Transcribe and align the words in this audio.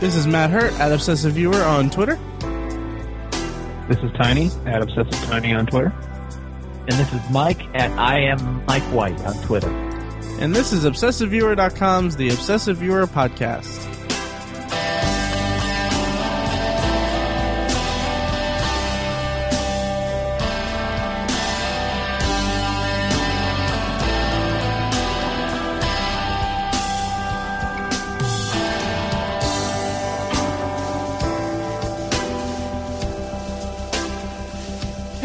This 0.00 0.16
is 0.16 0.26
Matt 0.26 0.48
Hurt 0.48 0.72
at 0.80 0.92
Obsessive 0.92 1.32
Viewer 1.32 1.62
on 1.62 1.90
Twitter. 1.90 2.16
This 3.86 3.98
is 3.98 4.10
Tiny 4.16 4.46
at 4.64 4.80
Obsessive 4.80 5.12
Tiny 5.28 5.52
on 5.52 5.66
Twitter. 5.66 5.92
And 6.88 6.92
this 6.92 7.12
is 7.12 7.20
Mike 7.30 7.60
at 7.74 7.90
I 7.98 8.18
am 8.18 8.64
Mike 8.64 8.82
White 8.84 9.20
on 9.26 9.34
Twitter. 9.42 9.68
And 10.40 10.56
this 10.56 10.72
is 10.72 10.86
ObsessiveViewer.com's 10.86 12.16
The 12.16 12.30
Obsessive 12.30 12.78
Viewer 12.78 13.06
Podcast. 13.06 13.89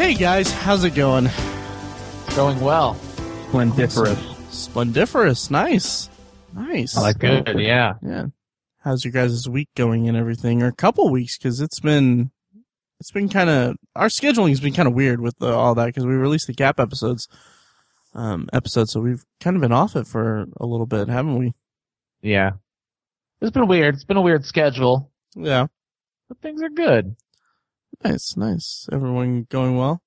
Hey 0.05 0.13
guys, 0.13 0.51
how's 0.51 0.83
it 0.83 0.93
going? 0.93 1.31
Going 2.35 2.59
well. 2.59 2.93
Splendiferous. 3.49 4.19
Splendiferous, 4.51 5.49
nice, 5.49 6.11
nice. 6.53 6.95
I 6.95 7.01
like 7.01 7.17
that. 7.21 7.45
Good, 7.45 7.59
yeah. 7.59 7.95
Yeah. 8.03 8.25
How's 8.81 9.03
your 9.03 9.11
guys' 9.11 9.49
week 9.49 9.69
going 9.75 10.07
and 10.07 10.15
everything, 10.15 10.61
or 10.61 10.67
a 10.67 10.75
couple 10.75 11.09
weeks? 11.09 11.39
Because 11.39 11.59
it's 11.59 11.79
been, 11.79 12.29
it's 12.99 13.09
been 13.09 13.29
kind 13.29 13.49
of 13.49 13.77
our 13.95 14.11
scheduling's 14.11 14.59
been 14.59 14.75
kind 14.75 14.87
of 14.87 14.93
weird 14.93 15.21
with 15.21 15.39
the, 15.39 15.51
all 15.51 15.73
that 15.73 15.87
because 15.87 16.05
we 16.05 16.13
released 16.13 16.45
the 16.45 16.53
Gap 16.53 16.79
episodes, 16.79 17.27
um, 18.13 18.47
episode, 18.53 18.89
so 18.89 18.99
we've 18.99 19.25
kind 19.41 19.55
of 19.55 19.61
been 19.63 19.71
off 19.71 19.95
it 19.95 20.05
for 20.05 20.45
a 20.57 20.67
little 20.67 20.85
bit, 20.85 21.07
haven't 21.07 21.39
we? 21.39 21.55
Yeah. 22.21 22.51
It's 23.41 23.49
been 23.49 23.67
weird. 23.67 23.95
It's 23.95 24.05
been 24.05 24.17
a 24.17 24.21
weird 24.21 24.45
schedule, 24.45 25.11
Yeah. 25.35 25.65
but 26.29 26.39
things 26.41 26.61
are 26.61 26.69
good. 26.69 27.15
Nice, 28.03 28.35
nice. 28.37 28.87
Everyone 28.91 29.47
going 29.49 29.77
well. 29.77 30.01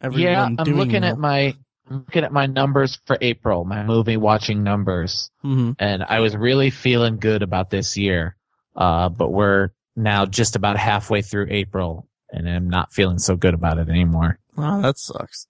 Everyone 0.00 0.22
yeah, 0.32 0.44
I'm 0.44 0.56
doing 0.56 0.76
looking 0.76 1.02
well. 1.02 1.12
at 1.12 1.18
my 1.18 1.54
I'm 1.88 1.98
looking 2.06 2.24
at 2.24 2.32
my 2.32 2.46
numbers 2.46 2.98
for 3.06 3.18
April, 3.20 3.64
my 3.64 3.82
movie 3.82 4.16
watching 4.16 4.62
numbers, 4.62 5.30
Mhm. 5.44 5.74
and 5.78 6.04
I 6.04 6.20
was 6.20 6.36
really 6.36 6.70
feeling 6.70 7.16
good 7.18 7.42
about 7.42 7.70
this 7.70 7.96
year. 7.96 8.36
Uh, 8.76 9.08
but 9.08 9.30
we're 9.30 9.70
now 9.96 10.24
just 10.24 10.54
about 10.56 10.76
halfway 10.76 11.20
through 11.20 11.48
April, 11.50 12.08
and 12.30 12.48
I'm 12.48 12.70
not 12.70 12.92
feeling 12.92 13.18
so 13.18 13.36
good 13.36 13.54
about 13.54 13.78
it 13.78 13.88
anymore. 13.88 14.38
Wow, 14.56 14.80
that 14.82 14.98
sucks. 14.98 15.46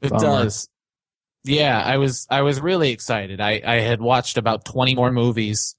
It 0.00 0.10
Bummer. 0.10 0.22
does. 0.22 0.68
Yeah, 1.44 1.82
I 1.82 1.96
was 1.98 2.26
I 2.30 2.42
was 2.42 2.60
really 2.60 2.90
excited. 2.90 3.40
I 3.40 3.60
I 3.66 3.76
had 3.80 4.00
watched 4.00 4.36
about 4.38 4.64
20 4.64 4.94
more 4.94 5.10
movies 5.10 5.74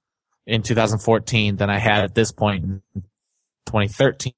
in 0.46 0.62
2014 0.62 1.56
than 1.56 1.70
I 1.70 1.80
had 1.80 2.04
at 2.04 2.16
this 2.16 2.32
point 2.34 2.64
in 2.66 2.82
2013. 3.68 4.34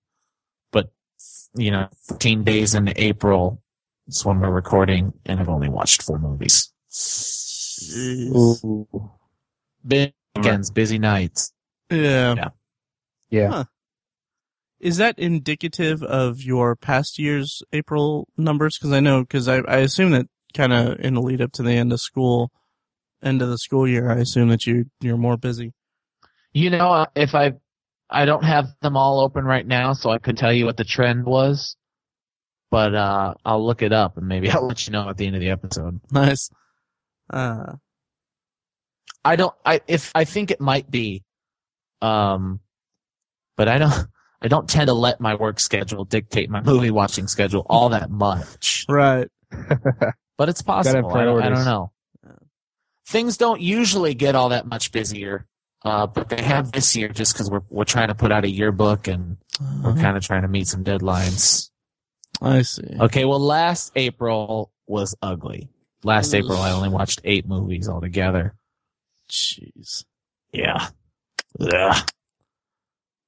But 1.54 1.64
you 1.64 1.72
know, 1.72 1.90
14 2.08 2.44
days 2.44 2.76
in 2.76 2.94
April 2.96 3.62
is 4.08 4.26
when 4.26 4.40
we're 4.40 4.52
recording, 4.52 5.14
and 5.26 5.40
I've 5.40 5.50
only 5.50 5.70
watched 5.70 6.04
four 6.04 6.20
movies. 6.20 6.72
Ooh. 7.96 9.12
Big 9.86 10.14
weekends, 10.36 10.70
busy 10.70 11.00
nights. 11.00 11.54
Yeah. 11.90 12.36
Yeah. 12.36 12.50
Yeah. 13.30 13.50
Huh. 13.50 13.64
Is 14.80 14.98
that 14.98 15.20
indicative 15.20 16.02
of 16.02 16.42
your 16.42 16.76
past 16.76 17.20
year's 17.20 17.62
April 17.72 18.28
numbers? 18.36 18.78
Because 18.78 18.94
I 18.94 19.00
know, 19.00 19.22
because 19.22 19.48
I, 19.48 19.60
I 19.60 19.78
assume 19.78 20.12
that 20.12 20.28
kind 20.54 20.74
of 20.74 21.00
in 21.00 21.14
the 21.14 21.22
lead 21.22 21.42
up 21.42 21.52
to 21.54 21.64
the 21.64 21.74
end 21.74 21.94
of 21.94 22.02
school, 22.02 22.52
end 23.22 23.42
of 23.42 23.50
the 23.50 23.58
school 23.58 23.88
year, 23.88 24.10
I 24.10 24.16
assume 24.16 24.50
that 24.50 24.66
you 24.66 24.86
you're 25.00 25.18
more 25.18 25.38
busy. 25.38 25.74
You 26.54 26.72
know, 26.72 26.92
uh, 26.92 27.06
if 27.16 27.36
I 27.36 27.54
I 28.12 28.26
don't 28.26 28.44
have 28.44 28.68
them 28.82 28.98
all 28.98 29.22
open 29.22 29.46
right 29.46 29.66
now, 29.66 29.94
so 29.94 30.10
I 30.10 30.18
could 30.18 30.38
tell 30.38 30.52
you 30.52 30.66
what 30.66 30.78
the 30.78 30.84
trend 30.84 31.26
was. 31.26 31.76
But 32.70 32.96
uh 32.96 33.34
I'll 33.44 33.66
look 33.66 33.82
it 33.82 33.94
up 33.94 34.18
and 34.18 34.28
maybe 34.28 34.50
I'll 34.52 34.68
let 34.68 34.86
you 34.88 34.92
know 34.94 35.10
at 35.10 35.18
the 35.18 35.28
end 35.28 35.36
of 35.36 35.42
the 35.42 35.50
episode. 35.50 36.00
Nice. 36.12 36.50
Uh, 37.30 37.74
I 39.24 39.36
don't. 39.36 39.54
I 39.66 39.82
if 39.88 40.12
I 40.16 40.26
think 40.26 40.52
it 40.52 40.60
might 40.60 40.90
be, 40.90 41.24
um, 42.02 42.60
but 43.58 43.68
I 43.68 43.78
don't. 43.78 43.94
I 44.44 44.48
don't 44.48 44.68
tend 44.68 44.88
to 44.88 44.94
let 44.94 45.22
my 45.22 45.36
work 45.36 45.60
schedule 45.60 46.04
dictate 46.04 46.50
my 46.50 46.62
movie 46.66 46.90
watching 46.90 47.28
schedule 47.28 47.64
all 47.70 47.90
that 47.90 48.10
much. 48.10 48.86
right. 48.90 49.28
But 50.36 50.50
it's 50.50 50.64
possible. 50.64 51.16
I 51.16 51.26
don't, 51.26 51.44
I 51.44 51.50
don't 51.50 51.66
know. 51.66 51.92
Things 53.08 53.38
don't 53.38 53.62
usually 53.62 54.16
get 54.16 54.34
all 54.34 54.50
that 54.50 54.66
much 54.66 54.92
busier, 54.92 55.46
uh, 55.84 56.08
but 56.08 56.30
they 56.30 56.42
have 56.42 56.72
this 56.72 56.96
year 56.96 57.08
just 57.10 57.34
because 57.34 57.50
we're 57.50 57.62
we're 57.70 57.84
trying 57.86 58.08
to 58.10 58.16
put 58.16 58.32
out 58.32 58.44
a 58.46 58.50
yearbook 58.50 59.08
and 59.08 59.38
we're 59.84 59.92
Uh, 59.92 59.96
kind 59.96 60.16
of 60.18 60.24
trying 60.24 60.42
to 60.44 60.48
meet 60.48 60.68
some 60.68 60.84
deadlines. 60.84 61.70
I 62.42 62.62
see. 62.64 62.84
Okay, 63.00 63.26
well, 63.26 63.40
last 63.40 63.92
April 63.96 64.72
was 64.88 65.16
ugly. 65.22 65.70
Last 66.04 66.34
April, 66.34 66.58
I 66.58 66.72
only 66.72 66.90
watched 66.90 67.22
eight 67.24 67.48
movies 67.48 67.88
altogether. 67.88 68.56
Jeez. 69.30 70.04
Yeah. 70.52 70.88
Ugh, 71.60 72.10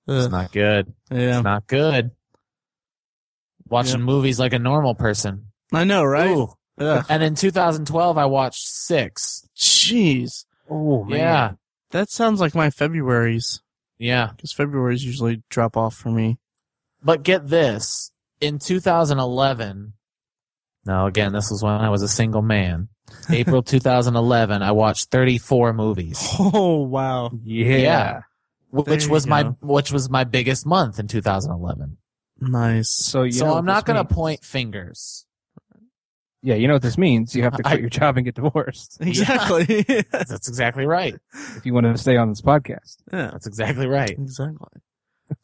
it's 0.07 0.31
not 0.31 0.51
good. 0.51 0.93
yeah. 1.11 1.37
It's 1.37 1.43
not 1.43 1.67
good. 1.67 2.11
Watching 3.69 3.99
Yeah. 3.99 4.05
movies 4.05 4.39
like 4.39 4.53
a 4.53 4.59
normal 4.59 4.95
person. 4.95 5.47
I 5.71 5.83
know, 5.83 6.03
right? 6.03 6.29
Ooh. 6.29 6.53
And 6.77 7.21
in 7.23 7.35
2012, 7.35 8.17
I 8.17 8.25
watched 8.25 8.67
six. 8.67 9.47
Jeez. 9.55 10.45
Oh 10.69 11.03
man. 11.03 11.19
Yeah. 11.19 11.51
That 11.93 12.09
sounds 12.11 12.39
like 12.41 12.53
my 12.55 12.69
February's, 12.69 13.61
Yeah. 13.99 14.31
because 14.35 14.51
February's 14.51 15.05
usually 15.05 15.43
drop 15.49 15.77
off 15.77 15.95
for 15.95 16.09
me. 16.09 16.37
But 17.03 17.23
get 17.23 17.47
this. 17.47 18.11
In 18.41 18.59
2011, 18.59 19.93
now 20.85 21.05
again, 21.05 21.31
this 21.31 21.49
was 21.49 21.63
when 21.63 21.73
I 21.73 21.89
was 21.89 22.01
a 22.01 22.07
single 22.09 22.41
man. 22.41 22.89
April 23.29 23.61
2011, 23.63 24.61
I 24.61 24.71
watched 24.71 25.09
34 25.11 25.73
movies, 25.73 26.19
Oh, 26.39 26.81
wow. 26.81 27.31
Yeah. 27.43 27.77
Yeah. 27.77 28.21
which 28.71 28.85
There 28.87 28.99
you 29.01 29.09
was 29.09 29.27
my, 29.27 29.43
which 29.61 29.91
was 29.91 30.09
my 30.09 30.23
biggest 30.23 30.65
month 30.65 30.99
in 30.99 31.07
2011. 31.07 31.97
Nice. 32.39 32.89
So 32.89 33.23
you 33.23 33.31
so 33.33 33.45
know 33.45 33.53
I'm 33.55 33.65
not 33.65 33.85
going 33.85 34.03
to 34.03 34.13
point 34.13 34.43
fingers. 34.43 35.25
Yeah, 36.45 36.55
you 36.55 36.67
know 36.67 36.73
what 36.73 36.81
this 36.81 36.97
means. 36.97 37.33
You 37.35 37.43
have 37.43 37.55
to 37.55 37.63
I- 37.65 37.69
quit 37.71 37.81
your 37.81 37.89
job 37.89 38.17
and 38.17 38.25
get 38.25 38.35
divorced 38.35 38.97
Exactly. 39.01 39.81
That's 40.11 40.47
exactly 40.49 40.85
right. 40.85 41.15
if 41.55 41.65
you 41.65 41.73
want 41.73 41.85
to 41.85 41.97
stay 41.97 42.17
on 42.17 42.29
this 42.29 42.41
podcast. 42.41 42.97
yeah. 43.11 43.29
That's 43.31 43.47
exactly 43.47 43.87
right. 43.87 44.11
Exactly. 44.11 44.81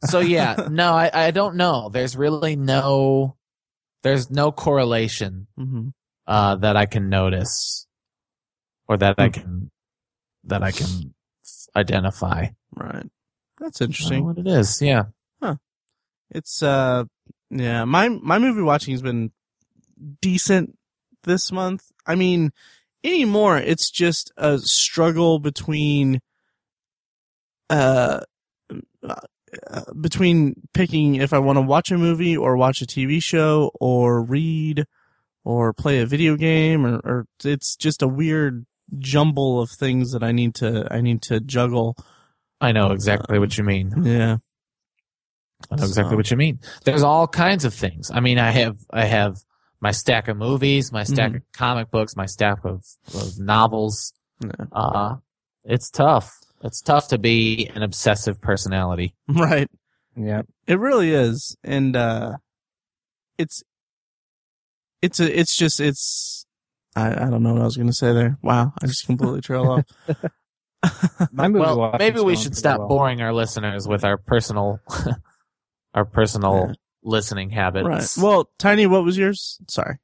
So 0.06 0.20
yeah, 0.20 0.68
no, 0.70 0.94
I, 0.94 1.10
I 1.14 1.32
don't 1.32 1.56
know. 1.56 1.90
There's 1.90 2.16
really 2.18 2.56
no, 2.58 3.38
there's 4.04 4.30
no 4.30 4.52
correlation 4.52 5.48
hmm 5.58 5.90
uh, 6.28 6.56
that 6.58 6.76
I 6.78 6.86
can 6.86 7.10
notice, 7.10 7.88
or 8.88 8.98
that 8.98 9.16
I 9.18 9.28
Hmm. 9.28 9.32
can, 9.32 9.72
that 10.44 10.62
I 10.62 10.72
can 10.72 11.16
identify. 11.76 12.48
Right. 12.76 13.10
That's 13.60 13.82
I 13.82 13.86
don't 13.86 13.90
know 13.90 13.92
interesting. 13.94 14.26
what 14.26 14.38
it 14.38 14.48
is. 14.48 14.80
Yeah. 14.82 15.04
Huh. 15.42 15.56
It's 16.30 16.62
uh 16.62 17.06
yeah, 17.50 17.86
my 17.86 18.10
my 18.10 18.38
movie 18.38 18.62
watching 18.62 18.94
has 18.94 19.02
been 19.02 19.32
decent 20.22 20.78
this 21.24 21.52
month. 21.52 21.92
I 22.06 22.16
mean, 22.16 22.52
anymore 23.04 23.58
it's 23.58 23.90
just 23.90 24.32
a 24.38 24.60
struggle 24.60 25.40
between 25.40 26.20
uh, 27.70 28.22
uh 29.04 29.82
between 30.00 30.56
picking 30.74 31.16
if 31.16 31.34
I 31.34 31.40
want 31.40 31.58
to 31.58 31.62
watch 31.62 31.92
a 31.92 31.98
movie 31.98 32.36
or 32.36 32.58
watch 32.58 32.82
a 32.82 32.86
TV 32.86 33.22
show 33.24 33.72
or 33.80 34.22
read 34.22 34.86
or 35.44 35.74
play 35.74 36.00
a 36.00 36.06
video 36.06 36.36
game 36.36 36.86
or, 36.86 36.98
or 37.04 37.26
it's 37.44 37.76
just 37.76 38.02
a 38.02 38.08
weird 38.08 38.66
jumble 38.98 39.62
of 39.62 39.70
things 39.70 40.12
that 40.12 40.24
I 40.24 40.32
need 40.32 40.56
to 40.56 40.88
I 40.92 41.02
need 41.02 41.22
to 41.24 41.40
juggle. 41.40 41.96
I 42.62 42.72
know 42.72 42.92
exactly 42.92 43.40
what 43.40 43.58
you 43.58 43.64
mean. 43.64 44.04
Yeah. 44.04 44.38
I 45.72 45.76
know 45.76 45.84
exactly 45.84 46.12
So- 46.12 46.18
what 46.18 46.32
you 46.32 46.38
mean. 46.38 46.60
There's 46.84 47.04
all 47.04 47.28
kinds 47.28 47.66
of 47.66 47.74
things. 47.74 48.12
I 48.12 48.20
mean, 48.20 48.40
I 48.40 48.52
have, 48.52 48.78
I 48.92 49.06
have 49.06 49.38
my 49.82 49.92
stack 49.92 50.28
of 50.28 50.38
movies, 50.38 50.92
my 50.92 51.04
stack 51.04 51.32
Mhm. 51.32 51.36
of 51.38 51.42
comic 51.54 51.92
books, 51.92 52.16
my 52.16 52.26
stack 52.26 52.64
of, 52.66 52.84
of 53.14 53.40
novels. 53.40 54.14
Yeah. 54.42 54.52
Uh, 54.72 55.16
it's 55.64 55.90
tough. 55.90 56.32
It's 56.64 56.82
tough 56.82 57.08
to 57.10 57.18
be 57.18 57.68
an 57.76 57.84
obsessive 57.84 58.42
personality. 58.42 59.16
Right. 59.28 59.70
Yeah. 60.16 60.42
It 60.68 60.80
really 60.80 61.12
is, 61.14 61.56
and 61.64 61.96
uh, 61.96 62.38
it's 63.38 63.64
it's 65.02 65.20
a 65.22 65.40
it's 65.40 65.56
just 65.56 65.80
it's 65.80 66.46
I 66.96 67.12
I 67.12 67.30
don't 67.30 67.42
know 67.44 67.54
what 67.54 67.62
I 67.62 67.66
was 67.66 67.78
gonna 67.78 67.94
say 67.94 68.12
there. 68.12 68.38
Wow, 68.42 68.74
I 68.82 68.88
just 68.88 69.06
completely 69.06 69.40
trailed 69.42 69.68
off. 69.68 69.86
My 71.32 71.48
movie 71.48 71.60
well, 71.62 71.96
maybe 72.00 72.20
we 72.22 72.36
should 72.36 72.56
stop 72.56 72.80
well. 72.80 72.88
boring 72.90 73.22
our 73.22 73.34
listeners 73.34 73.88
with 73.88 74.04
our 74.04 74.18
personal, 74.18 74.80
our 75.94 76.06
personal 76.06 76.68
Yeah. 76.70 76.74
Listening 77.04 77.50
habits. 77.50 77.88
right. 77.88 78.24
Well, 78.24 78.50
Tiny, 78.58 78.86
what 78.88 79.04
was 79.04 79.18
yours? 79.18 79.60
Sorry. 79.68 79.98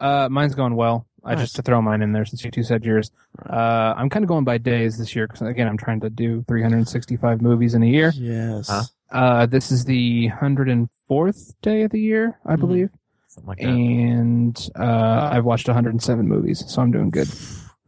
Uh, 0.00 0.28
mine's 0.30 0.54
going 0.54 0.76
well. 0.76 1.06
I 1.24 1.34
Nice. 1.34 1.44
just 1.44 1.56
to 1.56 1.62
throw 1.62 1.82
mine 1.82 2.02
in 2.02 2.12
there 2.12 2.24
since 2.24 2.44
you 2.44 2.50
two 2.52 2.62
said 2.62 2.84
yours. 2.84 3.10
Uh, 3.48 3.94
I'm 3.96 4.08
kind 4.08 4.24
of 4.24 4.28
going 4.28 4.44
by 4.44 4.58
days 4.58 4.96
this 4.98 5.16
year 5.16 5.26
because 5.26 5.42
again, 5.42 5.66
I'm 5.66 5.76
trying 5.78 6.00
to 6.00 6.10
do 6.10 6.44
365 6.46 7.42
movies 7.42 7.74
in 7.74 7.82
a 7.82 7.86
year. 7.86 8.12
Yes. 8.14 8.68
Huh? 8.68 8.82
Uh, 9.10 9.46
this 9.46 9.72
is 9.72 9.84
the 9.84 10.28
104th 10.28 11.54
day 11.62 11.82
of 11.82 11.90
the 11.90 12.00
year, 12.00 12.38
I 12.44 12.54
Mhm. 12.56 12.60
believe, 12.60 12.90
Something 13.28 13.48
like 13.48 13.58
that. 13.58 13.66
and 13.68 14.68
uh, 14.78 15.30
I've 15.32 15.44
watched 15.44 15.68
107 15.68 16.28
movies, 16.28 16.64
so 16.68 16.80
I'm 16.82 16.90
doing 16.92 17.10
good. 17.10 17.28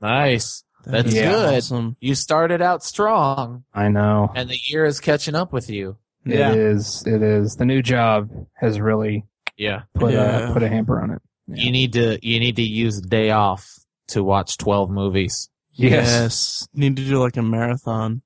Nice. 0.00 0.64
That's 0.84 1.08
is 1.08 1.14
good. 1.14 1.54
Awesome. 1.58 1.96
You 2.00 2.14
started 2.14 2.62
out 2.62 2.82
strong, 2.82 3.64
I 3.74 3.88
know. 3.88 4.32
and 4.34 4.48
the 4.48 4.58
year 4.68 4.84
is 4.84 5.00
catching 5.00 5.34
up 5.34 5.52
with 5.52 5.68
you. 5.70 5.96
Yeah. 6.28 6.52
It 6.52 6.58
is. 6.58 7.04
It 7.06 7.22
is. 7.22 7.56
The 7.56 7.64
new 7.64 7.82
job 7.82 8.30
has 8.54 8.80
really 8.80 9.24
Yeah. 9.56 9.82
put 9.94 10.12
Yeah. 10.12 10.50
a 10.50 10.52
put 10.52 10.62
a 10.62 10.68
hamper 10.68 11.00
on 11.00 11.10
it. 11.10 11.22
Yeah. 11.46 11.64
You 11.64 11.70
need 11.72 11.92
to 11.94 12.18
you 12.26 12.38
need 12.40 12.56
to 12.56 12.62
use 12.62 12.98
a 12.98 13.02
day 13.02 13.30
off 13.30 13.66
to 14.08 14.22
watch 14.22 14.56
twelve 14.58 14.90
movies. 14.90 15.48
Yes. 15.72 15.90
Yes. 16.06 16.68
Need 16.74 16.96
to 16.96 17.04
do 17.04 17.18
like 17.18 17.36
a 17.36 17.42
marathon. 17.42 18.22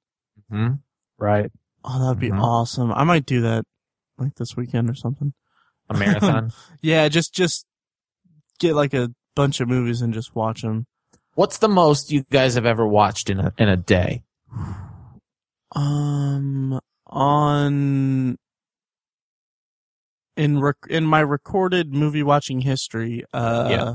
Hmm? 0.50 0.74
Right. 1.18 1.50
Oh, 1.84 2.00
that'd 2.04 2.18
be 2.20 2.30
Mhm. 2.30 2.40
awesome. 2.42 2.92
I 2.92 3.04
might 3.04 3.26
do 3.26 3.42
that 3.42 3.64
like 4.18 4.34
this 4.36 4.56
weekend 4.56 4.88
or 4.90 4.94
something. 4.94 5.32
A 5.90 5.94
marathon. 5.94 6.52
Yeah, 6.82 7.08
just 7.08 7.34
just 7.34 7.66
get 8.58 8.74
like 8.74 8.94
a 8.94 9.10
bunch 9.36 9.60
of 9.60 9.68
movies 9.68 10.00
and 10.02 10.12
just 10.14 10.34
watch 10.34 10.62
them. 10.62 10.86
What's 11.34 11.58
the 11.58 11.68
most 11.68 12.10
you 12.12 12.24
guys 12.30 12.54
have 12.54 12.66
ever 12.66 12.86
watched 12.86 13.30
in 13.30 13.40
a 13.40 13.52
in 13.58 13.68
a 13.68 13.76
day? 13.76 14.22
Um, 15.74 16.78
on 17.12 18.38
in 20.36 20.60
rec- 20.60 20.86
in 20.88 21.04
my 21.04 21.20
recorded 21.20 21.92
movie 21.92 22.22
watching 22.22 22.62
history, 22.62 23.24
uh, 23.32 23.68
Yeah. 23.70 23.94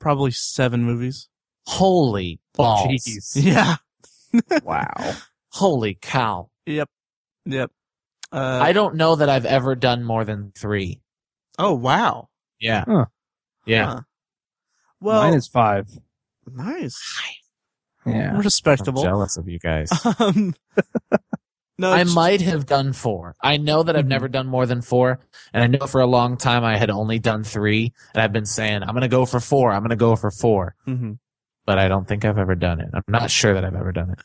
probably 0.00 0.32
seven 0.32 0.84
movies. 0.84 1.28
Holy 1.66 2.40
balls! 2.54 3.04
Jeez. 3.04 3.36
Yeah. 3.42 3.76
Wow. 4.62 4.92
Holy 5.52 5.94
cow! 6.00 6.50
Yep. 6.66 6.88
Yep. 7.46 7.70
Uh, 8.30 8.58
I 8.62 8.72
don't 8.72 8.96
know 8.96 9.16
that 9.16 9.28
I've 9.30 9.46
ever 9.46 9.74
done 9.74 10.04
more 10.04 10.24
than 10.24 10.52
three. 10.56 11.00
oh 11.58 11.74
wow. 11.74 12.28
Yeah. 12.60 12.84
Huh. 12.86 13.04
Yeah. 13.64 13.86
Huh. 13.86 14.00
Well, 15.00 15.22
Mine 15.22 15.34
is 15.34 15.46
five. 15.46 15.88
nice. 16.50 17.00
Yeah. 18.04 18.36
Respectable. 18.38 19.02
I'm 19.02 19.06
jealous 19.08 19.36
of 19.36 19.48
you 19.48 19.58
guys. 19.58 19.90
Um, 20.18 20.54
no, 21.78 21.92
I 21.92 22.04
might 22.04 22.40
have 22.42 22.66
done 22.66 22.92
four. 22.92 23.34
I 23.40 23.56
know 23.56 23.82
that 23.82 23.96
I've 23.96 24.04
Mhm. 24.04 24.08
never 24.08 24.28
done 24.28 24.46
more 24.46 24.66
than 24.66 24.82
four, 24.82 25.20
and 25.52 25.62
I 25.62 25.66
know 25.66 25.86
for 25.86 26.00
a 26.00 26.06
long 26.06 26.36
time 26.36 26.64
I 26.64 26.76
had 26.76 26.90
only 26.90 27.18
done 27.18 27.44
three, 27.44 27.92
and 28.14 28.22
I've 28.22 28.32
been 28.32 28.46
saying 28.46 28.82
I'm 28.82 28.94
gonna 28.94 29.08
go 29.08 29.24
for 29.26 29.40
four. 29.40 29.72
I'm 29.72 29.82
gonna 29.82 29.96
go 29.96 30.16
for 30.16 30.30
four, 30.30 30.74
Mhm. 30.86 31.18
but 31.66 31.78
I 31.78 31.88
don't 31.88 32.06
think 32.08 32.24
I've 32.24 32.38
ever 32.38 32.54
done 32.54 32.80
it. 32.80 32.88
I'm 32.94 33.02
not 33.08 33.30
sure 33.30 33.54
that 33.54 33.64
I've 33.64 33.76
ever 33.76 33.92
done 33.92 34.10
it. 34.10 34.18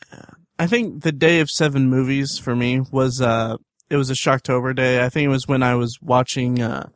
I 0.59 0.67
think 0.67 1.03
the 1.03 1.11
day 1.11 1.39
of 1.39 1.49
seven 1.49 1.89
movies 1.89 2.37
for 2.37 2.55
me 2.55 2.81
was 2.91 3.21
uh 3.21 3.57
it 3.89 3.97
was 3.97 4.09
a 4.09 4.13
Shocktober 4.13 4.75
day. 4.75 5.03
I 5.03 5.09
think 5.09 5.25
it 5.25 5.29
was 5.29 5.47
when 5.47 5.61
I 5.61 5.75
was 5.75 5.97
watching 6.01 6.61
uh 6.61 6.87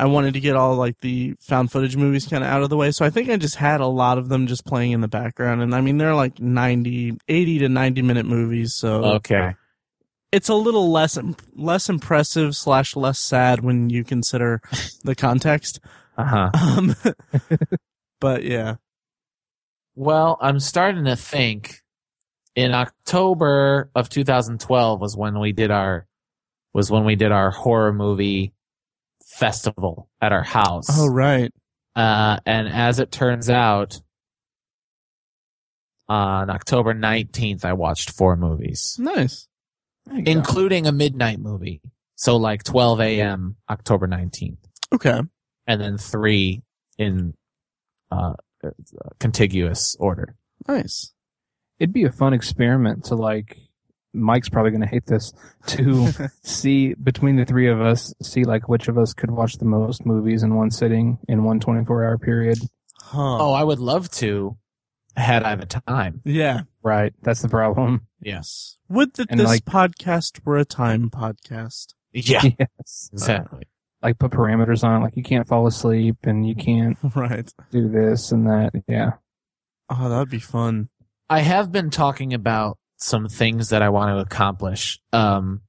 I 0.00 0.06
wanted 0.06 0.34
to 0.34 0.40
get 0.40 0.54
all 0.54 0.76
like 0.76 1.00
the 1.00 1.34
found 1.40 1.72
footage 1.72 1.96
movies 1.96 2.26
kind 2.28 2.44
of 2.44 2.50
out 2.50 2.62
of 2.62 2.70
the 2.70 2.76
way. 2.76 2.92
So 2.92 3.04
I 3.04 3.10
think 3.10 3.28
I 3.28 3.36
just 3.36 3.56
had 3.56 3.80
a 3.80 3.86
lot 3.86 4.16
of 4.18 4.28
them 4.28 4.46
just 4.46 4.64
playing 4.64 4.92
in 4.92 5.00
the 5.00 5.08
background 5.08 5.60
and 5.62 5.74
I 5.74 5.80
mean 5.80 5.98
they're 5.98 6.14
like 6.14 6.38
90 6.40 7.16
80 7.26 7.58
to 7.60 7.68
90 7.68 8.02
minute 8.02 8.26
movies. 8.26 8.74
So 8.74 9.04
Okay. 9.16 9.54
It's 10.32 10.48
a 10.48 10.54
little 10.54 10.90
less 10.90 11.16
imp- 11.16 11.42
less 11.54 11.88
impressive 11.88 12.54
slash 12.54 12.96
less 12.96 13.18
sad 13.18 13.60
when 13.60 13.90
you 13.90 14.04
consider 14.04 14.60
the 15.04 15.14
context. 15.14 15.80
Uh 16.16 16.24
huh. 16.24 16.50
Um 16.54 16.94
but 18.20 18.44
yeah. 18.44 18.76
Well, 19.94 20.38
I'm 20.40 20.60
starting 20.60 21.04
to 21.06 21.16
think 21.16 21.80
in 22.54 22.74
October 22.74 23.90
of 23.94 24.08
2012 24.08 25.00
was 25.00 25.16
when 25.16 25.38
we 25.40 25.52
did 25.52 25.70
our 25.70 26.06
was 26.72 26.90
when 26.90 27.04
we 27.04 27.16
did 27.16 27.32
our 27.32 27.50
horror 27.50 27.92
movie 27.92 28.52
festival 29.24 30.08
at 30.20 30.32
our 30.32 30.42
house. 30.42 30.86
Oh 30.90 31.08
right. 31.08 31.52
Uh, 31.96 32.38
and 32.46 32.68
as 32.68 33.00
it 33.00 33.10
turns 33.10 33.50
out, 33.50 34.00
on 36.08 36.48
October 36.48 36.94
19th, 36.94 37.64
I 37.64 37.72
watched 37.72 38.10
four 38.10 38.36
movies, 38.36 38.96
Nice. 39.00 39.47
There 40.08 40.18
you 40.18 40.24
go. 40.24 40.30
including 40.32 40.86
a 40.86 40.92
midnight 40.92 41.38
movie. 41.38 41.80
So 42.16 42.36
like 42.36 42.64
12 42.64 43.00
a.m. 43.00 43.56
October 43.70 44.08
19th, 44.08 44.58
Okay. 44.92 45.20
and 45.66 45.80
then 45.80 45.98
three 45.98 46.62
in 46.98 47.34
uh, 48.10 48.32
uh, 48.64 48.70
contiguous 49.20 49.96
order. 50.00 50.34
Nice. 50.66 51.12
It'd 51.78 51.92
be 51.92 52.04
a 52.04 52.10
fun 52.12 52.32
experiment 52.34 53.04
to 53.06 53.14
like. 53.14 53.56
Mike's 54.14 54.48
probably 54.48 54.70
going 54.72 54.80
to 54.80 54.86
hate 54.88 55.06
this 55.06 55.32
to 55.68 56.10
see 56.42 56.94
between 56.94 57.36
the 57.36 57.44
three 57.44 57.68
of 57.68 57.80
us, 57.80 58.12
see 58.22 58.42
like 58.42 58.68
which 58.68 58.88
of 58.88 58.98
us 58.98 59.12
could 59.12 59.30
watch 59.30 59.58
the 59.58 59.64
most 59.66 60.04
movies 60.06 60.42
in 60.42 60.56
one 60.56 60.70
sitting 60.70 61.18
in 61.28 61.44
one 61.44 61.60
24 61.60 62.04
hour 62.04 62.18
period. 62.18 62.58
Huh. 63.00 63.36
Oh, 63.38 63.52
I 63.52 63.62
would 63.62 63.78
love 63.78 64.10
to 64.12 64.56
had 65.18 65.42
I 65.42 65.54
the 65.56 65.66
time. 65.66 66.20
yeah. 66.24 66.62
Right. 66.82 67.12
That's 67.22 67.42
the 67.42 67.48
problem. 67.48 68.06
Yes. 68.22 68.78
Would 68.88 69.14
that 69.14 69.28
And, 69.30 69.38
this 69.40 69.46
like- 69.46 69.64
podcast 69.64 70.40
were 70.44 70.56
a 70.56 70.64
time 70.64 71.10
podcast? 71.10 71.94
Yeah. 72.12 72.42
yes. 72.58 73.10
Exactly. 73.12 73.64
Like 74.02 74.18
put 74.18 74.30
parameters 74.30 74.84
on, 74.84 75.02
like 75.02 75.16
you 75.16 75.22
can't 75.22 75.46
fall 75.46 75.66
asleep 75.66 76.16
and 76.22 76.46
you 76.48 76.54
can't 76.54 76.96
right. 77.14 77.52
do 77.70 77.88
this 77.88 78.30
and 78.32 78.46
that. 78.46 78.70
Yeah. 78.86 79.12
Oh, 79.90 80.08
that'd 80.08 80.30
be 80.30 80.38
fun. 80.38 80.88
I 81.28 81.40
have 81.40 81.72
been 81.72 81.90
talking 81.90 82.32
about 82.32 82.78
some 82.96 83.28
things 83.28 83.70
that 83.70 83.82
I 83.82 83.88
want 83.90 84.10
to 84.16 84.18
accomplish. 84.20 85.00
Um, 85.12 85.62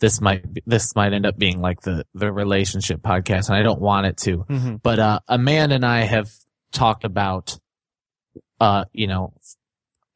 this 0.00 0.20
might 0.20 0.52
be, 0.52 0.62
this 0.66 0.94
might 0.96 1.12
end 1.12 1.26
up 1.26 1.36
being 1.38 1.60
like 1.60 1.80
the 1.82 2.04
the 2.14 2.32
relationship 2.32 3.00
podcast, 3.00 3.48
and 3.48 3.56
I 3.56 3.62
don't 3.62 3.80
want 3.80 4.06
it 4.06 4.16
to. 4.18 4.38
Mm-hmm. 4.38 4.76
But 4.82 4.98
uh, 4.98 5.20
Amanda 5.28 5.76
and 5.76 5.86
I 5.86 6.00
have 6.02 6.30
talked 6.72 7.04
about, 7.04 7.58
uh, 8.60 8.84
you 8.92 9.06
know, 9.06 9.32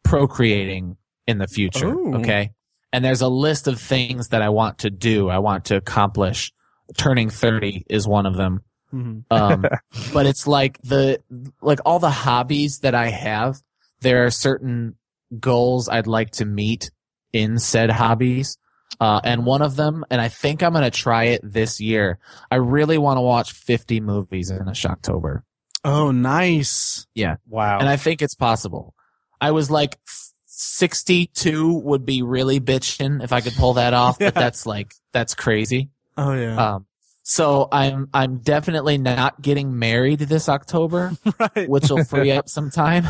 procreating 0.05 0.97
in 1.27 1.39
the 1.39 1.47
future. 1.47 1.89
Ooh. 1.89 2.17
Okay, 2.17 2.53
and 2.93 3.05
there's 3.05 3.21
a 3.21 3.29
list 3.29 3.67
of 3.67 3.81
things 3.81 4.29
that 4.29 4.43
I 4.43 4.49
want 4.49 4.79
to 4.79 4.91
do. 4.91 5.29
I 5.29 5.39
want 5.39 5.67
to 5.67 5.77
accomplish. 5.77 6.53
Turning 6.97 7.31
thirty 7.31 7.85
is 7.89 8.09
one 8.09 8.27
of 8.27 8.37
them. 8.37 8.63
Mm-hmm. 8.93 9.21
Um, 9.31 9.65
but 10.13 10.27
it's 10.27 10.47
like 10.47 10.81
the 10.83 11.21
like 11.61 11.81
all 11.85 11.99
the 11.99 12.11
hobbies 12.11 12.81
that 12.81 12.95
I 12.95 13.09
have. 13.09 13.61
There 14.01 14.25
are 14.25 14.31
certain 14.31 14.95
goals 15.39 15.89
I'd 15.89 16.07
like 16.07 16.31
to 16.33 16.45
meet 16.45 16.91
in 17.33 17.59
said 17.59 17.91
hobbies. 17.91 18.59
Uh, 19.01 19.21
and 19.23 19.47
one 19.47 19.63
of 19.63 19.77
them, 19.77 20.05
and 20.11 20.21
I 20.21 20.29
think 20.29 20.63
I'm 20.63 20.73
going 20.73 20.85
to 20.85 20.91
try 20.91 21.25
it 21.25 21.41
this 21.45 21.81
year. 21.81 22.19
I 22.51 22.57
really 22.57 22.99
want 22.99 23.19
to 23.19 23.23
watch 23.23 23.53
50 23.53 24.01
movies 24.01 24.51
in 24.51 24.67
a 24.67 24.73
Shocktober. 24.73 25.43
Oh, 25.85 26.11
nice. 26.11 27.07
Yeah. 27.15 27.37
Wow. 27.49 27.79
And 27.79 27.89
I 27.89 27.97
think 27.97 28.21
it's 28.23 28.35
possible. 28.35 28.95
I 29.41 29.53
was 29.53 29.71
like 29.71 29.99
62 30.47 31.73
would 31.85 32.05
be 32.05 32.23
really 32.23 32.61
bitching 32.61 33.23
if 33.23 33.33
I 33.33 33.41
could 33.41 33.55
pull 33.55 33.75
that 33.75 33.95
off, 33.95 34.17
Yeah. 34.21 34.29
but 34.29 34.35
that's 34.35 34.67
like, 34.67 34.93
that's 35.13 35.35
crazy. 35.35 35.91
Oh 36.17 36.33
yeah. 36.33 36.75
Um, 36.75 36.87
so 37.23 37.69
I'm, 37.71 38.09
I'm 38.13 38.39
definitely 38.39 38.99
not 38.99 39.41
getting 39.41 39.79
married 39.79 40.19
this 40.21 40.49
October, 40.49 41.13
right. 41.39 41.69
which 41.69 41.89
will 41.91 42.05
free 42.05 42.33
up 42.33 42.49
some 42.49 42.71
time. 42.71 43.05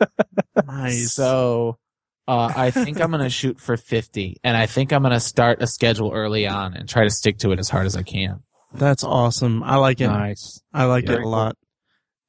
nice. 0.66 1.12
So, 1.12 1.78
uh, 2.26 2.50
I 2.56 2.70
think 2.70 3.00
I'm 3.00 3.10
going 3.10 3.22
to 3.22 3.28
shoot 3.30 3.60
for 3.60 3.76
50 3.76 4.38
and 4.42 4.56
I 4.56 4.64
think 4.66 4.92
I'm 4.92 5.02
going 5.02 5.12
to 5.12 5.20
start 5.20 5.62
a 5.62 5.66
schedule 5.66 6.10
early 6.12 6.46
on 6.46 6.74
and 6.74 6.88
try 6.88 7.04
to 7.04 7.10
stick 7.10 7.38
to 7.38 7.52
it 7.52 7.58
as 7.58 7.68
hard 7.68 7.84
as 7.86 7.96
I 7.96 8.02
can. 8.02 8.42
That's 8.72 9.04
awesome. 9.04 9.62
I 9.62 9.76
like 9.76 10.00
it. 10.00 10.08
nice. 10.08 10.60
I 10.72 10.84
like 10.84 11.06
Yeah. 11.06 11.14
it 11.16 11.20
a 11.22 11.28
lot. 11.28 11.56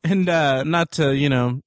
And 0.05 0.29
uh 0.29 0.63
not 0.63 0.91
to, 0.93 1.13
you 1.15 1.29
know, 1.29 1.61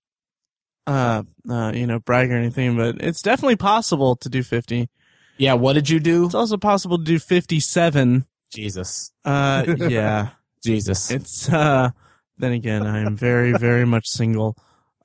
uh, 0.87 1.23
uh, 1.51 1.73
you 1.75 1.87
know, 1.87 1.99
brag 1.99 2.31
or 2.31 2.37
anything, 2.37 2.77
but 2.77 2.97
it's 3.01 3.21
definitely 3.21 3.57
possible 3.57 4.17
to 4.17 4.29
do 4.31 4.43
50. 4.43 4.89
Yeah. 5.37 5.53
What 5.55 5.75
did 5.75 5.91
you 5.91 6.01
do? 6.01 6.25
It's 6.25 6.35
also 6.35 6.57
possible 6.57 6.97
to 6.97 7.05
do 7.05 7.19
57. 7.19 8.25
Jesus. 8.51 9.13
Uh, 9.25 9.65
yeah. 9.79 10.31
Jesus. 10.65 11.11
It's 11.11 11.49
uh 11.51 11.91
then 12.39 12.53
again, 12.53 12.87
I 12.87 13.01
am 13.01 13.17
very 13.17 13.53
very 13.53 13.85
much 13.85 14.07
single. 14.09 14.57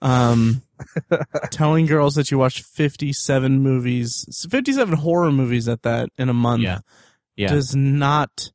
Um 0.01 0.61
telling 1.51 1.85
girls 1.85 2.15
that 2.15 2.31
you 2.31 2.37
watched 2.37 2.63
57 2.63 3.59
movies, 3.59 4.47
57 4.49 4.97
horror 4.99 5.31
movies 5.31 5.67
at 5.67 5.81
that 5.83 6.09
in 6.17 6.29
a 6.29 6.33
month 6.33 6.63
Yeah. 6.63 6.79
Yeah. 7.35 7.49
does 7.49 7.75
not 7.75 8.51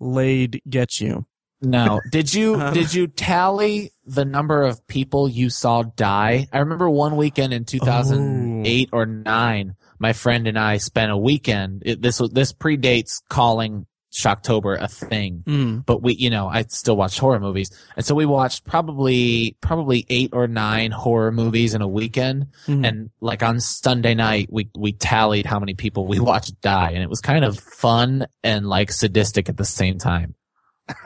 laid 0.00 0.62
get 0.68 1.00
you. 1.00 1.26
No. 1.62 2.00
Did 2.10 2.32
you 2.32 2.54
Um, 2.56 2.74
did 2.74 2.92
you 2.92 3.06
tally 3.06 3.92
the 4.04 4.24
number 4.24 4.62
of 4.62 4.86
people 4.86 5.28
you 5.28 5.50
saw 5.50 5.82
die? 5.82 6.48
I 6.52 6.58
remember 6.58 6.88
one 6.90 7.16
weekend 7.16 7.52
in 7.54 7.64
2008 7.64 8.90
or 8.92 9.06
9, 9.06 9.74
my 9.98 10.12
friend 10.12 10.46
and 10.46 10.58
I 10.58 10.76
spent 10.76 11.10
a 11.10 11.16
weekend. 11.16 11.82
It, 11.86 12.02
this 12.02 12.20
was 12.20 12.30
this 12.30 12.52
predates 12.52 13.22
calling 13.28 13.86
Shocktober 14.12 14.80
a 14.80 14.88
thing. 14.88 15.42
Mm. 15.46 15.84
But 15.84 16.02
we, 16.02 16.14
you 16.14 16.30
know, 16.30 16.46
I 16.48 16.62
still 16.68 16.96
watched 16.96 17.18
horror 17.18 17.40
movies. 17.40 17.70
And 17.96 18.04
so 18.04 18.14
we 18.14 18.24
watched 18.24 18.64
probably, 18.64 19.56
probably 19.60 20.06
eight 20.08 20.30
or 20.32 20.46
nine 20.48 20.90
horror 20.90 21.32
movies 21.32 21.74
in 21.74 21.82
a 21.82 21.88
weekend. 21.88 22.46
Mhm. 22.66 22.86
And 22.86 23.10
like 23.20 23.42
on 23.42 23.60
Sunday 23.60 24.14
night, 24.14 24.48
we, 24.50 24.70
we 24.76 24.92
tallied 24.92 25.44
how 25.44 25.58
many 25.58 25.74
people 25.74 26.06
we 26.06 26.18
watched 26.32 26.60
die. 26.62 26.92
And 26.92 27.02
it 27.02 27.10
was 27.10 27.20
kind 27.20 27.44
of 27.44 27.58
fun 27.58 28.26
and 28.42 28.66
like 28.66 28.90
sadistic 28.90 29.48
at 29.50 29.56
the 29.58 29.64
same 29.64 29.98
time. 29.98 30.34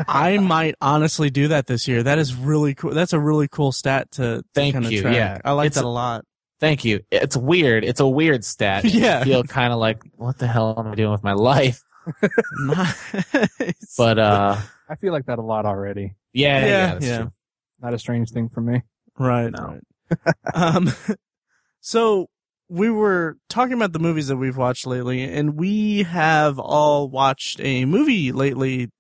I 0.06 0.38
might 0.38 0.74
honestly 0.80 1.30
do 1.30 1.48
that 1.48 1.66
this 1.66 1.88
year. 1.88 2.02
That 2.02 2.18
is 2.18 2.34
really 2.34 2.74
cool. 2.74 2.92
That's 2.92 3.12
a 3.12 3.20
really 3.20 3.48
cool 3.48 3.72
stat 3.72 4.10
to, 4.12 4.22
to 4.38 4.44
Thank 4.54 4.74
kind 4.74 4.84
of 4.86 4.92
you. 4.92 5.02
track. 5.02 5.14
Yeah. 5.14 5.38
I 5.44 5.52
like 5.52 5.68
It's 5.68 5.76
that 5.76 5.84
a- 5.84 5.86
a 5.86 5.88
lot. 5.88 6.24
Thank 6.60 6.84
you. 6.84 7.00
It's 7.10 7.36
weird. 7.36 7.84
It's 7.84 8.00
a 8.00 8.06
weird 8.06 8.44
stat. 8.44 8.84
Yeah. 8.92 9.20
I 9.20 9.24
feel 9.24 9.42
kind 9.44 9.72
of 9.72 9.78
like, 9.78 10.02
what 10.16 10.36
the 10.38 10.46
hell 10.46 10.74
am 10.78 10.88
I 10.88 10.94
doing 10.94 11.10
with 11.12 11.22
my 11.24 11.32
life? 11.32 11.82
nice. 12.66 13.94
But, 13.96 14.18
uh, 14.18 14.56
I 14.88 14.94
feel 14.96 15.12
like 15.12 15.26
that 15.26 15.38
a 15.38 15.42
lot 15.42 15.64
already. 15.66 16.14
yeah, 16.32 16.58
yeah, 16.60 16.66
Yeah, 16.66 16.86
that's 16.94 17.06
yeah. 17.06 17.16
true. 17.18 17.32
Not 17.80 17.94
a 17.94 17.98
strange 17.98 18.30
thing 18.30 18.48
for 18.48 18.60
me. 18.60 18.82
right, 19.18 19.50
No. 19.50 19.78
right. 20.10 20.34
um, 20.54 20.92
so 21.80 22.28
we 22.68 22.90
were 22.90 23.38
talking 23.48 23.74
about 23.74 23.92
the 23.92 23.98
movies 23.98 24.28
that 24.28 24.36
we've 24.36 24.56
watched 24.56 24.86
lately, 24.86 25.22
and 25.22 25.54
we 25.56 26.02
have 26.02 26.58
all 26.58 27.08
watched 27.08 27.58
a 27.60 27.84
movie 27.84 28.32
lately. 28.32 28.90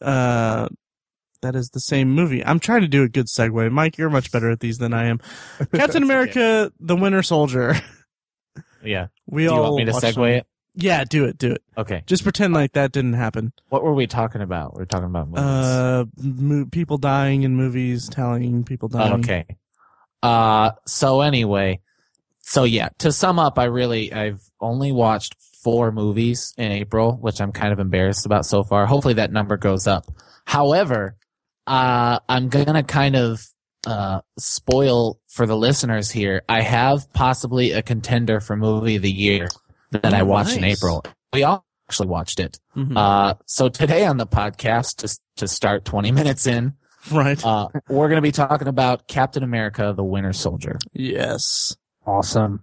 Uh, 0.00 0.68
that 1.42 1.54
is 1.54 1.70
the 1.70 1.80
same 1.80 2.10
movie. 2.10 2.44
I'm 2.44 2.58
trying 2.58 2.80
to 2.80 2.88
do 2.88 3.02
a 3.02 3.08
good 3.08 3.26
segue. 3.26 3.70
Mike, 3.70 3.98
you're 3.98 4.10
much 4.10 4.32
better 4.32 4.50
at 4.50 4.60
these 4.60 4.78
than 4.78 4.92
I 4.94 5.06
am. 5.06 5.20
Captain 5.74 6.02
America: 6.02 6.72
The 6.80 6.96
Winter 6.96 7.22
Soldier. 7.22 7.74
Yeah. 8.82 9.08
We 9.26 9.42
Do 9.42 9.54
you 9.54 9.56
all 9.56 9.74
want 9.74 9.76
me 9.76 9.84
to 9.86 9.92
segue 9.92 10.14
them. 10.14 10.24
it? 10.24 10.46
Yeah, 10.78 11.04
do 11.04 11.24
it, 11.24 11.38
do 11.38 11.52
it. 11.52 11.62
Okay. 11.76 12.02
Just 12.06 12.22
pretend 12.22 12.52
like 12.54 12.72
that 12.74 12.92
didn't 12.92 13.14
happen. 13.14 13.52
What 13.70 13.82
were 13.82 13.94
we 13.94 14.06
talking 14.06 14.42
about? 14.42 14.76
We 14.76 14.82
are 14.82 14.86
talking 14.86 15.06
about 15.06 15.28
movies. 15.28 15.42
Uh, 15.44 16.04
mo- 16.22 16.66
people 16.70 16.98
dying 16.98 17.42
in 17.44 17.56
movies, 17.56 18.08
telling 18.08 18.62
people 18.64 18.88
dying. 18.88 19.14
Okay. 19.14 19.44
Uh, 20.22 20.72
so 20.86 21.22
anyway, 21.22 21.80
so 22.40 22.64
yeah, 22.64 22.90
to 22.98 23.10
sum 23.10 23.38
up, 23.38 23.58
I 23.58 23.64
really, 23.64 24.12
I've 24.12 24.42
only 24.60 24.92
watched 24.92 25.34
four 25.66 25.90
movies 25.90 26.54
in 26.56 26.70
April, 26.70 27.16
which 27.20 27.40
I'm 27.40 27.50
kind 27.50 27.72
of 27.72 27.80
embarrassed 27.80 28.24
about 28.24 28.46
so 28.46 28.62
far. 28.62 28.86
Hopefully 28.86 29.14
that 29.14 29.32
number 29.32 29.56
goes 29.56 29.88
up. 29.88 30.04
However, 30.44 31.16
uh, 31.66 32.20
I'm 32.28 32.48
gonna 32.48 32.84
kind 32.84 33.16
of, 33.16 33.44
uh, 33.84 34.20
spoil 34.38 35.18
for 35.26 35.44
the 35.44 35.56
listeners 35.56 36.08
here. 36.08 36.42
I 36.48 36.60
have 36.60 37.12
possibly 37.12 37.72
a 37.72 37.82
contender 37.82 38.38
for 38.38 38.54
movie 38.56 38.94
of 38.94 39.02
the 39.02 39.10
year 39.10 39.48
that 39.90 40.14
I 40.14 40.20
Oh, 40.20 40.26
watched 40.26 40.56
in. 40.56 40.62
April. 40.62 41.02
We 41.32 41.42
all 41.42 41.64
actually 41.88 42.08
watched 42.10 42.38
it. 42.38 42.60
Mhm. 42.76 42.96
Uh, 42.96 43.34
so 43.46 43.68
today 43.68 44.06
on 44.06 44.18
the 44.18 44.26
podcast, 44.26 45.00
just 45.00 45.20
to 45.38 45.48
start 45.48 45.84
20 45.84 46.12
minutes 46.12 46.46
in, 46.46 46.74
right. 47.10 47.44
uh, 47.44 47.66
we're 47.88 48.08
going 48.08 48.18
to 48.18 48.22
be 48.22 48.30
talking 48.32 48.68
about 48.68 49.08
Captain 49.08 49.42
America: 49.42 49.92
The 49.96 50.04
Winter 50.04 50.32
Soldier. 50.32 50.78
yes. 50.92 51.76
Awesome. 52.06 52.62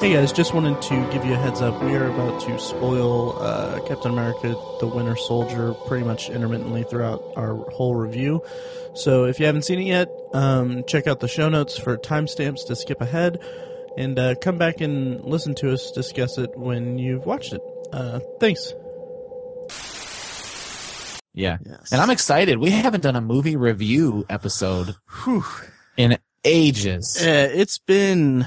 Hey 0.00 0.12
guys, 0.12 0.32
just 0.32 0.54
wanted 0.54 0.80
to 0.82 1.10
give 1.12 1.24
you 1.24 1.32
a 1.32 1.36
heads 1.36 1.60
up. 1.60 1.82
We 1.82 1.96
are 1.96 2.06
about 2.08 2.40
to 2.42 2.56
spoil 2.60 3.36
uh, 3.42 3.80
Captain 3.80 4.12
America: 4.12 4.54
The 4.78 4.86
Winter 4.86 5.16
Soldier 5.16 5.74
pretty 5.88 6.04
much 6.04 6.30
intermittently 6.30 6.84
throughout 6.84 7.20
our 7.36 7.56
whole 7.72 7.96
review. 7.96 8.42
So 8.94 9.24
if 9.24 9.40
you 9.40 9.46
haven't 9.46 9.62
seen 9.62 9.80
it 9.80 9.86
yet, 9.86 10.08
um, 10.34 10.84
check 10.86 11.08
out 11.08 11.18
the 11.18 11.26
show 11.26 11.48
notes 11.48 11.76
for 11.76 11.96
timestamps 11.96 12.64
to 12.68 12.76
skip 12.76 13.00
ahead, 13.00 13.40
and 13.96 14.16
uh, 14.18 14.36
come 14.36 14.56
back 14.56 14.80
and 14.80 15.24
listen 15.24 15.56
to 15.56 15.72
us 15.72 15.90
discuss 15.90 16.38
it 16.38 16.56
when 16.56 16.98
you've 16.98 17.26
watched 17.26 17.52
it. 17.52 17.60
Uh, 17.92 18.20
thanks. 18.38 18.72
Yeah, 21.34 21.58
Yes. 21.66 21.90
and 21.92 22.00
I'm 22.00 22.10
excited. 22.10 22.58
We 22.58 22.70
haven't 22.70 23.02
done 23.02 23.16
a 23.16 23.20
movie 23.20 23.56
review 23.56 24.24
episode 24.30 24.94
Whew. 25.24 25.44
in 25.96 26.18
ages. 26.44 27.16
Uh, 27.20 27.48
it's 27.52 27.78
been 27.78 28.46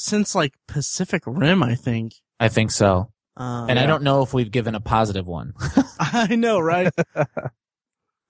since 0.00 0.34
like 0.34 0.54
Pacific 0.66 1.22
Rim, 1.26 1.62
I 1.62 1.74
think. 1.74 2.14
I 2.38 2.48
think 2.48 2.70
so, 2.70 3.10
Uh, 3.36 3.66
and 3.68 3.78
I 3.78 3.86
don't 3.86 4.02
know 4.02 4.22
if 4.22 4.32
we've 4.34 4.50
given 4.50 4.74
a 4.74 4.80
positive 4.80 5.26
one. 5.26 5.52
I 6.00 6.34
know, 6.36 6.58
right? 6.60 6.92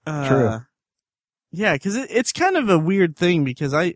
uh, 0.05 0.27
True. 0.27 0.59
Yeah, 1.51 1.73
because 1.73 1.95
it, 1.95 2.09
it's 2.11 2.31
kind 2.31 2.55
of 2.57 2.69
a 2.69 2.77
weird 2.79 3.15
thing 3.17 3.43
because 3.43 3.73
I, 3.73 3.95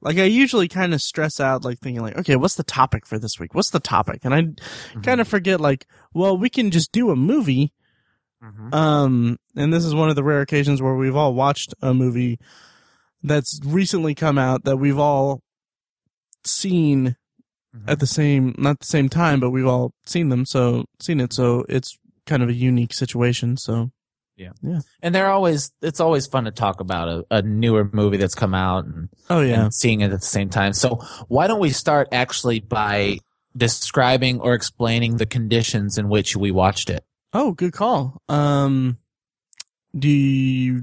like, 0.00 0.18
I 0.18 0.24
usually 0.24 0.68
kind 0.68 0.94
of 0.94 1.00
stress 1.02 1.38
out, 1.40 1.64
like 1.64 1.78
thinking, 1.78 2.02
like, 2.02 2.16
okay, 2.18 2.36
what's 2.36 2.56
the 2.56 2.62
topic 2.64 3.06
for 3.06 3.18
this 3.18 3.38
week? 3.38 3.54
What's 3.54 3.70
the 3.70 3.80
topic? 3.80 4.24
And 4.24 4.34
I 4.34 4.42
Mm-hmm. 4.42 5.00
kind 5.02 5.20
of 5.20 5.28
forget, 5.28 5.60
like, 5.60 5.86
well, 6.12 6.36
we 6.36 6.48
can 6.50 6.70
just 6.70 6.92
do 6.92 7.10
a 7.10 7.16
movie. 7.16 7.72
Mhm. 8.42 8.74
Um, 8.74 9.38
and 9.56 9.72
this 9.72 9.84
is 9.84 9.94
one 9.94 10.08
of 10.10 10.16
the 10.16 10.24
rare 10.24 10.40
occasions 10.40 10.82
where 10.82 10.94
we've 10.94 11.16
all 11.16 11.34
watched 11.34 11.72
a 11.82 11.94
movie 11.94 12.38
that's 13.22 13.60
recently 13.64 14.14
come 14.14 14.38
out 14.38 14.64
that 14.64 14.76
we've 14.76 14.98
all 14.98 15.42
seen 16.46 17.16
Mhm. 17.74 17.90
at 17.90 18.00
the 18.00 18.06
same 18.06 18.54
not 18.56 18.80
the 18.80 18.86
same 18.86 19.08
time 19.08 19.38
but 19.40 19.50
we've 19.50 19.66
all 19.66 19.92
seen 20.06 20.28
them 20.30 20.46
so 20.46 20.84
seen 21.00 21.20
it 21.20 21.32
so 21.32 21.64
it's 21.68 21.98
kind 22.24 22.42
of 22.42 22.48
a 22.48 22.54
unique 22.54 22.94
situation 22.94 23.56
so 23.56 23.90
yeah, 24.38 24.50
yeah. 24.62 24.80
and 25.02 25.14
they're 25.14 25.30
always 25.30 25.72
it's 25.82 25.98
always 26.00 26.26
fun 26.26 26.44
to 26.44 26.50
talk 26.50 26.80
about 26.80 27.08
a, 27.08 27.26
a 27.30 27.42
newer 27.42 27.88
movie 27.92 28.16
that's 28.18 28.34
come 28.34 28.54
out 28.54 28.84
and, 28.84 29.08
oh 29.30 29.40
yeah 29.40 29.64
and 29.64 29.74
seeing 29.74 30.00
it 30.02 30.10
at 30.12 30.20
the 30.20 30.26
same 30.26 30.50
time. 30.50 30.72
So 30.74 30.96
why 31.28 31.46
don't 31.46 31.58
we 31.60 31.70
start 31.70 32.08
actually 32.12 32.60
by 32.60 33.18
describing 33.56 34.40
or 34.40 34.52
explaining 34.54 35.16
the 35.16 35.24
conditions 35.26 35.96
in 35.98 36.08
which 36.10 36.36
we 36.36 36.50
watched 36.50 36.90
it? 36.90 37.02
oh 37.32 37.52
good 37.52 37.72
call 37.72 38.20
um 38.28 38.98
do 39.98 40.08
you 40.08 40.82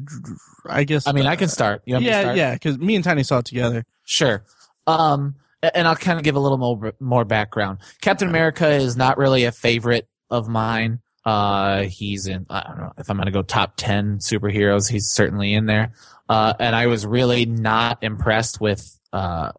i 0.67 0.83
guess 0.83 1.05
I 1.07 1.11
mean, 1.11 1.25
I 1.27 1.35
can 1.35 1.47
start. 1.47 1.83
You 1.85 1.93
want 1.95 2.05
me 2.05 2.09
to 2.09 2.15
yeah 2.15 2.21
start? 2.21 2.37
yeah 2.37 2.53
because 2.53 2.77
me 2.79 2.95
and 2.95 3.03
tiny 3.03 3.23
saw 3.23 3.37
it 3.39 3.45
together 3.45 3.85
Sure. 4.05 4.43
Um, 4.87 5.35
and 5.73 5.87
I'll 5.87 5.95
kind 5.95 6.17
of 6.17 6.23
give 6.23 6.35
a 6.35 6.39
little 6.39 6.57
more 6.57 6.93
more 6.99 7.25
background. 7.25 7.79
Captain 8.01 8.27
America 8.27 8.69
is 8.69 8.95
not 8.95 9.17
really 9.17 9.45
a 9.45 9.51
favorite 9.51 10.07
of 10.29 10.47
mine. 10.47 10.99
Uh, 11.25 11.83
he's 11.83 12.27
in. 12.27 12.45
I 12.49 12.63
don't 12.67 12.77
know 12.77 12.93
if 12.97 13.09
I'm 13.09 13.17
going 13.17 13.27
to 13.27 13.31
go 13.31 13.41
top 13.43 13.73
ten 13.77 14.17
superheroes. 14.17 14.89
He's 14.89 15.07
certainly 15.09 15.53
in 15.53 15.65
there. 15.65 15.93
Uh, 16.27 16.53
and 16.59 16.75
I 16.75 16.87
was 16.87 17.05
really 17.05 17.45
not 17.45 18.03
impressed 18.03 18.59
with 18.59 18.99
uh, 19.11 19.51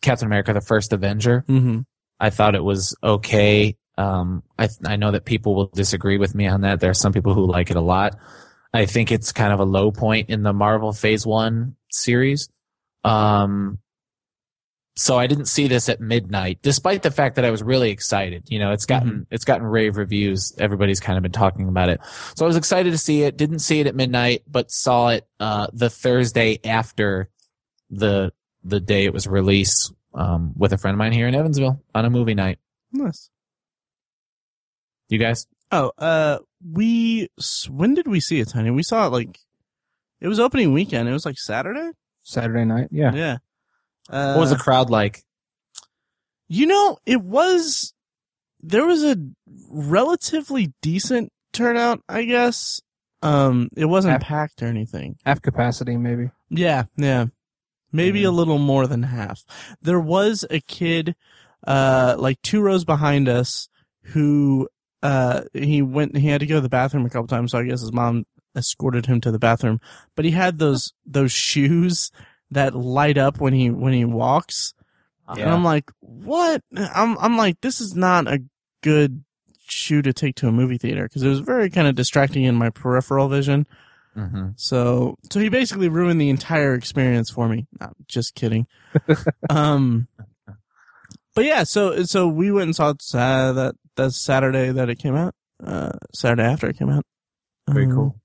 Captain 0.00 0.26
America: 0.26 0.52
The 0.52 0.60
First 0.60 0.92
Avenger. 0.92 1.44
mm-hmm 1.48 1.80
I 2.20 2.30
thought 2.30 2.54
it 2.54 2.64
was 2.64 2.96
okay. 3.02 3.76
Um, 3.98 4.42
I 4.58 4.68
I 4.84 4.96
know 4.96 5.10
that 5.10 5.24
people 5.24 5.54
will 5.54 5.66
disagree 5.66 6.18
with 6.18 6.34
me 6.34 6.46
on 6.46 6.62
that. 6.62 6.80
There 6.80 6.90
are 6.90 6.94
some 6.94 7.12
people 7.12 7.34
who 7.34 7.46
like 7.46 7.70
it 7.70 7.76
a 7.76 7.82
lot. 7.82 8.16
I 8.72 8.86
think 8.86 9.12
it's 9.12 9.32
kind 9.32 9.52
of 9.52 9.60
a 9.60 9.64
low 9.64 9.92
point 9.92 10.30
in 10.30 10.42
the 10.42 10.52
Marvel 10.52 10.92
Phase 10.92 11.26
One 11.26 11.76
series. 11.90 12.48
Um, 13.04 13.78
so 14.96 15.18
I 15.18 15.26
didn't 15.26 15.46
see 15.46 15.66
this 15.66 15.88
at 15.88 16.00
midnight, 16.00 16.60
despite 16.62 17.02
the 17.02 17.10
fact 17.10 17.36
that 17.36 17.44
I 17.44 17.50
was 17.50 17.62
really 17.62 17.90
excited. 17.90 18.44
You 18.48 18.58
know, 18.60 18.72
it's 18.72 18.86
gotten 18.86 19.26
it's 19.30 19.44
gotten 19.44 19.66
rave 19.66 19.96
reviews. 19.96 20.54
Everybody's 20.58 21.00
kind 21.00 21.16
of 21.16 21.22
been 21.22 21.32
talking 21.32 21.68
about 21.68 21.88
it. 21.88 22.00
So 22.36 22.44
I 22.44 22.48
was 22.48 22.56
excited 22.56 22.90
to 22.92 22.98
see 22.98 23.22
it. 23.22 23.36
Didn't 23.36 23.58
see 23.58 23.80
it 23.80 23.86
at 23.86 23.94
midnight, 23.94 24.42
but 24.46 24.70
saw 24.70 25.08
it 25.08 25.26
uh, 25.40 25.66
the 25.72 25.90
Thursday 25.90 26.60
after 26.64 27.28
the 27.90 28.32
the 28.62 28.80
day 28.80 29.04
it 29.04 29.12
was 29.12 29.26
released 29.26 29.92
um, 30.14 30.52
with 30.56 30.72
a 30.72 30.78
friend 30.78 30.94
of 30.94 30.98
mine 30.98 31.12
here 31.12 31.26
in 31.26 31.34
Evansville 31.34 31.82
on 31.94 32.04
a 32.04 32.10
movie 32.10 32.34
night. 32.34 32.58
nice 32.92 33.30
You 35.08 35.18
guys? 35.18 35.46
oh 35.72 35.90
uh 35.98 36.38
we 36.72 37.28
when 37.68 37.94
did 37.94 38.06
we 38.06 38.20
see 38.20 38.38
it 38.38 38.48
tiny 38.48 38.70
we 38.70 38.82
saw 38.82 39.06
it 39.06 39.10
like 39.10 39.38
it 40.20 40.28
was 40.28 40.38
opening 40.38 40.72
weekend 40.72 41.08
it 41.08 41.12
was 41.12 41.24
like 41.26 41.38
saturday 41.38 41.90
Saturday 42.22 42.64
night. 42.64 42.88
Yeah. 42.90 43.12
yeah 43.14 43.36
uh, 44.10 44.34
What 44.34 44.40
was 44.40 44.50
the 44.50 44.56
crowd 44.56 44.90
like? 44.90 45.24
You 46.48 46.66
know, 46.66 46.98
it 47.06 47.20
was 47.22 47.94
there 48.60 48.86
was 48.86 49.02
a 49.04 49.16
relatively 49.70 50.72
decent 50.82 51.32
turnout, 51.52 52.00
I 52.08 52.24
guess. 52.24 52.80
Um, 53.22 53.68
it 53.76 53.86
wasn't 53.86 54.12
Half- 54.12 54.22
packed 54.22 54.62
or 54.62 54.66
anything. 54.66 55.16
Half 55.24 55.42
capacity, 55.42 55.96
maybe. 55.96 56.30
Yeah, 56.50 56.84
yeah. 56.96 57.26
Maybe 57.92 58.20
Yeah. 58.20 58.28
a 58.28 58.30
little 58.32 58.58
more 58.58 58.86
than 58.86 59.04
half. 59.04 59.44
There 59.82 60.00
was 60.00 60.44
a 60.50 60.60
kid 60.60 61.14
uh 61.66 62.14
like 62.18 62.40
two 62.42 62.60
rows 62.60 62.84
behind 62.84 63.26
us 63.28 63.68
who 64.02 64.68
uh 65.02 65.42
he 65.54 65.80
went 65.80 66.14
he 66.16 66.28
had 66.28 66.40
to 66.40 66.46
go 66.46 66.56
to 66.56 66.60
the 66.60 66.68
bathroom 66.68 67.06
a 67.06 67.10
couple 67.10 67.26
times, 67.28 67.52
so 67.52 67.58
I 67.58 67.64
guess 67.64 67.80
his 67.80 67.92
mom 67.92 68.26
escorted 68.56 69.06
him 69.06 69.20
to 69.22 69.30
the 69.30 69.38
bathroom. 69.38 69.80
But 70.14 70.26
he 70.26 70.32
had 70.32 70.58
those 70.58 70.92
those 71.06 71.32
shoes 71.32 72.10
that 72.50 72.74
light 72.74 73.18
up 73.18 73.40
when 73.40 73.52
he 73.52 73.70
when 73.70 73.92
he 73.92 74.04
walks. 74.04 74.74
And 75.42 75.50
I'm 75.50 75.64
like, 75.64 75.90
what? 76.00 76.62
I'm 76.76 77.16
I'm 77.18 77.36
like, 77.36 77.60
this 77.60 77.80
is 77.80 77.94
not 77.94 78.26
a 78.28 78.42
good 78.82 79.24
shoe 79.66 80.02
to 80.02 80.12
take 80.12 80.34
to 80.36 80.48
a 80.48 80.52
movie 80.52 80.76
theater 80.78 81.04
because 81.04 81.22
it 81.22 81.28
was 81.28 81.40
very 81.40 81.70
kind 81.70 81.88
of 81.88 81.94
distracting 81.94 82.44
in 82.44 82.54
my 82.54 82.70
peripheral 82.70 83.28
vision. 83.28 83.66
hmm 84.14 84.48
So 84.56 85.16
so 85.30 85.40
he 85.40 85.48
basically 85.48 85.88
ruined 85.88 86.20
the 86.20 86.28
entire 86.30 86.74
experience 86.74 87.30
for 87.30 87.48
me. 87.48 87.66
No, 87.80 87.92
just 88.06 88.34
kidding. 88.34 88.66
um, 89.50 90.06
but 91.34 91.44
yeah, 91.44 91.64
so 91.64 92.04
so 92.04 92.28
we 92.28 92.52
went 92.52 92.64
and 92.64 92.76
saw 92.76 92.90
it 92.90 93.02
uh, 93.14 93.52
that 93.52 93.74
that 93.96 94.12
Saturday 94.12 94.70
that 94.70 94.90
it 94.90 94.98
came 94.98 95.16
out, 95.16 95.34
uh, 95.64 95.92
Saturday 96.14 96.44
after 96.44 96.68
it 96.68 96.78
came 96.78 96.90
out. 96.90 97.04
Very 97.68 97.86
Um, 97.86 97.92
cool. 97.94 98.16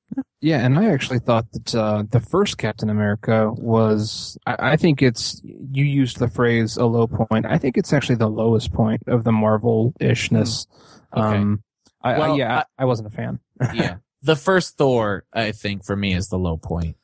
Yeah, 0.42 0.66
and 0.66 0.78
I 0.80 0.92
actually 0.92 1.20
thought 1.20 1.52
that 1.52 1.76
uh, 1.76 2.04
the 2.10 2.20
first 2.20 2.58
Captain 2.58 2.90
America 2.90 3.52
was. 3.52 4.38
I, 4.48 4.72
I 4.72 4.76
think 4.76 5.02
it's. 5.02 5.40
You 5.44 5.84
used 5.86 6.18
the 6.18 6.28
phrase 6.30 6.78
a 6.78 6.86
low 6.86 7.08
point. 7.08 7.46
I 7.46 7.58
think 7.58 7.78
it's 7.78 7.94
actually 7.94 8.16
the 8.16 8.30
lowest 8.30 8.74
point 8.74 9.04
of 9.08 9.24
the 9.24 9.32
Marvel 9.32 9.94
ishness. 10.00 10.66
Hmm. 11.14 11.20
Okay. 11.20 11.38
Um, 11.38 11.64
I, 12.02 12.14
I, 12.14 12.20
Well, 12.20 12.38
yeah, 12.38 12.58
I, 12.78 12.84
I 12.84 12.86
wasn't 12.86 13.10
a 13.10 13.12
fan. 13.12 13.40
yeah. 13.74 13.98
The 14.24 14.36
first 14.36 14.78
Thor, 14.78 15.26
I 15.34 15.52
think, 15.52 15.86
for 15.86 15.96
me, 15.96 16.14
is 16.14 16.28
the 16.30 16.40
low 16.40 16.58
point. 16.58 16.96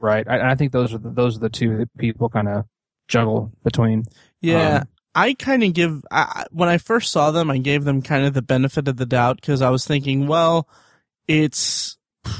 Right. 0.00 0.26
I, 0.28 0.52
I 0.52 0.54
think 0.54 0.72
those 0.72 0.92
are 0.94 0.98
the, 0.98 1.10
those 1.10 1.36
are 1.36 1.40
the 1.40 1.48
two 1.50 1.76
that 1.78 1.96
people 1.98 2.28
kind 2.28 2.48
of 2.48 2.64
juggle 3.08 3.52
between. 3.62 4.04
Yeah, 4.40 4.78
Um, 4.78 4.88
I 5.14 5.34
kind 5.34 5.62
of 5.62 5.72
give 5.74 6.02
I, 6.10 6.22
I- 6.22 6.46
when 6.50 6.68
I 6.68 6.78
first 6.78 7.12
saw 7.12 7.30
them, 7.30 7.50
I 7.50 7.58
gave 7.58 7.84
them 7.84 8.00
kind 8.02 8.24
of 8.24 8.34
the 8.34 8.42
benefit 8.42 8.88
of 8.88 8.96
the 8.96 9.06
doubt 9.06 9.36
because 9.40 9.60
I 9.62 9.70
was 9.70 9.84
thinking, 9.86 10.26
well, 10.26 10.68
it's 11.28 11.96
a 12.26 12.30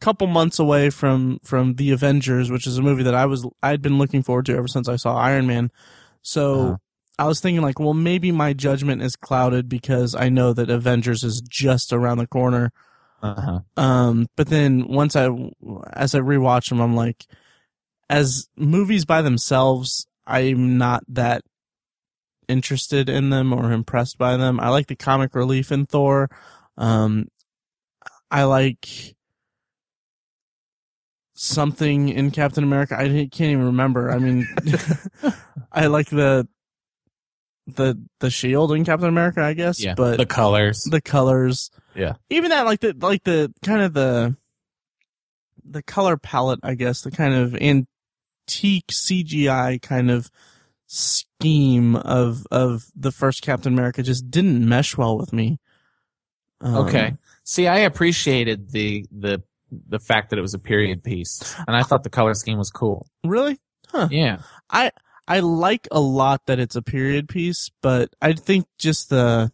couple 0.00 0.26
months 0.26 0.58
away 0.58 0.90
from 0.90 1.38
from 1.44 1.74
the 1.74 1.90
Avengers, 1.92 2.50
which 2.50 2.66
is 2.66 2.78
a 2.78 2.82
movie 2.82 3.02
that 3.04 3.14
I 3.14 3.26
was 3.26 3.46
I'd 3.62 3.82
been 3.82 3.98
looking 3.98 4.22
forward 4.22 4.46
to 4.46 4.56
ever 4.56 4.68
since 4.68 4.88
I 4.88 4.96
saw 4.96 5.16
Iron 5.16 5.46
Man. 5.46 5.70
So 6.22 6.60
Uh-huh. 6.60 6.76
I 7.18 7.26
was 7.26 7.40
thinking 7.40 7.62
like, 7.62 7.78
well, 7.78 7.94
maybe 7.94 8.32
my 8.32 8.52
judgment 8.52 9.02
is 9.02 9.16
clouded 9.16 9.68
because 9.68 10.14
I 10.14 10.28
know 10.28 10.52
that 10.54 10.70
Avengers 10.70 11.22
is 11.22 11.40
just 11.42 11.92
around 11.92 12.18
the 12.18 12.26
corner. 12.26 12.72
Uh-huh. 13.22 13.60
Um, 13.76 14.28
but 14.34 14.48
then 14.48 14.88
once 14.88 15.14
I, 15.14 15.26
as 15.92 16.14
I 16.14 16.20
rewatch 16.20 16.70
them, 16.70 16.80
I'm 16.80 16.96
like, 16.96 17.26
as 18.10 18.48
movies 18.56 19.04
by 19.04 19.22
themselves, 19.22 20.06
I'm 20.26 20.78
not 20.78 21.04
that 21.08 21.42
interested 22.48 23.08
in 23.08 23.30
them 23.30 23.52
or 23.52 23.70
impressed 23.72 24.18
by 24.18 24.36
them. 24.36 24.58
I 24.58 24.70
like 24.70 24.88
the 24.88 24.96
comic 24.96 25.34
relief 25.34 25.70
in 25.70 25.86
Thor. 25.86 26.30
Um, 26.76 27.28
I 28.32 28.44
like 28.44 28.88
something 31.34 32.08
in 32.08 32.30
Captain 32.30 32.64
America. 32.64 32.96
I 32.98 33.06
can't 33.08 33.40
even 33.40 33.66
remember. 33.66 34.10
I 34.10 34.18
mean, 34.18 34.46
I 35.72 35.86
like 35.88 36.08
the, 36.08 36.48
the, 37.66 38.00
the 38.20 38.30
shield 38.30 38.72
in 38.72 38.84
Captain 38.84 39.08
America, 39.08 39.42
I 39.42 39.52
guess, 39.54 39.82
Yeah. 39.82 39.94
but 39.94 40.16
the 40.16 40.26
colors. 40.26 40.84
the 40.84 41.00
colors. 41.00 41.70
Yeah. 41.94 42.14
Even 42.30 42.50
that, 42.50 42.64
like 42.64 42.80
the 42.80 42.94
like 42.98 43.24
the 43.24 43.52
kind 43.62 43.82
of 43.82 43.92
the 43.92 44.36
the 45.64 45.82
color 45.82 46.16
palette, 46.16 46.60
I 46.62 46.74
guess, 46.74 47.02
the 47.02 47.10
kind 47.10 47.34
of 47.34 47.54
antique 47.54 48.86
CGI 48.90 49.80
kind 49.80 50.10
of 50.10 50.30
scheme 50.86 51.96
of 51.96 52.46
of 52.50 52.86
the 52.96 53.12
first 53.12 53.42
Captain 53.42 53.72
America 53.72 54.02
just 54.02 54.30
didn't 54.30 54.66
mesh 54.66 54.96
well 54.96 55.16
with 55.18 55.32
me. 55.32 55.58
Um, 56.60 56.76
Okay. 56.76 57.14
See, 57.44 57.66
I 57.66 57.78
appreciated 57.78 58.70
the 58.70 59.06
the 59.10 59.42
the 59.88 59.98
fact 59.98 60.30
that 60.30 60.38
it 60.38 60.42
was 60.42 60.54
a 60.54 60.58
period 60.58 61.02
piece, 61.02 61.54
and 61.66 61.76
I 61.76 61.82
thought 61.82 62.02
the 62.02 62.10
color 62.10 62.34
scheme 62.34 62.58
was 62.58 62.70
cool. 62.70 63.06
Really? 63.24 63.58
Huh. 63.88 64.08
Yeah. 64.10 64.38
I 64.70 64.90
I 65.26 65.40
like 65.40 65.88
a 65.90 66.00
lot 66.00 66.46
that 66.46 66.58
it's 66.58 66.76
a 66.76 66.82
period 66.82 67.28
piece, 67.28 67.70
but 67.80 68.14
I 68.20 68.32
think 68.32 68.66
just 68.78 69.10
the 69.10 69.50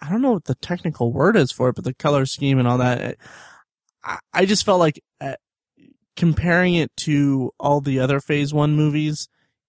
I 0.00 0.08
don't 0.08 0.22
know 0.22 0.32
what 0.32 0.44
the 0.44 0.54
technical 0.54 1.12
word 1.12 1.36
is 1.36 1.52
for 1.52 1.68
it, 1.68 1.74
but 1.74 1.84
the 1.84 1.94
color 1.94 2.26
scheme 2.26 2.58
and 2.58 2.66
all 2.66 2.78
that. 2.78 3.16
I, 4.02 4.18
I 4.32 4.46
just 4.46 4.64
felt 4.64 4.80
like 4.80 5.02
uh, 5.20 5.34
comparing 6.16 6.74
it 6.74 6.94
to 6.98 7.52
all 7.60 7.80
the 7.80 8.00
other 8.00 8.20
Phase 8.20 8.54
One 8.54 8.74
movies, 8.74 9.28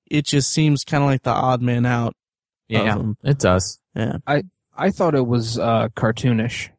it 0.09 0.25
just 0.25 0.51
seems 0.51 0.83
kind 0.83 1.03
of 1.03 1.09
like 1.09 1.23
the 1.23 1.31
odd 1.31 1.61
man 1.61 1.85
out. 1.85 2.15
Yeah. 2.69 3.01
It 3.23 3.39
does. 3.39 3.79
Yeah, 3.95 4.17
I 4.25 4.43
I 4.75 4.91
thought 4.91 5.15
it 5.15 5.27
was 5.27 5.59
uh, 5.59 5.89
cartoonish. 5.89 6.69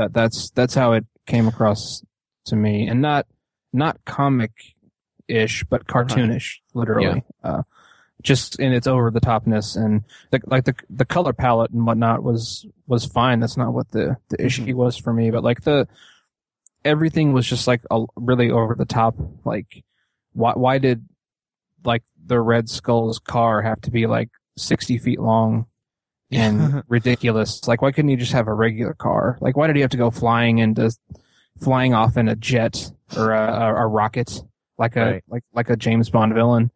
That 0.00 0.14
that's 0.14 0.50
that's 0.50 0.74
how 0.74 0.92
it 0.92 1.04
came 1.26 1.46
across 1.46 2.02
to 2.46 2.56
me, 2.56 2.88
and 2.88 3.02
not 3.02 3.26
not 3.72 4.02
comic 4.06 4.52
ish, 5.28 5.62
but 5.64 5.86
cartoonish, 5.86 6.60
literally. 6.72 7.22
Uh, 7.44 7.62
just 8.22 8.58
in 8.58 8.72
its 8.72 8.86
over 8.86 9.10
the 9.10 9.20
topness 9.20 9.76
and 9.76 10.04
the, 10.30 10.40
like 10.46 10.64
the 10.64 10.74
the 10.88 11.04
color 11.04 11.32
palette 11.34 11.70
and 11.70 11.86
whatnot 11.86 12.22
was 12.22 12.66
was 12.86 13.04
fine. 13.04 13.40
That's 13.40 13.58
not 13.58 13.74
what 13.74 13.90
the 13.90 14.16
the 14.30 14.42
issue 14.44 14.74
was 14.74 14.96
for 14.96 15.12
me, 15.12 15.30
but 15.30 15.44
like 15.44 15.62
the 15.62 15.86
everything 16.82 17.34
was 17.34 17.46
just 17.46 17.66
like 17.66 17.82
a, 17.90 18.04
really 18.16 18.50
over 18.50 18.74
the 18.74 18.86
top. 18.86 19.16
Like 19.44 19.84
why 20.32 20.52
why 20.52 20.78
did 20.78 21.06
like 21.84 22.04
the 22.24 22.40
Red 22.40 22.68
Skull's 22.68 23.18
car 23.18 23.60
have 23.62 23.80
to 23.82 23.90
be 23.90 24.06
like 24.06 24.30
sixty 24.56 24.96
feet 24.96 25.20
long? 25.20 25.66
And 26.32 26.82
ridiculous. 26.88 27.66
Like, 27.66 27.82
why 27.82 27.92
couldn't 27.92 28.10
you 28.10 28.16
just 28.16 28.32
have 28.32 28.48
a 28.48 28.54
regular 28.54 28.94
car? 28.94 29.38
Like, 29.40 29.56
why 29.56 29.66
did 29.66 29.76
he 29.76 29.82
have 29.82 29.90
to 29.90 29.96
go 29.96 30.10
flying 30.10 30.58
into, 30.58 30.90
flying 31.60 31.94
off 31.94 32.16
in 32.16 32.28
a 32.28 32.36
jet 32.36 32.90
or 33.16 33.32
a, 33.32 33.52
a, 33.52 33.74
a 33.82 33.86
rocket, 33.86 34.42
like 34.78 34.96
a 34.96 35.04
Right. 35.04 35.24
like 35.28 35.42
like 35.52 35.70
a 35.70 35.76
James 35.76 36.10
Bond 36.10 36.34
villain? 36.34 36.70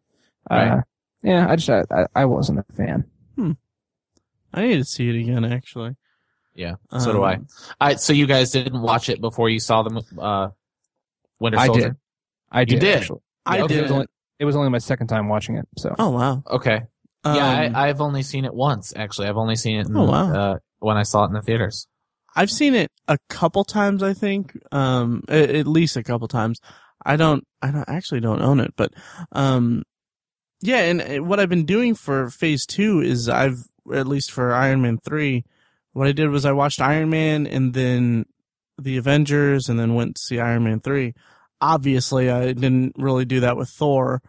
Uh, 0.49 0.81
yeah, 1.23 1.49
I 1.49 1.55
just 1.55 1.69
I, 1.69 1.83
I- 1.91 2.21
I 2.21 2.25
wasn't 2.25 2.59
a 2.59 2.73
fan. 2.73 3.05
Hmm. 3.35 3.51
I 4.53 4.67
need 4.67 4.77
to 4.77 4.85
see 4.85 5.09
it 5.09 5.19
again. 5.19 5.43
Actually, 5.43 5.95
Yeah. 6.53 6.75
So 6.99 7.11
do 7.11 7.23
I. 7.23 7.33
Um, 7.35 7.47
I. 7.81 7.95
So 7.95 8.13
you 8.13 8.25
guys 8.27 8.51
didn't 8.51 8.81
watch 8.81 9.09
it 9.09 9.19
before 9.21 9.49
you 9.49 9.59
saw 9.59 9.83
the 9.83 9.89
mo- 9.89 10.21
uh, 10.21 10.49
Winter 11.39 11.57
Soldier. 11.65 11.97
I 12.51 12.63
did. 12.63 12.75
I 12.77 12.79
did. 12.79 12.79
did? 12.79 12.97
Actually. 12.99 13.19
I 13.45 13.57
Yeah, 13.57 13.63
It 13.65 13.67
did. 13.67 13.81
was, 13.83 13.91
only, 13.91 14.05
it 14.39 14.45
was 14.45 14.55
only 14.55 14.69
my 14.69 14.77
second 14.77 15.07
time 15.07 15.27
watching 15.27 15.57
it, 15.57 15.67
so 15.77 15.93
Oh 15.99 16.09
wow. 16.11 16.43
Okay. 16.49 16.83
Yeah, 17.25 17.65
Um, 17.67 17.75
I, 17.75 17.87
I've 17.89 18.01
only 18.01 18.23
seen 18.23 18.45
it 18.45 18.53
once. 18.53 18.93
Actually, 18.95 19.27
I've 19.27 19.37
only 19.37 19.55
seen 19.55 19.79
it. 19.79 19.87
In, 19.87 19.97
Oh, 19.97 20.05
wow. 20.05 20.33
uh, 20.33 20.57
when 20.79 20.97
I 20.97 21.03
saw 21.03 21.23
it 21.23 21.27
in 21.27 21.33
the 21.33 21.41
theaters. 21.41 21.87
I've 22.35 22.51
seen 22.51 22.75
it 22.75 22.91
a 23.07 23.17
couple 23.29 23.63
times, 23.63 24.03
I 24.03 24.13
think. 24.13 24.57
Um, 24.71 25.23
at, 25.29 25.49
at 25.49 25.67
least 25.67 25.95
a 25.97 26.03
couple 26.03 26.27
times. 26.27 26.59
I 27.05 27.15
don't, 27.15 27.45
I 27.61 27.71
don't 27.71 27.87
actually 27.89 28.19
don't 28.19 28.41
own 28.41 28.59
it, 28.59 28.73
but, 28.75 28.93
um, 29.31 29.83
yeah, 30.61 30.79
and 30.79 31.27
what 31.27 31.39
I've 31.39 31.49
been 31.49 31.65
doing 31.65 31.93
for 31.95 32.29
phase 32.29 32.65
two 32.65 32.99
is 33.01 33.29
I've, 33.29 33.63
at 33.93 34.07
least 34.07 34.31
for 34.31 34.53
Iron 34.53 34.81
Man 34.81 34.97
3, 34.97 35.43
what 35.93 36.07
I 36.07 36.11
did 36.11 36.29
was 36.29 36.45
I 36.45 36.51
watched 36.53 36.81
Iron 36.81 37.09
Man 37.11 37.45
and 37.45 37.73
then 37.73 38.25
the 38.81 38.97
Avengers 38.97 39.69
and 39.69 39.79
then 39.79 39.93
went 39.93 40.15
to 40.15 40.21
see 40.21 40.39
Iron 40.39 40.63
Man 40.63 40.79
3. 40.79 41.13
Obviously, 41.61 42.29
I 42.31 42.53
didn't 42.53 42.95
really 42.97 43.25
do 43.25 43.41
that 43.41 43.55
with 43.57 43.69
Thor 43.69 44.21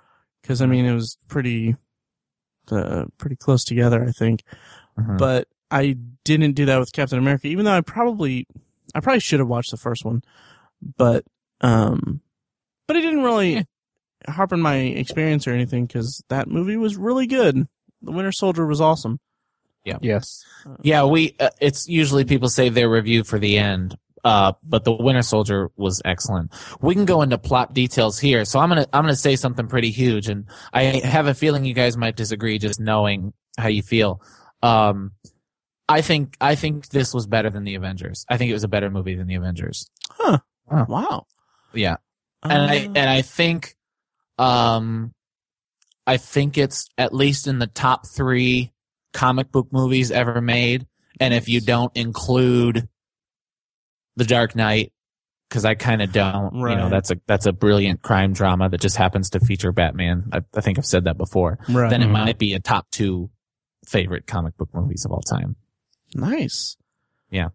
because, 0.42 0.60
I 0.60 0.66
mean, 0.66 0.84
it 0.84 0.94
was 0.94 1.16
pretty, 1.28 1.74
uh, 2.72 3.04
pretty 3.18 3.36
close 3.36 3.64
together, 3.64 4.04
I 4.06 4.12
think 4.12 4.42
Mhm. 4.98 5.18
but 5.18 5.48
I 5.70 5.96
didn't 6.24 6.52
do 6.54 6.66
that 6.66 6.78
with 6.78 6.92
Captain 6.92 7.18
America, 7.18 7.46
even 7.48 7.64
though 7.64 7.72
I 7.76 7.80
probably, 7.80 8.46
I 8.94 9.00
probably 9.00 9.20
should 9.20 9.40
have 9.40 9.48
watched 9.48 9.70
the 9.72 9.76
first 9.76 10.04
one, 10.04 10.22
but, 10.96 11.24
um, 11.60 12.20
but 12.86 12.96
it 12.96 13.02
didn't 13.02 13.22
really 13.24 13.66
harp 14.28 14.52
on 14.52 14.60
my 14.60 14.76
experience 14.76 15.46
or 15.46 15.52
anything 15.52 15.86
because 15.86 16.22
that 16.28 16.48
movie 16.48 16.76
was 16.76 16.96
really 16.96 17.26
good. 17.26 17.66
The 18.02 18.12
Winter 18.12 18.32
Soldier 18.32 18.66
was 18.66 18.80
awesome. 18.80 19.18
Yeah. 19.84 19.98
Yes. 20.02 20.44
Yeah, 20.82 21.04
we. 21.04 21.36
Uh, 21.38 21.50
it's 21.60 21.88
usually 21.88 22.24
people 22.24 22.48
save 22.48 22.74
their 22.74 22.88
review 22.88 23.22
for 23.22 23.38
the 23.38 23.56
end. 23.58 23.96
Uh, 24.26 24.54
but 24.64 24.82
the 24.82 24.90
Winter 24.90 25.22
Soldier 25.22 25.70
was 25.76 26.02
excellent. 26.04 26.52
We 26.80 26.96
can 26.96 27.04
go 27.04 27.22
into 27.22 27.38
plot 27.38 27.72
details 27.72 28.18
here. 28.18 28.44
So 28.44 28.58
I'm 28.58 28.68
gonna 28.68 28.84
I'm 28.92 29.04
gonna 29.04 29.14
say 29.14 29.36
something 29.36 29.68
pretty 29.68 29.92
huge, 29.92 30.28
and 30.28 30.46
I 30.72 31.00
have 31.04 31.28
a 31.28 31.34
feeling 31.34 31.64
you 31.64 31.74
guys 31.74 31.96
might 31.96 32.16
disagree, 32.16 32.58
just 32.58 32.80
knowing 32.80 33.34
how 33.56 33.68
you 33.68 33.82
feel. 33.82 34.20
Um, 34.64 35.12
I 35.88 36.00
think 36.00 36.36
I 36.40 36.56
think 36.56 36.88
this 36.88 37.14
was 37.14 37.28
better 37.28 37.50
than 37.50 37.62
the 37.62 37.76
Avengers. 37.76 38.26
I 38.28 38.36
think 38.36 38.50
it 38.50 38.54
was 38.54 38.64
a 38.64 38.68
better 38.68 38.90
movie 38.90 39.14
than 39.14 39.28
the 39.28 39.36
Avengers. 39.36 39.88
Huh. 40.10 40.38
Wow. 40.68 41.26
Yeah, 41.72 41.98
and 42.42 42.68
I 42.68 42.78
Uh, 42.78 42.92
and 42.96 43.08
I 43.08 43.22
think, 43.22 43.76
um, 44.38 45.14
I 46.04 46.16
think 46.16 46.58
it's 46.58 46.88
at 46.98 47.14
least 47.14 47.46
in 47.46 47.60
the 47.60 47.68
top 47.68 48.08
three 48.08 48.72
comic 49.12 49.52
book 49.52 49.68
movies 49.70 50.10
ever 50.10 50.40
made. 50.40 50.88
And 51.20 51.32
if 51.32 51.48
you 51.48 51.60
don't 51.60 51.96
include 51.96 52.88
The 54.16 54.24
Dark 54.24 54.56
Knight, 54.56 54.92
because 55.48 55.64
I 55.64 55.74
kind 55.74 56.00
of 56.02 56.10
don't, 56.12 56.54
you 56.54 56.74
know, 56.76 56.88
that's 56.88 57.10
a 57.10 57.16
that's 57.26 57.46
a 57.46 57.52
brilliant 57.52 58.02
crime 58.02 58.32
drama 58.32 58.68
that 58.68 58.80
just 58.80 58.96
happens 58.96 59.30
to 59.30 59.40
feature 59.40 59.72
Batman. 59.72 60.28
I, 60.32 60.40
I 60.54 60.60
think 60.60 60.78
I've 60.78 60.86
said 60.86 61.04
that 61.04 61.16
before. 61.18 61.58
right. 61.68 61.90
Then 61.90 62.02
it 62.02 62.06
Mhm. 62.08 62.12
might 62.12 62.38
be 62.38 62.54
a 62.54 62.60
top 62.60 62.86
two 62.90 63.30
favorite 63.86 64.26
comic 64.26 64.56
book 64.56 64.70
movies 64.74 65.04
of 65.04 65.12
all 65.12 65.20
time. 65.22 65.56
nice. 66.14 66.76
Yeah. 67.30 67.48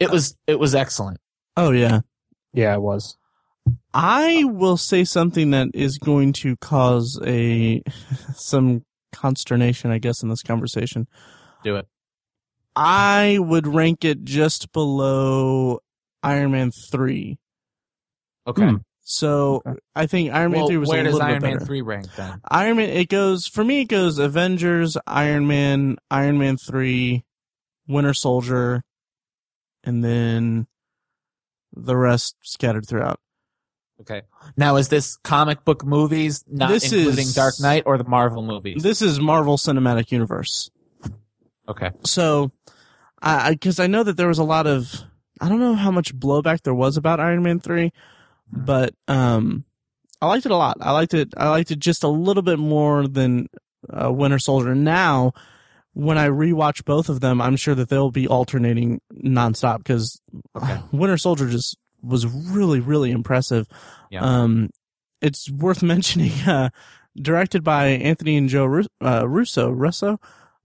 It 0.00 0.10
was 0.10 0.36
it 0.46 0.58
was 0.58 0.74
excellent. 0.74 1.18
Oh 1.56 1.70
yeah. 1.70 2.00
Yeah, 2.52 2.74
it 2.74 2.80
was. 2.80 3.16
I 3.94 4.44
will 4.44 4.76
say 4.76 5.04
something 5.04 5.50
that 5.50 5.68
is 5.74 5.98
going 5.98 6.32
to 6.34 6.56
cause 6.56 7.20
a 7.24 7.82
some 8.34 8.84
consternation, 9.12 9.90
I 9.90 9.98
guess, 9.98 10.22
in 10.22 10.28
this 10.28 10.42
conversation. 10.42 11.06
Do 11.64 11.76
it. 11.76 11.86
I 12.76 13.38
would 13.40 13.66
rank 13.66 14.04
it 14.04 14.24
just 14.24 14.72
below 14.72 15.80
Iron 16.22 16.50
Man 16.52 16.70
three. 16.70 17.38
Okay. 18.46 18.68
Hmm. 18.68 18.76
So 19.02 19.62
Okay. 19.66 19.78
I 19.96 20.06
think 20.06 20.32
Iron 20.32 20.52
Man 20.52 20.60
well, 20.60 20.68
three 20.68 20.76
was 20.76 20.88
where 20.88 21.00
a 21.00 21.04
does 21.04 21.14
little 21.14 21.28
Iron 21.28 21.40
bit 21.40 21.54
Man 21.56 21.66
three 21.66 21.80
rank 21.82 22.14
then? 22.16 22.40
Iron 22.50 22.76
Man, 22.76 22.90
it 22.90 23.08
goes 23.08 23.46
for 23.46 23.64
me. 23.64 23.82
It 23.82 23.88
goes 23.88 24.18
Avengers, 24.18 24.96
Iron 25.06 25.46
Man, 25.46 25.96
Iron 26.10 26.38
Man 26.38 26.56
three, 26.56 27.24
Winter 27.86 28.12
Soldier, 28.14 28.82
and 29.84 30.04
then 30.04 30.66
the 31.74 31.96
rest 31.96 32.36
scattered 32.42 32.86
throughout. 32.86 33.20
Okay. 34.00 34.22
Now, 34.56 34.76
is 34.76 34.88
this 34.88 35.16
comic 35.24 35.64
book 35.64 35.84
movies, 35.84 36.44
not 36.46 36.68
This 36.68 36.84
including 36.92 37.26
is- 37.28 37.34
Dark 37.34 37.54
Knight 37.60 37.82
or 37.86 37.98
the 37.98 38.04
Marvel 38.04 38.42
movies? 38.42 38.82
This 38.82 39.02
is 39.02 39.18
Marvel 39.18 39.56
Cinematic 39.56 40.12
Universe. 40.12 40.70
okay. 41.68 41.90
So, 42.04 42.52
I 43.20 43.52
because 43.52 43.80
I, 43.80 43.86
know 43.88 44.02
that 44.04 44.16
there 44.16 44.28
was 44.28 44.38
a 44.38 44.44
lot 44.44 44.66
of 44.68 45.02
I 45.40 45.48
don't 45.48 45.60
know 45.60 45.74
how 45.74 45.90
much 45.90 46.14
blowback 46.14 46.62
there 46.62 46.74
was 46.74 46.96
about 46.96 47.20
Iron 47.20 47.42
Man 47.42 47.60
3 47.60 47.86
Mhm. 47.86 48.64
but 48.64 48.94
um, 49.08 49.64
I 50.22 50.26
liked 50.26 50.46
it 50.46 50.52
a 50.52 50.56
lot. 50.56 50.78
I 50.80 50.92
liked 50.92 51.14
it. 51.14 51.34
I 51.36 51.48
liked 51.50 51.70
it 51.70 51.78
just 51.78 52.02
a 52.02 52.08
little 52.08 52.42
bit 52.42 52.58
more 52.58 53.06
than 53.06 53.48
uh, 53.88 54.10
Winter 54.12 54.38
Soldier. 54.38 54.74
Now, 54.74 55.32
when 55.92 56.16
I 56.18 56.28
rewatch 56.28 56.84
both 56.84 57.08
of 57.08 57.20
them, 57.20 57.40
I'm 57.40 57.56
sure 57.56 57.74
that 57.74 57.88
they'll 57.88 58.10
be 58.10 58.26
alternating 58.26 59.00
nonstop 59.14 59.78
because 59.78 60.20
Okay. 60.56 60.80
Winter 60.92 61.18
Soldier 61.18 61.48
just 61.48 61.76
was 62.02 62.26
really, 62.26 62.80
really 62.80 63.10
impressive. 63.10 63.66
Yeah. 64.10 64.20
Um, 64.22 64.70
it's 65.20 65.50
worth 65.50 65.82
mentioning. 65.94 66.32
Uh, 66.46 66.70
directed 67.20 67.64
by 67.64 67.86
Anthony 67.88 68.36
and 68.36 68.48
Joe 68.48 68.82
uh, 69.02 69.28
Russo. 69.28 69.70
Russo. 69.70 70.20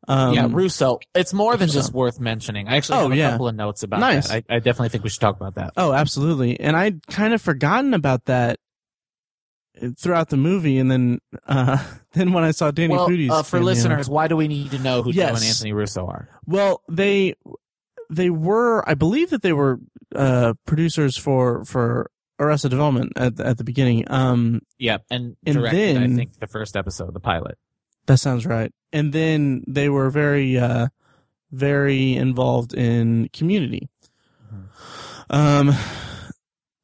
Um, 0.07 0.33
yeah, 0.33 0.47
Russo. 0.49 0.99
It's 1.15 1.33
more 1.33 1.55
than 1.57 1.69
just 1.69 1.93
worth 1.93 2.19
mentioning. 2.19 2.67
I 2.67 2.75
actually 2.77 2.99
Oh, 2.99 3.01
have 3.03 3.11
a 3.11 3.15
yeah. 3.15 3.31
couple 3.31 3.47
of 3.47 3.55
notes 3.55 3.83
about 3.83 3.99
Nice. 4.01 4.27
that. 4.29 4.43
I, 4.49 4.55
I 4.55 4.59
definitely 4.59 4.89
think 4.89 5.03
we 5.03 5.09
should 5.09 5.21
talk 5.21 5.35
about 5.37 5.55
that. 5.55 5.73
Oh, 5.77 5.93
absolutely. 5.93 6.59
And 6.59 6.75
I'd 6.75 7.05
kind 7.07 7.33
of 7.33 7.41
forgotten 7.41 7.93
about 7.93 8.25
that 8.25 8.59
throughout 9.97 10.29
the 10.29 10.37
movie, 10.37 10.77
and 10.77 10.89
then 10.91 11.19
uh, 11.47 11.83
then 12.13 12.31
when 12.33 12.43
I 12.43 12.51
saw 12.51 12.71
Danny 12.71 12.93
well, 12.95 13.07
Pudi's 13.07 13.31
uh, 13.31 13.43
for 13.43 13.59
listeners, 13.59 14.09
why 14.09 14.27
do 14.27 14.35
we 14.35 14.47
need 14.47 14.71
to 14.71 14.79
know 14.79 15.01
who 15.01 15.11
Joe 15.11 15.21
Yes. 15.21 15.37
and 15.41 15.45
Anthony 15.49 15.73
Russo 15.73 16.05
are? 16.05 16.29
well, 16.45 16.81
they 16.89 17.35
they 18.09 18.29
were, 18.29 18.87
I 18.87 18.93
believe 18.93 19.31
that 19.31 19.41
they 19.41 19.53
were 19.53 19.79
uh, 20.13 20.53
producers 20.67 21.17
for 21.17 21.65
for 21.65 22.11
Arrested 22.39 22.69
Development 22.69 23.11
at 23.15 23.37
the, 23.37 23.47
at 23.47 23.57
the 23.57 23.63
beginning. 23.63 24.03
Um, 24.11 24.61
Yeah, 24.77 24.97
and, 25.09 25.35
And 25.45 25.55
directed, 25.55 25.95
then- 25.95 26.13
I 26.13 26.15
think, 26.15 26.39
the 26.39 26.47
first 26.47 26.75
episode, 26.75 27.13
the 27.13 27.19
pilot. 27.19 27.57
That 28.05 28.17
sounds 28.17 28.45
right. 28.45 28.71
And 28.91 29.11
then 29.13 29.63
they 29.67 29.89
were 29.89 30.09
very 30.09 30.57
uh, 30.57 30.87
very 31.51 32.15
involved 32.15 32.73
in 32.73 33.29
Community. 33.33 33.89
Mhm. 34.53 34.65
Um, 35.29 35.75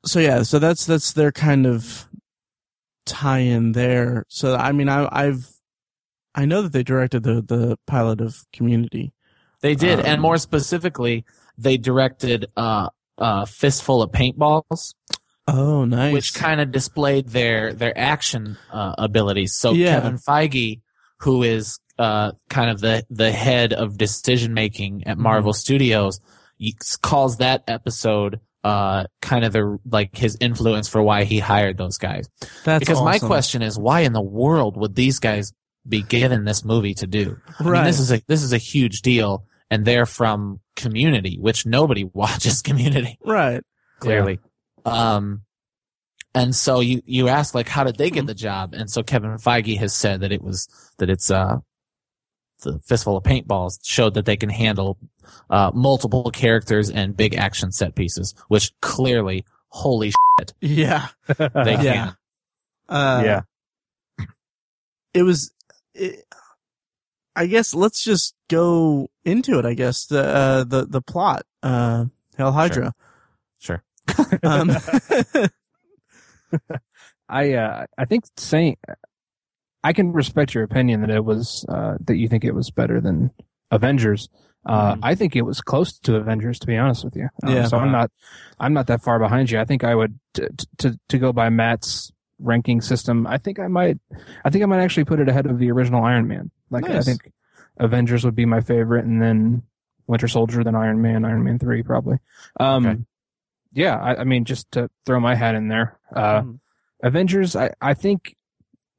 so 0.06 0.20
yeah, 0.20 0.44
so 0.44 0.60
that's 0.60 0.86
that's 0.86 1.12
their 1.14 1.32
kind 1.32 1.66
of 1.66 2.08
tie-in 3.06 3.74
there. 3.74 4.26
So 4.30 4.56
I 4.56 4.72
mean, 4.72 4.90
I, 4.90 5.08
I've 5.12 5.50
I 6.36 6.46
know 6.46 6.62
that 6.62 6.72
they 6.74 6.84
directed 6.84 7.24
the 7.24 7.42
the 7.42 7.78
pilot 7.88 8.22
of 8.22 8.46
Community. 8.54 9.14
They 9.62 9.76
did, 9.76 10.00
Um, 10.00 10.06
and 10.06 10.22
more 10.22 10.38
specifically, 10.38 11.26
they 11.58 11.78
directed 11.78 12.46
uh, 12.56 12.90
uh, 13.18 13.44
Fistful 13.46 14.02
of 14.02 14.12
Paintballs, 14.12 14.94
Oh, 15.50 15.84
nice. 15.84 16.14
which 16.14 16.34
kind 16.34 16.62
of 16.62 16.72
displayed 16.72 17.30
their 17.30 17.74
their 17.74 17.98
action 17.98 18.58
uh, 18.72 18.96
abilities. 18.98 19.54
So 19.56 19.74
Yeah. 19.74 20.00
Kevin 20.00 20.18
Feige, 20.18 20.80
who 21.22 21.44
is 21.44 21.80
uh, 21.98 22.32
kind 22.50 22.70
of 22.70 22.80
the 22.80 23.06
the 23.10 23.32
head 23.32 23.74
of 23.74 23.98
decision 23.98 24.54
making 24.54 25.00
Mm-hmm. 25.00 25.10
at 25.10 25.18
Marvel 25.18 25.54
Studios, 25.54 26.20
y- 26.60 26.72
calls 27.02 27.38
that 27.38 27.64
episode 27.68 28.40
uh, 28.64 29.06
kind 29.22 29.46
of 29.46 29.54
the 29.54 29.78
like 29.90 30.16
his 30.18 30.38
influence 30.40 30.88
for 30.90 31.02
why 31.02 31.24
he 31.24 31.40
hired 31.40 31.78
those 31.78 31.98
guys. 31.98 32.30
that's 32.66 32.80
because 32.80 33.02
my 33.02 33.20
question 33.20 33.62
is, 33.62 33.78
why 33.78 34.02
in 34.02 34.14
the 34.14 34.22
world 34.22 34.76
would 34.78 34.96
these 34.96 35.20
guys 35.20 35.54
be 35.88 36.02
given 36.02 36.44
this 36.46 36.64
movie 36.66 36.94
to 36.96 37.08
do? 37.08 37.38
I 37.60 37.64
right? 37.64 37.74
mean, 37.80 37.84
this 37.86 38.00
is 38.00 38.12
a 38.12 38.22
this 38.28 38.44
is 38.44 38.54
a 38.54 38.58
huge 38.58 39.02
deal, 39.02 39.46
and 39.70 39.86
they're 39.86 40.06
from 40.06 40.60
Community, 40.76 41.38
which 41.40 41.66
nobody 41.66 42.04
watches 42.14 42.62
Community 42.62 43.18
right. 43.26 43.62
clearly. 44.00 44.40
Um, 44.86 45.42
and 46.36 46.56
so 46.56 46.80
you 46.80 47.02
you 47.06 47.28
ask 47.28 47.54
like, 47.56 47.68
how 47.68 47.84
did 47.84 47.98
they 47.98 48.10
get 48.10 48.26
the 48.28 48.34
job? 48.36 48.74
And 48.74 48.90
so 48.90 49.04
Kevin 49.04 49.32
Feige 49.38 49.78
has 49.78 49.94
said 49.96 50.22
that 50.22 50.32
it 50.32 50.42
was 50.42 50.68
that 50.98 51.10
it's 51.10 51.30
uh 51.32 51.58
the 52.62 52.80
fistful 52.86 53.16
of 53.18 53.24
paintballs 53.24 53.80
showed 53.84 54.14
that 54.16 54.26
they 54.26 54.36
can 54.38 54.50
handle 54.50 54.98
uh 55.50 55.72
multiple 55.74 56.30
characters 56.32 56.90
and 56.90 57.16
big 57.16 57.36
action 57.36 57.72
set 57.72 57.96
pieces, 57.96 58.36
which 58.48 58.72
clearly, 58.82 59.46
holy 59.70 60.12
shit, 60.40 60.54
Yeah. 60.62 61.08
they 61.38 61.74
Yeah. 61.74 61.94
can. 61.94 62.16
Uh, 62.90 63.22
yeah. 63.26 63.42
It 65.14 65.24
was. 65.24 65.52
It, 65.94 66.24
I 67.36 67.46
guess 67.46 67.74
let's 67.74 68.04
just 68.04 68.36
go 68.50 69.10
into 69.24 69.60
it. 69.60 69.66
I 69.66 69.74
guess 69.74 70.06
the 70.08 70.24
uh, 70.24 70.64
the 70.66 70.86
the 70.86 71.02
plot. 71.02 71.44
Uh, 71.64 72.06
Hail 72.38 72.52
Hydra. 72.52 72.94
Sure. 73.60 73.84
Um, 74.44 74.70
I 77.30 77.54
uh, 77.54 77.86
I 77.98 78.06
think 78.06 78.26
saying 78.38 78.78
I 79.84 79.94
can 79.94 80.12
respect 80.12 80.54
your 80.54 80.64
opinion 80.64 81.02
that 81.02 81.10
it 81.10 81.24
was 81.24 81.66
uh, 81.70 81.96
that 82.06 82.16
you 82.18 82.28
think 82.28 82.44
it 82.44 82.54
was 82.56 82.70
better 82.72 83.00
than 83.00 83.32
Avengers. 83.72 84.30
Uh, 84.66 84.96
Mhm. 84.96 85.00
I 85.04 85.16
think 85.16 85.36
it 85.38 85.44
was 85.44 85.62
close 85.62 85.98
to 86.00 86.16
Avengers, 86.18 86.60
to 86.60 86.68
be 86.68 86.76
honest 86.76 87.06
with 87.06 87.16
you. 87.16 87.30
Um, 87.44 87.54
Yeah. 87.56 87.66
So 87.68 87.78
I'm 87.78 87.92
not 87.92 88.12
I'm 88.60 88.74
not 88.74 88.88
that 88.88 89.02
far 89.02 89.18
behind 89.20 89.50
you. 89.52 89.60
I 89.60 89.66
think 89.66 89.84
I 89.84 89.96
would 89.96 90.20
t- 90.34 90.48
t- 90.58 90.66
to 90.80 91.00
to 91.10 91.18
go 91.18 91.32
by 91.32 91.50
Matt's 91.50 92.12
ranking 92.40 92.82
system. 92.82 93.26
I 93.28 93.38
think 93.38 93.58
I 93.60 93.68
might 93.68 94.00
I 94.44 94.50
think 94.50 94.64
I 94.64 94.66
might 94.68 94.82
actually 94.82 95.06
put 95.06 95.20
it 95.20 95.30
ahead 95.30 95.46
of 95.46 95.60
the 95.60 95.72
original 95.72 96.04
Iron 96.04 96.28
Man. 96.28 96.52
Like 96.70 96.84
I 96.90 97.02
think 97.06 97.32
Avengers 97.78 98.26
would 98.26 98.36
be 98.36 98.46
my 98.46 98.60
favorite, 98.60 99.06
and 99.06 99.22
then 99.22 99.64
Winter 100.08 100.28
Soldier, 100.28 100.64
then 100.64 100.76
Iron 100.76 101.02
Man, 101.02 101.24
Iron 101.24 101.44
Man 101.44 101.58
three 101.58 101.84
probably. 101.84 102.18
Um, 102.60 102.86
Okay. 102.86 103.00
Yeah, 103.74 103.98
I, 103.98 104.22
I 104.22 104.24
mean, 104.24 104.46
just 104.46 104.72
to 104.72 104.90
throw 105.06 105.20
my 105.20 105.36
hat 105.36 105.56
in 105.56 105.68
there. 105.68 106.00
Uh, 106.16 106.42
Mhm. 106.42 106.60
Avengers, 107.04 107.56
I, 107.56 107.72
I 107.80 107.94
think 107.94 108.36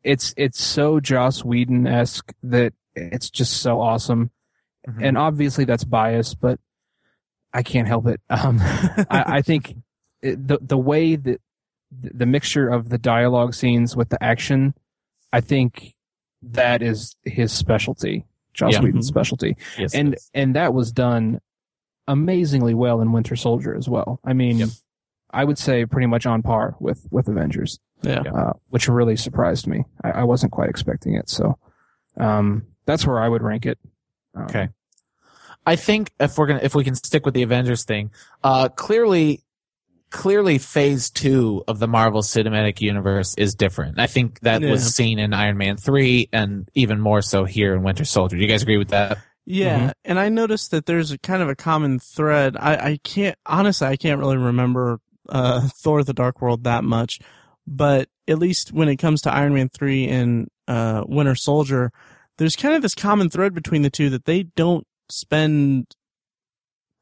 it's 0.04 0.32
it's 0.36 0.62
so 0.62 1.00
Joss 1.00 1.44
Whedon 1.44 1.86
esque 1.86 2.32
that 2.42 2.72
it's 2.94 3.28
just 3.30 3.58
so 3.58 3.80
awesome, 3.80 4.30
Mhm. 4.88 5.04
and 5.06 5.18
obviously 5.18 5.64
that's 5.64 5.84
biased, 5.84 6.40
but 6.40 6.58
I 7.52 7.62
can't 7.62 7.86
help 7.88 8.06
it. 8.06 8.20
Um, 8.30 8.58
I, 8.60 9.24
I 9.26 9.42
think 9.42 9.74
it, 10.22 10.46
the 10.48 10.58
the 10.62 10.78
way 10.78 11.16
that 11.16 11.40
the 11.92 12.26
mixture 12.26 12.68
of 12.68 12.88
the 12.88 12.98
dialogue 12.98 13.52
scenes 13.54 13.96
with 13.96 14.08
the 14.08 14.22
action, 14.22 14.72
I 15.32 15.40
think 15.42 15.94
that 16.42 16.80
is 16.82 17.16
his 17.24 17.52
specialty, 17.52 18.24
Joss 18.54 18.74
Yeah. 18.74 18.80
Whedon's 18.82 19.06
Mhm. 19.06 19.12
specialty, 19.12 19.56
Yes, 19.76 19.94
and 19.94 20.12
yes. 20.12 20.30
and 20.32 20.54
that 20.56 20.72
was 20.72 20.90
done 20.92 21.40
amazingly 22.10 22.74
well 22.74 23.00
in 23.00 23.12
Winter 23.12 23.36
Soldier 23.36 23.74
as 23.74 23.88
well. 23.88 24.20
I 24.24 24.32
mean, 24.32 24.58
Yep. 24.58 24.68
I 25.32 25.44
would 25.44 25.58
say 25.58 25.86
pretty 25.86 26.06
much 26.08 26.26
on 26.26 26.42
par 26.42 26.74
with 26.80 27.06
with 27.10 27.28
Avengers 27.28 27.78
yeah. 28.02 28.22
Yeah. 28.24 28.32
uh, 28.32 28.52
which 28.70 28.88
really 28.88 29.16
surprised 29.16 29.66
me. 29.66 29.84
I, 30.02 30.10
I 30.10 30.22
wasn't 30.24 30.52
quite 30.52 30.68
expecting 30.70 31.14
it, 31.14 31.28
so 31.30 31.56
um, 32.16 32.66
that's 32.86 33.06
where 33.06 33.20
I 33.20 33.28
would 33.28 33.42
rank 33.42 33.64
it. 33.66 33.78
Um, 34.34 34.44
Okay. 34.44 34.68
I 35.66 35.76
think 35.76 36.10
if 36.18 36.36
we're 36.38 36.46
gonna 36.46 36.60
if 36.62 36.74
we 36.74 36.82
can 36.84 36.94
stick 36.96 37.24
with 37.24 37.34
the 37.34 37.42
Avengers 37.42 37.84
thing, 37.84 38.10
uh, 38.42 38.70
clearly, 38.70 39.44
clearly, 40.10 40.58
Phase 40.58 41.10
Two 41.10 41.62
of 41.68 41.78
the 41.78 41.86
Marvel 41.86 42.22
Cinematic 42.22 42.80
Universe 42.80 43.34
is 43.36 43.54
different. 43.54 44.00
I 44.00 44.06
think 44.08 44.40
that 44.40 44.62
Yeah. 44.62 44.70
was 44.70 44.94
seen 44.94 45.18
in 45.20 45.32
Iron 45.34 45.58
Man 45.58 45.76
three, 45.76 46.28
and 46.32 46.68
even 46.74 46.98
more 46.98 47.22
so 47.22 47.44
here 47.44 47.74
in 47.74 47.82
Winter 47.82 48.04
Soldier. 48.04 48.36
Do 48.36 48.42
you 48.42 48.48
guys 48.48 48.62
agree 48.62 48.78
with 48.78 48.88
that? 48.88 49.18
Yeah, 49.52 49.78
Mm-hmm. 49.78 49.88
and 50.04 50.18
I 50.20 50.28
noticed 50.28 50.70
that 50.70 50.86
there's 50.86 51.10
a 51.10 51.18
kind 51.18 51.42
of 51.42 51.48
a 51.48 51.56
common 51.56 51.98
thread. 51.98 52.56
I, 52.58 52.74
I 52.92 52.98
can't 53.02 53.36
honestly, 53.46 53.86
I 53.88 53.96
can't 53.96 54.18
really 54.20 54.36
remember 54.36 55.00
uh, 55.28 55.68
Thor: 55.76 56.04
The 56.04 56.12
Dark 56.14 56.40
World 56.40 56.64
that 56.64 56.84
much, 56.84 57.18
but 57.66 58.08
at 58.28 58.38
least 58.38 58.72
when 58.72 58.88
it 58.88 58.96
comes 58.96 59.20
to 59.22 59.32
Iron 59.32 59.54
Man 59.54 59.68
three 59.68 60.06
and 60.08 60.48
uh, 60.68 61.04
Winter 61.08 61.34
Soldier, 61.34 61.90
there's 62.38 62.54
kind 62.56 62.74
of 62.74 62.82
this 62.82 62.94
common 62.94 63.28
thread 63.30 63.52
between 63.54 63.82
the 63.82 63.90
two 63.90 64.08
that 64.10 64.24
they 64.24 64.44
don't 64.44 64.86
spend 65.08 65.86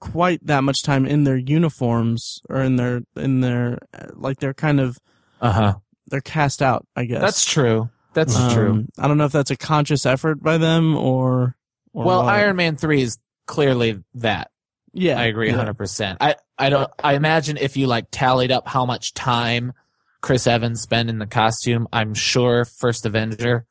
quite 0.01 0.45
that 0.47 0.63
much 0.63 0.83
time 0.83 1.05
in 1.05 1.25
their 1.25 1.37
uniforms 1.37 2.41
or 2.49 2.63
in 2.63 2.77
their 2.77 3.03
in 3.17 3.41
their 3.41 3.79
like 4.15 4.39
they're 4.39 4.55
kind 4.55 4.81
of 4.81 4.99
Uh 5.41 5.53
huh. 5.53 5.75
they're 6.07 6.21
cast 6.21 6.63
out. 6.63 6.87
I 6.97 7.05
guess 7.05 7.21
That's 7.21 7.45
true. 7.45 7.91
That's 8.15 8.35
Um, 8.37 8.53
true. 8.55 8.87
I 8.99 9.07
don't 9.07 9.19
know 9.19 9.27
if 9.27 9.33
that's 9.33 9.51
a 9.51 9.57
conscious 9.57 10.07
effort 10.07 10.43
by 10.43 10.57
them 10.59 10.97
or. 10.97 11.57
Well. 11.93 12.23
Iron 12.23 12.57
Man 12.57 12.77
three 12.77 13.03
is 13.03 13.19
clearly 13.47 14.03
that. 14.15 14.51
Yeah, 14.93 15.21
I 15.21 15.25
agree 15.25 15.51
yeah. 15.51 15.57
hundred 15.57 15.75
percent. 15.75 16.19
I 16.21 16.37
I 16.59 16.71
don't. 16.71 16.91
I 17.03 17.15
imagine 17.15 17.57
if 17.57 17.77
you 17.77 17.87
like 17.87 18.07
tallied 18.11 18.51
up 18.51 18.67
how 18.67 18.85
much 18.87 19.15
time 19.15 19.73
Chris 20.21 20.47
Evans 20.47 20.81
spent 20.81 21.09
in 21.11 21.19
the 21.19 21.27
costume, 21.27 21.87
I'm 21.93 22.15
sure 22.15 22.65
First 22.65 23.07
Avenger 23.07 23.67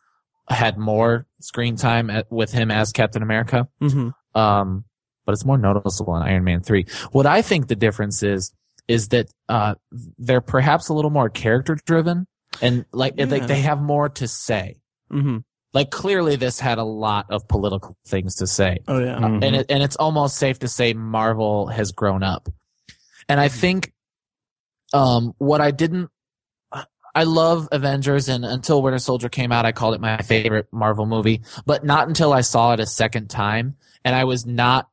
had 0.50 0.78
more 0.78 1.26
screen 1.42 1.76
time 1.76 2.10
at, 2.10 2.32
with 2.32 2.52
him 2.54 2.72
as 2.72 2.92
Captain 2.92 3.22
America. 3.22 3.68
hmm 3.82 4.10
Um, 4.34 4.86
but 5.26 5.34
it's 5.34 5.44
more 5.44 5.58
noticeable 5.58 6.16
in 6.16 6.22
Iron 6.24 6.44
Man 6.46 6.62
three. 6.62 6.86
What 7.12 7.26
I 7.26 7.42
think 7.42 7.68
the 7.68 7.76
difference 7.76 8.24
is 8.24 8.54
is 8.88 9.10
that 9.10 9.28
uh 9.50 9.76
they're 10.18 10.40
perhaps 10.40 10.88
a 10.88 10.94
little 10.94 11.12
more 11.12 11.30
character 11.30 11.78
driven 11.86 12.26
and 12.62 12.86
like 12.94 13.16
Yeah. 13.18 13.26
like 13.26 13.48
they 13.48 13.60
have 13.62 13.82
more 13.82 14.08
to 14.10 14.28
say. 14.28 14.78
hmm 15.12 15.40
Like 15.78 15.92
clearly, 15.92 16.38
this 16.38 16.60
had 16.60 16.80
a 16.80 16.84
lot 16.84 17.28
of 17.30 17.48
political 17.48 17.96
things 18.08 18.38
to 18.38 18.48
say, 18.48 18.80
Oh 18.88 18.98
yeah. 18.98 19.20
Mhm. 19.20 19.46
and 19.46 19.56
it, 19.58 19.66
and 19.70 19.84
it's 19.84 19.96
almost 19.96 20.38
safe 20.38 20.58
to 20.60 20.68
say 20.68 20.94
Marvel 20.94 21.68
has 21.68 21.92
grown 21.92 22.24
up. 22.24 22.50
And 23.30 23.40
I 23.40 23.48
think, 23.48 23.94
um, 24.92 25.36
what 25.38 25.62
I 25.62 25.70
didn't, 25.70 26.10
I 27.14 27.26
love 27.26 27.68
Avengers, 27.72 28.28
and 28.28 28.44
until 28.44 28.82
Winter 28.82 28.98
Soldier 28.98 29.30
came 29.30 29.52
out, 29.52 29.68
I 29.68 29.72
called 29.72 29.94
it 29.94 30.02
my 30.02 30.18
favorite 30.18 30.66
Marvel 30.72 31.06
movie. 31.06 31.42
But 31.68 31.86
not 31.86 32.08
until 32.08 32.34
I 32.34 32.42
saw 32.42 32.74
it 32.74 32.80
a 32.80 32.88
second 32.88 33.30
time, 33.30 33.76
and 34.04 34.16
I 34.16 34.24
was 34.24 34.48
not 34.48 34.88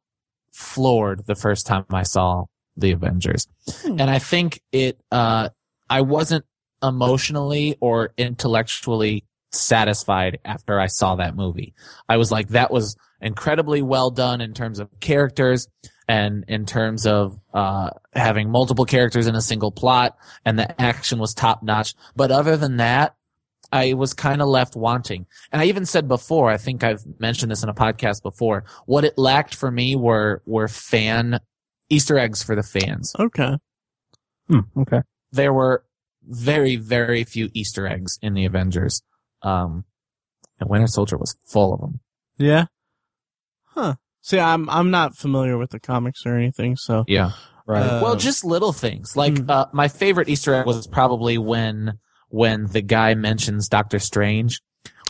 floored 0.52 1.24
the 1.24 1.34
first 1.34 1.66
time 1.66 1.86
I 1.90 2.02
saw 2.02 2.44
the 2.76 2.92
Avengers. 2.92 3.48
Hmm. 3.70 4.00
And 4.00 4.10
I 4.10 4.18
think 4.18 4.60
it, 4.70 5.00
uh, 5.10 5.48
I 5.88 6.02
wasn't 6.02 6.44
emotionally 6.82 7.76
or 7.80 8.12
intellectually 8.18 9.24
satisfied 9.54 10.38
after 10.44 10.80
I 10.80 10.86
saw 10.86 11.16
that 11.16 11.36
movie. 11.36 11.74
I 12.08 12.16
was 12.16 12.30
like, 12.30 12.48
that 12.48 12.70
was 12.70 12.96
incredibly 13.20 13.82
well 13.82 14.10
done 14.10 14.40
in 14.40 14.54
terms 14.54 14.78
of 14.78 14.88
characters 15.00 15.68
and 16.06 16.44
in 16.48 16.66
terms 16.66 17.06
of 17.06 17.38
uh, 17.54 17.90
having 18.12 18.50
multiple 18.50 18.84
characters 18.84 19.26
in 19.26 19.34
a 19.34 19.40
single 19.40 19.72
plot, 19.72 20.16
and 20.44 20.58
the 20.58 20.80
action 20.80 21.18
was 21.18 21.32
top 21.32 21.62
notch. 21.62 21.94
But 22.14 22.30
other 22.30 22.56
than 22.56 22.76
that, 22.76 23.16
I 23.72 23.94
was 23.94 24.12
kind 24.12 24.42
of 24.42 24.48
left 24.48 24.76
wanting. 24.76 25.26
And 25.50 25.62
I 25.62 25.66
even 25.66 25.86
said 25.86 26.06
before, 26.06 26.50
I 26.50 26.58
think 26.58 26.84
I've 26.84 27.02
mentioned 27.18 27.50
this 27.50 27.62
in 27.62 27.68
a 27.68 27.74
podcast 27.74 28.22
before, 28.22 28.64
what 28.86 29.04
it 29.04 29.16
lacked 29.16 29.54
for 29.54 29.70
me 29.70 29.96
were 29.96 30.42
were 30.46 30.68
fan 30.68 31.40
Easter 31.88 32.18
eggs 32.18 32.42
for 32.42 32.54
the 32.54 32.62
fans. 32.62 33.14
Okay. 33.18 33.58
Hmm, 34.48 34.60
okay. 34.76 35.00
There 35.32 35.52
were 35.52 35.84
very, 36.22 36.76
very 36.76 37.24
few 37.24 37.50
Easter 37.54 37.86
eggs 37.86 38.18
in 38.22 38.34
the 38.34 38.44
Avengers. 38.44 39.02
Um, 39.44 39.84
and 40.60 40.68
Winter 40.70 40.86
Soldier 40.86 41.16
was 41.18 41.36
full 41.44 41.74
of 41.74 41.80
them. 41.80 42.00
Yeah. 42.38 42.66
Huh. 43.66 43.94
See, 44.22 44.38
I'm 44.38 44.68
I'm 44.70 44.90
not 44.90 45.16
familiar 45.16 45.58
with 45.58 45.70
the 45.70 45.80
comics 45.80 46.24
or 46.24 46.36
anything, 46.36 46.76
so 46.76 47.04
Yeah. 47.06 47.32
Right. 47.66 47.82
Uh, 47.82 48.00
well, 48.02 48.16
just 48.16 48.44
little 48.44 48.72
things. 48.72 49.16
Like 49.16 49.38
Hmm. 49.38 49.50
uh, 49.50 49.66
my 49.72 49.88
favorite 49.88 50.28
Easter 50.28 50.54
egg 50.54 50.66
was 50.66 50.86
probably 50.86 51.38
when 51.38 51.98
when 52.28 52.66
the 52.66 52.82
guy 52.82 53.14
mentions 53.14 53.68
Doctor 53.68 53.98
Strange. 53.98 54.60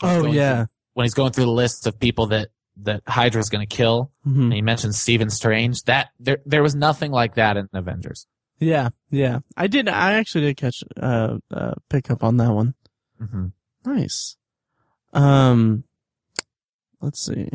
Oh 0.03 0.25
yeah. 0.27 0.55
through- 0.55 0.67
when 0.93 1.03
he's 1.05 1.13
going 1.13 1.31
through 1.33 1.45
the 1.45 1.51
list 1.51 1.87
of 1.87 1.99
people 1.99 2.27
that 2.27 2.49
that 2.77 3.01
Hydra's 3.07 3.49
going 3.49 3.65
to 3.65 3.73
kill, 3.75 4.11
Mhm. 4.27 4.43
and 4.43 4.53
he 4.53 4.61
mentions 4.61 4.99
Stephen 4.99 5.29
Strange. 5.29 5.83
That 5.83 6.09
there 6.19 6.39
there 6.45 6.63
was 6.63 6.75
nothing 6.75 7.11
like 7.11 7.35
that 7.35 7.55
in 7.57 7.69
Avengers. 7.73 8.27
Yeah, 8.59 8.89
yeah. 9.09 9.39
I 9.57 9.67
did. 9.67 9.87
I 9.89 10.13
actually 10.13 10.45
did 10.45 10.57
catch 10.57 10.83
uh, 10.97 11.37
uh 11.51 11.73
pick 11.89 12.09
up 12.11 12.23
on 12.23 12.37
that 12.37 12.51
one. 12.51 12.73
hmm 13.19 13.47
Nice. 13.85 14.37
Um, 15.13 15.83
let's 17.01 17.19
see. 17.23 17.49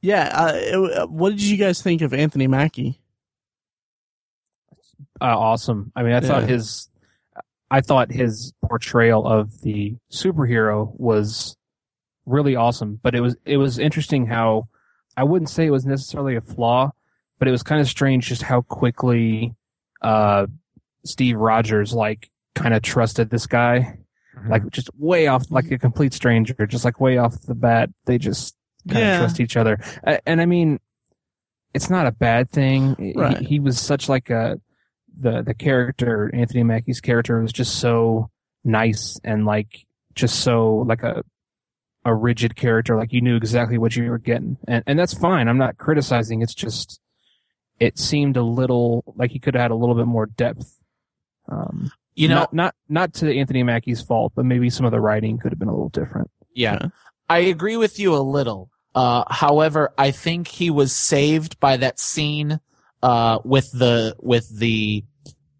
Yeah. 0.00 0.30
Uh, 0.32 0.52
it- 0.54 1.10
what 1.10 1.30
did 1.30 1.42
you 1.42 1.56
guys 1.56 1.82
think 1.82 2.02
of 2.02 2.12
Anthony 2.14 2.46
Mackie? 2.46 3.00
uh, 5.20 5.24
awesome. 5.38 5.92
I 5.96 6.02
mean, 6.02 6.12
I 6.12 6.20
thought 6.20 6.42
his, 6.48 6.88
I 7.70 7.80
thought 7.80 8.10
his 8.10 8.52
portrayal 8.64 9.26
of 9.26 9.60
the 9.62 9.96
superhero 10.12 10.92
was 10.98 11.56
really 12.26 12.56
awesome. 12.56 12.98
But 13.02 13.14
it 13.14 13.20
was 13.20 13.36
it 13.44 13.56
was 13.56 13.78
interesting 13.78 14.26
how 14.26 14.68
I 15.16 15.24
wouldn't 15.24 15.50
say 15.50 15.66
it 15.66 15.70
was 15.70 15.86
necessarily 15.86 16.36
a 16.36 16.40
flaw, 16.40 16.90
but 17.38 17.48
it 17.48 17.50
was 17.52 17.62
kind 17.62 17.80
of 17.80 17.88
strange 17.88 18.26
just 18.28 18.42
how 18.42 18.62
quickly 18.62 19.54
uh, 20.02 20.46
Steve 21.04 21.36
Rogers 21.38 21.92
like 21.92 22.30
kind 22.54 22.74
of 22.74 22.82
trusted 22.82 23.30
this 23.30 23.46
guy, 23.46 23.98
Mm-hmm. 24.44 24.52
like 24.52 24.70
just 24.70 24.90
way 24.98 25.26
off, 25.26 25.50
like 25.50 25.70
a 25.70 25.78
complete 25.78 26.14
stranger, 26.14 26.66
just 26.66 26.84
like 26.84 27.00
way 27.00 27.18
off 27.18 27.40
the 27.42 27.54
bat. 27.54 27.90
They 28.06 28.18
just 28.18 28.54
kind 28.88 28.98
of 29.02 29.08
Yeah. 29.08 29.18
trust 29.18 29.40
each 29.40 29.56
other, 29.56 29.78
and 30.26 30.40
I 30.40 30.46
mean, 30.46 30.78
it's 31.72 31.90
not 31.90 32.06
a 32.06 32.12
bad 32.12 32.50
thing. 32.50 32.94
He- 32.96 33.44
He, 33.44 33.58
was 33.60 33.80
such 33.80 34.08
like 34.08 34.30
a 34.30 34.60
the 35.18 35.42
the 35.42 35.54
character 35.54 36.30
Anthony 36.34 36.62
Mackie's 36.62 37.00
character 37.00 37.40
was 37.40 37.52
just 37.52 37.76
so 37.76 38.30
nice 38.64 39.18
and 39.24 39.44
like 39.46 39.86
just 40.14 40.40
so 40.40 40.76
like 40.86 41.02
a 41.02 41.22
a 42.04 42.14
rigid 42.14 42.54
character. 42.56 42.96
Like 42.96 43.12
you 43.12 43.20
knew 43.22 43.36
exactly 43.36 43.78
what 43.78 43.96
you 43.96 44.10
were 44.10 44.18
getting, 44.18 44.56
and 44.68 44.84
and 44.86 44.98
that's 44.98 45.14
fine. 45.14 45.48
I'm 45.48 45.58
not 45.58 45.78
criticizing. 45.78 46.42
It's 46.42 46.54
just 46.54 47.00
it 47.80 47.98
seemed 47.98 48.36
a 48.36 48.42
little 48.42 49.02
like 49.16 49.30
he 49.32 49.38
could 49.38 49.54
have 49.54 49.62
had 49.62 49.70
a 49.70 49.74
little 49.74 49.94
bit 49.94 50.06
more 50.06 50.26
depth. 50.26 50.78
Um, 51.48 51.90
You 52.14 52.28
know, 52.28 52.34
not 52.34 52.52
not 52.54 52.74
not 52.88 53.14
to 53.14 53.36
Anthony 53.36 53.62
Mackie's 53.62 54.00
fault, 54.00 54.32
but 54.36 54.44
maybe 54.44 54.70
some 54.70 54.86
of 54.86 54.92
the 54.92 55.00
writing 55.00 55.38
could 55.38 55.52
have 55.52 55.58
been 55.58 55.68
a 55.68 55.72
little 55.72 55.88
different. 55.88 56.30
Yeah. 56.54 56.76
Okay. 56.76 56.86
I 57.28 57.38
agree 57.38 57.76
with 57.76 57.98
you 57.98 58.14
a 58.14 58.18
little. 58.18 58.70
Uh, 58.94 59.24
however, 59.28 59.92
I 59.98 60.12
think 60.12 60.46
he 60.46 60.70
was 60.70 60.94
saved 60.94 61.58
by 61.58 61.78
that 61.78 61.98
scene, 61.98 62.60
uh, 63.02 63.40
with 63.44 63.72
the, 63.72 64.14
with 64.20 64.48
the, 64.56 65.04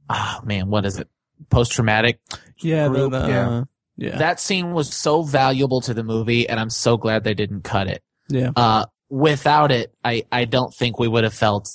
oh 0.09 0.41
man, 0.45 0.69
what 0.71 0.85
is 0.85 1.01
it? 1.01 1.09
Post 1.51 1.73
traumatic. 1.73 2.21
Yeah. 2.59 2.87
The, 2.89 3.09
the, 3.09 3.27
yeah. 3.27 3.49
uh, 3.51 3.65
yeah. 3.97 4.19
That 4.19 4.39
scene 4.39 4.73
was 4.73 4.95
so 4.95 5.23
valuable 5.23 5.81
to 5.81 5.95
the 5.95 6.05
movie 6.05 6.49
and 6.49 6.61
I'm 6.61 6.71
so 6.71 6.97
glad 6.97 7.25
they 7.25 7.35
didn't 7.35 7.63
cut 7.63 7.89
it. 7.89 8.05
yeah. 8.29 8.51
Uh, 8.55 8.87
without 9.09 9.73
it, 9.73 9.93
I, 10.05 10.25
I 10.31 10.45
don't 10.45 10.73
think 10.73 11.01
we 11.01 11.09
would 11.09 11.25
have 11.25 11.35
felt 11.35 11.69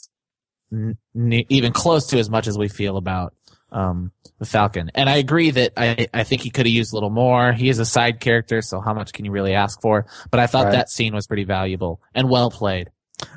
n- 0.72 0.98
n- 1.16 1.44
even 1.50 1.74
close 1.74 2.08
to 2.08 2.20
as 2.20 2.30
much 2.30 2.48
as 2.48 2.58
we 2.58 2.70
feel 2.70 2.96
about, 2.96 3.34
um, 3.72 4.12
the 4.40 4.46
Falcon. 4.46 4.92
And 4.96 5.10
I 5.10 5.18
agree 5.18 5.52
that 5.52 5.74
I, 5.78 6.08
I 6.14 6.24
think 6.24 6.42
he 6.42 6.50
could 6.50 6.66
have 6.66 6.74
used 6.74 6.92
a 6.94 6.96
little 6.96 7.10
more. 7.10 7.52
He 7.54 7.70
is 7.70 7.80
a 7.80 7.86
side 7.86 8.20
character, 8.20 8.62
so 8.62 8.80
how 8.82 8.94
much 8.94 9.14
can 9.14 9.26
you 9.26 9.32
really 9.32 9.54
ask 9.54 9.82
for? 9.82 10.06
But 10.32 10.40
I 10.40 10.48
thought 10.48 10.66
Right. 10.66 10.72
that 10.74 10.90
scene 10.90 11.14
was 11.14 11.28
pretty 11.28 11.44
valuable 11.44 12.02
and 12.14 12.30
well 12.30 12.50
played. 12.52 12.90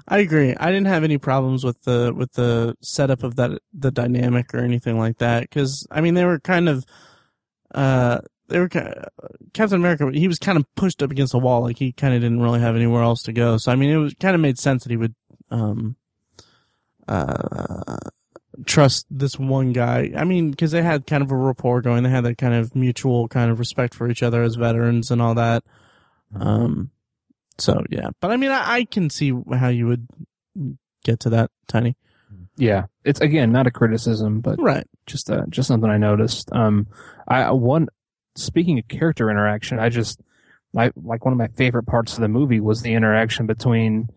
I 0.06 0.18
agree. 0.18 0.54
I 0.58 0.66
didn't 0.70 0.86
have 0.86 1.02
any 1.02 1.18
problems 1.18 1.64
with 1.64 1.82
the 1.82 2.12
with 2.16 2.32
the 2.34 2.76
setup 2.82 3.24
of 3.24 3.34
that 3.36 3.50
the 3.72 3.90
dynamic 3.90 4.54
or 4.54 4.58
anything 4.58 4.96
like 4.96 5.18
that 5.18 5.42
because 5.42 5.86
I 5.90 6.00
mean 6.00 6.14
they 6.14 6.24
were 6.24 6.38
kind 6.38 6.68
of 6.68 6.84
uh 7.74 8.20
they 8.48 8.60
were 8.60 8.68
ki- 8.68 8.80
Captain 9.54 9.76
America 9.80 10.08
he 10.12 10.28
was 10.28 10.38
kind 10.38 10.56
of 10.56 10.64
pushed 10.76 11.02
up 11.02 11.10
against 11.10 11.32
the 11.32 11.38
wall 11.40 11.62
like 11.62 11.78
he 11.78 11.90
kind 11.90 12.14
of 12.14 12.20
didn't 12.20 12.40
really 12.40 12.60
have 12.60 12.76
anywhere 12.76 13.02
else 13.02 13.22
to 13.24 13.32
go 13.32 13.56
so 13.56 13.72
I 13.72 13.74
mean 13.76 13.90
it 13.90 13.96
was 13.96 14.14
kind 14.20 14.36
of 14.36 14.40
made 14.40 14.56
sense 14.56 14.84
that 14.84 14.90
he 14.90 14.96
would 14.96 15.14
um 15.50 15.96
uh 17.08 17.96
trust 18.66 19.06
this 19.10 19.38
one 19.38 19.72
guy 19.72 20.12
I 20.16 20.24
mean 20.24 20.50
because 20.50 20.72
they 20.72 20.82
had 20.82 21.06
kind 21.06 21.22
of 21.22 21.30
a 21.30 21.36
rapport 21.36 21.80
going 21.80 22.02
they 22.02 22.10
had 22.10 22.24
that 22.24 22.36
kind 22.38 22.54
of 22.54 22.74
mutual 22.76 23.26
kind 23.28 23.50
of 23.50 23.58
respect 23.58 23.94
for 23.94 24.10
each 24.10 24.22
other 24.22 24.42
as 24.42 24.56
veterans 24.56 25.10
and 25.10 25.22
all 25.22 25.34
that 25.36 25.64
um 26.34 26.90
so 27.58 27.82
yeah, 27.90 28.08
but 28.20 28.30
I 28.30 28.36
mean, 28.38 28.50
I, 28.50 28.72
I 28.76 28.84
can 28.84 29.10
see 29.10 29.32
how 29.52 29.68
you 29.68 29.86
would 29.86 30.08
get 31.04 31.20
to 31.20 31.30
that 31.30 31.50
tiny. 31.68 31.96
Yeah, 32.56 32.84
it's 33.04 33.20
again 33.20 33.52
not 33.52 33.66
a 33.66 33.70
criticism, 33.70 34.40
but 34.40 34.60
Right. 34.60 34.86
just 35.06 35.30
uh, 35.30 35.44
just 35.50 35.68
something 35.68 35.88
I 35.90 35.98
noticed. 35.98 36.50
Um, 36.52 36.86
I 37.28 37.50
one 37.52 37.88
speaking 38.36 38.78
of 38.78 38.88
character 38.88 39.30
interaction, 39.30 39.78
I 39.78 39.90
just 39.90 40.20
I 40.76 40.90
like 40.96 41.24
one 41.26 41.32
of 41.32 41.38
my 41.38 41.48
favorite 41.48 41.84
parts 41.84 42.14
of 42.14 42.20
the 42.20 42.28
movie 42.28 42.60
was 42.60 42.80
the 42.82 42.94
interaction 42.94 43.46
between 43.46 44.08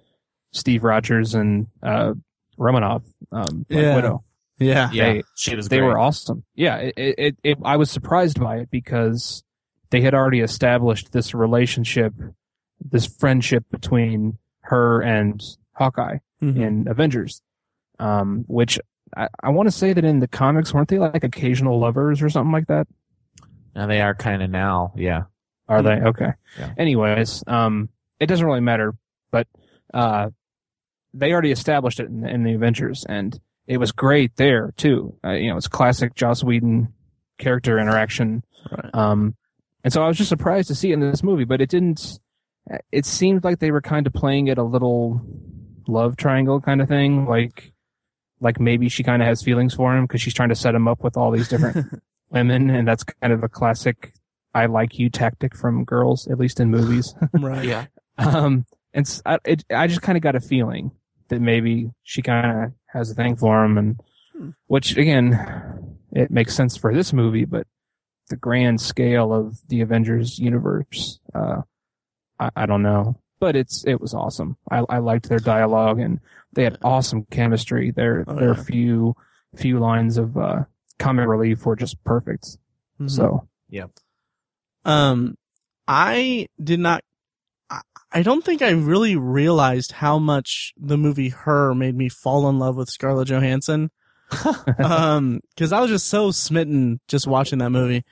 Steve 0.53 0.83
Rogers 0.83 1.35
and 1.35 1.67
uh 1.83 2.13
Romanov, 2.57 3.03
um, 3.33 3.65
Black 3.69 3.83
Yeah. 3.83 3.95
Widow. 3.95 4.23
Yeah. 4.59 4.89
Yeah, 4.91 5.13
They- 5.13 5.23
she 5.35 5.55
was 5.55 5.67
They 5.69 5.77
great. 5.79 5.87
were 5.87 5.99
awesome. 5.99 6.43
Yeah, 6.55 6.77
it, 6.77 6.93
it, 6.97 7.15
it, 7.17 7.37
it 7.43 7.57
I 7.63 7.75
was 7.77 7.91
surprised 7.91 8.39
by 8.39 8.57
it 8.57 8.69
because 8.71 9.43
they 9.89 10.01
had 10.01 10.13
already 10.13 10.39
established 10.41 11.11
this 11.11 11.33
relationship, 11.33 12.13
this 12.79 13.05
friendship 13.05 13.65
between 13.71 14.37
her 14.61 15.01
and 15.01 15.41
Hawkeye 15.73 16.17
Mhm. 16.41 16.59
in 16.59 16.87
Avengers, 16.87 17.41
um, 17.99 18.45
which 18.47 18.79
I, 19.15 19.27
I 19.43 19.49
want 19.49 19.67
to 19.67 19.71
say 19.71 19.93
that 19.93 20.03
in 20.03 20.19
the 20.19 20.27
comics 20.27 20.73
weren't 20.73 20.89
they 20.89 20.99
like 20.99 21.23
occasional 21.23 21.79
lovers 21.79 22.21
or 22.21 22.29
something 22.29 22.51
like 22.51 22.67
that? 22.67 22.87
Now 23.75 23.87
they 23.87 24.01
are 24.01 24.15
kind 24.15 24.41
of 24.41 24.49
now. 24.49 24.93
Yeah. 24.95 25.23
Are 25.67 25.81
they 25.81 25.95
okay? 25.95 26.31
Yeah. 26.59 26.73
Anyways, 26.77 27.43
um, 27.47 27.89
it 28.19 28.27
doesn't 28.27 28.45
really 28.45 28.59
matter, 28.61 28.95
but 29.31 29.47
uh, 29.93 30.29
they 31.13 31.31
already 31.33 31.51
established 31.51 31.99
it 31.99 32.07
in, 32.07 32.25
in 32.27 32.43
the 32.43 32.53
Avengers, 32.53 33.05
and 33.07 33.37
it 33.67 33.77
was 33.77 33.91
great 33.91 34.35
there 34.35 34.73
too. 34.77 35.17
Uh, 35.23 35.31
you 35.31 35.49
know, 35.49 35.57
it's 35.57 35.67
classic 35.67 36.15
Joss 36.15 36.43
Whedon 36.43 36.93
character 37.37 37.79
interaction. 37.79 38.43
Right. 38.71 38.93
Um, 38.93 39.35
and 39.83 39.93
so 39.93 40.03
I 40.03 40.07
was 40.07 40.17
just 40.17 40.29
surprised 40.29 40.67
to 40.69 40.75
see 40.75 40.91
it 40.91 40.93
in 40.95 40.99
this 40.99 41.23
movie, 41.23 41.43
but 41.45 41.61
it 41.61 41.69
didn't. 41.69 42.19
It 42.91 43.05
seemed 43.05 43.43
like 43.43 43.59
they 43.59 43.69
were 43.71 43.81
kind 43.81 44.07
of 44.07 44.13
playing 44.13 44.47
it 44.47 44.57
a 44.57 44.63
little 44.63 45.21
love 45.87 46.17
triangle 46.17 46.59
kind 46.61 46.81
of 46.81 46.87
thing, 46.87 47.25
like 47.27 47.71
like 48.41 48.59
maybe 48.59 48.89
she 48.89 49.03
kind 49.03 49.21
of 49.21 49.27
has 49.27 49.41
feelings 49.43 49.73
for 49.73 49.95
him 49.95 50.05
because 50.05 50.21
she's 50.21 50.33
trying 50.33 50.49
to 50.49 50.55
set 50.55 50.75
him 50.75 50.87
up 50.87 51.03
with 51.03 51.15
all 51.15 51.31
these 51.31 51.47
different 51.47 51.85
women, 52.29 52.69
and 52.69 52.87
that's 52.87 53.03
kind 53.03 53.31
of 53.33 53.43
a 53.43 53.49
classic 53.49 54.13
"I 54.53 54.65
like 54.65 54.97
you" 54.97 55.09
tactic 55.09 55.55
from 55.55 55.83
girls, 55.85 56.27
at 56.27 56.39
least 56.39 56.59
in 56.59 56.71
movies. 56.71 57.13
right. 57.33 57.63
Yeah. 57.63 57.85
um, 58.17 58.65
and 58.93 59.05
s- 59.05 59.21
I, 59.25 59.37
it, 59.45 59.63
I 59.71 59.85
just 59.87 60.01
kind 60.01 60.17
of 60.17 60.23
got 60.23 60.35
a 60.35 60.39
feeling 60.39 60.91
that 61.29 61.41
maybe 61.41 61.91
she 62.03 62.21
kind 62.23 62.63
of 62.65 62.71
has 62.95 63.11
a 63.11 63.13
thing 63.15 63.35
for 63.35 63.63
him, 63.63 63.77
and 63.77 63.99
Hmm. 64.35 64.49
which 64.67 64.97
again, 64.97 65.97
it 66.11 66.29
makes 66.31 66.55
sense 66.55 66.75
for 66.75 66.93
this 66.93 67.13
movie, 67.13 67.45
but 67.45 67.67
the 68.29 68.35
grand 68.35 68.81
scale 68.81 69.31
of 69.33 69.59
the 69.69 69.79
Avengers 69.81 70.39
universe, 70.39 71.19
uh, 71.33 71.61
I, 72.39 72.49
I 72.55 72.65
don't 72.65 72.81
know, 72.81 73.17
but 73.39 73.55
it's 73.55 73.85
it 73.85 74.01
was 74.01 74.13
awesome. 74.13 74.57
I, 74.71 74.83
I 74.89 74.97
liked 74.97 75.29
their 75.29 75.39
dialogue 75.39 75.99
and 75.99 76.19
they 76.53 76.63
had 76.63 76.77
awesome 76.83 77.25
chemistry. 77.31 77.91
Their 77.91 78.25
Oh, 78.27 78.35
their 78.35 78.55
yeah. 78.55 78.63
few 78.63 79.15
few 79.55 79.79
lines 79.79 80.17
of 80.17 80.35
uh, 80.37 80.63
comic 80.99 81.27
relief 81.27 81.65
were 81.65 81.75
just 81.77 82.03
perfect. 82.03 82.57
Mhm. 82.99 83.09
So 83.09 83.47
yeah. 83.69 83.85
Um, 84.85 85.37
I 85.87 86.47
did 86.61 86.79
not. 86.79 87.03
I- 88.19 88.23
don't 88.23 88.43
think 88.43 88.61
I 88.61 88.71
really 88.71 89.15
realized 89.15 89.93
how 89.93 90.19
much 90.19 90.73
the 90.77 90.97
movie 90.97 91.29
Her 91.29 91.73
made 91.75 91.95
me 91.95 92.09
fall 92.09 92.49
in 92.49 92.59
love 92.59 92.75
with 92.75 92.89
Scarlett 92.89 93.27
Johansson. 93.27 93.91
um, 94.79 95.41
because 95.49 95.71
I 95.71 95.81
was 95.81 95.89
just 95.89 96.07
so 96.07 96.31
smitten 96.31 96.99
just 97.07 97.27
watching 97.27 97.59
that 97.59 97.69
movie 97.69 98.03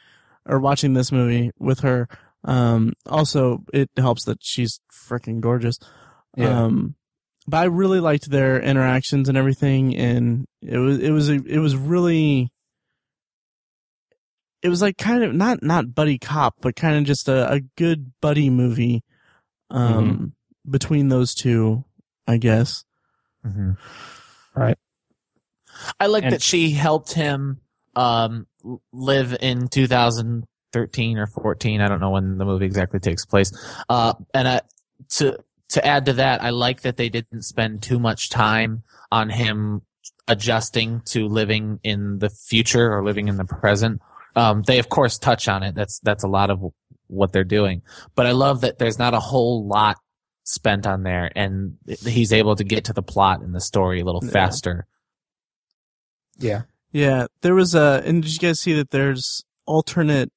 or 0.46 0.60
watching 0.60 0.94
this 0.94 1.12
movie 1.12 1.52
with 1.58 1.80
her. 1.80 2.08
Um, 2.44 2.94
also 3.08 3.64
it 3.74 3.90
helps 3.98 4.26
that 4.26 4.40
she's 4.42 4.80
freaking 4.92 5.40
gorgeous. 5.40 5.80
Yeah. 6.36 6.66
Um, 6.66 6.96
but 7.48 7.58
I 7.58 7.64
really 7.66 8.00
liked 8.00 8.30
their 8.30 8.62
interactions 8.62 9.28
and 9.28 9.38
everything, 9.38 9.96
and 9.96 10.46
it 10.62 10.78
was 10.78 11.00
it 11.00 11.12
was 11.12 11.30
a, 11.30 11.44
it 11.46 11.60
was 11.60 11.76
really 11.76 12.52
it 14.62 14.70
was 14.70 14.82
like 14.82 14.98
kind 14.98 15.24
of 15.24 15.34
not 15.34 15.62
not 15.62 15.94
buddy 15.94 16.18
cop, 16.18 16.56
but 16.62 16.76
kind 16.76 16.98
of 16.98 17.04
just 17.04 17.28
a, 17.28 17.52
a 17.52 17.60
good 17.78 18.14
buddy 18.22 18.50
movie 18.50 19.04
um 19.70 20.34
between 20.70 21.10
those 21.10 21.34
two, 21.36 21.84
I 22.28 22.38
guess. 22.38 22.86
Mhm. 23.46 23.78
Right. 24.56 24.78
I 26.00 26.06
like 26.08 26.24
And- 26.24 26.34
that 26.34 26.42
she 26.42 26.72
helped 26.72 27.14
him 27.14 27.60
um, 27.96 28.48
live 28.92 29.36
in 29.42 29.68
2013 29.68 31.18
or 31.18 31.28
14. 31.28 31.82
I 31.82 31.88
don't 31.88 32.00
know 32.00 32.10
when 32.12 32.38
the 32.38 32.46
movie 32.46 32.66
exactly 32.66 33.00
takes 33.00 33.26
place. 33.26 33.52
Uh, 33.90 34.14
and 34.34 34.48
I, 34.48 34.62
to 35.18 35.38
to 35.70 35.86
add 35.86 36.06
to 36.06 36.14
that, 36.14 36.42
I 36.44 36.52
like 36.52 36.82
that 36.82 36.98
they 36.98 37.10
didn't 37.10 37.42
spend 37.44 37.82
too 37.84 38.00
much 38.00 38.30
time 38.30 38.84
on 39.12 39.30
him 39.30 39.82
adjusting 40.28 41.02
to 41.06 41.28
living 41.28 41.80
in 41.84 42.20
the 42.20 42.30
future 42.30 42.92
or 42.94 43.04
living 43.04 43.28
in 43.28 43.38
the 43.38 43.46
present. 43.46 44.02
Um, 44.36 44.64
they 44.64 44.80
of 44.80 44.90
course 44.90 45.18
touch 45.20 45.48
on 45.48 45.62
it. 45.64 45.76
That's 45.76 46.00
that's 46.00 46.24
a 46.24 46.28
lot 46.28 46.50
of 46.50 46.64
what 47.08 47.32
they're 47.34 47.44
doing. 47.44 47.82
But 48.16 48.26
I 48.28 48.32
love 48.32 48.62
that 48.62 48.78
there's 48.80 49.00
not 49.00 49.14
a 49.14 49.20
whole 49.20 49.68
lot 49.68 49.98
spent 50.44 50.86
on 50.88 51.04
there, 51.04 51.32
and 51.36 51.78
he's 52.06 52.34
able 52.34 52.56
to 52.56 52.64
get 52.64 52.86
to 52.86 52.94
the 52.94 53.02
plot 53.04 53.42
and 53.42 53.54
the 53.56 53.62
story 53.62 54.02
a 54.02 54.06
little 54.06 54.24
Yeah. 54.24 54.32
faster. 54.32 54.88
yeah, 56.40 56.64
Yeah, 56.92 57.28
there 57.42 57.56
was 57.56 57.74
a 57.76 58.02
and 58.06 58.22
did 58.24 58.34
you 58.34 58.40
guys 58.40 58.60
see 58.60 58.74
that 58.74 58.92
there's 58.92 59.44
alternate 59.66 60.32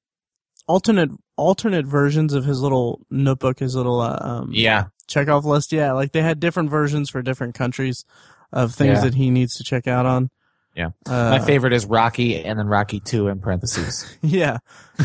alternate 0.67 1.11
alternate 1.37 1.87
versions 1.87 2.33
of 2.33 2.45
his 2.45 2.61
little 2.61 3.01
notebook, 3.11 3.59
his 3.59 3.75
little 3.75 4.01
uh, 4.01 4.19
um 4.21 4.51
Yeah, 4.53 4.87
checkoff 5.09 5.45
list. 5.45 5.73
Yeah, 5.73 5.93
like 5.93 6.13
they 6.13 6.23
had 6.23 6.41
different 6.41 6.71
versions 6.71 7.11
for 7.11 7.23
different 7.23 7.55
countries 7.55 8.05
of 8.53 8.75
things 8.75 8.99
Yeah. 8.99 9.05
that 9.05 9.15
he 9.15 9.31
needs 9.31 9.55
to 9.57 9.65
check 9.65 9.87
out 9.87 10.07
on. 10.07 10.31
Yeah. 10.77 10.91
Uh, 11.07 11.31
my 11.31 11.39
favorite 11.41 11.73
is 11.73 11.87
Rocky, 11.87 12.45
and 12.45 12.59
then 12.59 12.69
Rocky 12.69 13.01
Two 13.01 13.29
in 13.29 13.41
parentheses. 13.41 14.05
Yeah, 14.23 14.59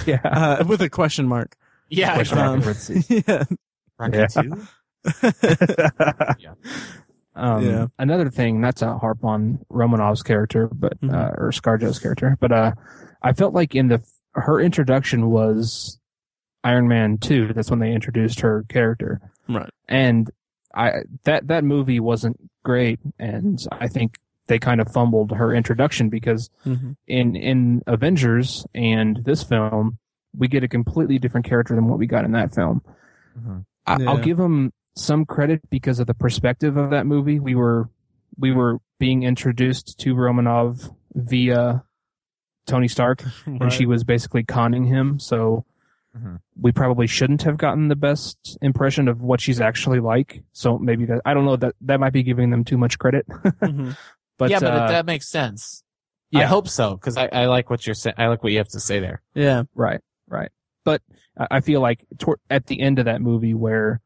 yeah. 0.06 0.20
uh, 0.24 0.64
with 0.68 0.82
a 0.82 0.90
question 0.90 1.28
mark. 1.28 1.56
Yeah, 1.90 2.14
Question 2.16 2.38
mark 2.38 2.50
Um, 2.50 2.56
in 2.56 2.62
parentheses. 2.62 3.10
yeah. 3.28 3.44
Rocky 3.98 4.18
Yeah. 4.18 4.28
Two. 4.28 4.68
Um, 7.34 7.66
Yeah. 7.66 7.88
Another 7.98 8.30
thing, 8.30 8.60
not 8.60 8.76
to 8.78 8.98
harp 8.98 9.24
on 9.24 9.60
Romanoff's 9.70 10.22
character, 10.22 10.68
but 10.74 11.00
Mhm. 11.00 11.14
uh, 11.14 11.32
or 11.38 11.52
ScarJo's 11.52 11.98
character, 12.00 12.38
but 12.42 12.52
uh, 12.52 12.74
I 13.22 13.32
felt 13.34 13.54
like 13.54 13.74
in 13.74 13.88
the 13.88 14.02
her 14.34 14.60
introduction 14.60 15.30
was 15.30 15.98
Iron 16.66 16.88
Man 16.90 17.18
two. 17.18 17.54
That's 17.54 17.70
when 17.70 17.80
they 17.80 17.94
introduced 17.94 18.42
her 18.42 18.66
character, 18.68 19.22
Right. 19.48 19.70
and 19.88 20.30
I 20.76 21.04
that 21.24 21.48
that 21.48 21.64
movie 21.64 22.00
wasn't 22.02 22.38
great, 22.64 23.00
and 23.18 23.60
I 23.72 23.88
think 23.88 24.18
they 24.52 24.60
kind 24.60 24.82
of 24.82 24.92
fumbled 24.92 25.32
her 25.32 25.56
introduction 25.56 26.10
because 26.10 26.50
Mhm. 26.66 26.98
in 27.08 27.36
in 27.38 27.82
Avengers 27.88 28.66
and 28.76 29.22
this 29.24 29.44
film, 29.44 29.98
we 30.38 30.50
get 30.50 30.62
a 30.64 30.68
completely 30.68 31.18
different 31.18 31.46
character 31.46 31.74
than 31.74 31.88
what 31.88 31.98
we 31.98 32.06
got 32.06 32.26
in 32.26 32.34
that 32.34 32.54
film. 32.54 32.82
Mhm. 33.40 33.66
I, 33.88 34.04
I'll 34.04 34.18
give 34.22 34.36
them 34.38 34.74
some 34.98 35.24
credit 35.26 35.62
because 35.70 36.00
of 36.02 36.08
the 36.08 36.14
perspective 36.14 36.76
of 36.76 36.90
that 36.90 37.06
movie. 37.08 37.40
We 37.40 37.56
were 37.56 37.90
we 38.38 38.52
were 38.52 38.80
being 39.00 39.24
introduced 39.24 40.00
to 40.02 40.14
Romanoff 40.16 40.90
via 41.16 41.84
Tony 42.68 42.90
Stark, 42.90 43.24
and 43.46 43.72
she 43.72 43.86
was 43.86 44.04
basically 44.04 44.44
conning 44.44 44.84
him. 44.86 45.18
So 45.18 45.64
Mhm. 46.18 46.40
we 46.60 46.74
probably 46.74 47.08
shouldn't 47.08 47.44
have 47.44 47.58
gotten 47.58 47.88
the 47.88 47.96
best 47.96 48.58
impression 48.62 49.08
of 49.08 49.22
what 49.22 49.40
she's 49.40 49.62
actually 49.62 50.02
like. 50.02 50.44
So 50.52 50.78
maybe 50.78 51.06
that 51.06 51.22
I 51.24 51.34
don't 51.34 51.46
know 51.46 51.56
that 51.56 51.74
that 51.82 52.02
might 52.02 52.12
be 52.12 52.22
giving 52.24 52.50
them 52.52 52.66
too 52.66 52.78
much 52.78 53.00
credit. 53.00 53.26
Mhm. 53.64 53.96
But 54.42 54.50
yeah, 54.50 54.60
but 54.60 54.74
uh, 54.74 54.88
that 54.88 55.06
makes 55.06 55.30
sense. 55.30 55.84
I 56.34 56.46
hope 56.46 56.68
so 56.68 56.96
because 56.96 57.16
I, 57.16 57.28
I 57.32 57.46
like 57.46 57.70
what 57.70 57.86
you're 57.86 57.94
saying. 57.94 58.16
I 58.18 58.26
like 58.26 58.42
what 58.42 58.52
you 58.52 58.58
have 58.58 58.70
to 58.70 58.80
say 58.80 59.00
there. 59.00 59.22
Yeah. 59.36 59.64
Right, 59.76 60.00
right. 60.28 60.50
But 60.84 61.04
I 61.38 61.60
feel 61.60 61.80
like 61.80 62.06
toward, 62.18 62.40
at 62.50 62.66
the 62.66 62.82
end 62.82 62.98
of 62.98 63.06
that 63.06 63.22
movie 63.22 63.54
where 63.54 64.02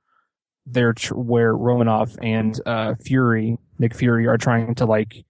they're 0.66 0.92
tr- 0.92 1.14
where 1.14 1.56
Romanoff 1.56 2.16
and 2.22 2.60
uh, 2.66 2.96
Fury, 2.96 3.58
Nick 3.80 3.96
Fury, 3.96 4.28
are 4.28 4.38
trying 4.38 4.76
to 4.76 4.86
like 4.86 5.24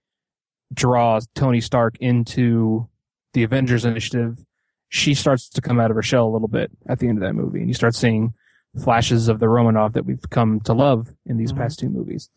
draw 0.74 1.20
Tony 1.36 1.60
Stark 1.60 1.96
into 2.00 2.88
the 3.34 3.44
Avengers 3.44 3.84
Initiative, 3.84 4.44
she 4.88 5.14
starts 5.14 5.48
to 5.50 5.60
come 5.60 5.78
out 5.78 5.90
of 5.90 5.96
her 5.96 6.02
shell 6.02 6.26
a 6.26 6.32
little 6.32 6.48
bit 6.48 6.72
at 6.88 6.98
the 6.98 7.06
end 7.08 7.18
of 7.18 7.22
that 7.22 7.34
movie, 7.34 7.60
and 7.60 7.68
you 7.68 7.74
start 7.74 7.94
seeing 7.94 8.34
flashes 8.82 9.28
of 9.28 9.38
the 9.38 9.48
Romanoff 9.48 9.92
that 9.92 10.04
we've 10.06 10.28
come 10.30 10.58
to 10.60 10.72
love 10.72 11.12
in 11.26 11.36
these 11.36 11.52
Mhm. 11.52 11.58
past 11.58 11.78
two 11.78 11.88
movies. 11.88 12.28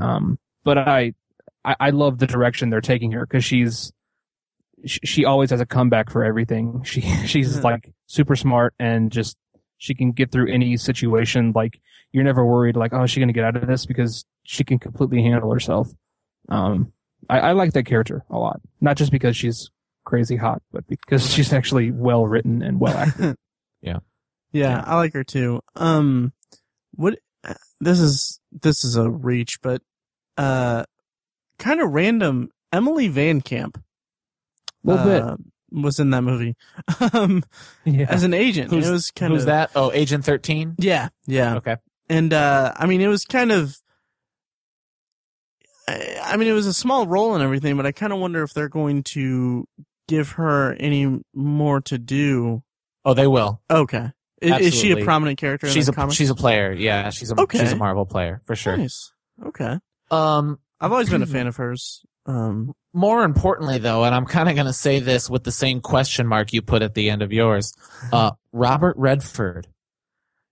Um, 0.00 0.38
but 0.64 0.78
I, 0.78 1.14
I, 1.64 1.76
I 1.80 1.90
love 1.90 2.18
the 2.18 2.26
direction 2.26 2.70
they're 2.70 2.80
taking 2.80 3.12
her 3.12 3.26
because 3.26 3.44
she's, 3.44 3.92
she, 4.86 5.00
she 5.04 5.24
always 5.24 5.50
has 5.50 5.60
a 5.60 5.66
comeback 5.66 6.10
for 6.10 6.24
everything. 6.24 6.82
She, 6.84 7.00
she's 7.26 7.56
Yeah. 7.56 7.62
like 7.62 7.90
super 8.06 8.36
smart 8.36 8.74
and 8.78 9.10
just, 9.10 9.36
she 9.78 9.94
can 9.94 10.12
get 10.12 10.30
through 10.32 10.52
any 10.52 10.76
situation. 10.76 11.52
Like 11.54 11.80
you're 12.12 12.24
never 12.24 12.44
worried 12.44 12.76
like, 12.76 12.92
oh, 12.92 13.02
is 13.02 13.10
she 13.10 13.20
going 13.20 13.28
to 13.28 13.34
get 13.34 13.44
out 13.44 13.56
of 13.56 13.66
this 13.66 13.86
because 13.86 14.24
she 14.44 14.64
can 14.64 14.78
completely 14.78 15.22
handle 15.22 15.52
herself. 15.52 15.88
Um, 16.48 16.92
I, 17.28 17.40
I 17.40 17.52
like 17.52 17.72
that 17.72 17.84
character 17.84 18.24
a 18.30 18.38
lot, 18.38 18.60
not 18.80 18.96
just 18.96 19.10
because 19.10 19.36
she's 19.36 19.70
crazy 20.04 20.36
hot, 20.36 20.62
but 20.72 20.86
because 20.86 21.32
she's 21.32 21.52
actually 21.52 21.90
well 21.90 22.26
written 22.26 22.62
and 22.62 22.78
well 22.80 22.96
acted. 22.96 23.36
Yeah, 23.82 23.98
Yeah. 24.52 24.82
I 24.86 24.96
like 24.96 25.12
her 25.14 25.24
too. 25.24 25.60
Um, 25.76 26.32
what? 26.92 27.18
This 27.80 28.00
is 28.00 28.40
this 28.62 28.82
is 28.84 28.96
a 28.96 29.10
reach, 29.10 29.58
but 29.60 29.82
uh, 30.38 30.84
kind 31.58 31.80
of 31.80 31.90
random. 31.92 32.50
Emily 32.72 33.08
VanCamp 33.08 33.76
A 33.76 33.80
little 34.84 35.12
uh, 35.12 35.36
was 35.70 36.00
in 36.00 36.10
that 36.10 36.22
movie, 36.22 36.56
um. 37.12 37.44
Yeah. 37.84 38.06
as 38.08 38.24
an 38.24 38.34
agent. 38.34 38.70
Who's- 38.70 38.88
it 38.88 38.90
was 38.92 39.10
kind 39.12 39.32
Who's 39.32 39.42
of 39.42 39.46
that? 39.46 39.70
Oh, 39.76 39.92
Agent 39.92 40.24
Thirteen. 40.24 40.74
Yeah, 40.78 41.08
yeah. 41.26 41.56
Okay. 41.56 41.76
and 42.08 42.32
uh 42.34 42.72
i 42.76 42.84
mean 42.86 43.00
it 43.00 43.06
was 43.08 43.24
kind 43.24 43.50
of 43.52 43.76
I, 45.88 46.18
I 46.24 46.36
mean 46.36 46.48
it 46.48 46.52
was 46.52 46.66
a 46.66 46.74
small 46.74 47.06
role 47.06 47.34
and 47.34 47.42
everything 47.42 47.76
but 47.76 47.86
i 47.86 47.92
kind 47.92 48.12
of 48.12 48.18
wonder 48.18 48.42
if 48.42 48.52
they're 48.54 48.68
going 48.68 49.02
to 49.14 49.66
give 50.08 50.30
her 50.32 50.74
any 50.74 51.20
more 51.34 51.80
to 51.82 51.98
do 51.98 52.62
Oh, 53.06 53.12
they 53.14 53.26
will. 53.26 53.60
okay 53.70 54.12
I- 54.42 54.60
is, 54.60 54.74
she 54.74 54.90
a 54.92 55.04
prominent 55.04 55.38
character 55.38 55.68
She's 55.68 55.88
in 55.88 55.94
a 55.94 55.96
comic 55.96 56.14
she's 56.14 56.28
a 56.30 56.34
player. 56.34 56.72
Yeah, 56.72 57.08
she's 57.10 57.30
a 57.30 57.40
Okay. 57.40 57.58
she's 57.60 57.72
a 57.72 57.76
Marvel 57.76 58.04
player 58.06 58.40
for 58.44 58.54
sure. 58.56 58.76
nice 58.76 59.12
okay 59.46 59.78
Um, 60.10 60.58
i've 60.80 60.92
always 60.92 61.08
been 61.10 61.22
a 61.22 61.26
fan 61.26 61.46
of 61.46 61.56
hers 61.56 62.02
um 62.26 62.74
more 62.96 63.24
importantly 63.24 63.78
though, 63.78 64.04
and 64.04 64.14
I'm 64.14 64.24
kind 64.24 64.48
of 64.48 64.54
going 64.54 64.68
to 64.68 64.72
say 64.72 65.00
this 65.00 65.28
with 65.28 65.42
the 65.42 65.50
same 65.50 65.80
question 65.80 66.28
mark 66.28 66.52
you 66.52 66.62
put 66.62 66.80
at 66.82 66.94
the 66.94 67.10
end 67.10 67.22
of 67.22 67.32
yours. 67.32 67.74
Uh, 68.12 68.30
Robert 68.52 68.96
Redford 68.96 69.66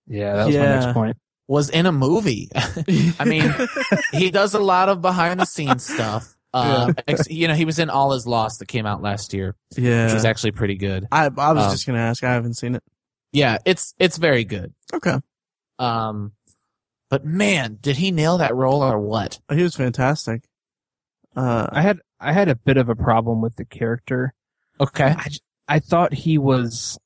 yeah, 0.07 0.35
that 0.35 0.47
was 0.47 0.55
my 0.57 0.65
next 0.65 0.93
point. 0.93 1.17
was 1.47 1.69
in 1.69 1.85
a 1.85 1.91
movie. 1.93 2.49
I 2.55 3.23
mean, 3.25 3.53
he 4.11 4.29
does 4.29 4.53
a 4.53 4.59
lot 4.59 4.89
of 4.89 5.01
behind 5.01 5.39
the 5.39 5.45
scenes 5.45 5.85
stuff. 5.85 6.35
Uh, 6.55 6.93
ex- 7.07 7.31
you 7.31 7.47
know, 7.47 7.55
he 7.55 7.65
was 7.65 7.79
in 7.79 7.89
All 7.89 8.13
Is 8.13 8.27
Lost 8.27 8.59
that 8.59 8.67
came 8.67 8.85
out 8.85 9.01
last 9.01 9.33
year, 9.33 9.55
yeah 9.75 10.05
which 10.05 10.13
was 10.13 10.23
actually 10.23 10.51
pretty 10.51 10.75
good. 10.75 11.07
I, 11.11 11.23
I 11.35 11.51
was 11.51 11.65
um, 11.65 11.71
just 11.71 11.87
gonna 11.87 11.97
ask 11.97 12.23
i 12.23 12.31
haven't 12.31 12.53
seen 12.53 12.75
it 12.75 12.83
Yeah, 13.31 13.57
it's 13.65 13.95
it's 13.97 14.17
very 14.17 14.43
good. 14.43 14.71
okay 14.93 15.15
Um, 15.79 16.33
but 17.13 17.23
man, 17.25 17.77
did 17.79 17.97
he 17.97 18.09
nail 18.09 18.39
that 18.39 18.55
role 18.55 18.81
or 18.81 18.99
what? 18.99 19.39
he 19.53 19.61
was 19.61 19.75
fantastic 19.75 20.41
uh 21.35 21.67
I 21.71 21.81
had 21.83 21.99
I 22.19 22.33
had 22.33 22.49
a 22.49 22.55
bit 22.55 22.77
of 22.77 22.89
a 22.89 22.95
problem 22.95 23.39
with 23.39 23.55
the 23.55 23.65
character. 23.65 24.33
Okay. 24.79 25.13
I, 25.15 25.27
I 25.67 25.79
thought 25.79 26.13
he 26.13 26.37
was 26.39 26.97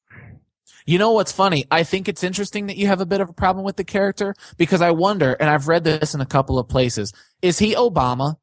You 0.86 0.98
know 0.98 1.12
what's 1.12 1.34
funny? 1.34 1.66
I 1.70 1.84
think 1.84 2.08
it's 2.08 2.24
interesting 2.24 2.68
that 2.68 2.78
you 2.78 2.88
have 2.88 3.02
a 3.02 3.06
bit 3.06 3.20
of 3.20 3.30
a 3.30 3.34
problem 3.34 3.66
with 3.66 3.76
the 3.76 3.84
character 3.84 4.34
because 4.58 4.82
I 4.82 4.92
wonder, 4.92 5.34
and 5.34 5.50
I've 5.50 5.68
read 5.68 5.84
this 5.84 6.14
in 6.16 6.22
a 6.22 6.26
couple 6.26 6.58
of 6.58 6.70
places, 6.70 7.12
is 7.42 7.60
he 7.60 7.76
Obama? 7.76 8.38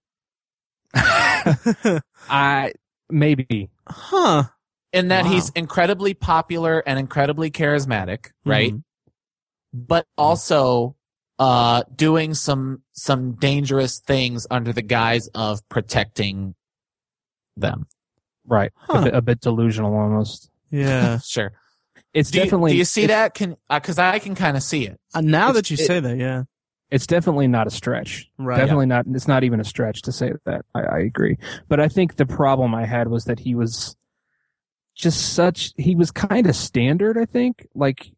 I 2.28 2.72
maybe 3.08 3.70
huh 3.88 4.44
In 4.92 5.08
that 5.08 5.24
Wow. 5.24 5.32
he's 5.32 5.48
incredibly 5.50 6.12
popular 6.12 6.82
and 6.86 6.98
incredibly 6.98 7.50
charismatic, 7.50 8.32
right? 8.44 8.74
Mhm. 8.74 8.82
but 9.72 10.06
also 10.18 10.96
uh 11.38 11.82
doing 11.94 12.32
some 12.34 12.82
some 12.92 13.32
dangerous 13.32 13.98
things 14.00 14.46
under 14.50 14.72
the 14.72 14.82
guise 14.82 15.26
of 15.34 15.66
protecting 15.68 16.54
them. 17.56 17.86
Right. 18.46 18.72
Huh. 18.76 18.98
A, 18.98 19.02
bit, 19.04 19.14
a 19.14 19.22
bit 19.22 19.40
delusional 19.40 19.94
almost. 19.96 20.50
Yeah. 20.70 21.18
Sure. 21.24 21.52
It's 22.12 22.30
Do 22.30 22.38
you, 22.38 22.44
definitely. 22.44 22.72
do 22.72 22.76
you 22.78 22.84
see 22.84 23.06
that? 23.06 23.34
Can 23.34 23.56
because 23.68 23.98
I 23.98 24.18
can 24.20 24.34
kind 24.36 24.56
of 24.56 24.62
see 24.62 24.86
it. 24.86 25.00
Uh, 25.14 25.20
now 25.20 25.50
It's- 25.50 25.54
that 25.56 25.70
you 25.70 25.74
it- 25.82 25.86
say 25.86 26.00
that, 26.00 26.16
yeah. 26.16 26.44
It's 26.90 27.08
definitely 27.08 27.48
not 27.48 27.66
a 27.66 27.70
stretch. 27.70 28.30
Right. 28.38 28.56
Definitely 28.58 28.86
not. 28.86 29.06
It's 29.08 29.26
not 29.26 29.42
even 29.42 29.58
a 29.58 29.64
stretch 29.64 30.02
to 30.02 30.12
say 30.12 30.32
that. 30.44 30.64
I, 30.76 30.80
I 30.82 30.98
agree. 31.00 31.38
But 31.66 31.80
I 31.80 31.88
think 31.88 32.14
the 32.16 32.26
problem 32.26 32.72
I 32.72 32.84
had 32.84 33.08
was 33.08 33.24
that 33.24 33.40
he 33.40 33.56
was 33.56 33.96
just 34.94 35.32
such. 35.32 35.72
He 35.76 35.96
was 35.96 36.12
kind 36.12 36.46
of 36.46 36.54
standard. 36.54 37.18
I 37.18 37.24
think. 37.24 37.66
Like, 37.74 38.12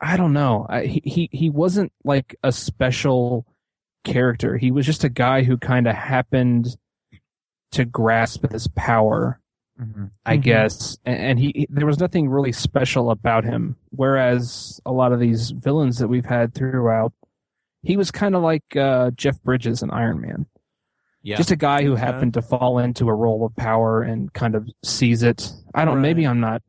I 0.00 0.16
don't 0.16 0.32
know. 0.32 0.66
I, 0.68 0.86
he 0.86 1.02
he 1.04 1.28
he 1.32 1.50
wasn't 1.50 1.92
like 2.04 2.34
a 2.42 2.52
special 2.52 3.46
character. 4.04 4.56
He 4.56 4.70
was 4.70 4.86
just 4.86 5.04
a 5.04 5.08
guy 5.10 5.42
who 5.42 5.58
kind 5.58 5.86
of 5.86 5.94
happened 5.94 6.76
to 7.72 7.84
grasp 7.84 8.42
this 8.48 8.66
power 8.74 9.40
I 10.26 10.36
Mhm. 10.36 10.42
guess. 10.42 10.98
And, 11.06 11.18
and 11.18 11.38
he, 11.38 11.52
he- 11.54 11.66
there 11.70 11.86
was 11.86 11.98
nothing 11.98 12.28
really 12.28 12.52
special 12.52 13.10
about 13.10 13.44
him. 13.44 13.76
Whereas 13.90 14.78
a 14.84 14.92
lot 14.92 15.12
of 15.12 15.20
these 15.20 15.52
villains 15.52 15.96
that 15.98 16.08
we've 16.08 16.26
had 16.26 16.52
throughout, 16.52 17.14
he 17.82 17.96
was 17.96 18.10
kind 18.10 18.34
of 18.34 18.42
like 18.42 18.76
uh, 18.76 19.10
Jeff 19.12 19.42
Bridges 19.42 19.82
in 19.82 19.90
Iron 19.90 20.20
Man, 20.20 20.44
Yeah. 21.22 21.36
just 21.38 21.50
a 21.50 21.56
guy 21.56 21.82
who 21.82 21.92
Okay. 21.94 22.02
happened 22.02 22.34
to 22.34 22.42
fall 22.42 22.78
into 22.78 23.08
a 23.08 23.14
role 23.14 23.46
of 23.46 23.56
power 23.56 24.02
and 24.02 24.30
kind 24.34 24.54
of 24.54 24.68
seize 24.84 25.22
it. 25.22 25.50
I 25.74 25.86
don't. 25.86 25.94
Right. 25.96 26.02
Maybe 26.02 26.26
I'm 26.26 26.40
not. 26.40 26.60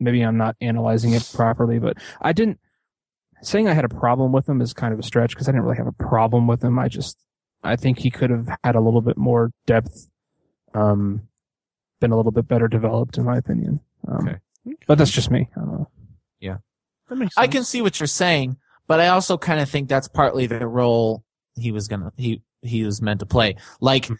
Maybe 0.00 0.22
I'm 0.22 0.36
not 0.36 0.56
analyzing 0.60 1.12
it 1.12 1.30
properly, 1.34 1.78
but 1.78 1.96
I 2.20 2.32
didn't. 2.32 2.58
Saying 3.42 3.68
I 3.68 3.72
had 3.74 3.84
a 3.84 3.88
problem 3.88 4.32
with 4.32 4.48
him 4.48 4.60
is 4.60 4.72
kind 4.74 4.92
of 4.92 4.98
a 4.98 5.02
stretch 5.02 5.30
because 5.30 5.48
I 5.48 5.52
didn't 5.52 5.64
really 5.64 5.78
have 5.78 5.86
a 5.86 5.92
problem 5.92 6.46
with 6.46 6.62
him. 6.62 6.78
I 6.78 6.88
just, 6.88 7.16
I 7.62 7.76
think 7.76 7.98
he 7.98 8.10
could 8.10 8.28
have 8.30 8.48
had 8.64 8.74
a 8.76 8.80
little 8.80 9.00
bit 9.00 9.16
more 9.16 9.50
depth, 9.66 10.08
um, 10.74 11.22
been 12.00 12.12
a 12.12 12.16
little 12.16 12.32
bit 12.32 12.46
better 12.48 12.68
developed, 12.68 13.16
in 13.16 13.24
my 13.24 13.38
opinion. 13.38 13.80
Um, 14.06 14.28
Okay. 14.28 14.38
But 14.86 14.98
that's 14.98 15.10
just 15.10 15.30
me. 15.30 15.48
I 15.56 15.60
don't 15.60 15.72
know. 15.72 15.90
That 17.08 17.16
makes 17.16 17.36
I 17.36 17.48
can 17.48 17.64
see 17.64 17.82
what 17.82 17.98
you're 17.98 18.06
saying, 18.06 18.56
but 18.86 19.00
I 19.00 19.08
also 19.08 19.36
kind 19.36 19.58
of 19.58 19.68
think 19.68 19.88
that's 19.88 20.06
partly 20.06 20.46
the 20.46 20.64
role 20.66 21.24
he 21.56 21.72
was 21.72 21.88
gonna 21.88 22.12
he 22.16 22.40
he 22.62 22.84
was 22.84 23.02
meant 23.02 23.18
to 23.18 23.26
play. 23.26 23.56
Like 23.80 24.06
Hmm. 24.06 24.14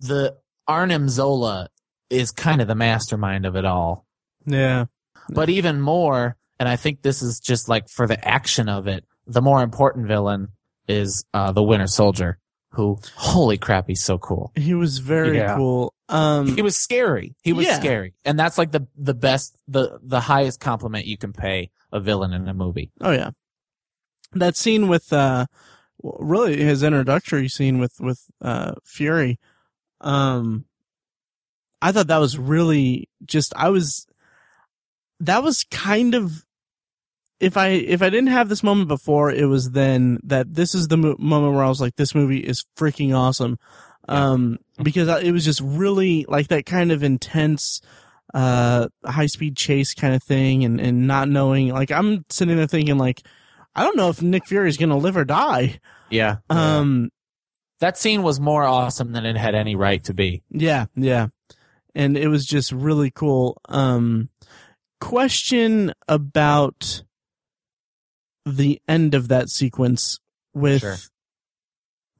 the 0.00 0.36
Arnim 0.68 1.08
Zola 1.08 1.70
is 2.10 2.30
kind 2.32 2.60
of 2.60 2.68
the 2.68 2.74
mastermind 2.74 3.46
of 3.46 3.56
it 3.56 3.64
all. 3.64 4.04
Yeah. 4.44 4.86
But 5.30 5.48
even 5.50 5.80
more, 5.80 6.36
and 6.58 6.68
I 6.68 6.76
think 6.76 7.02
this 7.02 7.22
is 7.22 7.40
just 7.40 7.68
like 7.68 7.88
for 7.88 8.06
the 8.06 8.22
action 8.26 8.68
of 8.68 8.86
it, 8.86 9.04
the 9.26 9.40
more 9.42 9.62
important 9.62 10.06
villain 10.06 10.48
is 10.86 11.24
uh, 11.32 11.52
the 11.52 11.62
Winter 11.62 11.86
Soldier, 11.86 12.38
who 12.70 12.98
holy 13.16 13.56
crap, 13.58 13.86
he's 13.88 14.02
so 14.02 14.18
cool. 14.18 14.52
He 14.54 14.74
was 14.74 14.98
very 14.98 15.38
Yeah. 15.38 15.56
cool. 15.56 15.94
Um, 16.08 16.54
He 16.54 16.60
was 16.62 16.76
scary. 16.76 17.34
He 17.42 17.52
was 17.54 17.66
Yeah. 17.66 17.78
scary, 17.80 18.12
and 18.24 18.38
that's 18.38 18.58
like 18.58 18.70
the 18.72 18.86
the 18.96 19.14
best, 19.14 19.56
the 19.66 19.98
the 20.02 20.20
highest 20.20 20.60
compliment 20.60 21.06
you 21.06 21.16
can 21.16 21.32
pay 21.32 21.70
a 21.92 22.00
villain 22.00 22.32
in 22.34 22.46
a 22.48 22.54
movie. 22.54 22.90
oh 23.00 23.12
yeah. 23.12 23.30
That 24.32 24.56
scene 24.56 24.88
with, 24.88 25.12
uh, 25.12 25.46
w- 26.02 26.18
really 26.24 26.56
his 26.60 26.82
introductory 26.82 27.48
scene 27.48 27.78
with, 27.78 28.00
with, 28.00 28.20
uh, 28.42 28.72
Fury. 28.84 29.38
Um, 30.00 30.64
I 31.80 31.92
thought 31.92 32.08
that 32.08 32.18
was 32.18 32.36
really 32.36 33.08
just, 33.24 33.52
I 33.56 33.68
was, 33.68 34.06
that 35.26 35.42
was 35.42 35.64
kind 35.70 36.14
of, 36.14 36.44
if 37.40 37.56
I, 37.56 37.68
if 37.68 38.02
I 38.02 38.10
didn't 38.10 38.28
have 38.28 38.48
this 38.48 38.62
moment 38.62 38.88
before, 38.88 39.30
it 39.30 39.46
was 39.46 39.70
then 39.72 40.18
that 40.24 40.54
this 40.54 40.74
is 40.74 40.88
the 40.88 40.96
mo- 40.96 41.16
moment 41.18 41.54
where 41.54 41.64
I 41.64 41.68
was 41.68 41.80
like, 41.80 41.96
this 41.96 42.14
movie 42.14 42.40
is 42.40 42.64
freaking 42.78 43.16
awesome. 43.16 43.58
Um, 44.08 44.58
because 44.82 45.08
I- 45.08 45.20
it 45.20 45.32
was 45.32 45.44
just 45.44 45.60
really 45.60 46.24
like 46.28 46.48
that 46.48 46.66
kind 46.66 46.92
of 46.92 47.02
intense, 47.02 47.80
uh, 48.32 48.88
high 49.04 49.26
speed 49.26 49.56
chase 49.56 49.94
kind 49.94 50.14
of 50.14 50.22
thing 50.22 50.64
and, 50.64 50.80
and 50.80 51.06
not 51.06 51.28
knowing, 51.28 51.68
like, 51.68 51.90
I'm 51.90 52.24
sitting 52.30 52.56
there 52.56 52.66
thinking 52.66 52.98
like, 52.98 53.22
I 53.74 53.82
don't 53.82 53.96
know 53.96 54.08
if 54.10 54.22
Nick 54.22 54.46
Fury 54.46 54.68
is 54.68 54.76
going 54.76 54.90
to 54.90 54.96
live 54.96 55.16
or 55.16 55.24
die. 55.24 55.80
Yeah. 56.10 56.36
Um, 56.50 57.10
that 57.80 57.98
scene 57.98 58.22
was 58.22 58.38
more 58.38 58.62
awesome 58.62 59.12
than 59.12 59.26
it 59.26 59.36
had 59.36 59.54
any 59.54 59.74
right 59.74 60.02
to 60.04 60.14
be. 60.14 60.42
Yeah, 60.50 60.86
yeah. 60.94 61.28
And 61.94 62.16
it 62.16 62.28
was 62.28 62.44
just 62.46 62.72
really 62.72 63.10
cool. 63.10 63.60
Um 63.68 64.28
question 65.04 65.92
about 66.08 67.02
the 68.46 68.80
end 68.88 69.14
of 69.14 69.28
that 69.28 69.50
sequence 69.50 70.18
with 70.54 70.80
Sure. 70.80 70.96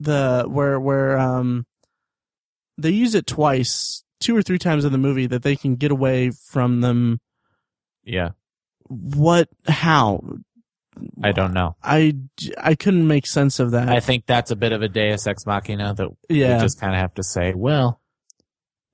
the 0.01 0.45
where 0.47 0.79
where 0.79 1.19
um 1.19 1.67
they 2.77 2.91
use 2.91 3.15
it 3.15 3.27
twice, 3.27 4.05
two 4.21 4.37
or 4.37 4.43
three 4.43 4.59
times 4.59 4.85
in 4.85 4.93
the 4.93 4.99
movie 4.99 5.27
that 5.27 5.43
they 5.43 5.57
can 5.57 5.77
get 5.77 5.91
away 5.91 6.31
from 6.31 6.81
them. 6.83 7.21
Yeah. 8.03 8.31
What 8.89 9.49
how? 9.67 10.23
I 11.23 11.33
don't 11.33 11.55
know. 11.55 11.77
I 11.83 12.17
I 12.59 12.75
couldn't 12.75 13.07
make 13.07 13.27
sense 13.27 13.61
of 13.61 13.71
that. 13.71 13.89
I 13.89 14.01
think 14.01 14.27
that's 14.27 14.51
a 14.51 14.57
bit 14.57 14.73
of 14.73 14.83
a 14.83 14.89
deus 14.89 15.27
ex 15.27 15.47
machina 15.47 15.95
that 15.95 16.09
yeah. 16.29 16.57
we 16.57 16.63
just 16.63 16.81
kind 16.81 16.93
of 16.95 17.01
have 17.01 17.15
to 17.15 17.23
say, 17.23 17.55
well, 17.55 18.01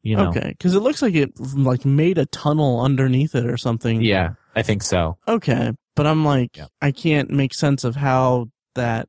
you 0.03 0.17
know. 0.17 0.29
Okay, 0.31 0.49
because 0.49 0.75
it 0.75 0.81
looks 0.81 1.03
like 1.03 1.15
it 1.15 1.33
like 1.39 1.85
made 1.85 2.19
a 2.19 2.27
tunnel 2.27 2.81
underneath 2.81 3.35
it 3.35 3.47
or 3.47 3.57
something. 3.57 4.01
Yeah, 4.03 4.31
I 4.55 4.63
think 4.63 4.83
so. 4.83 5.19
Okay, 5.29 5.73
but 5.97 6.07
I'm 6.07 6.25
like, 6.25 6.57
Yeah. 6.57 6.67
I 6.81 6.93
can't 6.93 7.31
make 7.31 7.55
sense 7.55 7.85
of 7.85 7.97
how 7.97 8.49
that 8.75 9.09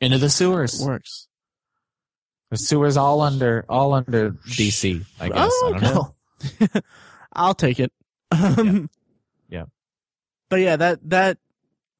Into 0.00 0.18
the 0.18 0.30
sewers. 0.30 0.80
works. 0.84 1.26
The 2.50 2.56
sewers 2.56 2.96
all 2.96 3.20
under 3.20 3.64
all 3.68 3.92
under 3.92 4.30
DC, 4.30 5.04
I 5.20 5.28
guess. 5.28 5.50
Oh, 5.52 5.72
I 5.74 5.78
don't 5.78 5.94
know. 5.94 6.80
I'll 7.32 7.54
take 7.54 7.78
it. 7.80 7.92
Um, 8.30 8.88
Yeah. 9.50 9.64
But 10.50 10.60
yeah, 10.60 10.76
that 10.76 11.00
that 11.10 11.38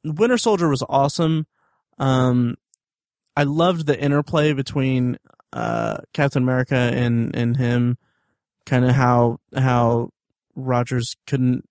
Winter 0.04 0.38
Soldier 0.38 0.68
was 0.68 0.82
awesome. 0.88 1.46
Um, 1.98 2.56
I 3.36 3.42
loved 3.44 3.86
the 3.86 3.98
interplay 3.98 4.52
between 4.52 5.18
uh 5.52 5.98
Captain 6.12 6.42
America 6.42 6.76
and 6.76 7.34
and 7.34 7.56
him. 7.56 7.98
Kind 8.66 8.84
of 8.84 8.92
how 8.92 9.38
how 9.56 10.10
Rogers 10.54 11.16
couldn't. 11.26 11.64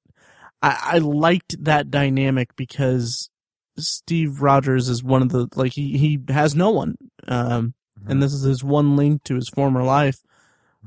I 0.62 0.78
I 0.94 0.98
liked 1.00 1.64
that 1.64 1.92
dynamic 1.92 2.56
because 2.56 3.30
Steve 3.78 4.42
Rogers 4.42 4.90
is 4.90 5.04
one 5.04 5.22
of 5.22 5.30
the 5.30 5.48
like 5.56 5.74
he 5.74 5.98
he 5.98 6.20
has 6.30 6.56
no 6.56 6.72
one. 6.72 6.98
Um, 7.28 7.74
and 8.08 8.22
this 8.22 8.34
is 8.34 8.42
his 8.44 8.64
one 8.64 8.96
link 8.96 9.24
to 9.26 9.36
his 9.36 9.50
former 9.50 9.84
life. 9.84 10.20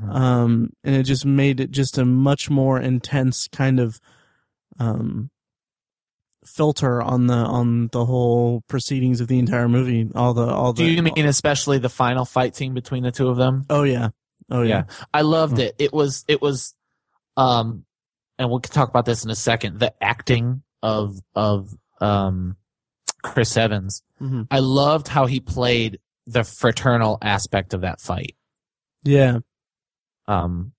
Mhm. 0.00 0.14
Um, 0.14 0.70
and 0.84 0.96
it 0.96 1.02
just 1.04 1.24
made 1.26 1.60
it 1.60 1.70
just 1.70 1.98
a 1.98 2.04
much 2.04 2.48
more 2.50 2.80
intense 2.80 3.48
kind 3.48 3.78
of, 3.78 4.00
um, 4.78 5.30
filter 6.44 7.02
on 7.02 7.26
the, 7.26 7.34
on 7.34 7.88
the 7.88 8.04
whole 8.04 8.62
proceedings 8.68 9.20
of 9.20 9.28
the 9.28 9.38
entire 9.38 9.68
movie. 9.68 10.08
All 10.14 10.32
the, 10.34 10.46
all 10.46 10.72
the, 10.72 10.84
Do 10.84 10.90
you 10.90 11.02
mean 11.02 11.26
especially 11.26 11.78
the 11.78 11.88
final 11.90 12.24
fight 12.24 12.56
scene 12.56 12.74
between 12.74 13.02
the 13.02 13.10
two 13.12 13.28
of 13.28 13.36
them? 13.36 13.64
oh 13.70 13.82
yeah. 13.82 14.08
Oh 14.50 14.62
yeah. 14.62 14.84
I 15.14 15.20
loved 15.22 15.54
Hmm. 15.54 15.60
it. 15.60 15.76
It 15.78 15.92
was 15.92 16.24
it 16.26 16.40
was 16.42 16.74
um 17.36 17.84
and 18.38 18.48
we'll 18.50 18.60
talk 18.60 18.88
about 18.88 19.04
this 19.04 19.24
in 19.24 19.30
a 19.30 19.36
second. 19.36 19.78
The 19.78 19.92
acting 20.02 20.62
of 20.82 21.18
of 21.34 21.68
um 22.00 22.56
Chris 23.22 23.56
Evans. 23.56 24.02
hmm 24.18 24.42
I 24.50 24.58
loved 24.60 25.06
how 25.08 25.26
he 25.26 25.40
played 25.40 26.00
the 26.26 26.42
fraternal 26.42 27.18
aspect 27.22 27.74
of 27.74 27.82
that 27.82 28.00
fight. 28.00 28.34
Yeah. 29.04 29.38
Um 30.26 30.72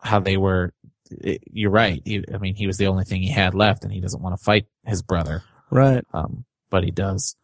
how 0.00 0.18
they 0.20 0.36
were 0.36 0.72
it- 1.20 1.42
you're 1.50 1.70
right. 1.70 2.00
He, 2.04 2.24
I 2.32 2.38
mean, 2.38 2.54
he 2.54 2.66
was 2.66 2.76
the 2.78 2.86
only 2.86 3.04
thing 3.04 3.22
he 3.22 3.30
had 3.30 3.54
left 3.54 3.84
and 3.84 3.92
he 3.92 4.00
doesn't 4.00 4.22
want 4.22 4.36
to 4.36 4.42
fight 4.42 4.66
his 4.86 5.02
brother. 5.02 5.42
Right. 5.70 6.04
Um 6.12 6.44
but 6.70 6.84
he 6.84 6.90
does. 6.90 7.36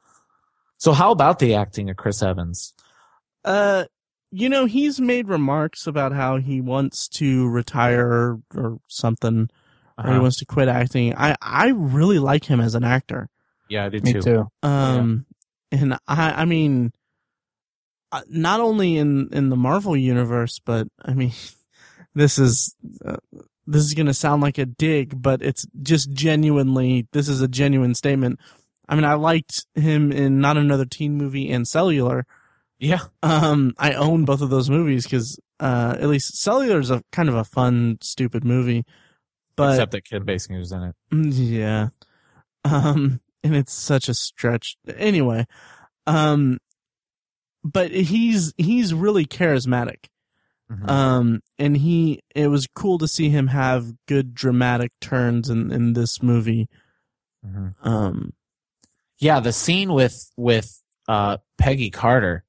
So 0.78 0.92
how 0.92 1.10
about 1.10 1.38
the 1.38 1.54
acting 1.54 1.90
of 1.90 1.96
Chris 1.96 2.22
Evans? 2.22 2.72
Uh, 3.44 3.84
you 4.30 4.48
know, 4.48 4.64
he's 4.66 5.00
made 5.00 5.28
remarks 5.28 5.86
about 5.86 6.12
how 6.12 6.36
he 6.36 6.60
wants 6.60 7.08
to 7.08 7.48
retire 7.48 8.38
or 8.54 8.78
something, 8.86 9.48
or 9.98 10.04
he 10.04 10.10
Uh-huh. 10.10 10.20
wants 10.20 10.36
to 10.38 10.44
quit 10.46 10.68
acting. 10.68 11.14
I, 11.16 11.34
I 11.42 11.68
really 11.68 12.18
like 12.18 12.44
him 12.44 12.60
as 12.60 12.74
an 12.74 12.84
actor. 12.84 13.28
Yeah, 13.68 13.86
I 13.86 13.88
did 13.88 14.04
Me 14.04 14.12
too. 14.14 14.20
too. 14.22 14.50
Um, 14.62 15.26
and 15.72 15.94
I, 16.06 16.42
I 16.42 16.44
mean, 16.44 16.92
uh, 18.12 18.22
not 18.28 18.60
only 18.60 18.96
in, 18.96 19.28
in 19.32 19.48
the 19.50 19.56
Marvel 19.56 19.96
universe, 19.96 20.58
but 20.64 20.88
I 21.04 21.14
mean, 21.14 21.32
this 22.14 22.38
is, 22.38 22.74
uh, 23.04 23.16
this 23.70 23.84
is 23.84 23.94
going 23.94 24.06
to 24.06 24.14
sound 24.14 24.42
like 24.42 24.58
a 24.58 24.66
dig, 24.66 25.20
but 25.20 25.42
it's 25.42 25.66
just 25.82 26.10
genuinely, 26.12 27.06
this 27.12 27.28
is 27.28 27.40
a 27.42 27.48
genuine 27.48 27.94
statement. 27.94 28.40
I 28.88 28.94
mean, 28.94 29.04
I 29.04 29.14
liked 29.14 29.66
him 29.74 30.10
in 30.10 30.40
Not 30.40 30.56
Another 30.56 30.86
Teen 30.86 31.16
Movie 31.16 31.50
and 31.50 31.68
Cellular. 31.68 32.26
Yeah. 32.78 33.00
Um, 33.22 33.74
I 33.78 33.92
own 33.92 34.24
both 34.24 34.40
of 34.40 34.50
those 34.50 34.70
movies 34.70 35.04
because, 35.04 35.38
uh, 35.60 35.96
at 36.00 36.08
least 36.08 36.38
Cellular 36.38 36.80
is 36.80 36.90
a 36.90 37.02
kind 37.12 37.28
of 37.28 37.34
a 37.34 37.44
fun, 37.44 37.98
stupid 38.00 38.44
movie. 38.44 38.84
But 39.56 39.72
Except 39.74 39.92
that 39.92 40.04
Kim 40.04 40.24
Basinger's 40.24 40.72
in 40.72 40.82
it. 40.84 40.94
Mm, 41.12 41.32
Yeah. 41.34 41.88
Um, 42.64 43.20
and 43.44 43.54
it's 43.56 43.72
such 43.72 44.08
a 44.08 44.14
stretch. 44.14 44.76
Anyway, 44.96 45.46
um, 46.06 46.58
but 47.64 47.90
he's 47.90 48.52
he's 48.56 48.94
really 48.94 49.26
charismatic. 49.26 50.06
Mhm. 50.70 50.90
Um, 50.90 51.40
and 51.58 51.76
he 51.76 52.20
it 52.34 52.48
was 52.48 52.66
cool 52.66 52.98
to 52.98 53.08
see 53.08 53.30
him 53.30 53.46
have 53.48 53.94
good 54.06 54.34
dramatic 54.34 54.92
turns 55.00 55.48
in 55.48 55.72
in 55.72 55.94
this 55.94 56.22
movie. 56.22 56.68
Mhm. 57.46 57.74
Um, 57.86 58.32
Yeah, 59.18 59.40
the 59.40 59.52
scene 59.52 59.92
with 59.92 60.30
with 60.36 60.80
uh, 61.08 61.38
Peggy 61.56 61.90
Carter, 61.90 62.44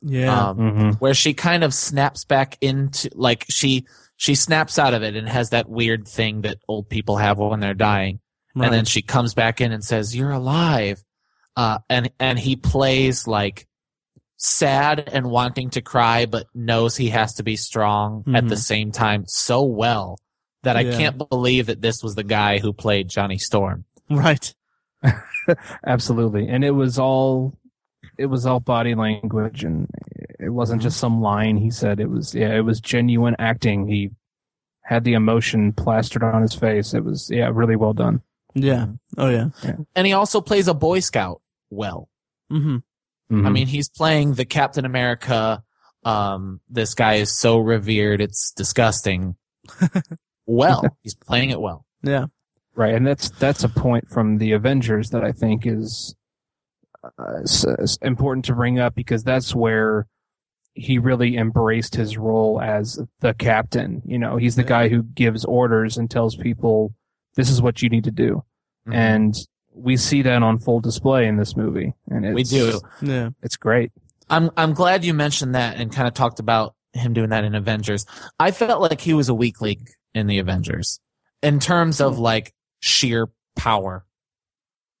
yeah, 0.00 0.48
um, 0.48 0.56
hmm 0.56 0.90
where 0.98 1.14
she 1.14 1.34
kind 1.34 1.62
of 1.62 1.72
snaps 1.74 2.24
back 2.24 2.56
into 2.60 3.10
like 3.14 3.44
she 3.50 3.86
she 4.16 4.34
snaps 4.34 4.78
out 4.78 4.94
of 4.94 5.02
it 5.02 5.14
and 5.14 5.28
has 5.28 5.50
that 5.50 5.68
weird 5.68 6.08
thing 6.08 6.40
that 6.40 6.58
old 6.66 6.88
people 6.88 7.18
have 7.18 7.38
when 7.38 7.60
they're 7.60 7.74
dying, 7.74 8.18
right. 8.56 8.64
and 8.64 8.74
then 8.74 8.84
she 8.86 9.02
comes 9.02 9.34
back 9.34 9.60
in 9.60 9.70
and 9.72 9.84
says, 9.84 10.16
"You're 10.16 10.32
alive," 10.32 11.04
uh, 11.54 11.78
and 11.90 12.10
and 12.18 12.36
he 12.38 12.56
plays 12.56 13.28
like 13.28 13.67
sad 14.38 15.08
and 15.12 15.28
wanting 15.30 15.68
to 15.70 15.82
cry, 15.82 16.24
but 16.24 16.46
knows 16.54 16.96
he 16.96 17.08
has 17.10 17.34
to 17.34 17.42
be 17.42 17.56
strong 17.56 18.22
at 18.34 18.48
the 18.48 18.54
Mhm. 18.54 18.58
same 18.58 18.92
time 18.92 19.24
so 19.26 19.62
well 19.64 20.18
that 20.62 20.76
I 20.76 20.80
Yeah. 20.82 20.96
can't 20.96 21.28
believe 21.28 21.66
that 21.66 21.82
this 21.82 22.02
was 22.02 22.14
the 22.14 22.24
guy 22.24 22.58
who 22.58 22.72
played 22.72 23.08
Johnny 23.08 23.36
Storm. 23.38 23.84
right. 24.08 24.54
Absolutely. 25.86 26.48
And 26.48 26.64
it 26.64 26.70
was 26.72 26.98
all 26.98 27.54
it 28.16 28.26
was 28.26 28.46
all 28.46 28.58
body 28.60 28.94
language 28.96 29.62
and 29.64 29.88
it 30.40 30.48
wasn't 30.50 30.82
just 30.82 30.98
some 30.98 31.20
line 31.20 31.56
he 31.56 31.70
said. 31.70 32.00
It 32.00 32.10
was 32.10 32.34
yeah, 32.34 32.54
it 32.54 32.62
was 32.64 32.80
genuine 32.80 33.36
acting. 33.38 33.86
He 33.86 34.10
had 34.82 35.04
the 35.04 35.12
emotion 35.14 35.72
plastered 35.72 36.22
on 36.24 36.42
his 36.42 36.54
face. 36.54 36.94
It 36.94 37.04
was 37.04 37.30
yeah, 37.30 37.50
really 37.52 37.76
well 37.76 37.92
done. 37.92 38.22
Yeah. 38.54 38.86
Oh 39.16 39.28
yeah. 39.28 39.50
And 39.94 40.06
he 40.06 40.12
also 40.12 40.40
plays 40.40 40.68
a 40.68 40.74
Boy 40.74 41.00
Scout 41.00 41.40
well. 41.70 42.08
Mm-hmm. 43.30 43.46
I 43.46 43.50
mean, 43.50 43.66
he's 43.66 43.88
playing 43.88 44.34
the 44.34 44.44
Captain 44.44 44.84
America. 44.84 45.62
Um, 46.04 46.60
this 46.68 46.94
guy 46.94 47.14
is 47.14 47.36
so 47.38 47.58
revered, 47.58 48.20
it's 48.20 48.52
disgusting. 48.52 49.36
well, 50.46 50.84
he's 51.02 51.14
playing 51.14 51.50
it 51.50 51.60
well. 51.60 51.84
Yeah. 52.02 52.26
Right, 52.74 52.94
and 52.94 53.04
that's 53.06 53.30
that's 53.30 53.64
a 53.64 53.68
point 53.68 54.08
from 54.08 54.38
the 54.38 54.52
Avengers 54.52 55.10
that 55.10 55.24
I 55.24 55.32
think 55.32 55.66
is 55.66 56.14
uh, 57.02 57.40
s- 57.42 57.66
s- 57.66 57.98
important 58.02 58.44
to 58.46 58.54
bring 58.54 58.78
up 58.78 58.94
because 58.94 59.24
that's 59.24 59.52
where 59.52 60.06
he 60.74 60.98
really 60.98 61.36
embraced 61.36 61.96
his 61.96 62.16
role 62.16 62.60
as 62.62 63.00
the 63.18 63.34
captain. 63.34 64.00
You 64.06 64.18
know, 64.20 64.36
he's 64.36 64.54
the 64.54 64.62
guy 64.62 64.88
who 64.88 65.02
gives 65.02 65.44
orders 65.44 65.96
and 65.96 66.08
tells 66.08 66.36
people 66.36 66.94
this 67.34 67.50
is 67.50 67.60
what 67.60 67.82
you 67.82 67.88
need 67.88 68.04
to 68.04 68.12
do, 68.12 68.44
Mhm. 68.86 68.94
and 68.94 69.34
we 69.78 69.96
see 69.96 70.22
that 70.22 70.42
on 70.42 70.58
full 70.58 70.80
display 70.80 71.26
in 71.26 71.36
this 71.36 71.56
movie. 71.56 71.94
And 72.10 72.24
it's, 72.26 72.34
we 72.34 72.42
do. 72.44 72.80
Yeah. 73.02 73.30
It's 73.42 73.56
great. 73.56 73.92
I'm 74.30 74.50
I'm 74.56 74.74
glad 74.74 75.04
you 75.04 75.14
mentioned 75.14 75.54
that 75.54 75.76
and 75.78 75.92
kind 75.92 76.06
of 76.08 76.14
talked 76.14 76.38
about 76.40 76.74
him 76.92 77.12
doing 77.12 77.30
that 77.30 77.44
in 77.44 77.54
Avengers. 77.54 78.04
I 78.38 78.50
felt 78.50 78.80
like 78.82 79.00
he 79.00 79.14
was 79.14 79.28
a 79.28 79.34
weak 79.34 79.60
link 79.60 79.88
in 80.14 80.26
the 80.26 80.38
Avengers 80.38 81.00
in 81.42 81.60
terms 81.60 82.00
of 82.00 82.18
like 82.18 82.52
sheer 82.80 83.28
power. 83.56 84.04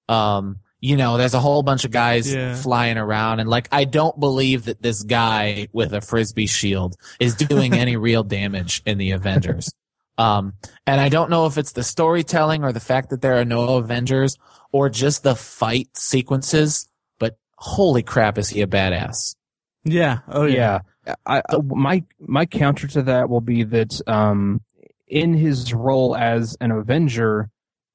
Um, 0.08 0.60
you 0.80 0.96
know, 0.96 1.16
there's 1.18 1.34
a 1.34 1.40
whole 1.40 1.62
bunch 1.62 1.84
of 1.84 1.90
guys 1.90 2.32
Yeah. 2.32 2.54
flying 2.54 2.98
around 2.98 3.40
and 3.40 3.50
like 3.50 3.68
I 3.72 3.84
don't 3.84 4.18
believe 4.18 4.66
that 4.66 4.80
this 4.80 5.02
guy 5.02 5.68
with 5.72 5.92
a 5.92 6.00
frisbee 6.00 6.46
shield 6.46 6.94
is 7.18 7.34
doing 7.34 7.72
any 7.74 7.96
real 7.96 8.22
damage 8.22 8.82
in 8.86 8.96
the 8.98 9.10
Avengers. 9.10 9.72
Um, 10.18 10.54
and 10.86 11.00
I 11.00 11.08
don't 11.08 11.30
know 11.30 11.46
if 11.46 11.56
it's 11.58 11.72
the 11.72 11.84
storytelling 11.84 12.64
or 12.64 12.72
the 12.72 12.80
fact 12.80 13.10
that 13.10 13.22
there 13.22 13.38
are 13.38 13.44
no 13.44 13.76
Avengers 13.76 14.36
or 14.72 14.88
just 14.90 15.22
the 15.22 15.34
fight 15.36 15.88
sequences, 15.96 16.88
but 17.18 17.38
holy 17.56 18.02
crap 18.02 18.36
is 18.36 18.48
he 18.48 18.60
a 18.60 18.66
badass. 18.66 19.36
Yeah. 19.84 20.18
Oh 20.28 20.44
yeah. 20.44 20.80
yeah. 21.06 21.14
I, 21.24 21.38
I- 21.48 21.56
my 21.64 22.04
my 22.20 22.44
counter 22.46 22.86
to 22.88 23.02
that 23.02 23.28
will 23.30 23.40
be 23.40 23.62
that 23.64 24.00
um, 24.08 24.60
in 25.06 25.32
his 25.34 25.72
role 25.72 26.14
as 26.16 26.56
an 26.60 26.70
Avenger, 26.72 27.48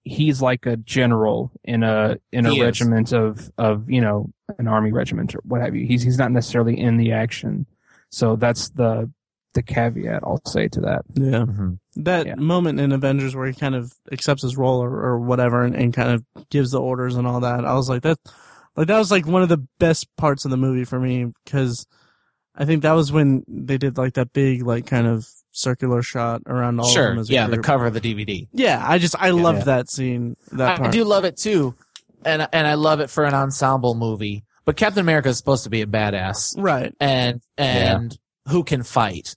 he's 0.03 0.41
like 0.41 0.65
a 0.65 0.77
general 0.77 1.51
in 1.63 1.83
a 1.83 2.17
in 2.31 2.45
a 2.45 2.49
He 2.51 2.59
is. 2.59 2.63
regiment 2.63 3.11
of 3.13 3.51
of 3.57 3.89
you 3.89 4.01
know 4.01 4.31
an 4.57 4.67
army 4.67 4.91
regiment 4.91 5.35
or 5.35 5.41
what 5.43 5.61
have 5.61 5.75
you. 5.75 5.85
He's 5.85 6.01
he's 6.01 6.17
not 6.17 6.31
necessarily 6.31 6.79
in 6.79 6.97
the 6.97 7.11
action, 7.11 7.67
so 8.09 8.35
that's 8.35 8.69
the 8.69 9.11
the 9.53 9.63
caveat 9.63 10.23
I'll 10.23 10.41
say 10.47 10.67
to 10.69 10.81
that. 10.81 11.01
Yeah. 11.13 11.45
Mm-hmm. 11.45 11.73
That 12.03 12.25
Yeah. 12.27 12.35
moment 12.35 12.79
in 12.79 12.91
Avengers 12.91 13.35
where 13.35 13.47
he 13.47 13.53
kind 13.53 13.75
of 13.75 13.91
accepts 14.11 14.41
his 14.41 14.57
role 14.57 14.83
or, 14.83 14.89
or 14.91 15.19
whatever 15.19 15.63
and, 15.63 15.75
and 15.75 15.93
kind 15.93 16.09
of 16.09 16.23
gives 16.49 16.71
the 16.71 16.81
orders 16.81 17.15
and 17.15 17.27
all 17.27 17.39
that. 17.41 17.65
I 17.65 17.73
was 17.75 17.89
like 17.89 18.01
that, 18.03 18.17
like 18.75 18.87
that 18.87 18.97
was 18.97 19.11
like 19.11 19.27
one 19.27 19.43
of 19.43 19.49
the 19.49 19.65
best 19.79 20.07
parts 20.17 20.45
of 20.45 20.51
the 20.51 20.57
movie 20.57 20.85
for 20.85 20.99
me 20.99 21.31
because 21.45 21.85
I 22.55 22.65
think 22.65 22.81
that 22.83 22.93
was 22.93 23.11
when 23.11 23.43
they 23.47 23.77
did 23.77 23.97
like 23.97 24.13
that 24.13 24.33
big 24.33 24.63
like 24.65 24.85
kind 24.87 25.07
of 25.07 25.27
circular 25.51 26.01
shot 26.01 26.41
around 26.47 26.79
all 26.79 26.85
of 26.87 26.91
Sure. 26.91 27.09
them 27.09 27.19
as 27.19 27.29
a 27.29 27.33
Yeah, 27.33 27.47
the 27.47 27.59
cover 27.59 27.85
of 27.85 27.93
the 27.93 28.01
DVD. 28.01 28.47
Yeah, 28.53 28.83
I 28.83 28.97
just 28.97 29.15
I 29.19 29.29
loved 29.31 29.59
Yeah. 29.59 29.63
that 29.65 29.89
scene. 29.91 30.35
That 30.51 30.71
I 30.73 30.77
part. 30.77 30.91
do 30.91 31.03
love 31.03 31.25
it 31.25 31.37
too. 31.37 31.75
And 32.25 32.47
and 32.53 32.65
I 32.65 32.73
love 32.75 32.99
it 33.01 33.09
for 33.09 33.23
an 33.25 33.33
ensemble 33.33 33.93
movie. 33.95 34.43
But 34.65 34.77
Captain 34.77 35.01
America 35.01 35.29
is 35.29 35.37
supposed 35.37 35.65
to 35.65 35.69
be 35.69 35.81
a 35.81 35.85
badass 35.85 36.55
Right. 36.57 36.93
and 36.99 37.41
and 37.57 38.17
who 38.47 38.63
can 38.63 38.81
fight. 38.83 39.35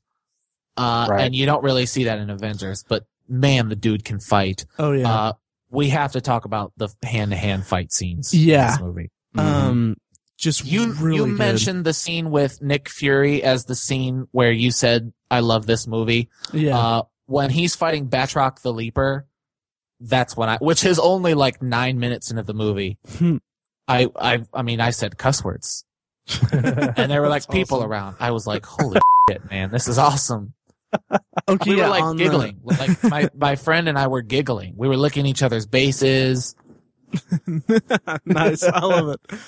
Uh 0.77 1.07
Right. 1.11 1.20
and 1.24 1.35
you 1.35 1.47
don't 1.47 1.62
really 1.64 1.87
see 1.87 2.05
that 2.05 2.18
in 2.18 2.31
Avengers, 2.31 2.85
but 2.89 3.05
man, 3.29 3.68
the 3.68 3.77
dude 3.77 4.05
can 4.05 4.20
fight. 4.20 4.66
Oh 4.79 4.93
yeah. 4.93 5.11
Uh 5.12 5.33
we 5.70 5.89
have 5.89 6.12
to 6.12 6.20
talk 6.20 6.45
about 6.45 6.72
the 6.77 6.89
hand 7.03 7.33
to 7.33 7.37
hand 7.37 7.66
fight 7.66 7.93
scenes 7.93 8.33
Yeah. 8.33 8.66
in 8.66 8.70
this 8.72 8.81
movie. 8.81 9.11
um, 9.37 9.97
just 10.39 10.64
You 10.64 10.93
really 10.93 11.16
you 11.16 11.27
good. 11.27 11.39
mentioned 11.39 11.85
the 11.85 11.93
scene 11.93 12.31
with 12.31 12.62
Nick 12.62 12.89
Fury 12.89 13.43
as 13.43 13.64
the 13.64 13.74
scene 13.74 14.29
where 14.33 14.53
you 14.53 14.70
said 14.70 15.12
I 15.31 15.41
love 15.41 15.66
this 15.66 15.87
movie. 15.87 16.29
yeah. 16.53 16.79
Uh, 16.79 17.03
when 17.27 17.51
he's 17.51 17.74
fighting 17.74 18.09
Batroc 18.09 18.61
the 18.62 18.72
Leaper, 18.72 19.27
that's 19.99 20.37
when 20.37 20.49
I, 20.49 20.59
which 20.59 20.85
is 20.85 20.99
only 21.01 21.35
like 21.35 21.61
nine 21.62 21.99
minutes 21.99 22.31
into 22.31 22.43
the 22.45 22.55
movie. 22.55 22.99
Hmm. 23.18 23.39
I, 23.89 24.09
I, 24.14 24.43
I 24.55 24.62
mean, 24.62 24.81
I 24.81 24.91
said 24.91 25.16
cuss 25.18 25.43
words 25.43 25.85
and 26.53 27.11
there 27.11 27.20
were 27.22 27.29
like 27.29 27.49
people 27.49 27.79
awesome. 27.79 27.91
around. 27.91 28.16
I 28.20 28.31
was 28.31 28.47
like, 28.47 28.64
holy 28.66 29.01
shit, 29.31 29.49
man, 29.51 29.70
this 29.70 29.89
is 29.89 29.99
awesome. 29.99 30.55
Okay, 31.49 31.70
We 31.70 31.76
yeah, 31.78 31.84
were 31.84 31.91
like 31.91 32.03
on 32.03 32.16
the- 32.16 32.24
giggling. 32.24 32.61
Like 32.62 33.03
my, 33.05 33.30
my 33.37 33.57
friend 33.57 33.89
and 33.89 33.99
I 33.99 34.07
were 34.09 34.22
giggling. 34.22 34.74
We 34.76 34.89
were 34.89 34.97
licking 34.97 35.26
each 35.26 35.43
other's 35.43 35.66
bases. 35.66 36.55
nice. 38.24 38.62
I 38.62 38.80
love 38.84 39.09
it. 39.09 39.39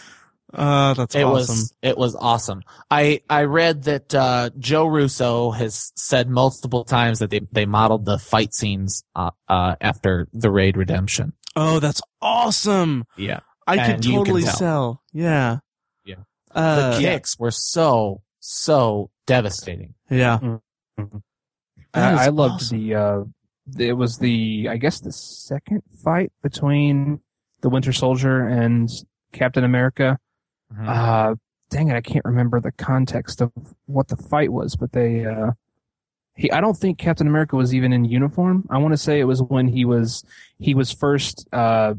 Uh, 0.52 0.94
that's 0.94 1.14
It 1.14 1.24
awesome. 1.24 1.56
was, 1.56 1.74
it 1.82 1.98
was 1.98 2.16
awesome. 2.16 2.62
I, 2.90 3.20
I 3.28 3.42
read 3.44 3.82
that, 3.84 4.14
uh, 4.14 4.48
Joe 4.58 4.86
Russo 4.86 5.50
has 5.50 5.92
said 5.94 6.30
multiple 6.30 6.84
times 6.84 7.18
that 7.18 7.28
they, 7.30 7.40
they 7.52 7.66
modeled 7.66 8.06
the 8.06 8.18
fight 8.18 8.54
scenes, 8.54 9.04
uh, 9.14 9.30
uh, 9.48 9.76
after 9.80 10.26
the 10.32 10.50
Raid 10.50 10.78
Redemption. 10.78 11.34
oh, 11.54 11.80
that's 11.80 12.00
awesome. 12.22 13.04
Yeah. 13.18 13.40
I 13.66 13.76
could 13.76 13.94
And 13.96 14.04
you 14.06 14.12
can 14.12 14.18
totally 14.24 14.42
tell. 14.44 14.56
sell. 14.56 15.02
Yeah. 15.12 15.58
Yeah. 16.06 16.14
Uh, 16.54 16.92
the 16.94 17.00
kicks 17.02 17.38
were 17.38 17.50
so 17.50 18.22
so 18.40 19.10
devastating. 19.26 19.92
yeah. 20.08 20.38
Mhm. 20.98 21.22
I, 21.94 22.26
I 22.26 22.28
loved 22.28 22.62
awesome. 22.62 22.78
the 22.78 22.94
uh 22.94 23.24
it 23.78 23.92
was 23.92 24.18
the 24.18 24.68
I 24.70 24.76
guess 24.76 25.00
the 25.00 25.12
second 25.12 25.82
fight 26.02 26.32
between 26.42 27.20
the 27.60 27.68
Winter 27.68 27.92
Soldier 27.92 28.46
and 28.46 28.90
Captain 29.32 29.64
America. 29.64 30.18
Mm-hmm. 30.72 30.88
Uh 30.88 31.34
dang 31.70 31.88
it, 31.88 31.94
I 31.94 32.00
can't 32.00 32.24
remember 32.24 32.60
the 32.60 32.72
context 32.72 33.40
of 33.40 33.52
what 33.86 34.08
the 34.08 34.16
fight 34.16 34.52
was, 34.52 34.76
but 34.76 34.92
they 34.92 35.26
uh 35.26 35.52
he 36.34 36.50
I 36.50 36.60
don't 36.60 36.76
think 36.76 36.98
Captain 36.98 37.26
America 37.26 37.56
was 37.56 37.74
even 37.74 37.92
in 37.92 38.04
uniform. 38.04 38.66
I 38.70 38.78
want 38.78 38.92
to 38.92 38.98
say 38.98 39.20
it 39.20 39.24
was 39.24 39.42
when 39.42 39.68
he 39.68 39.84
was 39.84 40.24
he 40.58 40.74
was 40.74 40.92
first 40.92 41.46
uh 41.52 41.94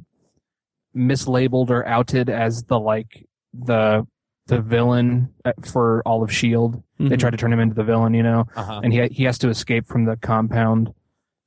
mislabeled 0.95 1.69
or 1.69 1.85
outed 1.85 2.29
as 2.29 2.63
the 2.63 2.79
like 2.79 3.27
the 3.53 4.07
the 4.49 4.61
villain 4.61 5.33
uh, 5.45 5.53
for 5.63 6.01
all 6.05 6.21
of 6.23 6.31
Shield. 6.31 6.81
They 6.99 7.05
Mhm. 7.15 7.19
tried 7.19 7.29
to 7.31 7.37
turn 7.37 7.53
him 7.53 7.59
into 7.59 7.75
the 7.75 7.83
villain, 7.83 8.13
you 8.13 8.23
know 8.23 8.45
uh-huh. 8.55 8.81
and 8.83 8.91
he 8.91 9.07
he 9.07 9.23
has 9.23 9.37
to 9.39 9.49
escape 9.49 9.87
from 9.87 10.05
the 10.05 10.17
compound 10.17 10.93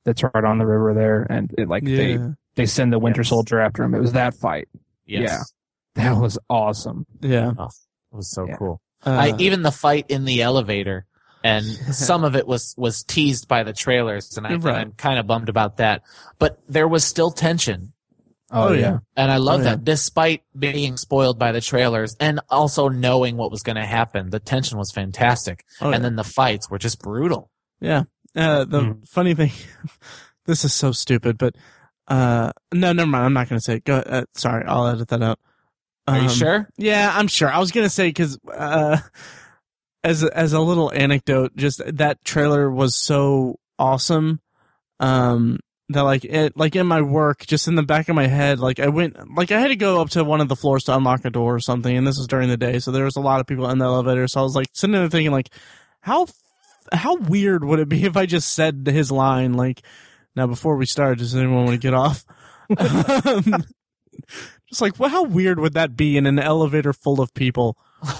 that's 0.05 0.23
right 0.23 0.43
on 0.43 0.57
the 0.57 0.65
river 0.65 0.93
there, 0.93 1.25
and 1.29 1.53
it, 1.57 1.67
like 1.69 1.83
they 1.85 2.13
Yeah. 2.13 2.29
they 2.55 2.65
send 2.65 2.91
the 2.91 2.99
Winter 2.99 3.21
Yes. 3.21 3.29
Soldier 3.29 3.59
after 3.59 3.83
him. 3.83 3.93
It 3.95 3.99
was 4.01 4.13
that 4.13 4.33
fight 4.33 4.67
yes. 5.05 5.53
that 5.95 6.17
was 6.17 6.37
awesome. 6.49 7.05
Yeah. 7.21 7.51
Oh, 7.57 7.65
it 8.11 8.15
was 8.15 8.29
so 8.31 8.47
Yeah. 8.47 8.55
cool. 8.57 8.81
Uh, 9.05 9.11
I 9.11 9.33
even 9.37 9.61
the 9.61 9.71
fight 9.71 10.05
in 10.09 10.25
the 10.25 10.41
elevator 10.41 11.05
and 11.43 11.65
some 11.93 12.23
of 12.23 12.35
it 12.35 12.47
was 12.47 12.73
was 12.77 13.03
teased 13.03 13.47
by 13.47 13.63
the 13.63 13.73
trailers 13.73 14.37
and 14.37 14.47
I, 14.47 14.55
Right. 14.55 14.75
I'm 14.77 14.91
kind 14.93 15.19
of 15.19 15.27
bummed 15.27 15.49
about 15.49 15.77
that. 15.77 16.01
But 16.39 16.59
there 16.67 16.87
was 16.87 17.03
still 17.03 17.31
tension. 17.31 17.93
Oh, 18.51 18.69
Oh, 18.69 18.71
yeah. 18.73 18.79
yeah. 18.79 18.97
And 19.15 19.31
I 19.31 19.37
love 19.37 19.61
Oh, 19.61 19.63
yeah. 19.63 19.69
that 19.71 19.83
despite 19.83 20.43
being 20.57 20.97
spoiled 20.97 21.39
by 21.39 21.51
the 21.51 21.61
trailers 21.61 22.15
and 22.19 22.39
also 22.49 22.87
knowing 22.89 23.37
what 23.37 23.49
was 23.51 23.63
going 23.63 23.75
to 23.77 23.85
happen, 23.85 24.29
the 24.29 24.39
tension 24.39 24.77
was 24.77 24.91
fantastic. 24.91 25.65
oh, 25.81 25.89
yeah. 25.89 25.95
And 25.95 26.05
then 26.05 26.15
the 26.15 26.23
fights 26.23 26.69
were 26.69 26.77
just 26.77 26.99
brutal. 27.01 27.49
Yeah. 27.79 28.03
Uh, 28.35 28.65
the 28.65 28.81
Mm. 28.81 29.07
funny 29.07 29.33
thing, 29.33 29.51
this 30.45 30.63
is 30.65 30.73
so 30.73 30.91
stupid, 30.91 31.37
but 31.37 31.55
Uh, 32.07 32.51
no, 32.73 32.91
never 32.91 33.09
mind. 33.09 33.25
I'm 33.25 33.33
not 33.33 33.47
gonna 33.47 33.61
say. 33.61 33.75
It. 33.75 33.85
Go. 33.85 33.95
Uh, 33.95 34.25
sorry, 34.35 34.65
I'll 34.67 34.87
edit 34.87 35.07
that 35.07 35.23
out. 35.23 35.39
Are 36.05 36.17
you 36.17 36.23
Um, 36.23 36.29
sure? 36.29 36.69
Yeah, 36.77 37.09
I'm 37.15 37.29
sure. 37.29 37.49
I 37.49 37.59
was 37.59 37.71
gonna 37.71 37.89
say 37.89 38.09
because 38.09 38.37
uh, 38.53 38.97
as 40.03 40.21
a, 40.21 40.37
as 40.37 40.51
a 40.51 40.59
little 40.59 40.91
anecdote, 40.91 41.55
just 41.55 41.81
that 41.95 42.21
trailer 42.25 42.69
was 42.69 42.95
so 42.97 43.57
awesome. 43.79 44.41
Um, 44.99 45.59
that 45.89 46.01
like 46.01 46.25
it 46.25 46.57
like 46.57 46.75
in 46.75 46.87
my 46.87 47.01
work, 47.01 47.45
just 47.45 47.67
in 47.67 47.75
the 47.75 47.83
back 47.83 48.09
of 48.09 48.15
my 48.15 48.27
head, 48.27 48.59
like 48.59 48.79
I 48.79 48.87
went 48.87 49.35
like 49.35 49.51
I 49.51 49.59
had 49.59 49.67
to 49.67 49.75
go 49.75 50.01
up 50.01 50.09
to 50.11 50.23
one 50.23 50.41
of 50.41 50.47
the 50.47 50.55
floors 50.55 50.85
to 50.85 50.95
unlock 50.95 51.25
a 51.25 51.29
door 51.29 51.55
or 51.55 51.59
something, 51.59 51.95
and 51.95 52.07
this 52.07 52.17
was 52.17 52.27
during 52.27 52.49
the 52.49 52.57
day, 52.57 52.79
so 52.79 52.91
there 52.91 53.05
was 53.05 53.15
a 53.15 53.21
lot 53.21 53.39
of 53.39 53.47
people 53.47 53.69
in 53.69 53.77
the 53.77 53.85
elevator. 53.85 54.27
So 54.27 54.39
I 54.39 54.43
was 54.43 54.55
like 54.55 54.67
sitting 54.73 54.93
there 54.93 55.09
thinking 55.09 55.31
like, 55.31 55.49
how 56.01 56.27
how 56.91 57.15
weird 57.15 57.63
would 57.63 57.79
it 57.79 57.89
be 57.89 58.03
if 58.05 58.17
I 58.17 58.25
just 58.25 58.53
said 58.53 58.87
his 58.87 59.11
line 59.11 59.53
like, 59.53 59.81
now 60.35 60.47
before 60.47 60.77
we 60.77 60.85
start, 60.85 61.19
does 61.19 61.35
anyone 61.35 61.65
want 61.65 61.71
to 61.71 61.77
get 61.77 61.93
off? 61.93 62.25
Um, 62.77 63.63
just 64.69 64.81
like, 64.81 64.99
well, 64.99 65.09
how 65.09 65.23
weird 65.23 65.59
would 65.59 65.73
that 65.73 65.95
be 65.95 66.17
in 66.17 66.25
an 66.25 66.39
elevator 66.39 66.93
full 66.93 67.21
of 67.21 67.33
people? 67.33 67.77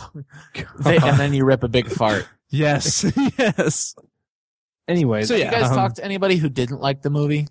They, 0.79 0.97
and 0.97 1.19
then 1.19 1.33
you 1.33 1.45
rip 1.45 1.63
a 1.63 1.67
big 1.67 1.87
fart. 1.87 2.27
Yes, 2.49 3.11
yes. 3.37 3.95
Anyways, 4.87 5.27
So, 5.27 5.35
yeah, 5.35 5.45
you 5.45 5.51
guys 5.51 5.69
um, 5.69 5.75
talk 5.75 5.93
to 5.95 6.05
anybody 6.05 6.35
who 6.35 6.49
didn't 6.49 6.81
like 6.81 7.01
the 7.01 7.09
movie? 7.09 7.47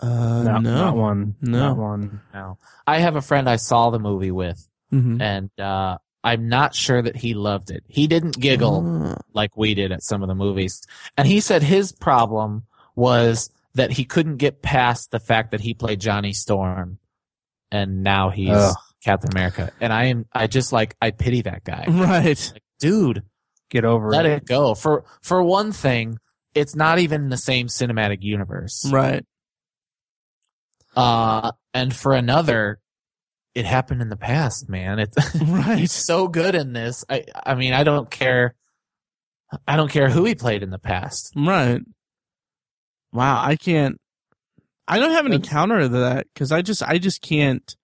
Uh, 0.00 0.42
no, 0.44 0.58
no, 0.58 0.74
not 0.74 0.96
one. 0.96 1.34
No. 1.40 1.58
Not 1.58 1.76
one. 1.76 2.20
No. 2.32 2.58
I 2.86 2.98
have 2.98 3.16
a 3.16 3.20
friend 3.20 3.48
I 3.48 3.56
saw 3.56 3.90
the 3.90 3.98
movie 3.98 4.30
with, 4.30 4.66
Mhm. 4.92 5.20
and 5.20 5.50
uh, 5.60 5.98
I'm 6.24 6.48
not 6.48 6.74
sure 6.74 7.02
that 7.02 7.16
he 7.16 7.34
loved 7.34 7.70
it. 7.70 7.84
He 7.88 8.06
didn't 8.06 8.38
giggle 8.38 8.84
Ah. 8.86 9.16
like 9.34 9.56
we 9.56 9.74
did 9.74 9.92
at 9.92 10.02
some 10.02 10.22
of 10.22 10.28
the 10.28 10.34
movies. 10.34 10.82
And 11.16 11.26
he 11.26 11.40
said 11.40 11.62
his 11.62 11.92
problem 11.92 12.64
was 12.94 13.50
that 13.74 13.90
he 13.92 14.04
couldn't 14.04 14.36
get 14.38 14.62
past 14.62 15.10
the 15.10 15.20
fact 15.20 15.50
that 15.50 15.60
he 15.60 15.74
played 15.74 16.00
Johnny 16.00 16.32
Storm 16.32 16.98
and 17.70 18.02
now 18.02 18.30
he's 18.30 18.50
Ugh. 18.50 18.74
Captain 19.04 19.30
America. 19.32 19.70
And 19.80 19.92
I 19.92 20.04
am, 20.06 20.26
I 20.32 20.46
just 20.46 20.72
like, 20.72 20.96
I 21.02 21.10
pity 21.10 21.42
that 21.42 21.64
guy. 21.64 21.84
right. 21.88 22.50
Like, 22.52 22.62
dude, 22.78 23.22
Get 23.70 23.84
over 23.84 24.08
let 24.10 24.24
it. 24.24 24.28
Let 24.30 24.36
it 24.38 24.46
go. 24.46 24.74
For, 24.74 25.04
for 25.20 25.42
one 25.42 25.72
thing, 25.72 26.18
it's 26.58 26.74
not 26.76 26.98
even 26.98 27.22
in 27.22 27.28
the 27.28 27.36
same 27.36 27.68
cinematic 27.68 28.18
universe. 28.22 28.88
Right. 28.90 29.24
Uh, 30.96 31.52
and 31.74 31.94
for 31.94 32.14
another, 32.14 32.80
it 33.54 33.64
happened 33.64 34.02
in 34.02 34.08
the 34.08 34.16
past, 34.16 34.68
man. 34.68 34.98
It's, 34.98 35.16
Right. 35.40 35.78
he's 35.78 35.92
so 35.92 36.28
good 36.28 36.54
in 36.54 36.72
this. 36.72 37.04
I, 37.08 37.24
I 37.44 37.54
mean, 37.54 37.72
I 37.72 37.84
don't 37.84 38.10
care. 38.10 38.54
I 39.66 39.76
don't 39.76 39.90
care 39.90 40.10
who 40.10 40.24
he 40.24 40.34
played 40.34 40.62
in 40.62 40.70
the 40.70 40.78
past. 40.78 41.32
Right. 41.36 41.80
Wow, 43.12 43.42
I 43.42 43.56
can't. 43.56 43.98
I 44.86 44.98
don't 44.98 45.12
have 45.12 45.26
any 45.26 45.38
That's- 45.38 45.50
counter 45.52 45.80
to 45.80 45.88
that 45.88 46.26
because 46.32 46.52
I 46.52 46.62
just, 46.62 46.82
I 46.82 46.98
just 46.98 47.22
can't 47.22 47.74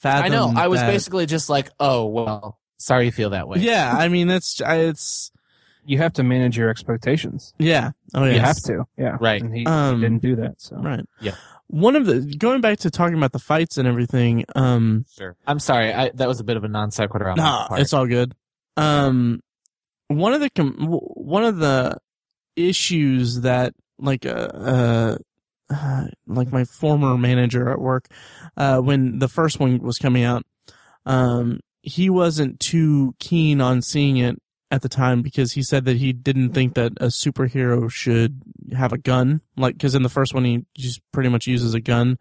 fathom. 0.00 0.24
I 0.24 0.28
know. 0.28 0.52
I 0.54 0.68
was 0.68 0.80
that. 0.80 0.90
basically 0.90 1.26
just 1.26 1.48
like, 1.48 1.70
oh 1.80 2.06
well, 2.06 2.58
sorry 2.78 3.06
you 3.06 3.12
feel 3.12 3.30
that 3.30 3.48
way. 3.48 3.58
Yeah, 3.60 3.90
I 3.96 4.08
mean, 4.08 4.28
it's, 4.30 4.60
it's, 4.64 5.31
You 5.84 5.98
have 5.98 6.12
to 6.14 6.22
manage 6.22 6.56
your 6.56 6.68
expectations. 6.68 7.52
yeah. 7.58 7.90
Oh 8.14 8.24
yeah. 8.24 8.32
You 8.34 8.40
have 8.40 8.62
to. 8.64 8.84
Yeah. 8.96 9.16
Right. 9.20 9.40
And 9.42 9.52
he, 9.54 9.60
he 9.60 9.66
Um, 9.66 10.00
didn't 10.00 10.22
do 10.22 10.36
that. 10.36 10.60
So 10.60 10.76
Right. 10.76 11.04
Yeah. 11.20 11.34
One 11.68 11.96
of 11.96 12.04
the 12.06 12.20
going 12.36 12.60
back 12.60 12.78
to 12.80 12.90
talking 12.90 13.16
about 13.16 13.32
the 13.32 13.38
fights 13.38 13.78
and 13.78 13.88
everything. 13.88 14.44
Um, 14.54 15.06
Sure. 15.16 15.34
I'm 15.46 15.58
sorry. 15.58 15.92
I, 15.92 16.10
that 16.14 16.28
was 16.28 16.38
a 16.40 16.44
bit 16.44 16.56
of 16.56 16.64
a 16.64 16.68
non 16.68 16.90
sequitur 16.90 17.28
on 17.30 17.36
no, 17.36 17.42
my 17.42 17.66
part. 17.68 17.80
it's 17.80 17.92
all 17.92 18.06
good. 18.06 18.34
Um, 18.76 19.40
one 20.08 20.34
of 20.34 20.40
the 20.40 20.50
com- 20.50 20.76
one 20.88 21.44
of 21.44 21.56
the 21.58 21.96
issues 22.56 23.40
that 23.40 23.72
like 23.98 24.26
uh, 24.26 24.28
uh 24.30 25.16
uh, 25.70 26.04
like 26.26 26.52
my 26.52 26.64
former 26.64 27.16
manager 27.16 27.70
at 27.70 27.80
work, 27.80 28.06
uh, 28.56 28.78
when 28.78 29.18
the 29.18 29.28
first 29.28 29.58
one 29.58 29.78
was 29.78 29.98
coming 29.98 30.24
out, 30.24 30.44
um, 31.06 31.60
he 31.82 32.10
wasn't 32.10 32.60
too 32.60 33.14
keen 33.18 33.60
on 33.60 33.80
seeing 33.82 34.18
it 34.18 34.38
at 34.72 34.82
the 34.82 34.88
time 34.88 35.22
because 35.22 35.52
he 35.52 35.62
said 35.62 35.84
that 35.84 35.98
he 35.98 36.12
didn't 36.12 36.50
think 36.54 36.74
that 36.74 36.92
a 37.00 37.06
superhero 37.06 37.88
should 37.90 38.40
have 38.76 38.92
a 38.92 38.98
gun. 38.98 39.40
Like, 39.56 39.74
because 39.74 39.94
in 39.94 40.02
the 40.02 40.08
first 40.08 40.34
one 40.34 40.44
he 40.44 40.64
just 40.76 41.00
pretty 41.12 41.28
much 41.28 41.46
uses 41.46 41.74
a 41.74 41.80
gun. 41.80 42.18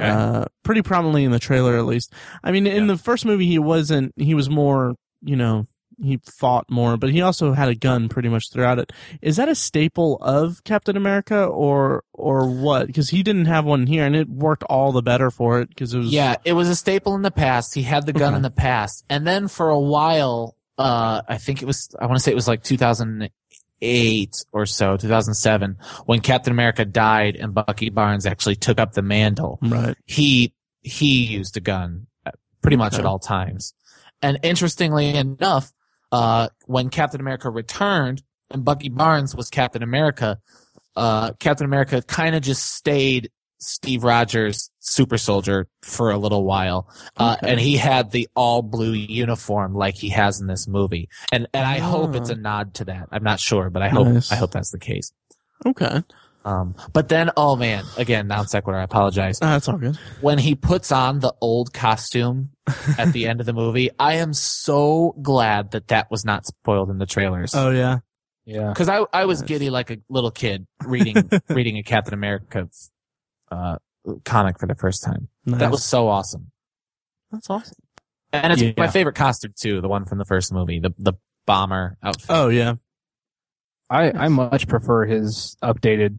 Okay. 0.00 0.08
Uh, 0.10 0.44
pretty 0.62 0.82
prominently 0.82 1.24
in 1.24 1.32
the 1.32 1.38
trailer, 1.40 1.76
at 1.76 1.86
least. 1.86 2.12
I 2.44 2.52
mean, 2.52 2.66
in 2.68 2.82
Yeah. 2.86 2.92
the 2.92 2.98
first 2.98 3.24
movie, 3.24 3.46
he 3.46 3.58
wasn't. 3.58 4.12
He 4.16 4.34
was 4.34 4.48
more, 4.48 4.94
you 5.22 5.34
know, 5.34 5.66
he 6.00 6.20
fought 6.24 6.66
more, 6.70 6.96
but 6.96 7.10
he 7.10 7.20
also 7.20 7.52
had 7.52 7.68
a 7.68 7.74
gun 7.74 8.08
pretty 8.08 8.28
much 8.28 8.52
throughout 8.52 8.78
it. 8.78 8.92
Is 9.20 9.36
that 9.38 9.48
a 9.48 9.54
staple 9.56 10.16
of 10.20 10.62
Captain 10.62 10.96
America, 10.96 11.42
or 11.42 12.04
or 12.12 12.48
what? 12.48 12.86
Because 12.86 13.08
he 13.10 13.24
didn't 13.24 13.46
have 13.46 13.64
one 13.64 13.88
here, 13.88 14.04
and 14.04 14.14
it 14.14 14.28
worked 14.28 14.62
all 14.64 14.92
the 14.92 15.02
better 15.02 15.30
for 15.32 15.58
it 15.60 15.68
because 15.70 15.94
it 15.94 15.98
was. 15.98 16.12
Yeah, 16.12 16.36
it 16.44 16.52
was 16.52 16.68
a 16.68 16.76
staple 16.76 17.16
in 17.16 17.22
the 17.22 17.32
past. 17.32 17.74
He 17.74 17.82
had 17.82 18.06
the 18.06 18.12
gun 18.12 18.28
Okay. 18.34 18.36
in 18.36 18.42
the 18.42 18.50
past. 18.50 19.04
And 19.10 19.26
then 19.26 19.48
for 19.48 19.70
a 19.70 19.80
while, 19.80 20.54
uh, 20.78 21.22
I 21.28 21.38
think 21.38 21.60
it 21.62 21.66
was, 21.66 21.94
I 21.98 22.06
want 22.06 22.16
to 22.18 22.22
say 22.22 22.30
it 22.30 22.36
was 22.36 22.48
like 22.48 22.62
2008 22.62 24.44
or 24.52 24.66
so, 24.66 24.96
2007, 24.96 25.76
when 26.06 26.20
Captain 26.20 26.52
America 26.52 26.84
died 26.84 27.36
and 27.36 27.52
Bucky 27.54 27.90
Barnes 27.90 28.26
actually 28.26 28.56
took 28.56 28.78
up 28.78 28.92
the 28.92 29.02
mantle. 29.02 29.58
Right. 29.62 29.96
He, 30.06 30.54
he 30.82 31.24
used 31.26 31.56
a 31.56 31.60
gun 31.60 32.06
pretty 32.62 32.76
much 32.76 32.94
Okay. 32.94 33.02
at 33.02 33.06
all 33.06 33.18
times. 33.18 33.74
And 34.22 34.38
interestingly 34.42 35.10
enough, 35.14 35.72
uh, 36.10 36.48
when 36.66 36.88
Captain 36.90 37.20
America 37.20 37.50
returned 37.50 38.22
and 38.50 38.64
Bucky 38.64 38.88
Barnes 38.88 39.34
was 39.34 39.50
Captain 39.50 39.82
America, 39.82 40.38
uh, 40.96 41.32
Captain 41.34 41.64
America 41.66 42.02
kind 42.02 42.34
of 42.34 42.42
just 42.42 42.74
stayed 42.74 43.30
Steve 43.58 44.04
Rogers 44.04 44.70
super 44.80 45.18
soldier 45.18 45.68
for 45.82 46.10
a 46.10 46.18
little 46.18 46.44
while. 46.44 46.88
Uh, 47.16 47.36
Okay. 47.38 47.50
and 47.52 47.60
he 47.60 47.76
had 47.76 48.10
the 48.10 48.28
all 48.34 48.62
blue 48.62 48.92
uniform 48.92 49.74
like 49.74 49.94
he 49.96 50.08
has 50.10 50.40
in 50.40 50.46
this 50.46 50.66
movie. 50.66 51.08
And, 51.32 51.46
and 51.52 51.66
I 51.66 51.78
hope 51.78 52.14
it's 52.14 52.30
a 52.30 52.34
nod 52.36 52.74
to 52.74 52.84
that. 52.86 53.08
I'm 53.12 53.22
not 53.24 53.40
sure, 53.40 53.68
but 53.70 53.82
I 53.82 53.88
hope, 53.88 54.06
Nice. 54.08 54.32
I 54.32 54.36
hope 54.36 54.50
that's 54.52 54.70
the 54.70 54.78
case. 54.78 55.12
Okay. 55.66 56.02
Um, 56.44 56.76
but 56.94 57.08
then, 57.10 57.30
oh 57.36 57.56
man, 57.56 57.84
again, 57.98 58.26
non 58.28 58.46
sequitur, 58.46 58.78
I 58.78 58.84
apologize. 58.84 59.38
Uh, 59.42 59.46
that's 59.50 59.68
all 59.68 59.76
good. 59.76 59.96
When 60.22 60.38
he 60.38 60.54
puts 60.54 60.90
on 60.92 61.18
the 61.18 61.34
old 61.42 61.74
costume 61.74 62.50
at 62.96 63.12
the 63.12 63.26
end 63.28 63.40
of 63.40 63.46
the 63.46 63.52
movie, 63.52 63.90
I 63.98 64.14
am 64.14 64.32
so 64.32 65.14
glad 65.20 65.72
that 65.72 65.88
that 65.88 66.10
was 66.10 66.24
not 66.24 66.46
spoiled 66.46 66.90
in 66.90 66.98
the 66.98 67.06
trailers. 67.06 67.54
Oh 67.54 67.70
yeah. 67.70 67.98
yeah. 68.46 68.72
Cause 68.74 68.88
I, 68.88 69.04
I 69.12 69.26
was 69.26 69.40
Nice. 69.40 69.48
giddy 69.48 69.68
like 69.70 69.90
a 69.90 69.98
little 70.08 70.30
kid 70.30 70.66
reading, 70.86 71.28
reading 71.50 71.76
a 71.76 71.82
Captain 71.82 72.14
America, 72.14 72.68
uh, 73.50 73.78
comic 74.24 74.58
for 74.58 74.66
the 74.66 74.74
first 74.74 75.02
time. 75.04 75.28
Nice. 75.46 75.60
That 75.60 75.70
was 75.70 75.84
so 75.84 76.08
awesome. 76.08 76.50
that's 77.30 77.48
awesome. 77.50 77.76
And 78.32 78.52
it's 78.52 78.62
Yeah. 78.62 78.72
my 78.76 78.88
favorite 78.88 79.14
costume 79.16 79.54
too, 79.58 79.80
the 79.80 79.88
one 79.88 80.04
from 80.04 80.18
the 80.18 80.24
first 80.24 80.52
movie, 80.52 80.80
the, 80.80 80.92
the 80.98 81.14
bomber 81.46 81.96
outfit. 82.02 82.26
Oh 82.28 82.48
yeah. 82.48 82.74
I, 83.90 84.10
I 84.12 84.28
much 84.28 84.68
prefer 84.68 85.06
his 85.06 85.56
updated 85.62 86.18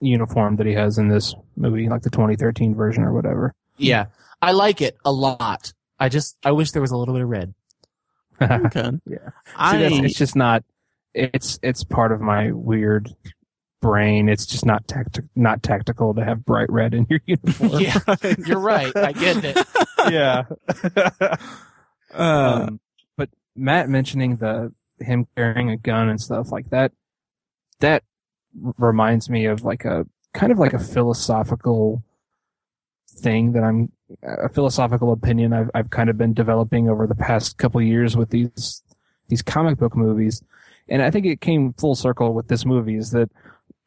uniform 0.00 0.56
that 0.56 0.66
he 0.66 0.74
has 0.74 0.96
in 0.98 1.08
this 1.08 1.34
movie, 1.56 1.88
like 1.88 2.02
the 2.02 2.10
2013 2.10 2.74
version 2.74 3.02
or 3.02 3.12
whatever. 3.12 3.52
Yeah. 3.76 4.06
I 4.40 4.52
like 4.52 4.80
it 4.80 4.96
a 5.04 5.10
lot. 5.12 5.72
I 5.98 6.08
just, 6.08 6.36
I 6.44 6.52
wish 6.52 6.70
there 6.70 6.80
was 6.82 6.92
a 6.92 6.96
little 6.96 7.14
bit 7.14 7.22
of 7.24 7.28
red. 7.28 7.54
Okay. 8.42 8.92
Yeah. 9.06 9.18
I 9.54 9.72
See, 9.72 9.78
that's, 9.82 10.06
it's 10.06 10.18
just 10.18 10.34
not. 10.36 10.64
It's 11.12 11.58
it's 11.62 11.84
part 11.84 12.10
of 12.10 12.22
my 12.22 12.52
weird 12.52 13.14
brain. 13.80 14.28
It's 14.28 14.46
just 14.46 14.64
not 14.64 14.86
tacti- 14.86 15.28
not 15.34 15.62
tactical 15.62 16.14
to 16.14 16.24
have 16.24 16.44
bright 16.44 16.70
red 16.70 16.94
in 16.94 17.06
your 17.08 17.20
uniform. 17.26 17.80
Yeah. 17.80 17.98
You're 18.46 18.60
right. 18.60 18.94
I 18.96 19.12
get 19.12 19.44
it. 19.44 19.66
yeah. 20.10 20.44
um, 22.14 22.80
but 23.16 23.30
Matt 23.56 23.88
mentioning 23.88 24.36
the 24.36 24.72
him 25.00 25.26
carrying 25.36 25.70
a 25.70 25.76
gun 25.76 26.08
and 26.08 26.20
stuff 26.20 26.52
like 26.52 26.70
that, 26.70 26.92
that 27.80 28.02
reminds 28.78 29.30
me 29.30 29.46
of 29.46 29.64
like 29.64 29.84
a 29.84 30.06
kind 30.34 30.52
of 30.52 30.58
like 30.58 30.74
a 30.74 30.78
philosophical 30.78 32.02
thing 33.08 33.52
that 33.52 33.62
I'm 33.62 33.92
a 34.22 34.48
philosophical 34.48 35.12
opinion 35.12 35.52
I've 35.52 35.70
I've 35.74 35.90
kind 35.90 36.10
of 36.10 36.18
been 36.18 36.34
developing 36.34 36.88
over 36.88 37.06
the 37.06 37.14
past 37.14 37.58
couple 37.58 37.80
years 37.82 38.16
with 38.16 38.30
these 38.30 38.82
these 39.28 39.42
comic 39.42 39.78
book 39.78 39.96
movies, 39.96 40.42
and 40.88 41.02
I 41.02 41.10
think 41.10 41.26
it 41.26 41.40
came 41.40 41.72
full 41.74 41.94
circle 41.94 42.34
with 42.34 42.48
this 42.48 42.64
movie 42.64 42.96
is 42.96 43.12
that 43.12 43.30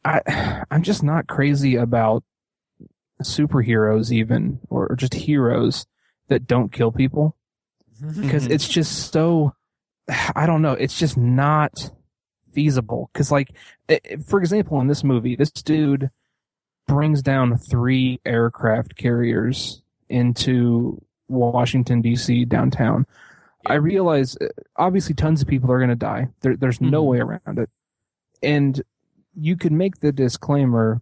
I 0.05 0.63
I'm 0.71 0.83
just 0.83 1.03
not 1.03 1.27
crazy 1.27 1.75
about 1.75 2.23
superheroes 3.21 4.11
even 4.11 4.59
or, 4.69 4.87
or 4.91 4.95
just 4.95 5.13
heroes 5.13 5.85
that 6.27 6.47
don't 6.47 6.71
kill 6.71 6.91
people 6.91 7.35
because 8.19 8.47
Mhm. 8.47 8.51
it's 8.51 8.67
just 8.67 9.11
so 9.13 9.53
I 10.35 10.45
don't 10.45 10.61
know. 10.61 10.73
It's 10.73 10.99
just 10.99 11.15
not 11.15 11.89
feasible. 12.51 13.09
Because, 13.13 13.31
like, 13.31 13.55
i- 13.89 14.01
i- 14.11 14.17
for 14.17 14.37
example, 14.39 14.81
in 14.81 14.87
this 14.87 15.01
movie, 15.01 15.37
this 15.37 15.49
dude 15.49 16.09
brings 16.89 17.21
down 17.21 17.57
three 17.57 18.19
aircraft 18.25 18.97
carriers 18.97 19.81
into 20.09 21.01
Washington 21.29 22.01
D.C. 22.01 22.43
downtown. 22.43 23.05
I 23.65 23.75
realize, 23.75 24.35
uh, 24.41 24.47
obviously, 24.75 25.15
tons 25.15 25.41
of 25.41 25.47
people 25.47 25.71
are 25.71 25.77
going 25.79 25.89
to 25.89 25.95
die. 25.95 26.27
There, 26.41 26.57
there's 26.57 26.81
no 26.81 27.01
Mhm. 27.05 27.07
way 27.07 27.19
around 27.19 27.59
it, 27.59 27.69
and 28.43 28.81
you 29.35 29.57
could 29.57 29.71
make 29.71 29.99
the 29.99 30.11
disclaimer 30.11 31.01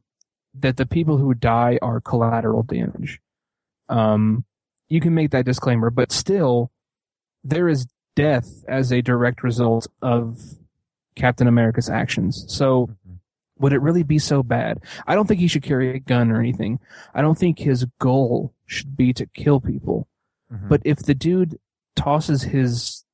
that 0.54 0.78
the 0.78 0.86
people 0.86 1.18
who 1.18 1.34
die 1.34 1.80
are 1.82 2.02
collateral 2.02 2.64
damage. 2.64 3.20
Um, 3.90 4.46
you 4.90 5.00
can 5.00 5.14
make 5.14 5.32
that 5.32 5.46
disclaimer, 5.46 5.90
but 5.90 6.12
still, 6.12 6.72
there 7.44 7.68
is 7.68 7.88
death 8.16 8.64
as 8.68 8.92
a 8.92 9.02
direct 9.02 9.44
result 9.44 9.88
of 10.02 10.40
Captain 11.16 11.48
America's 11.48 11.90
actions. 11.90 12.46
So, 12.48 12.90
would 13.60 13.74
it 13.74 13.82
really 13.82 14.04
be 14.04 14.20
so 14.20 14.44
bad? 14.44 14.80
I 15.06 15.16
don't 15.16 15.28
think 15.28 15.40
he 15.40 15.48
should 15.48 15.64
carry 15.64 15.96
a 15.96 16.00
gun 16.00 16.32
or 16.32 16.40
anything. 16.40 16.80
I 17.14 17.22
don't 17.22 17.38
think 17.38 17.60
his 17.60 17.86
goal 18.00 18.54
should 18.66 18.98
be 18.98 19.14
to 19.14 19.26
kill 19.28 19.60
people. 19.62 20.08
Mhm. 20.52 20.68
But 20.68 20.82
if 20.84 21.00
the 21.00 21.14
dude 21.14 21.60
tosses 21.96 22.44
his 22.44 23.06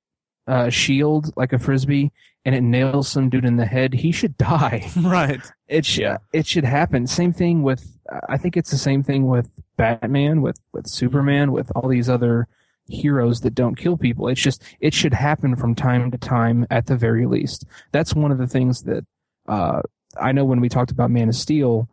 uh, 0.47 0.69
shield 0.69 1.33
like 1.35 1.51
a 1.51 1.59
frisbee 1.59 2.11
and 2.47 2.55
it 2.55 2.61
nails 2.61 3.09
some 3.09 3.29
dude 3.29 3.43
in 3.43 3.57
the 3.57 3.65
head, 3.65 3.93
he 3.93 4.09
should 4.09 4.37
die. 4.37 4.89
right. 5.01 5.41
It 5.67 5.85
should 5.85 6.01
Yeah. 6.03 6.17
it 6.31 6.47
should 6.47 6.63
happen. 6.63 7.05
Same 7.05 7.33
thing 7.33 7.61
with 7.61 7.99
I 8.29 8.37
think 8.37 8.55
it's 8.55 8.71
the 8.71 8.77
same 8.77 9.03
thing 9.03 9.27
with 9.27 9.49
Batman, 9.75 10.41
with 10.41 10.57
with 10.71 10.87
Superman, 10.87 11.51
with 11.51 11.69
all 11.75 11.89
these 11.89 12.07
other 12.09 12.47
heroes 12.87 13.41
that 13.41 13.53
don't 13.53 13.75
kill 13.75 13.97
people. 13.97 14.29
It's 14.29 14.39
just 14.39 14.63
it 14.79 14.93
should 14.93 15.13
happen 15.13 15.57
from 15.57 15.75
time 15.75 16.09
to 16.11 16.17
time 16.17 16.65
at 16.71 16.85
the 16.85 16.95
very 16.95 17.25
least. 17.25 17.65
That's 17.91 18.13
one 18.15 18.31
of 18.31 18.37
the 18.37 18.47
things 18.47 18.83
that 18.83 19.05
uh, 19.49 19.81
I 20.17 20.31
know 20.31 20.45
when 20.45 20.61
we 20.61 20.69
talked 20.69 20.91
about 20.91 21.11
Man 21.11 21.27
of 21.27 21.35
Steel, 21.35 21.89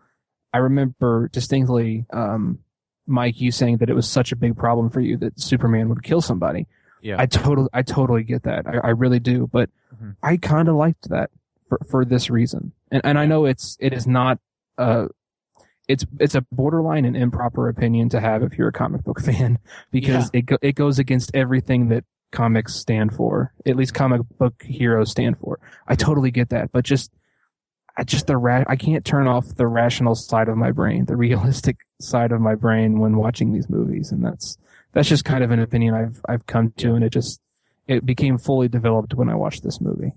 I 0.53 0.59
remember 0.59 1.29
distinctly 1.33 2.07
um, 2.13 2.61
Mike 3.09 3.41
you 3.41 3.51
saying 3.51 3.79
that 3.79 3.91
it 3.91 3.95
was 3.95 4.09
such 4.09 4.31
a 4.31 4.37
big 4.37 4.57
problem 4.57 4.89
for 4.89 5.01
you 5.01 5.17
that 5.17 5.41
Superman 5.41 5.89
would 5.89 6.05
kill 6.05 6.21
somebody. 6.21 6.69
Yeah. 7.03 7.17
I 7.19 7.27
totally 7.27 7.69
I 7.73 7.83
totally 7.83 8.23
get 8.23 8.45
that. 8.45 8.69
I, 8.69 8.79
I 8.85 8.91
really 8.91 9.19
do, 9.19 9.49
but 9.53 9.69
Mhm. 10.05 10.17
I 10.23 10.37
kind 10.37 10.69
of 10.69 10.77
liked 10.77 11.09
that 11.09 11.31
for 11.69 11.79
for 11.89 12.05
this 12.05 12.31
reason. 12.31 12.73
And 12.91 13.01
and 13.05 13.19
I 13.19 13.27
know 13.27 13.45
it's 13.47 13.77
it 13.81 13.93
is 13.93 14.07
not 14.07 14.39
uh 14.79 15.07
it's 15.89 16.05
it's 16.19 16.35
a 16.35 16.43
borderline 16.53 17.05
and 17.05 17.17
improper 17.17 17.69
opinion 17.69 18.09
to 18.11 18.21
have 18.21 18.43
if 18.43 18.57
you're 18.57 18.69
a 18.69 18.73
comic 18.73 19.05
book 19.05 19.21
fan 19.29 19.59
because 19.91 20.31
it 20.33 20.43
go, 20.47 20.59
it 20.63 20.75
goes 20.75 20.99
against 20.99 21.31
everything 21.35 21.89
that 21.89 22.05
comics 22.33 22.75
stand 22.75 23.15
for. 23.15 23.53
At 23.67 23.77
least 23.77 23.95
comic 23.95 24.23
book 24.39 24.63
heroes 24.63 25.11
stand 25.11 25.39
for. 25.39 25.61
I 25.87 25.95
totally 25.95 26.31
get 26.31 26.49
that, 26.51 26.73
but 26.73 26.85
just 26.85 27.13
I 27.97 28.03
just 28.05 28.27
the 28.27 28.37
ra- 28.37 28.65
I 28.67 28.77
can't 28.77 29.05
turn 29.05 29.29
off 29.29 29.55
the 29.55 29.67
rational 29.69 30.15
side 30.15 30.49
of 30.49 30.57
my 30.57 30.73
brain, 30.73 31.05
the 31.05 31.17
realistic 31.27 31.77
side 32.01 32.33
of 32.33 32.41
my 32.41 32.55
brain 32.55 32.99
when 32.99 33.17
watching 33.17 33.53
these 33.53 33.69
movies, 33.71 34.11
and 34.11 34.25
that's 34.25 34.57
that's 34.93 35.09
just 35.09 35.25
kind 35.25 35.45
of 35.45 35.51
an 35.51 35.61
opinion 35.61 35.95
I've 35.95 36.21
I've 36.29 36.47
come 36.47 36.73
to, 36.79 36.95
and 36.95 37.05
it 37.05 37.11
just 37.11 37.41
it 37.87 38.07
became 38.07 38.39
fully 38.39 38.69
developed 38.69 39.15
when 39.15 39.29
I 39.29 39.35
watched 39.35 39.63
this 39.63 39.81
movie. 39.81 40.13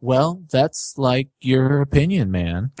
well, 0.00 0.42
that's 0.50 0.94
like 0.96 1.28
your 1.40 1.80
opinion, 1.80 2.30
man. 2.30 2.72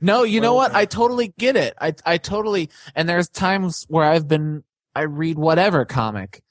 No, 0.00 0.22
you 0.22 0.40
know 0.40 0.54
what? 0.54 0.74
I 0.74 0.84
uh, 0.84 0.86
totally 0.86 1.34
get 1.38 1.56
it. 1.56 1.74
I 1.80 1.94
I 2.04 2.18
totally 2.18 2.70
and 2.94 3.08
there's 3.08 3.28
times 3.28 3.84
where 3.88 4.04
I've 4.04 4.28
been 4.28 4.62
I 4.94 5.02
read 5.02 5.38
whatever 5.38 5.84
comic 5.84 6.42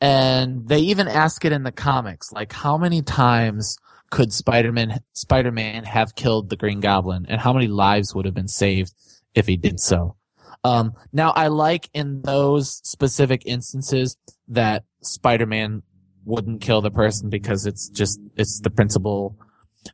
and 0.00 0.68
they 0.68 0.80
even 0.80 1.08
ask 1.08 1.44
it 1.44 1.52
in 1.52 1.62
the 1.62 1.72
comics 1.72 2.32
like 2.32 2.52
how 2.52 2.76
many 2.76 3.02
times 3.02 3.76
could 4.10 4.32
Spider-Man 4.32 5.00
Spider-Man 5.14 5.84
have 5.84 6.14
killed 6.14 6.50
the 6.50 6.56
Green 6.56 6.80
Goblin 6.80 7.26
and 7.28 7.40
how 7.40 7.52
many 7.52 7.68
lives 7.68 8.14
would 8.14 8.26
have 8.26 8.34
been 8.34 8.48
saved 8.48 8.92
if 9.34 9.46
he 9.46 9.56
did 9.56 9.80
so. 9.80 10.16
Um 10.64 10.94
now 11.12 11.30
I 11.30 11.48
like 11.48 11.88
in 11.92 12.22
those 12.22 12.80
specific 12.84 13.42
instances 13.46 14.16
that 14.48 14.84
Spider-Man 15.02 15.82
wouldn't 16.24 16.60
kill 16.60 16.80
the 16.80 16.90
person 16.90 17.30
because 17.30 17.66
it's 17.66 17.88
just 17.88 18.20
it's 18.36 18.60
the 18.60 18.70
principle 18.70 19.36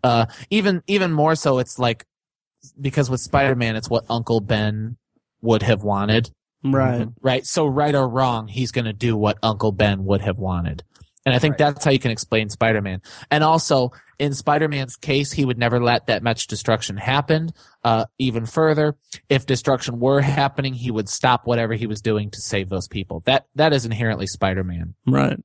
uh 0.05 0.27
even 0.51 0.83
even 0.87 1.11
more 1.13 1.35
so 1.35 1.59
it's 1.59 1.79
like 1.79 2.05
because 2.81 3.11
with 3.11 3.21
Spider-Man, 3.21 3.77
it's 3.77 3.91
what 3.91 4.05
Uncle 4.09 4.41
Ben 4.41 4.97
would 5.41 5.63
have 5.63 5.83
wanted, 5.83 6.31
right. 6.65 7.09
right? 7.21 7.47
So 7.47 7.67
right 7.67 7.95
or 7.95 8.09
wrong, 8.09 8.49
he's 8.49 8.73
going 8.73 8.85
to 8.85 8.93
do 8.93 9.17
what 9.17 9.39
Uncle 9.43 9.73
Ben 9.73 10.05
would 10.05 10.21
have 10.23 10.39
wanted. 10.39 10.83
And 11.29 11.37
I 11.37 11.39
think 11.39 11.53
Right. 11.53 11.59
that's 11.75 11.85
how 11.85 11.91
you 11.91 11.99
can 11.99 12.11
explain 12.11 12.49
Spider-Man. 12.49 13.03
And 13.31 13.45
also, 13.45 13.93
in 14.19 14.33
Spider-Man's 14.33 14.97
case, 14.97 15.31
he 15.31 15.45
would 15.45 15.59
never 15.59 15.79
let 15.83 16.07
that 16.07 16.23
much 16.23 16.47
destruction 16.47 16.97
happen. 16.97 17.51
Uh, 17.85 18.07
even 18.19 18.47
further, 18.47 18.97
if 19.29 19.45
destruction 19.45 20.01
were 20.01 20.23
happening, 20.23 20.73
he 20.73 20.91
would 20.91 21.09
stop 21.09 21.47
whatever 21.47 21.75
he 21.75 21.87
was 21.87 22.01
doing 22.01 22.31
to 22.31 22.41
save 22.41 22.71
those 22.71 22.89
people. 22.89 23.23
That, 23.27 23.45
that 23.57 23.73
is 23.75 23.85
inherently 23.85 24.27
Spider-Man. 24.27 24.95
Right. 25.07 25.39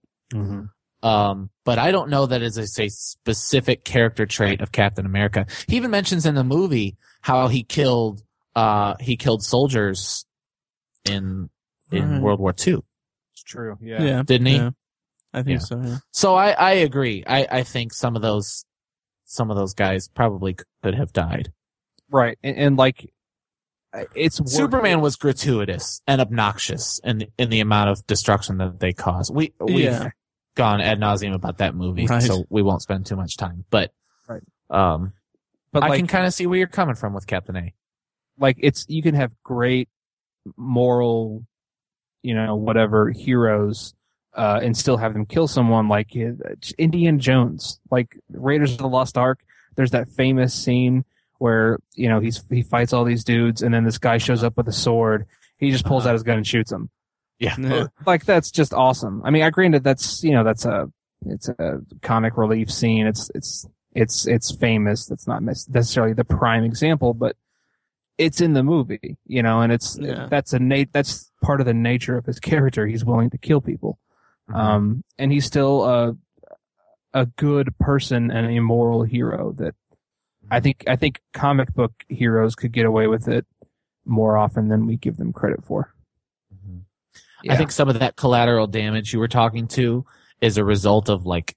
Um, 1.03 1.49
but 1.65 1.79
I 1.79 1.91
don't 1.91 2.09
know 2.09 2.25
that 2.25 2.41
it's 2.41 2.57
a, 2.57 2.83
a 2.83 2.89
specific 2.89 3.83
character 3.83 4.25
trait 4.25 4.61
of 4.61 4.71
Captain 4.71 5.05
America. 5.05 5.45
He 5.67 5.75
even 5.75 5.91
mentions 5.91 6.25
in 6.25 6.33
the 6.35 6.45
movie 6.45 6.95
how 7.21 7.49
he 7.49 7.63
killed, 7.63 8.23
uh, 8.55 8.95
he 9.01 9.17
killed 9.17 9.43
soldiers 9.43 10.25
in, 11.03 11.49
in 11.91 12.09
Right. 12.09 12.21
World 12.21 12.39
War 12.39 12.55
II. 12.65 12.79
It's 13.33 13.43
true. 13.43 13.77
Yeah. 13.81 14.23
Didn't 14.23 14.47
he? 14.47 14.55
Yeah. 14.55 14.69
I 15.33 15.41
think 15.43 15.59
Yeah. 15.61 15.65
so. 15.65 15.81
Yeah. 15.81 15.97
So 16.11 16.35
I, 16.35 16.51
I 16.51 16.71
agree. 16.73 17.23
I, 17.25 17.47
I 17.49 17.63
think 17.63 17.93
some 17.93 18.15
of 18.15 18.21
those, 18.21 18.65
some 19.25 19.49
of 19.49 19.57
those 19.57 19.73
guys 19.73 20.07
probably 20.07 20.55
could 20.83 20.95
have 20.95 21.11
died. 21.13 21.51
Right. 22.09 22.37
And, 22.43 22.57
and 22.57 22.77
like, 22.77 23.11
it's 24.15 24.39
worth- 24.39 24.49
Superman 24.49 25.01
was 25.01 25.15
gratuitous 25.15 26.01
and 26.07 26.21
obnoxious 26.21 26.99
in, 27.03 27.27
in 27.37 27.49
the 27.49 27.59
amount 27.59 27.89
of 27.89 28.05
destruction 28.07 28.57
that 28.57 28.79
they 28.79 28.93
caused. 28.93 29.33
We, 29.33 29.53
we've 29.59 29.79
Yeah. 29.85 30.09
gone 30.55 30.81
ad 30.81 30.99
nauseum 30.99 31.33
about 31.33 31.57
that 31.59 31.75
movie, 31.75 32.05
Right. 32.07 32.21
so 32.21 32.43
we 32.49 32.61
won't 32.61 32.81
spend 32.81 33.05
too 33.05 33.15
much 33.15 33.37
time, 33.37 33.65
but, 33.69 33.91
Right. 34.27 34.43
um, 34.69 35.13
but 35.71 35.83
I 35.83 35.89
like, 35.89 35.97
can 35.99 36.07
kind 36.07 36.25
of 36.27 36.33
see 36.33 36.45
where 36.47 36.57
you're 36.59 36.67
coming 36.67 36.95
from 36.95 37.13
with 37.13 37.25
Captain 37.27 37.55
A. 37.57 37.73
like 38.37 38.57
it's 38.59 38.85
you 38.87 39.01
can 39.01 39.15
have 39.15 39.31
great 39.43 39.89
moral, 40.57 41.43
you 42.21 42.33
know, 42.35 42.55
whatever 42.55 43.09
heroes, 43.11 43.93
uh, 44.35 44.59
and 44.63 44.75
still 44.75 44.97
have 44.97 45.13
them 45.13 45.25
kill 45.25 45.47
someone 45.47 45.87
like 45.87 46.11
uh, 46.15 46.31
Indiana 46.77 47.17
Jones, 47.17 47.79
like 47.91 48.17
Raiders 48.31 48.71
of 48.73 48.77
the 48.79 48.87
Lost 48.87 49.17
Ark. 49.17 49.39
There's 49.75 49.91
that 49.91 50.09
famous 50.09 50.53
scene 50.53 51.05
where 51.39 51.77
you 51.95 52.07
know 52.09 52.19
he's 52.19 52.43
he 52.49 52.61
fights 52.63 52.93
all 52.93 53.03
these 53.05 53.23
dudes, 53.23 53.61
and 53.61 53.73
then 53.73 53.83
this 53.83 53.97
guy 53.97 54.17
shows 54.17 54.43
up 54.43 54.55
with 54.57 54.67
a 54.67 54.71
sword. 54.73 55.25
He 55.57 55.71
just 55.71 55.85
pulls 55.85 56.05
out 56.05 56.13
his 56.13 56.23
gun 56.23 56.37
and 56.37 56.47
shoots 56.47 56.71
him. 56.71 56.89
Yeah. 57.39 57.55
Yeah. 57.59 57.87
Like 58.05 58.25
that's 58.25 58.51
just 58.51 58.73
awesome. 58.73 59.21
I 59.25 59.29
mean, 59.31 59.43
I 59.43 59.49
granted 59.49 59.83
that's 59.83 60.23
you 60.23 60.31
know 60.31 60.43
that's 60.43 60.65
a 60.65 60.89
it's 61.25 61.49
a 61.49 61.79
comic 62.01 62.37
relief 62.37 62.71
scene. 62.71 63.07
It's 63.07 63.29
it's 63.35 63.65
it's 63.95 64.27
it's 64.27 64.55
famous. 64.55 65.05
That's 65.07 65.27
not 65.27 65.41
necessarily 65.43 66.13
the 66.13 66.23
prime 66.25 66.63
example, 66.63 67.13
but 67.13 67.35
it's 68.17 68.41
in 68.41 68.53
the 68.53 68.63
movie, 68.63 69.17
you 69.25 69.41
know, 69.41 69.61
and 69.61 69.71
it's 69.73 69.97
Yeah. 69.99 70.27
that's 70.29 70.53
a 70.53 70.59
nat- 70.59 70.91
that's 70.93 71.31
part 71.41 71.59
of 71.59 71.65
the 71.65 71.73
nature 71.73 72.15
of 72.17 72.25
his 72.25 72.39
character. 72.39 72.85
He's 72.85 73.03
willing 73.03 73.29
to 73.31 73.37
kill 73.37 73.59
people, 73.61 73.97
Mm-hmm. 74.49 74.59
um, 74.59 75.03
and 75.17 75.31
he's 75.31 75.45
still 75.45 75.85
a 75.85 76.17
a 77.13 77.25
good 77.37 77.77
person 77.79 78.31
and 78.31 78.57
a 78.57 78.59
moral 78.61 79.03
hero. 79.03 79.53
That 79.57 79.75
I 80.51 80.59
think 80.59 80.83
I 80.87 80.95
think 80.95 81.21
comic 81.33 81.73
book 81.73 81.93
heroes 82.09 82.55
could 82.55 82.71
get 82.71 82.85
away 82.85 83.07
with 83.07 83.27
it 83.27 83.45
more 84.05 84.37
often 84.37 84.67
than 84.67 84.85
we 84.85 84.97
give 84.97 85.15
them 85.17 85.31
credit 85.31 85.63
for. 85.63 85.93
Mhm. 86.53 86.81
Yeah. 87.43 87.53
I 87.53 87.55
think 87.57 87.71
some 87.71 87.87
of 87.89 87.99
that 87.99 88.15
collateral 88.17 88.67
damage 88.67 89.13
you 89.13 89.19
were 89.19 89.27
talking 89.29 89.67
to 89.69 90.05
is 90.41 90.57
a 90.57 90.65
result 90.65 91.07
of 91.09 91.25
like 91.25 91.55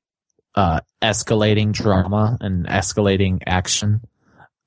uh, 0.54 0.80
escalating 1.02 1.72
drama 1.72 2.38
and 2.40 2.66
escalating 2.66 3.42
action. 3.46 4.00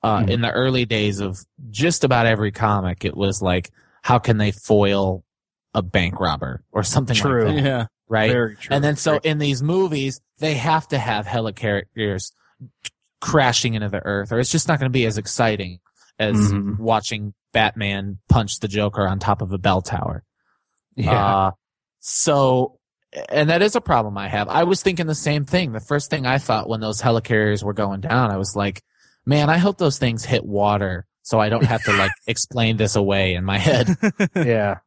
Uh, 0.04 0.20
Mhm. 0.20 0.30
In 0.30 0.42
the 0.42 0.52
early 0.52 0.86
days 0.86 1.20
of 1.20 1.40
just 1.72 2.04
about 2.04 2.26
every 2.26 2.52
comic, 2.52 3.06
it 3.06 3.18
was 3.18 3.42
like, 3.42 3.72
how 4.04 4.20
can 4.20 4.38
they 4.38 4.52
foil 4.52 5.24
a 5.74 5.82
bank 5.82 6.20
robber 6.20 6.64
or 6.72 6.84
something 6.84 7.16
True. 7.16 7.46
like 7.48 7.56
that, 7.56 7.64
Yeah. 7.64 7.86
Right? 8.10 8.32
Very 8.32 8.56
true. 8.58 8.76
And 8.76 8.84
then 8.84 8.96
so 8.98 9.12
Very- 9.14 9.22
in 9.32 9.38
these 9.38 9.64
movies, 9.64 10.20
they 10.40 10.56
have 10.56 10.88
to 10.90 10.98
have 10.98 11.26
helicarriers 11.26 12.32
crashing 13.22 13.74
into 13.76 13.90
the 13.90 14.04
earth, 14.06 14.32
or 14.32 14.40
it's 14.40 14.52
just 14.52 14.68
not 14.68 14.80
going 14.80 14.90
to 14.90 14.94
be 14.94 15.06
as 15.06 15.18
exciting 15.18 15.80
as 16.18 16.36
Mhm. 16.36 16.78
watching 16.80 17.34
Batman 17.54 18.20
punch 18.30 18.60
the 18.60 18.68
Joker 18.68 19.08
on 19.08 19.20
top 19.20 19.42
of 19.42 19.52
a 19.54 19.58
bell 19.58 19.82
tower. 19.82 20.24
yeah, 20.96 21.12
Uh, 21.48 21.52
so, 22.00 22.78
and 23.30 23.50
that 23.50 23.62
is 23.62 23.76
a 23.76 23.82
problem 23.82 24.18
I 24.18 24.28
have. 24.28 24.50
I 24.50 24.64
was 24.64 24.82
thinking 24.82 25.08
the 25.08 25.16
same 25.16 25.46
thing. 25.46 25.72
The 25.72 25.80
first 25.80 26.10
thing 26.10 26.26
I 26.26 26.38
thought 26.38 26.68
when 26.68 26.80
those 26.82 27.02
helicarriers 27.02 27.64
were 27.64 27.74
going 27.74 28.02
down, 28.02 28.32
I 28.32 28.38
was 28.38 28.56
like, 28.56 28.82
man, 29.26 29.50
I 29.50 29.58
hope 29.58 29.78
those 29.78 29.98
things 29.98 30.26
hit 30.26 30.46
water 30.46 31.06
so 31.22 31.40
I 31.40 31.50
don't 31.50 31.64
have 31.66 31.84
to 31.84 31.94
like 31.94 32.12
explain 32.28 32.78
this 32.78 32.96
away 32.96 33.34
in 33.36 33.46
my 33.46 33.58
head. 33.58 33.96
yeah, 34.36 34.80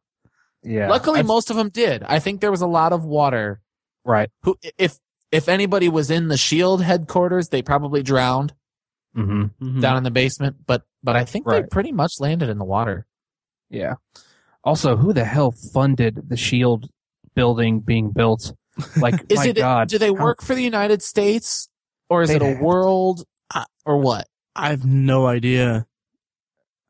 yeah. 0.63 0.89
Luckily, 0.89 1.19
I've- 1.19 1.27
most 1.27 1.49
of 1.49 1.55
them 1.57 1.69
did. 1.69 2.03
I 2.03 2.19
think 2.19 2.41
there 2.41 2.51
was 2.51 2.61
a 2.61 2.67
lot 2.67 2.93
of 2.93 3.03
water. 3.05 3.61
right. 4.05 4.29
Who, 4.43 4.57
if, 4.77 4.97
if 5.31 5.47
anybody 5.49 5.89
was 5.89 6.09
in 6.11 6.27
the 6.27 6.37
shield 6.37 6.83
headquarters, 6.83 7.49
they 7.49 7.61
probably 7.61 8.03
drowned 8.03 8.53
hmm 9.15 9.45
Mhm. 9.61 9.81
down 9.81 9.97
in 9.97 10.03
the 10.03 10.11
basement, 10.11 10.57
but, 10.65 10.83
but 11.03 11.15
I 11.15 11.23
think 11.25 11.45
they 11.47 11.63
pretty 11.63 11.91
much 11.91 12.19
landed 12.19 12.49
in 12.49 12.57
the 12.57 12.65
water. 12.65 13.05
Yeah. 13.69 13.95
Also, 14.63 14.95
who 14.95 15.13
the 15.13 15.25
hell 15.25 15.51
funded 15.51 16.29
the 16.29 16.37
Shield 16.37 16.89
building 17.35 17.79
being 17.81 18.11
built? 18.11 18.53
Like, 18.97 19.25
Is 19.29 19.37
my 19.39 19.47
it, 19.47 19.55
God, 19.57 19.89
do 19.89 19.97
they 19.97 20.07
how- 20.07 20.23
work 20.23 20.41
for 20.41 20.55
the 20.55 20.63
United 20.63 21.01
States 21.01 21.67
or 22.09 22.23
is 22.23 22.29
it 22.29 22.41
a 22.41 22.57
world 22.61 23.23
uh, 23.53 23.65
or 23.85 23.97
what? 23.97 24.27
I 24.55 24.69
have 24.69 24.85
no 24.85 25.25
idea. 25.27 25.85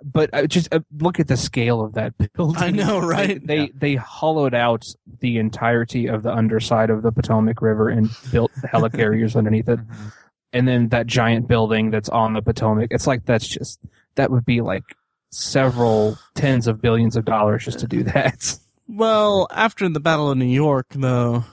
But 0.03 0.29
uh, 0.33 0.47
just 0.47 0.73
uh, 0.73 0.81
look 0.99 1.19
at 1.19 1.27
the 1.27 1.37
scale 1.37 1.81
of 1.81 1.93
that 1.93 2.13
building. 2.35 2.61
I 2.61 2.71
know, 2.71 2.99
right? 2.99 3.45
They 3.45 3.57
they, 3.67 3.71
they 3.73 3.95
hollowed 3.95 4.53
out 4.53 4.85
the 5.19 5.37
entirety 5.37 6.07
of 6.07 6.23
the 6.23 6.33
underside 6.33 6.89
of 6.89 7.03
the 7.03 7.11
Potomac 7.11 7.61
River 7.61 7.89
and 7.89 8.09
built 8.31 8.51
helicarriers 8.73 9.35
underneath 9.35 9.69
it. 9.69 9.79
Mhm. 9.79 10.11
and 10.51 10.67
then 10.67 10.89
that 10.89 11.07
giant 11.07 11.47
building 11.47 11.89
that's 11.91 12.09
on 12.09 12.33
the 12.33 12.41
Potomac. 12.41 12.89
It's 12.91 13.07
like 13.07 13.25
that's 13.25 13.47
just 13.47 13.79
that 14.15 14.29
would 14.29 14.45
be 14.45 14.61
like 14.61 14.83
several 15.31 16.17
tens 16.35 16.67
of 16.67 16.81
billions 16.81 17.15
of 17.15 17.25
dollars 17.25 17.65
just 17.65 17.79
to 17.79 17.87
do 17.87 18.03
that. 18.03 18.57
Well, 18.87 19.47
after 19.51 19.87
the 19.89 19.99
Battle 20.01 20.29
of 20.29 20.37
New 20.37 20.45
York, 20.45 20.87
though, 20.91 21.45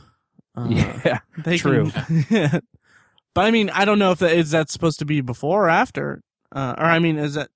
uh, 0.57 0.67
yeah, 0.69 1.21
they 1.45 1.57
true. 1.59 1.91
Can, 1.91 2.61
but 3.35 3.45
I 3.45 3.51
mean, 3.53 3.71
I 3.71 3.85
don't 3.85 4.01
know 4.01 4.11
if 4.11 4.19
that 4.19 4.33
is 4.33 4.51
that 4.51 4.69
supposed 4.71 4.99
to 4.99 5.05
be 5.05 5.21
before 5.21 5.67
or 5.67 5.69
after, 5.71 6.21
uh, 6.53 6.75
or 6.77 6.85
I 6.85 6.99
mean, 6.99 7.17
is 7.17 7.35
that? 7.35 7.49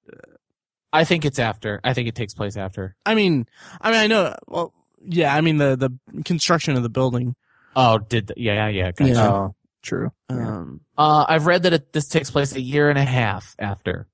I 0.95 1.05
think 1.05 1.25
it's 1.25 1.39
after. 1.39 1.81
I 1.85 1.93
think 1.93 2.09
it 2.09 2.15
takes 2.15 2.35
place 2.35 2.57
after. 2.57 2.95
I 3.05 3.15
mean, 3.15 3.47
I 3.81 3.91
mean, 3.91 4.01
I 4.01 4.07
know. 4.07 4.37
Well, 4.47 4.73
yeah, 5.05 5.35
I 5.35 5.41
mean 5.41 5.57
the 5.59 5.77
the 5.77 6.23
construction 6.23 6.77
of 6.77 6.83
the 6.83 6.89
building. 6.89 7.35
Oh, 7.77 7.99
did 7.99 8.29
the, 8.29 8.35
yeah, 8.37 8.69
yeah, 8.69 8.93
gotcha. 8.93 9.11
Yeah. 9.13 9.29
Oh, 9.31 9.55
true. 9.83 10.13
Um, 10.31 10.81
Uh, 10.97 11.25
I've 11.29 11.47
read 11.47 11.65
that 11.65 11.73
it, 11.73 11.93
this 11.93 12.07
takes 12.09 12.31
place 12.31 12.55
a 12.55 12.61
year 12.61 12.89
and 12.89 12.99
a 12.99 13.05
half 13.05 13.55
after 13.59 14.07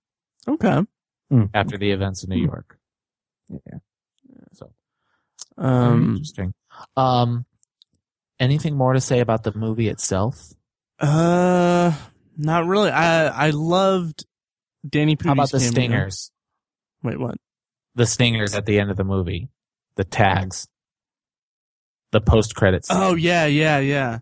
okay. 0.49 0.83
after 1.55 1.77
the 1.79 1.91
events 1.93 2.25
in 2.25 2.31
New 2.31 2.43
York. 2.43 2.79
Yeah. 3.49 3.79
So 4.55 4.73
Hmm. 5.59 5.65
Um. 5.67 6.11
interesting. 6.17 6.55
Um, 6.97 7.45
anything 8.39 8.75
more 8.77 8.95
to 8.95 9.01
say 9.01 9.21
about 9.21 9.43
the 9.43 9.53
movie 9.53 9.89
itself? 9.89 10.55
Uh. 10.99 11.93
Not 12.37 12.67
really. 12.67 12.91
I 12.91 13.27
I 13.29 13.51
loved 13.51 14.25
Danny 14.89 15.17
Pudi's 15.17 15.27
How 15.27 15.33
about 15.35 15.51
the 15.51 15.59
cameo. 15.59 15.71
stingers? 15.73 16.31
Wait, 17.03 17.19
what? 17.19 17.37
The 17.95 18.07
stingers 18.07 18.55
at 18.55 18.67
the 18.67 18.79
end 18.79 18.91
of 18.91 18.97
the 18.97 19.05
movie, 19.05 19.49
the 19.97 20.05
tags, 20.05 20.69
the 22.13 22.21
post 22.21 22.55
credits. 22.55 22.89
Oh 22.91 23.15
yeah, 23.15 23.47
yeah, 23.47 23.79
yeah. 23.79 24.19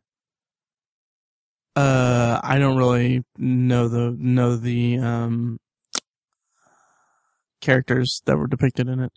Uh, 1.76 2.40
I 2.42 2.58
don't 2.58 2.76
really 2.76 3.24
know 3.36 3.88
the 3.88 4.16
know 4.18 4.56
the 4.56 4.98
um 4.98 5.60
characters 7.60 8.22
that 8.26 8.36
were 8.36 8.46
depicted 8.46 8.88
in 8.88 9.00
it. 9.00 9.12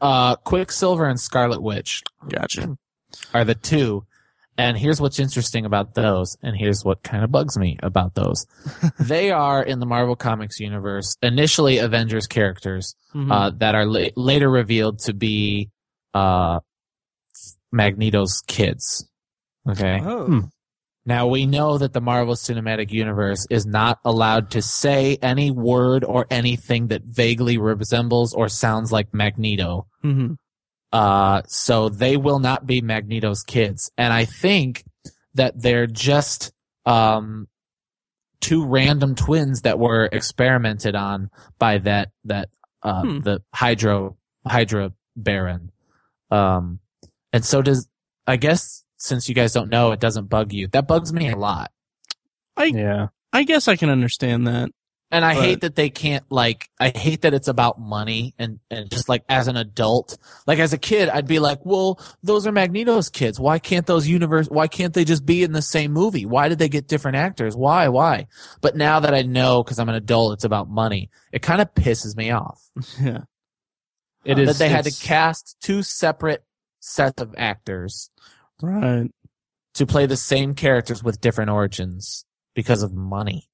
Uh, 0.00 0.36
Quicksilver 0.36 1.06
and 1.06 1.18
Scarlet 1.18 1.62
Witch 1.62 2.02
Gotcha. 2.28 2.76
are 3.32 3.44
the 3.44 3.54
two. 3.54 4.04
And 4.58 4.78
here's 4.78 5.00
what's 5.00 5.18
interesting 5.18 5.66
about 5.66 5.94
those, 5.94 6.36
and 6.42 6.56
here's 6.56 6.82
what 6.84 7.02
kind 7.02 7.22
of 7.22 7.30
bugs 7.30 7.58
me 7.58 7.78
about 7.82 8.14
those. 8.14 8.46
they 8.98 9.30
are 9.30 9.62
in 9.62 9.80
the 9.80 9.86
Marvel 9.86 10.16
Comics 10.16 10.58
universe, 10.60 11.16
initially 11.22 11.78
Avengers 11.78 12.26
characters, 12.26 12.94
Mhm. 13.14 13.30
uh, 13.30 13.50
that 13.58 13.74
are 13.74 13.84
la- 13.86 14.08
later 14.16 14.50
revealed 14.50 15.00
to 15.00 15.12
be, 15.12 15.70
uh, 16.14 16.60
Magneto's 17.72 18.42
kids. 18.46 19.08
Okay. 19.68 20.00
oh. 20.02 20.26
Hmm. 20.26 20.40
Now 21.04 21.28
we 21.28 21.46
know 21.46 21.78
that 21.78 21.92
the 21.92 22.00
Marvel 22.00 22.34
Cinematic 22.34 22.90
Universe 22.90 23.46
is 23.50 23.64
not 23.64 23.98
allowed 24.04 24.50
to 24.52 24.62
say 24.62 25.18
any 25.22 25.50
word 25.52 26.02
or 26.02 26.26
anything 26.30 26.88
that 26.88 27.02
vaguely 27.04 27.58
resembles 27.58 28.32
or 28.34 28.48
sounds 28.48 28.90
like 28.90 29.12
Magneto. 29.14 29.86
hmm 30.02 30.34
Uh, 30.96 31.42
so 31.46 31.88
they 31.90 32.16
will 32.16 32.38
not 32.38 32.66
be 32.66 32.80
Magneto's 32.80 33.42
kids. 33.42 33.90
And 33.98 34.12
I 34.12 34.24
think 34.24 34.84
that 35.34 35.60
they're 35.60 35.86
just, 35.86 36.52
um, 36.86 37.48
two 38.40 38.64
random 38.64 39.14
twins 39.14 39.62
that 39.62 39.78
were 39.78 40.08
experimented 40.10 40.94
on 40.94 41.30
by 41.58 41.78
that, 41.78 42.12
that, 42.24 42.48
uh, 42.82 43.02
Hmm. 43.02 43.20
the 43.20 43.42
Hydro, 43.54 44.16
Hydra 44.46 44.92
Baron. 45.16 45.70
Um, 46.30 46.80
and 47.32 47.44
so 47.44 47.60
does, 47.62 47.88
I 48.26 48.36
guess, 48.36 48.84
since 48.96 49.28
you 49.28 49.34
guys 49.34 49.52
don't 49.52 49.68
know, 49.70 49.92
it 49.92 50.00
doesn't 50.00 50.28
bug 50.30 50.52
you. 50.52 50.66
That 50.68 50.86
bugs 50.88 51.12
me 51.12 51.28
a 51.30 51.36
lot. 51.36 51.72
I 52.56 52.66
Yeah. 52.66 53.08
I 53.32 53.42
guess 53.42 53.68
I 53.68 53.76
can 53.76 53.90
understand 53.90 54.46
that. 54.46 54.70
And 55.16 55.24
I 55.24 55.34
But- 55.34 55.44
hate 55.44 55.60
that 55.62 55.74
they 55.76 55.88
can't 55.88 56.24
like 56.30 56.68
I 56.78 56.90
hate 56.90 57.22
that 57.22 57.32
it's 57.32 57.48
about 57.48 57.80
money 57.80 58.34
and 58.38 58.58
and 58.70 58.90
just 58.90 59.08
like 59.08 59.24
as 59.30 59.48
an 59.48 59.56
adult, 59.56 60.18
like 60.46 60.58
as 60.58 60.74
a 60.74 60.78
kid 60.78 61.08
I'd 61.08 61.26
be 61.26 61.38
like, 61.38 61.64
"Well, 61.64 61.98
those 62.22 62.46
are 62.46 62.52
Magneto's 62.52 63.08
kids. 63.08 63.40
Why 63.40 63.58
can't 63.58 63.86
those 63.86 64.06
universe 64.06 64.46
why 64.48 64.68
can't 64.68 64.92
they 64.92 65.06
just 65.06 65.24
be 65.24 65.42
in 65.42 65.52
the 65.52 65.62
same 65.62 65.92
movie? 65.92 66.26
Why 66.26 66.50
did 66.50 66.58
they 66.58 66.68
get 66.68 66.86
different 66.86 67.16
actors? 67.16 67.56
Why? 67.56 67.88
Why?" 67.88 68.26
But 68.60 68.76
now 68.76 69.00
that 69.00 69.14
I 69.14 69.22
know 69.22 69.64
cuz 69.64 69.78
I'm 69.78 69.88
an 69.88 69.94
adult 69.94 70.34
it's 70.34 70.44
about 70.44 70.68
money, 70.68 71.08
it 71.32 71.40
kind 71.40 71.62
of 71.62 71.72
pisses 71.74 72.14
me 72.16 72.30
off. 72.30 72.62
Yeah. 73.00 73.20
It 74.24 74.38
Uh, 74.38 74.42
is 74.42 74.48
that 74.48 74.58
they 74.58 74.68
had 74.68 74.84
to 74.84 74.90
cast 74.90 75.56
two 75.62 75.82
separate 75.82 76.44
sets 76.80 77.22
of 77.22 77.34
actors 77.38 78.10
Right. 78.60 79.10
to 79.74 79.86
play 79.86 80.04
the 80.06 80.16
same 80.16 80.54
characters 80.54 81.02
with 81.02 81.20
different 81.20 81.50
origins 81.50 82.24
because 82.54 82.82
of 82.82 82.92
money. 82.92 83.48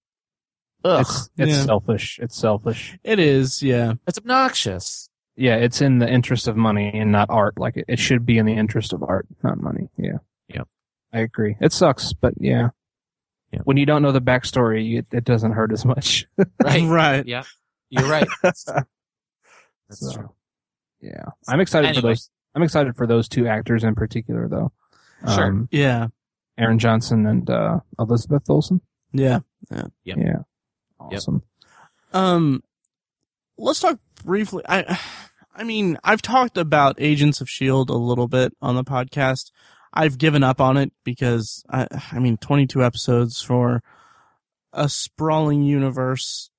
Ugh, 0.85 1.01
It's, 1.01 1.30
it's 1.37 1.53
Yeah. 1.53 1.64
selfish. 1.64 2.18
It's 2.22 2.37
selfish. 2.37 2.99
It 3.05 3.18
is. 3.18 3.62
Yeah. 3.62 3.95
it's 4.07 4.18
obnoxious. 4.18 5.09
Yeah, 5.37 5.57
it's 5.57 5.80
in 5.80 5.99
the 5.99 6.09
interest 6.09 6.47
of 6.49 6.57
money 6.57 6.91
and 6.95 7.11
not 7.11 7.30
art. 7.30 7.59
Like 7.59 7.76
it, 7.78 7.87
it 7.89 7.99
should 7.99 8.26
be 8.26 8.37
in 8.39 8.45
the 8.47 8.53
interest 8.53 8.93
of 8.93 9.03
art, 9.03 9.26
not 9.43 9.59
money. 9.61 9.89
Yeah. 9.97 10.18
Yep. 10.49 10.68
I 11.12 11.20
agree. 11.20 11.57
It 11.61 11.72
sucks, 11.72 12.12
but 12.12 12.35
yeah. 12.39 12.68
Yep. 13.53 13.62
When 13.64 13.76
you 13.76 13.87
don't 13.87 14.03
know 14.03 14.12
the 14.12 14.20
backstory, 14.20 14.99
it, 14.99 15.07
it 15.12 15.24
doesn't 15.24 15.53
hurt 15.53 15.72
as 15.72 15.85
much. 15.85 16.26
Right. 16.62 16.85
Right. 16.85 17.26
Yeah, 17.26 17.43
you're 17.91 18.09
right. 18.09 18.26
That's, 18.43 18.64
that's 19.89 20.01
So, 20.01 20.12
true. 20.12 20.30
Yeah. 21.01 21.24
I'm 21.49 21.61
excited 21.61 21.95
for 21.95 22.01
those. 22.03 22.30
I'm 22.55 22.62
excited 22.62 22.97
for 22.97 23.07
those 23.07 23.28
two 23.28 23.47
actors 23.49 23.85
in 23.85 23.95
particular, 23.95 24.49
though. 24.49 24.72
Sure. 25.35 25.45
Um, 25.47 25.68
Yeah. 25.70 26.09
Aaron 26.59 26.78
Johnson 26.78 27.26
and 27.26 27.49
uh, 27.49 27.80
Elizabeth 27.99 28.49
Olsen. 28.51 28.80
Yeah. 29.12 29.41
Yep. 29.70 29.93
Yeah. 30.05 30.14
Yep. 30.18 30.43
Awesome. 31.11 31.42
Um, 32.12 32.62
let's 33.59 33.80
talk 33.80 33.98
briefly. 34.24 34.62
I, 34.68 34.98
I 35.55 35.64
mean, 35.64 35.98
I've 36.03 36.22
talked 36.22 36.57
about 36.57 36.96
Agents 36.98 37.40
of 37.40 37.48
Shield 37.48 37.90
a 37.90 37.94
little 37.94 38.28
bit 38.28 38.55
on 38.62 38.74
the 38.74 38.84
podcast. 38.84 39.50
I've 39.92 40.16
given 40.16 40.42
up 40.42 40.61
on 40.61 40.78
it 40.78 40.92
because 41.05 41.62
I, 41.68 41.86
I 42.11 42.18
mean, 42.18 42.38
22 42.38 42.82
episodes 42.82 43.42
for 43.42 43.82
a 44.72 44.88
sprawling 44.88 45.62
universe 45.62 46.50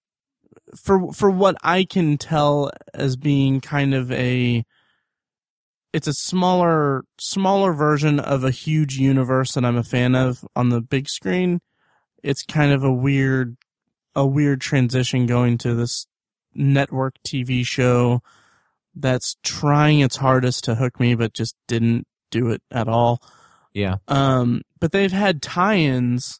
for 0.75 1.11
for 1.11 1.29
what 1.29 1.55
I 1.63 1.83
can 1.83 2.17
tell 2.17 2.71
as 2.93 3.15
being 3.15 3.61
kind 3.61 3.93
of 3.93 4.11
a 4.11 4.63
it's 5.91 6.07
a 6.07 6.13
smaller 6.13 7.03
smaller 7.19 7.73
version 7.73 8.19
of 8.19 8.43
a 8.43 8.51
huge 8.51 8.97
universe 8.97 9.53
that 9.53 9.65
I'm 9.65 9.77
a 9.77 9.83
fan 9.83 10.15
of 10.15 10.45
on 10.55 10.69
the 10.69 10.81
big 10.81 11.09
screen. 11.09 11.61
It's 12.23 12.43
kind 12.43 12.71
of 12.71 12.83
a 12.83 12.91
weird 12.91 13.57
a 14.15 14.25
weird 14.25 14.61
transition 14.61 15.25
going 15.25 15.57
to 15.59 15.73
this 15.73 16.07
network 16.53 17.15
TV 17.27 17.65
show 17.65 18.21
that's 18.95 19.37
trying 19.43 20.01
its 20.01 20.17
hardest 20.17 20.63
to 20.65 20.75
hook 20.75 20.99
me 20.99 21.15
but 21.15 21.33
just 21.33 21.55
didn't 21.67 22.05
do 22.29 22.49
it 22.49 22.61
at 22.71 22.87
all. 22.87 23.21
Yeah. 23.73 23.95
Um, 24.07 24.61
but 24.79 24.91
they've 24.91 25.11
had 25.11 25.41
tie-ins 25.41 26.39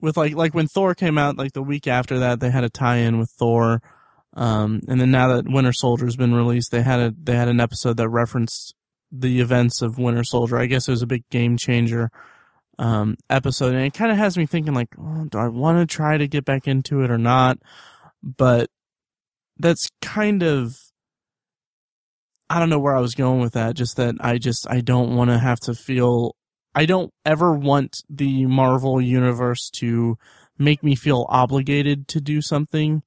with 0.00 0.16
like 0.16 0.34
like 0.34 0.54
when 0.54 0.68
Thor 0.68 0.94
came 0.94 1.18
out, 1.18 1.38
like 1.38 1.52
the 1.52 1.62
week 1.62 1.86
after 1.86 2.18
that, 2.20 2.40
they 2.40 2.50
had 2.50 2.64
a 2.64 2.70
tie-in 2.70 3.18
with 3.18 3.30
Thor. 3.30 3.80
Um, 4.34 4.82
and 4.88 5.00
then 5.00 5.10
now 5.10 5.28
that 5.28 5.48
Winter 5.48 5.72
Soldier's 5.72 6.16
been 6.16 6.34
released, 6.34 6.70
they 6.70 6.82
had 6.82 7.00
a 7.00 7.14
they 7.20 7.34
had 7.34 7.48
an 7.48 7.60
episode 7.60 7.96
that 7.96 8.08
referenced 8.08 8.74
the 9.10 9.40
events 9.40 9.80
of 9.80 9.98
Winter 9.98 10.24
Soldier. 10.24 10.58
I 10.58 10.66
guess 10.66 10.88
it 10.88 10.90
was 10.90 11.02
a 11.02 11.06
big 11.06 11.28
game 11.30 11.56
changer 11.56 12.10
um, 12.78 13.16
episode, 13.30 13.74
and 13.74 13.84
it 13.84 13.94
kind 13.94 14.10
of 14.12 14.18
has 14.18 14.36
me 14.36 14.46
thinking 14.46 14.74
like, 14.74 14.94
oh, 14.98 15.24
do 15.24 15.38
I 15.38 15.48
want 15.48 15.78
to 15.78 15.92
try 15.94 16.16
to 16.16 16.28
get 16.28 16.44
back 16.44 16.66
into 16.66 17.02
it 17.02 17.10
or 17.10 17.18
not? 17.18 17.58
But 18.22 18.70
that's 19.58 19.88
kind 20.00 20.42
of 20.42 20.76
I 22.50 22.58
don't 22.58 22.68
know 22.68 22.78
where 22.78 22.96
I 22.96 23.00
was 23.00 23.14
going 23.14 23.40
with 23.40 23.54
that. 23.54 23.74
Just 23.74 23.96
that 23.96 24.16
I 24.20 24.38
just 24.38 24.68
I 24.70 24.80
don't 24.80 25.16
want 25.16 25.30
to 25.30 25.38
have 25.38 25.60
to 25.60 25.74
feel. 25.74 26.36
I 26.74 26.86
don't 26.86 27.12
ever 27.24 27.52
want 27.52 28.02
the 28.08 28.46
Marvel 28.46 29.00
universe 29.00 29.70
to 29.76 30.18
make 30.58 30.82
me 30.82 30.94
feel 30.94 31.26
obligated 31.28 32.08
to 32.08 32.20
do 32.20 32.40
something, 32.40 33.02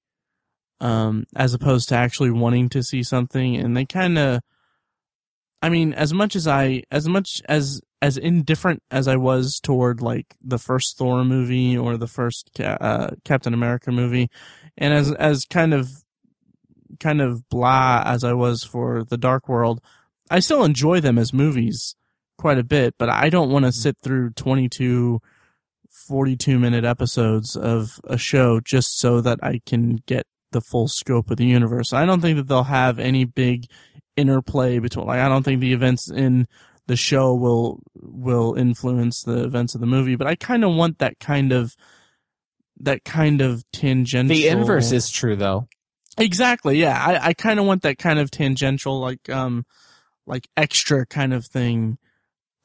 um, 0.79 1.25
as 1.35 1.53
opposed 1.53 1.89
to 1.89 1.95
actually 1.95 2.31
wanting 2.31 2.69
to 2.69 2.83
see 2.83 3.03
something. 3.03 3.55
And 3.55 3.75
they 3.75 3.85
kind 3.85 4.17
of, 4.17 4.41
I 5.61 5.69
mean, 5.69 5.93
as 5.93 6.13
much 6.13 6.35
as 6.35 6.47
I, 6.47 6.83
as 6.91 7.07
much 7.07 7.41
as 7.47 7.81
as 8.01 8.17
indifferent 8.17 8.83
as 8.91 9.07
I 9.07 9.15
was 9.15 9.59
toward 9.59 10.01
like 10.01 10.35
the 10.43 10.59
first 10.59 10.97
Thor 10.97 11.25
movie 11.25 11.75
or 11.75 11.97
the 11.97 12.07
first 12.07 12.51
Ca- 12.55 12.77
uh, 12.79 13.11
Captain 13.25 13.53
America 13.53 13.91
movie, 13.91 14.29
and 14.77 14.93
as 14.93 15.11
as 15.13 15.45
kind 15.45 15.73
of 15.73 15.89
kind 16.99 17.21
of 17.21 17.47
blah 17.49 18.03
as 18.05 18.23
I 18.23 18.33
was 18.33 18.63
for 18.63 19.03
the 19.03 19.17
Dark 19.17 19.49
World, 19.49 19.81
I 20.29 20.39
still 20.39 20.63
enjoy 20.63 20.99
them 20.99 21.17
as 21.17 21.33
movies 21.33 21.95
quite 22.37 22.59
a 22.59 22.63
bit, 22.63 22.95
but 22.99 23.09
I 23.09 23.29
don't 23.29 23.51
want 23.51 23.65
to 23.65 23.71
sit 23.71 23.97
through 24.01 24.31
22 24.31 25.21
42 26.07 26.59
minute 26.59 26.85
episodes 26.85 27.55
of 27.55 27.99
a 28.03 28.17
show 28.17 28.59
just 28.59 28.99
so 28.99 29.21
that 29.21 29.39
I 29.41 29.61
can 29.65 29.97
get 30.05 30.27
the 30.51 30.61
full 30.61 30.87
scope 30.87 31.31
of 31.31 31.37
the 31.37 31.45
universe. 31.45 31.91
I 31.93 32.05
don't 32.05 32.21
think 32.21 32.37
that 32.37 32.47
they'll 32.47 32.63
have 32.63 32.99
any 32.99 33.25
big 33.25 33.65
interplay 34.17 34.79
between 34.79 35.05
like 35.05 35.19
I 35.19 35.29
don't 35.29 35.43
think 35.43 35.61
the 35.61 35.73
events 35.73 36.09
in 36.09 36.47
the 36.87 36.95
show 36.97 37.33
will 37.33 37.81
will 37.95 38.55
influence 38.55 39.23
the 39.23 39.43
events 39.43 39.75
of 39.75 39.81
the 39.81 39.87
movie, 39.87 40.15
but 40.15 40.27
I 40.27 40.35
kind 40.35 40.63
of 40.65 40.73
want 40.73 40.99
that 40.99 41.19
kind 41.19 41.53
of 41.53 41.75
that 42.79 43.05
kind 43.05 43.41
of 43.41 43.63
tangential 43.71 44.35
The 44.35 44.47
inverse 44.47 44.91
is 44.91 45.09
true 45.09 45.35
though. 45.35 45.67
Exactly. 46.17 46.79
Yeah. 46.79 46.97
I, 46.97 47.27
I 47.27 47.33
kind 47.33 47.59
of 47.59 47.65
want 47.65 47.83
that 47.83 47.97
kind 47.97 48.19
of 48.19 48.31
tangential, 48.31 48.99
like, 48.99 49.29
um, 49.29 49.65
like 50.25 50.47
extra 50.57 51.05
kind 51.05 51.33
of 51.33 51.45
thing, 51.45 51.97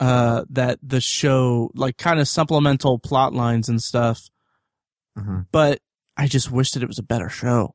uh, 0.00 0.44
that 0.50 0.78
the 0.82 1.00
show, 1.00 1.70
like 1.74 1.96
kind 1.98 2.18
of 2.18 2.26
supplemental 2.26 2.98
plot 2.98 3.34
lines 3.34 3.68
and 3.68 3.82
stuff. 3.82 4.30
Mhm. 5.18 5.46
But 5.53 5.80
I 6.16 6.26
just 6.26 6.50
wish 6.50 6.70
that 6.72 6.82
it 6.82 6.88
was 6.88 6.98
a 6.98 7.03
better 7.05 7.28
show. 7.28 7.74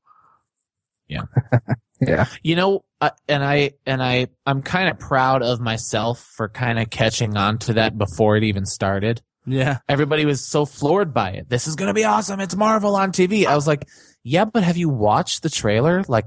Yeah. 1.07 1.23
yeah. 2.01 2.25
You 2.43 2.55
know, 2.55 2.83
uh, 2.99 3.11
and 3.27 3.43
I 3.43 3.71
and 3.85 4.01
I 4.01 4.27
I'm 4.45 4.61
kind 4.61 4.89
of 4.89 4.99
proud 4.99 5.43
of 5.43 5.59
myself 5.59 6.19
for 6.35 6.49
kind 6.49 6.79
of 6.79 6.89
catching 6.89 7.37
on 7.37 7.59
to 7.59 7.73
that 7.73 7.97
before 7.97 8.37
it 8.37 8.43
even 8.43 8.65
started. 8.65 9.21
Yeah. 9.45 9.79
Everybody 9.87 10.25
was 10.25 10.45
so 10.45 10.65
floored 10.65 11.13
by 11.13 11.31
it. 11.31 11.49
This 11.49 11.67
is 11.67 11.75
going 11.75 11.87
to 11.87 11.93
be 11.93 12.03
awesome. 12.03 12.39
It's 12.41 12.55
Marvel 12.55 12.95
on 12.95 13.11
TV. 13.11 13.45
I 13.45 13.55
was 13.55 13.65
like, 13.65 13.87
yeah, 14.23 14.43
but 14.43 14.63
have 14.63 14.75
you 14.75 14.89
watched 14.89 15.41
the 15.41 15.49
trailer? 15.49 16.03
Like 16.07 16.25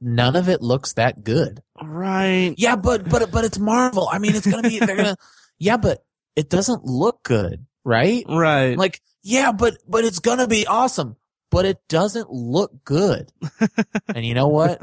none 0.00 0.36
of 0.36 0.48
it 0.48 0.60
looks 0.60 0.94
that 0.94 1.24
good. 1.24 1.62
Right. 1.82 2.54
Yeah, 2.58 2.76
but 2.76 3.08
but 3.08 3.30
but 3.30 3.44
it's 3.44 3.58
Marvel. 3.58 4.08
I 4.10 4.18
mean, 4.18 4.34
it's 4.34 4.46
going 4.46 4.62
to 4.62 4.68
be 4.68 4.78
they're 4.78 4.96
going 4.96 5.14
to 5.14 5.16
Yeah, 5.58 5.76
but 5.76 6.04
it 6.36 6.50
doesn't 6.50 6.84
look 6.84 7.22
good, 7.22 7.66
right? 7.84 8.24
Right. 8.28 8.76
Like, 8.76 9.00
yeah, 9.22 9.52
but 9.52 9.78
but 9.88 10.04
it's 10.04 10.18
going 10.18 10.38
to 10.38 10.46
be 10.46 10.66
awesome, 10.66 11.16
but 11.50 11.64
it 11.64 11.78
doesn't 11.88 12.30
look 12.30 12.84
good. 12.84 13.30
and 14.14 14.24
you 14.24 14.34
know 14.34 14.48
what? 14.48 14.82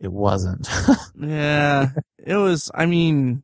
It 0.00 0.12
wasn't. 0.12 0.68
yeah. 1.18 1.90
It 2.18 2.36
was, 2.36 2.70
I 2.74 2.86
mean, 2.86 3.42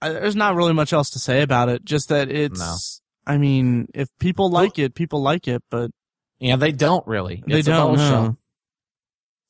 I, 0.00 0.10
there's 0.10 0.36
not 0.36 0.54
really 0.54 0.72
much 0.72 0.92
else 0.92 1.10
to 1.10 1.18
say 1.18 1.42
about 1.42 1.68
it. 1.68 1.84
Just 1.84 2.08
that 2.08 2.30
it's, 2.30 3.00
I 3.26 3.36
mean, 3.36 3.88
if 3.94 4.08
people 4.18 4.50
like 4.50 4.78
it, 4.78 4.94
people 4.94 5.20
like 5.20 5.48
it, 5.48 5.62
but 5.70 5.90
yeah, 6.38 6.56
they 6.56 6.72
don't 6.72 7.06
really. 7.06 7.42
they 7.46 7.58
It's 7.58 7.68
don't 7.68 7.98
show. 7.98 8.36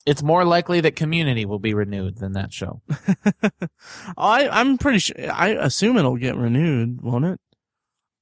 It's 0.07 0.23
more 0.23 0.45
likely 0.45 0.81
that 0.81 0.97
Community 0.97 1.45
will 1.45 1.59
be 1.59 1.75
renewed 1.75 2.17
than 2.17 2.33
that 2.33 2.51
show. 2.53 2.81
I 4.17 4.49
I'm 4.49 4.79
pretty 4.79 5.01
sure. 5.01 5.17
I 5.31 5.49
assume 5.49 5.99
it'll 5.99 6.17
get 6.17 6.35
renewed, 6.35 7.03
won't 7.03 7.27
it? 7.27 7.41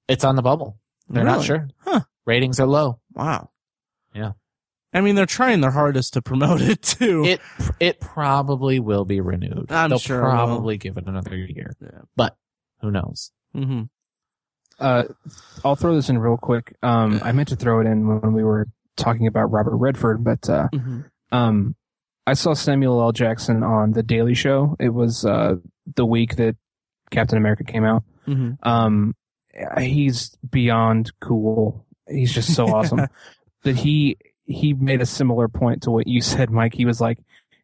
It's 0.09 0.25
on 0.25 0.35
the 0.35 0.43
bubble. 0.43 0.79
They're 1.09 1.23
not 1.23 1.45
sure. 1.45 1.69
Huh. 1.79 2.01
Ratings 2.25 2.59
are 2.59 2.67
low. 2.67 2.99
Wow. 3.14 3.51
Yeah. 4.12 4.33
I 4.97 5.01
mean, 5.03 5.14
they're 5.14 5.26
trying 5.26 5.61
their 5.61 5.70
hardest 5.70 6.14
to 6.14 6.22
promote 6.22 6.61
it 6.62 6.80
too. 6.82 7.24
It 7.24 7.40
it 7.80 8.01
probably 8.01 8.80
will 8.80 9.05
be 9.05 9.20
renewed. 9.20 9.66
I'm 9.70 9.90
They'll 9.90 9.99
sure 9.99 10.18
it 10.20 10.22
will. 10.22 10.30
probably 10.30 10.78
give 10.78 10.97
it 10.97 11.07
another 11.07 11.36
year. 11.36 11.74
Yeah. 11.80 12.01
But 12.16 12.36
who 12.80 12.90
knows? 12.90 13.30
hmm 13.53 13.82
Uh, 14.78 15.05
I'll 15.64 15.76
throw 15.76 15.94
this 15.94 16.09
in 16.09 16.18
real 16.18 16.36
quick. 16.36 16.74
Um, 16.82 17.20
I 17.22 17.32
meant 17.32 17.49
to 17.49 17.57
throw 17.57 17.80
it 17.80 17.86
in 17.86 18.07
when 18.09 18.32
we 18.32 18.42
were 18.44 18.68
talking 18.97 19.26
about 19.26 19.51
Robert 19.53 19.76
Redford, 19.76 20.24
but 20.24 20.49
uh, 20.49 20.68
hmm 20.72 21.01
um, 21.32 21.74
I 22.26 22.34
saw 22.34 22.55
Samuel 22.55 23.01
L. 23.03 23.12
Jackson 23.12 23.62
on 23.62 23.92
The 23.92 24.03
Daily 24.03 24.34
Show. 24.34 24.76
It 24.80 24.88
was 24.90 25.24
uh, 25.24 25.57
the 25.94 26.05
week 26.07 26.36
that 26.36 26.57
Captain 27.11 27.36
America 27.38 27.64
came 27.64 27.84
out. 27.84 28.03
hmm 28.24 28.53
Um, 28.62 29.14
he's 29.78 30.36
beyond 30.51 31.12
cool. 31.20 31.86
He's 32.09 32.32
just 32.32 32.55
so 32.55 32.66
awesome 32.74 33.07
that 33.64 33.76
he 33.76 34.16
he 34.47 34.72
made 34.74 35.01
a 35.03 35.07
similar 35.07 35.49
point 35.49 35.82
to 35.82 35.90
what 35.90 36.07
you 36.07 36.20
said, 36.20 36.51
Mike. 36.51 36.74
He 36.74 36.84
was 36.84 37.01
like, 37.01 37.18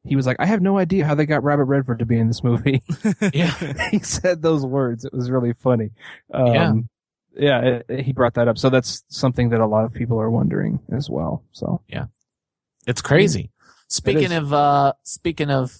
he 0.05 0.16
was 0.16 0.26
like, 0.26 0.37
I 0.41 0.47
have 0.47 0.61
no 0.61 0.78
idea 0.78 1.07
how 1.07 1.14
they 1.14 1.26
got 1.26 1.45
Robert 1.45 1.66
Redford 1.66 2.01
to 2.01 2.07
be 2.07 2.18
in 2.18 2.26
this 2.26 2.43
movie. 2.43 2.83
Yeah. 3.33 3.89
he 3.91 4.01
said 4.01 4.43
those 4.43 4.66
words. 4.66 5.05
It 5.05 5.12
was 5.12 5.30
really 5.30 5.53
funny. 5.53 5.91
Um, 6.35 6.89
yeah. 7.37 7.61
it, 7.61 7.87
it- 7.89 8.05
he 8.05 8.12
brought 8.12 8.35
that 8.35 8.49
up. 8.49 8.59
So 8.59 8.68
that's 8.68 9.05
something 9.09 9.51
that 9.51 9.61
a 9.61 9.66
lot 9.66 9.85
of 9.85 9.93
people 9.95 10.20
are 10.20 10.28
wondering 10.30 10.80
as 10.91 11.09
well. 11.09 11.45
So 11.53 11.80
yeah, 11.89 12.07
It's 12.87 13.01
crazy. 13.01 13.51
Speaking 13.89 14.33
is. 14.33 14.39
of 14.39 14.53
uh 14.53 14.93
speaking 15.05 15.51
of 15.51 15.72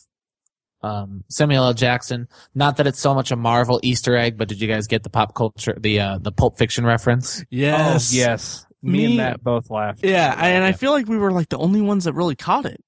um 0.83 1.25
Samuel 1.29 1.65
L. 1.65 1.75
Jackson, 1.75 2.29
not 2.55 2.77
that 2.77 2.87
it's 2.87 3.01
so 3.01 3.15
much 3.15 3.31
a 3.31 3.37
Marvel 3.37 3.81
Easter 3.83 4.17
egg, 4.17 4.37
but 4.37 4.49
did 4.49 4.61
you 4.61 4.69
guys 4.69 4.87
get 4.87 5.03
the 5.03 5.11
pop 5.11 5.35
culture 5.35 5.77
the 5.81 5.99
uh 6.01 6.19
the 6.19 6.31
Pulp 6.33 6.59
Fiction 6.59 6.85
reference? 6.85 7.45
Yes. 7.51 8.13
Oh, 8.13 8.17
yes. 8.17 8.67
Me, 8.83 8.99
Me- 8.99 9.05
and 9.07 9.17
Matt 9.17 9.43
both 9.45 9.71
laughed. 9.71 10.05
Yeah, 10.05 10.35
I, 10.37 10.51
and 10.51 10.65
I 10.65 10.73
feel 10.73 10.91
like 10.93 11.07
we 11.07 11.17
were 11.19 11.31
like 11.33 11.49
the 11.49 11.59
only 11.59 11.81
ones 11.81 12.05
that 12.05 12.13
really 12.15 12.35
caught 12.37 12.67
it. 12.67 12.81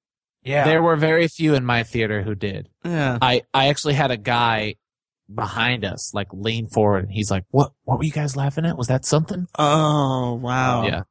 yeah. 0.42 0.64
There 0.64 0.82
were 0.82 0.96
very 0.96 1.28
few 1.28 1.54
in 1.54 1.64
my 1.64 1.82
theater 1.84 2.22
who 2.22 2.34
did. 2.34 2.68
Yeah. 2.84 3.18
I 3.22 3.42
I 3.54 3.68
actually 3.68 3.94
had 3.94 4.10
a 4.10 4.16
guy 4.16 4.74
behind 5.32 5.84
us 5.84 6.12
like 6.12 6.28
lean 6.32 6.66
forward 6.66 7.04
and 7.04 7.12
he's 7.12 7.30
like, 7.30 7.44
"What 7.50 7.72
what 7.84 7.98
were 7.98 8.04
you 8.04 8.12
guys 8.12 8.36
laughing 8.36 8.66
at? 8.66 8.76
Was 8.76 8.88
that 8.88 9.04
something?" 9.04 9.46
Oh 9.58 10.34
wow. 10.34 10.84
Yeah. 10.86 11.02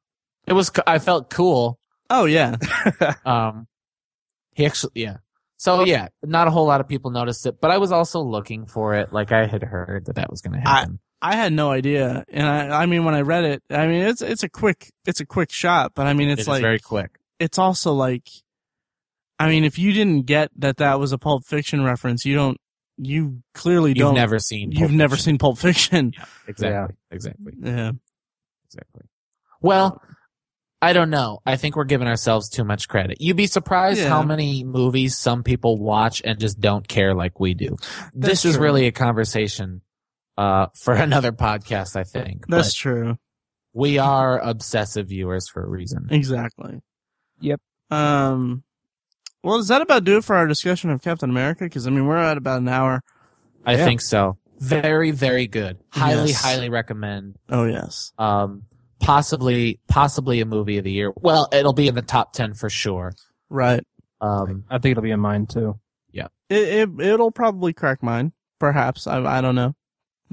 It 0.45 0.53
was 0.53 0.69
I 0.85 0.99
felt 0.99 1.29
cool. 1.29 1.79
Oh 2.09 2.25
yeah. 2.25 2.57
Um 3.25 3.67
he 4.53 4.65
actually 4.65 4.91
yeah. 4.95 5.17
So 5.57 5.85
yeah, 5.85 6.09
not 6.21 6.47
a 6.47 6.51
whole 6.51 6.67
lot 6.67 6.81
of 6.81 6.89
people 6.89 7.09
noticed 7.09 7.45
it, 7.45 7.61
but 7.61 7.71
I 7.71 7.77
was 7.77 7.91
also 7.93 8.19
looking 8.21 8.65
for 8.65 8.95
it. 8.95 9.13
Like 9.13 9.31
I 9.31 9.47
had 9.47 9.63
heard 9.63 10.05
that 10.07 10.15
that 10.15 10.29
was 10.29 10.41
going 10.41 10.53
to 10.53 10.59
happen. 10.59 10.99
I 11.23 11.35
had 11.37 11.53
no 11.53 11.71
idea, 11.71 12.25
and 12.27 12.45
I 12.45 12.83
I 12.83 12.85
mean 12.85 13.05
when 13.05 13.15
I 13.15 13.21
read 13.21 13.45
it, 13.45 13.63
I 13.69 13.87
mean 13.87 14.01
it's 14.01 14.21
it's 14.21 14.43
a 14.43 14.49
quick 14.49 14.91
it's 15.05 15.21
a 15.21 15.25
quick 15.25 15.51
shot, 15.51 15.93
but 15.95 16.05
I 16.05 16.13
mean 16.13 16.29
it's 16.29 16.39
It 16.39 16.41
is 16.43 16.47
like 16.49 16.61
very 16.61 16.79
quick. 16.79 17.17
it's 17.39 17.57
also 17.57 17.93
like, 17.93 18.27
I 19.39 19.47
mean 19.49 19.63
if 19.63 19.79
you 19.79 19.93
didn't 19.93 20.25
get 20.25 20.51
that 20.57 20.77
that 20.77 20.99
was 20.99 21.13
a 21.13 21.17
Pulp 21.17 21.45
Fiction 21.45 21.83
reference, 21.83 22.25
you 22.25 22.35
don't 22.35 22.57
you 22.97 23.41
clearly 23.53 23.91
You've 23.91 23.99
don't 23.99 24.15
never 24.15 24.37
seen. 24.37 24.71
you've 24.71 24.89
Pulp 24.89 24.91
never 24.91 25.17
seen 25.17 25.37
Pulp 25.37 25.57
Fiction. 25.57 26.11
Yeah, 26.15 26.25
Exactly. 26.47 26.95
Exactly. 27.09 27.53
Yeah. 27.61 27.91
Exactly. 28.67 29.03
Well, 29.61 30.01
I 30.81 30.91
don't 30.91 31.09
know. 31.09 31.39
I 31.45 31.55
think 31.55 31.77
we're 31.77 31.85
giving 31.85 32.07
ourselves 32.09 32.49
too 32.49 32.65
much 32.65 32.89
credit. 32.89 33.21
You'd 33.21 33.37
be 33.37 33.47
surprised 33.47 33.99
Yeah. 34.01 34.09
how 34.09 34.21
many 34.23 34.65
movies 34.65 35.17
some 35.17 35.41
people 35.43 35.77
watch 35.79 36.21
and 36.25 36.37
just 36.37 36.59
don't 36.59 36.85
care 36.87 37.15
like 37.15 37.39
we 37.39 37.53
do. 37.53 37.77
this 38.13 38.43
That's 38.43 38.45
is 38.45 38.57
really 38.57 38.87
a 38.87 38.91
conversation 38.91 39.81
uh, 40.37 40.67
for 40.75 40.93
another 41.07 41.31
podcast, 41.31 41.95
I 41.95 42.03
think. 42.03 42.45
That's 42.47 42.69
But 42.69 42.75
true. 42.77 43.17
we 43.73 43.97
are 43.99 44.39
obsessive 44.39 45.07
viewers 45.09 45.47
for 45.49 45.63
a 45.63 45.67
reason. 45.69 46.07
Exactly. 46.11 46.81
Yep. 47.41 47.59
Um. 47.91 48.63
Well, 49.43 49.57
does 49.57 49.67
that 49.67 49.81
about 49.81 50.05
do 50.05 50.17
it 50.17 50.23
for 50.23 50.35
our 50.37 50.47
discussion 50.47 50.89
of 50.89 51.01
Captain 51.01 51.29
America? 51.29 51.65
Because 51.65 51.85
I 51.85 51.89
mean, 51.89 52.05
we're 52.05 52.17
at 52.17 52.37
about 52.37 52.61
an 52.61 52.69
hour. 52.69 53.01
I 53.65 53.75
Yeah. 53.75 53.85
think 53.85 54.01
so. 54.01 54.37
Very, 54.59 55.11
very 55.11 55.47
good. 55.47 55.77
Highly, 55.89 56.29
Yes. 56.29 56.41
highly 56.41 56.69
recommend. 56.69 57.35
Oh 57.49 57.65
yes. 57.65 58.13
Um, 58.17 58.63
possibly, 59.01 59.79
possibly 59.89 60.39
a 60.39 60.45
movie 60.45 60.77
of 60.77 60.85
the 60.85 60.91
year. 60.91 61.11
Well, 61.17 61.49
it'll 61.51 61.73
be 61.73 61.89
in 61.89 61.95
the 61.95 62.01
top 62.01 62.31
ten 62.33 62.53
for 62.53 62.69
sure. 62.69 63.13
Right. 63.49 63.83
Um, 64.21 64.63
I 64.69 64.77
think 64.77 64.91
it'll 64.91 65.03
be 65.03 65.11
in 65.11 65.19
mine 65.19 65.45
too. 65.47 65.77
Yeah. 66.11 66.27
It, 66.49 66.89
it 66.99 67.01
it'll 67.05 67.31
probably 67.31 67.73
crack 67.73 68.01
mine. 68.01 68.31
Perhaps. 68.59 69.07
I 69.07 69.21
I 69.21 69.41
don't 69.41 69.55
know. 69.55 69.75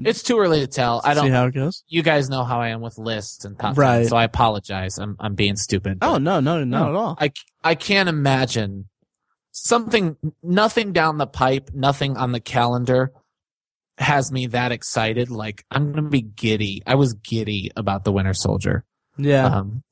It's 0.05 0.23
too 0.23 0.39
early 0.39 0.59
to 0.61 0.67
tell. 0.67 1.01
I 1.03 1.13
don't. 1.13 1.25
See 1.25 1.31
how 1.31 1.45
it 1.47 1.53
goes. 1.53 1.83
You 1.87 2.03
guys 2.03 2.29
know 2.29 2.43
how 2.43 2.59
I 2.61 2.69
am 2.69 2.81
with 2.81 2.97
lists 2.97 3.45
and 3.45 3.57
top 3.59 3.77
Right. 3.77 3.99
10, 3.99 4.07
so 4.09 4.17
I 4.17 4.23
apologize. 4.23 4.97
I'm 4.97 5.15
I'm 5.19 5.35
being 5.35 5.55
stupid. 5.55 5.99
Oh 6.01 6.17
no 6.17 6.39
no 6.39 6.63
not 6.63 6.83
No. 6.83 6.89
at 6.89 6.95
all. 6.95 7.17
I 7.19 7.31
I 7.63 7.75
can't 7.75 8.09
imagine 8.09 8.85
something. 9.51 10.17
Nothing 10.43 10.93
down 10.93 11.17
the 11.17 11.27
pipe. 11.27 11.71
Nothing 11.73 12.17
on 12.17 12.31
the 12.31 12.39
calendar 12.39 13.11
has 13.97 14.31
me 14.31 14.47
that 14.47 14.71
excited. 14.71 15.29
Like 15.29 15.65
I'm 15.71 15.91
gonna 15.91 16.09
be 16.09 16.21
giddy. 16.21 16.81
I 16.85 16.95
was 16.95 17.13
giddy 17.13 17.71
about 17.75 18.03
the 18.03 18.11
Winter 18.11 18.33
Soldier. 18.33 18.83
Yeah. 19.17 19.45
Um, 19.45 19.83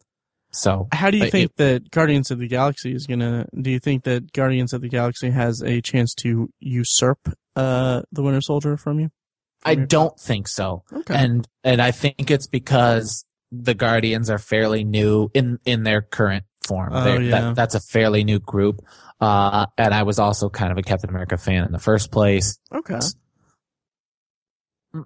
so 0.52 0.88
How 0.92 1.12
do 1.12 1.18
you 1.18 1.26
But 1.26 1.32
think 1.32 1.56
that 1.58 1.92
Guardians 1.92 2.32
of 2.32 2.40
the 2.40 2.48
Galaxy 2.48 2.94
is 2.96 3.06
gonna? 3.06 3.46
Do 3.62 3.70
you 3.70 3.78
think 3.80 4.04
that 4.06 4.34
Guardians 4.34 4.74
of 4.74 4.82
the 4.82 4.90
Galaxy 4.90 5.30
has 5.30 5.62
a 5.62 5.80
chance 5.82 6.14
to 6.16 6.50
usurp 6.60 7.20
uh 7.56 8.02
the 8.12 8.24
Winter 8.24 8.42
Soldier 8.42 8.76
from 8.78 9.00
you? 9.00 9.12
I 9.64 9.76
don't 9.76 10.18
think 10.20 10.48
so. 10.48 10.84
Okay. 10.92 11.14
and 11.16 11.48
and 11.64 11.82
I 11.82 11.92
think 11.92 12.32
it's 12.32 12.48
because 12.48 13.26
the 13.52 13.74
Guardians 13.74 14.30
are 14.30 14.38
fairly 14.40 14.84
new 14.84 15.30
in 15.34 15.60
in 15.66 15.84
their 15.84 16.02
current 16.02 16.46
form. 16.66 16.90
Oh, 16.94 17.04
They're- 17.04 17.22
yeah. 17.22 17.32
that, 17.42 17.56
that's 17.56 17.76
a 17.76 17.80
fairly 17.80 18.24
new 18.24 18.40
group. 18.40 18.82
Uh, 19.20 19.66
and 19.78 19.94
I 19.94 20.04
was 20.04 20.18
also 20.20 20.50
kind 20.50 20.72
of 20.72 20.78
a 20.78 20.82
Captain 20.82 21.10
America 21.10 21.36
fan 21.38 21.66
in 21.66 21.72
the 21.74 21.80
first 21.80 22.10
place. 22.12 22.58
okay. 22.74 23.00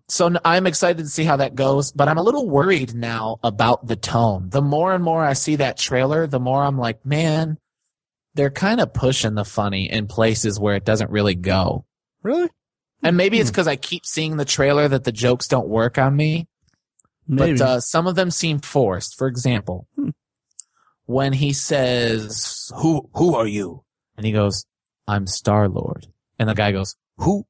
So 0.07 0.33
I'm 0.45 0.65
excited 0.65 0.99
to 1.03 1.09
see 1.09 1.25
how 1.25 1.37
that 1.37 1.55
goes, 1.55 1.91
but 1.91 2.07
I'm 2.07 2.17
a 2.17 2.23
little 2.23 2.47
worried 2.47 2.93
now 2.93 3.37
about 3.43 3.85
the 3.85 3.97
tone. 3.97 4.49
The 4.49 4.61
more 4.61 4.93
and 4.93 5.03
more 5.03 5.23
I 5.25 5.33
see 5.33 5.57
that 5.57 5.77
trailer, 5.77 6.25
the 6.25 6.39
more 6.39 6.63
I'm 6.63 6.77
like, 6.77 7.05
man, 7.05 7.57
they're 8.33 8.49
kind 8.49 8.79
of 8.79 8.93
pushing 8.93 9.35
the 9.35 9.43
funny 9.43 9.91
in 9.91 10.07
places 10.07 10.57
where 10.57 10.75
it 10.75 10.85
doesn't 10.85 11.11
really 11.11 11.35
go. 11.35 11.85
Really? 12.21 12.49
And 13.03 13.17
maybe 13.17 13.39
it's 13.39 13.49
Hmm. 13.49 13.53
because 13.53 13.67
I 13.67 13.75
keep 13.75 14.05
seeing 14.05 14.37
the 14.37 14.45
trailer 14.45 14.87
that 14.87 15.03
the 15.03 15.11
jokes 15.11 15.47
don't 15.47 15.67
work 15.67 15.97
on 15.97 16.15
me. 16.15 16.47
Maybe. 17.27 17.57
but 17.57 17.61
uh, 17.61 17.79
some 17.79 18.05
of 18.07 18.15
them 18.15 18.29
seem 18.31 18.59
forced. 18.59 19.15
For 19.17 19.27
example, 19.27 19.87
Hmm. 19.95 20.09
when 21.05 21.31
he 21.33 21.53
says, 21.53 22.69
"Who 22.75 23.09
who 23.15 23.35
are 23.35 23.47
you?" 23.47 23.83
and 24.17 24.25
he 24.25 24.31
goes, 24.33 24.65
"I'm 25.07 25.25
Star 25.27 25.69
Lord," 25.69 26.07
and 26.37 26.49
the 26.49 26.53
guy 26.53 26.71
goes, 26.73 26.95
"Who?" 27.17 27.45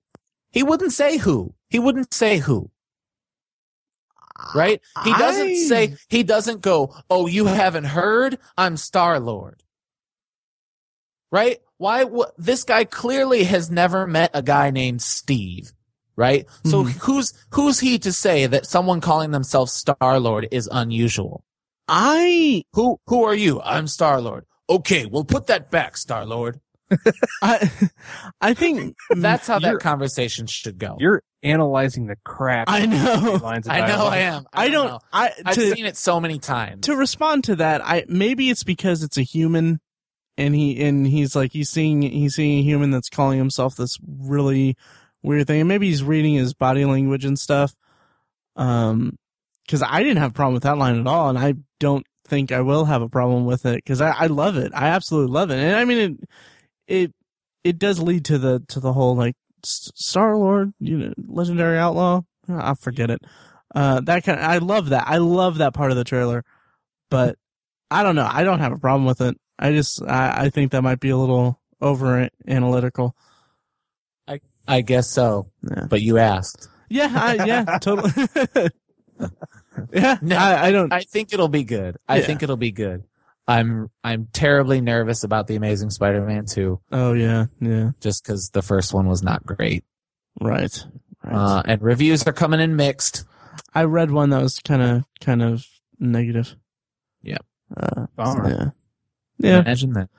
He 0.52 0.62
wouldn't 0.62 0.94
say 0.94 1.18
who. 1.18 1.56
He 1.70 1.80
wouldn't 1.80 2.14
say 2.14 2.38
who. 2.38 2.70
Right? 4.54 4.82
He 5.04 5.12
doesn't 5.14 5.48
I- 5.48 5.66
say. 5.68 5.96
He 6.10 6.22
doesn't 6.24 6.62
go. 6.62 6.96
Oh, 7.10 7.26
you 7.28 7.46
haven't 7.46 7.86
heard? 7.86 8.38
I'm 8.58 8.78
Star 8.78 9.20
Lord. 9.20 9.64
Right? 11.32 11.60
Why? 11.84 12.06
Wh- 12.06 12.32
this 12.38 12.64
guy 12.64 12.86
clearly 12.86 13.44
has 13.44 13.70
never 13.70 14.08
met 14.08 14.32
a 14.34 14.42
guy 14.42 14.70
named 14.70 15.02
Steve. 15.02 15.74
Right? 16.16 16.46
So 16.66 16.84
Mhm. 16.86 16.92
who's 17.00 17.34
who's 17.52 17.80
he 17.80 18.00
to 18.00 18.14
say 18.14 18.46
that 18.46 18.66
someone 18.66 19.02
calling 19.02 19.32
themselves 19.32 19.74
Star 19.74 20.20
Lord 20.20 20.48
is 20.52 20.70
unusual? 20.72 21.44
I, 21.90 22.64
Who 22.74 23.00
who 23.08 23.24
are 23.26 23.36
you? 23.36 23.62
I'm 23.62 23.88
Star 23.88 24.22
Lord. 24.22 24.46
Okay, 24.70 25.06
we'll 25.06 25.26
put 25.26 25.48
that 25.48 25.70
back, 25.72 25.98
Star 25.98 26.26
Lord. 26.26 26.62
I, 27.42 27.70
I 28.40 28.54
think 28.54 28.96
That's 29.10 29.48
how 29.48 29.60
that 29.60 29.80
conversation 29.80 30.48
should 30.48 30.78
go. 30.78 30.96
You're 31.00 31.22
analyzing 31.42 32.06
the 32.08 32.16
crap. 32.24 32.70
I 32.70 32.86
know. 32.86 33.42
I 33.44 33.60
know. 33.88 34.06
I 34.06 34.18
am. 34.20 34.46
I 34.54 34.70
don't. 34.70 34.88
know. 34.88 35.00
I 35.12 35.32
I've 35.46 35.56
seen 35.56 35.86
it 35.86 35.98
so 35.98 36.20
many 36.22 36.40
times. 36.40 36.86
to 36.86 36.96
respond 36.96 37.44
to 37.46 37.58
that. 37.58 37.86
I 37.86 38.06
maybe 38.08 38.50
it's 38.50 38.64
because 38.64 39.04
it's 39.04 39.18
a 39.18 39.24
human, 39.24 39.82
and 40.38 40.56
he 40.56 40.84
and 40.84 41.08
he's 41.08 41.36
like 41.36 41.54
he's 41.54 41.70
seeing 41.70 42.02
he's 42.02 42.36
seeing 42.36 42.60
a 42.60 42.64
human 42.64 42.92
that's 42.92 43.10
calling 43.10 43.38
himself 43.38 43.76
this 43.76 43.98
really 44.06 44.76
weird 45.22 45.48
thing. 45.48 45.62
And 45.62 45.68
maybe 45.68 45.88
he's 45.88 46.04
reading 46.04 46.36
his 46.36 46.54
body 46.54 46.86
language 46.86 47.26
and 47.26 47.38
stuff. 47.38 47.74
Um, 48.56 49.18
because 49.66 49.82
I 49.82 50.04
didn't 50.04 50.18
have 50.18 50.32
a 50.32 50.34
problem 50.34 50.54
with 50.54 50.64
that 50.64 50.78
line 50.78 51.00
at 51.00 51.08
all, 51.08 51.30
and 51.30 51.40
I 51.40 51.54
don't 51.80 52.06
think 52.28 52.52
I 52.52 52.62
will 52.62 52.86
have 52.86 53.02
a 53.02 53.10
problem 53.10 53.46
with 53.46 53.66
it 53.66 53.78
because 53.78 54.02
I, 54.02 54.12
I 54.12 54.28
love 54.28 54.58
it. 54.58 54.72
I 54.76 54.90
absolutely 54.90 55.34
love 55.34 55.52
it, 55.52 55.60
and 55.60 55.76
I 55.76 55.86
mean 55.86 55.98
it. 55.98 56.30
It 56.86 57.14
it 57.64 57.80
does 57.80 58.00
lead 58.02 58.26
to 58.26 58.38
the 58.38 58.62
to 58.68 58.80
the 58.80 58.94
whole 58.94 59.16
like 59.16 59.36
Star 59.64 60.36
Lord, 60.36 60.74
you 60.80 60.98
know, 60.98 61.14
legendary 61.28 61.78
outlaw. 61.78 62.22
I 62.50 62.74
forget 62.76 63.10
it. 63.10 63.22
Uh, 63.74 64.02
that 64.02 64.24
kind. 64.26 64.40
Of, 64.40 64.46
I 64.46 64.58
love 64.58 64.90
that. 64.90 65.08
I 65.08 65.18
love 65.18 65.60
that 65.60 65.74
part 65.74 65.92
of 65.92 65.98
the 65.98 66.04
trailer, 66.04 66.44
but 67.10 67.38
I 67.90 68.04
don't 68.04 68.16
know. 68.16 68.30
I 68.30 68.44
don't 68.44 68.60
have 68.60 68.74
a 68.74 68.78
problem 68.78 69.06
with 69.06 69.22
it. 69.22 69.38
I 69.60 69.72
just 69.72 70.02
I, 70.04 70.46
I 70.46 70.50
think 70.50 70.72
that 70.72 70.82
might 70.82 71.00
be 71.00 71.10
a 71.10 71.18
little 71.18 71.60
over 71.82 72.30
analytical. 72.48 73.16
I 74.28 74.40
I 74.68 74.82
guess 74.82 75.10
so. 75.10 75.50
Yeah. 75.70 75.86
But 75.90 76.02
you 76.02 76.18
asked. 76.18 76.68
Yeah. 76.90 77.12
I, 77.14 77.46
yeah. 77.46 77.78
totally. 77.82 78.12
yeah. 79.92 80.18
No, 80.22 80.36
I, 80.38 80.66
I 80.68 80.72
don't. 80.72 80.92
I 80.94 81.02
think 81.02 81.34
it'll 81.34 81.48
be 81.50 81.64
good. 81.64 81.98
I 82.08 82.18
Yeah. 82.20 82.26
think 82.26 82.44
it'll 82.44 82.58
be 82.58 82.72
good. 82.72 83.04
I'm 83.48 83.90
I'm 84.04 84.28
terribly 84.32 84.80
nervous 84.82 85.24
about 85.24 85.48
the 85.48 85.56
Amazing 85.56 85.90
Spider-Man 85.90 86.46
2 86.46 86.80
oh 86.94 87.12
yeah. 87.14 87.48
Yeah. 87.60 87.90
just 88.00 88.24
because 88.24 88.50
the 88.54 88.62
first 88.62 88.94
one 88.94 89.08
was 89.08 89.22
not 89.22 89.46
great. 89.46 89.84
Right. 90.40 90.74
Right. 91.24 91.34
Uh, 91.34 91.62
and 91.66 91.82
reviews 91.82 92.26
are 92.26 92.32
coming 92.34 92.62
in 92.62 92.76
mixed. 92.78 93.26
I 93.74 93.84
read 93.84 94.12
one 94.12 94.30
that 94.30 94.42
was 94.42 94.60
kind 94.60 94.82
of 94.82 95.04
kind 95.20 95.42
of 95.42 95.66
negative. 96.00 96.56
Yep. 97.24 97.46
Uh, 97.76 98.06
Bummer. 98.16 98.50
yeah. 98.50 98.70
Yeah. 99.44 99.60
Imagine 99.60 99.94
that. 99.94 100.10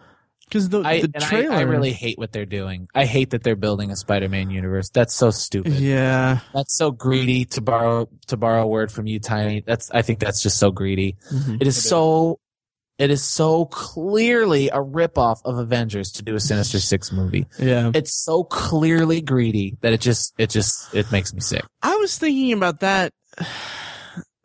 Because 0.46 0.68
the 0.68 0.82
I, 0.82 1.00
the 1.00 1.10
and 1.14 1.24
I, 1.24 1.28
trailer. 1.28 1.54
I 1.54 1.60
really 1.62 1.92
hate 1.92 2.18
what 2.18 2.30
they're 2.30 2.44
doing. 2.46 2.86
I 2.94 3.06
hate 3.06 3.30
that 3.30 3.42
they're 3.42 3.56
building 3.56 3.90
a 3.90 3.96
Spider-Man 3.96 4.50
universe. 4.50 4.90
That's 4.90 5.14
so 5.14 5.30
stupid. 5.30 5.72
Yeah. 5.72 6.40
That's 6.52 6.76
so 6.76 6.90
greedy 6.92 7.46
to 7.46 7.60
borrow 7.62 8.08
to 8.28 8.36
borrow 8.36 8.62
a 8.62 8.66
word 8.66 8.92
from 8.92 9.06
you, 9.06 9.18
Tiny. 9.20 9.60
That's 9.66 9.90
I 9.90 10.02
think 10.02 10.18
that's 10.20 10.42
just 10.42 10.58
so 10.58 10.70
greedy. 10.70 11.16
Mhm. 11.32 11.56
It 11.60 11.66
is 11.66 11.76
It 11.76 11.80
is. 11.80 11.88
so 11.88 12.38
it 12.98 13.10
is 13.10 13.24
so 13.24 13.64
clearly 13.64 14.68
a 14.68 14.76
ripoff 14.76 15.38
of 15.44 15.58
Avengers 15.58 16.12
to 16.12 16.22
do 16.22 16.36
a 16.36 16.40
Sinister 16.40 16.78
Six 16.92 17.10
movie. 17.10 17.46
Yeah. 17.58 17.90
It's 17.94 18.14
so 18.14 18.44
clearly 18.44 19.22
greedy 19.22 19.78
that 19.80 19.94
it 19.94 20.00
just 20.02 20.34
it 20.38 20.50
just 20.50 20.94
it 20.94 21.10
makes 21.10 21.32
me 21.32 21.40
sick. 21.40 21.64
I 21.82 21.96
was 21.96 22.18
thinking 22.18 22.52
about 22.52 22.80
that 22.80 23.12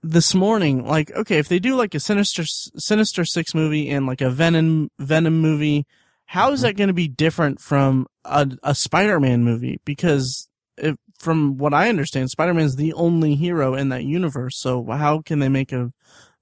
this 0.01 0.33
morning. 0.33 0.85
Like, 0.85 1.11
okay, 1.11 1.37
if 1.37 1.47
they 1.47 1.59
do 1.59 1.75
like 1.75 1.93
a 1.95 1.99
Sinister 1.99 2.43
Sinister 2.45 3.25
Six 3.25 3.53
movie 3.53 3.89
and 3.89 4.05
like 4.05 4.21
a 4.21 4.29
Venom 4.29 4.91
Venom 4.99 5.39
movie, 5.39 5.85
how 6.25 6.51
is 6.51 6.61
that 6.61 6.69
mm-hmm. 6.69 6.77
going 6.77 6.87
to 6.89 6.93
be 6.93 7.07
different 7.07 7.59
from 7.59 8.07
a, 8.23 8.49
a 8.63 8.75
Spider-Man 8.75 9.43
movie? 9.43 9.79
Because 9.83 10.47
if, 10.77 10.95
from 11.17 11.57
what 11.57 11.73
I 11.73 11.89
understand, 11.89 12.29
Spider-Man 12.29 12.65
is 12.65 12.75
the 12.75 12.93
only 12.93 13.35
hero 13.35 13.75
in 13.75 13.89
that 13.89 14.03
universe. 14.03 14.57
So 14.57 14.85
how 14.85 15.21
can 15.21 15.39
they 15.39 15.49
make 15.49 15.71
a 15.71 15.91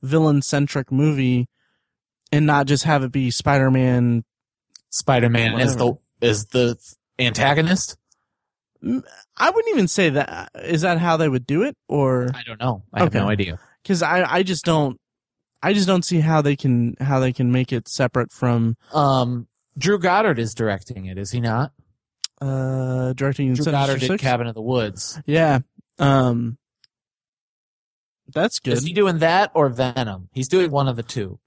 villain-centric 0.01 0.91
movie 0.91 1.47
and 2.31 2.45
not 2.45 2.67
just 2.67 2.83
have 2.83 3.03
it 3.03 3.11
be 3.11 3.31
Spider-Man? 3.31 4.23
Spider-Man 4.89 5.59
is 5.59 5.75
the 5.75 5.93
is 6.21 6.45
the 6.47 6.77
antagonist. 7.19 7.97
I 8.83 9.49
wouldn't 9.49 9.73
even 9.73 9.87
say 9.87 10.09
that. 10.11 10.51
Is 10.55 10.81
that 10.81 10.97
how 10.99 11.17
they 11.17 11.27
would 11.29 11.45
do 11.47 11.63
it, 11.63 11.75
or? 11.87 12.29
I 12.33 12.43
don't 12.43 12.59
know. 12.59 12.83
I 12.93 13.01
have 13.03 13.13
no 13.13 13.29
idea. 13.29 13.59
because 13.83 14.01
I, 14.03 14.23
I 14.23 14.43
just 14.43 14.65
don't 14.65 14.99
I 15.63 15.73
just 15.73 15.87
don't 15.87 16.03
see 16.05 16.19
how 16.19 16.41
they 16.41 16.55
can 16.55 16.95
how 16.99 17.19
they 17.19 17.33
can 17.33 17.51
make 17.51 17.73
it 17.73 17.87
separate 17.87 18.31
from 18.31 18.77
Um, 18.93 19.47
Drew 19.77 19.97
Goddard 19.99 20.39
is 20.39 20.53
directing 20.53 21.05
it, 21.05 21.17
is 21.17 21.31
he 21.31 21.39
not? 21.39 21.71
uh 22.39 23.13
directing 23.13 23.47
Drew 23.47 23.63
Sinister 23.63 23.71
Goddard 23.71 23.99
did 23.99 24.07
Six. 24.07 24.21
Cabin 24.21 24.45
of 24.47 24.53
the 24.53 24.61
Woods. 24.61 25.19
Yeah, 25.25 25.59
um, 25.97 26.57
that's 28.33 28.59
good. 28.59 28.73
Is 28.73 28.83
he 28.83 28.93
doing 28.93 29.19
that 29.19 29.51
or 29.53 29.69
Venom? 29.69 30.29
He's 30.33 30.47
doing 30.47 30.71
one 30.71 30.87
of 30.87 30.95
the 30.95 31.03
two, 31.03 31.39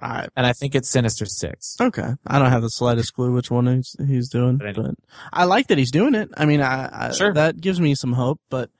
Right. 0.00 0.28
and 0.36 0.46
I 0.46 0.52
think 0.52 0.74
it's 0.74 0.88
Sinister 0.88 1.26
Six. 1.26 1.76
okay, 1.80 2.14
I 2.26 2.38
don't 2.38 2.50
have 2.50 2.62
the 2.62 2.70
slightest 2.70 3.14
clue 3.14 3.32
which 3.32 3.50
one 3.50 3.66
he's 3.66 3.96
he's 4.06 4.28
doing, 4.28 4.56
But 4.58 4.76
but. 4.76 4.94
I 5.32 5.44
like 5.44 5.66
that 5.68 5.78
he's 5.78 5.90
doing 5.90 6.14
it. 6.14 6.30
I 6.36 6.44
mean, 6.46 6.60
I, 6.60 7.08
I 7.08 7.12
Sure. 7.12 7.32
that 7.34 7.60
gives 7.60 7.80
me 7.80 7.94
some 7.94 8.12
hope. 8.12 8.40
But 8.50 8.70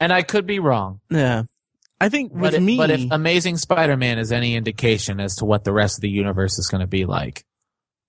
And 0.00 0.12
I 0.12 0.22
could 0.22 0.46
be 0.46 0.58
wrong. 0.58 1.00
yeah, 1.10 1.42
I 2.00 2.08
think 2.08 2.32
with 2.32 2.40
But, 2.42 2.54
it- 2.54 2.60
me, 2.60 2.76
but 2.76 2.90
if 2.90 3.10
Amazing 3.10 3.58
Spider-Man 3.58 4.18
is 4.18 4.32
any 4.32 4.54
indication 4.56 5.20
as 5.20 5.36
to 5.36 5.44
what 5.44 5.64
the 5.64 5.72
rest 5.72 5.98
of 5.98 6.02
the 6.02 6.10
universe 6.10 6.58
is 6.58 6.68
going 6.68 6.80
to 6.80 6.86
be 6.86 7.04
like, 7.04 7.44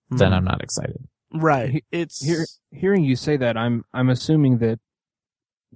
then 0.09 0.31
Mhm. 0.31 0.35
I'm 0.37 0.43
not 0.45 0.61
excited. 0.63 1.07
right. 1.33 1.83
It's 1.91 2.23
Hear, 2.23 2.45
hearing 2.71 3.03
you 3.03 3.15
say 3.15 3.35
that, 3.37 3.57
I'm 3.57 3.83
I'm 3.93 4.09
assuming 4.09 4.59
that 4.59 4.79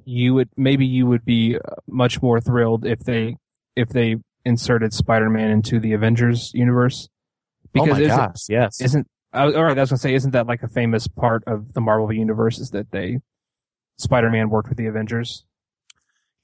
you 0.10 0.34
would 0.34 0.49
maybe 0.57 0.86
you 0.86 1.05
would 1.05 1.24
be 1.24 1.55
uh, 1.55 1.76
much 1.88 2.22
more 2.22 2.41
thrilled 2.41 2.84
if 2.86 2.99
they 2.99 3.38
if 3.76 3.89
they 3.89 4.16
inserted 4.43 4.91
Spider-Man 4.91 5.51
into 5.51 5.80
the 5.80 5.93
Avengers 5.93 6.51
universe. 6.55 7.10
oh 7.78 7.86
my 7.86 8.03
gosh, 8.03 8.49
yes. 8.49 8.82
isn't 8.82 9.07
all 9.34 9.51
right? 9.51 9.78
I 9.78 9.82
was 9.82 9.91
gonna 9.91 9.99
say, 9.99 10.16
isn't 10.16 10.32
that 10.32 10.47
like 10.47 10.64
a 10.64 10.68
famous 10.68 11.07
part 11.07 11.43
of 11.45 11.74
the 11.74 11.82
Marvel 11.82 12.12
universe? 12.12 12.57
Is 12.57 12.72
that 12.72 12.89
they 12.89 13.20
Spider-Man 13.97 14.49
worked 14.49 14.70
with 14.70 14.80
the 14.80 14.88
Avengers? 14.88 15.45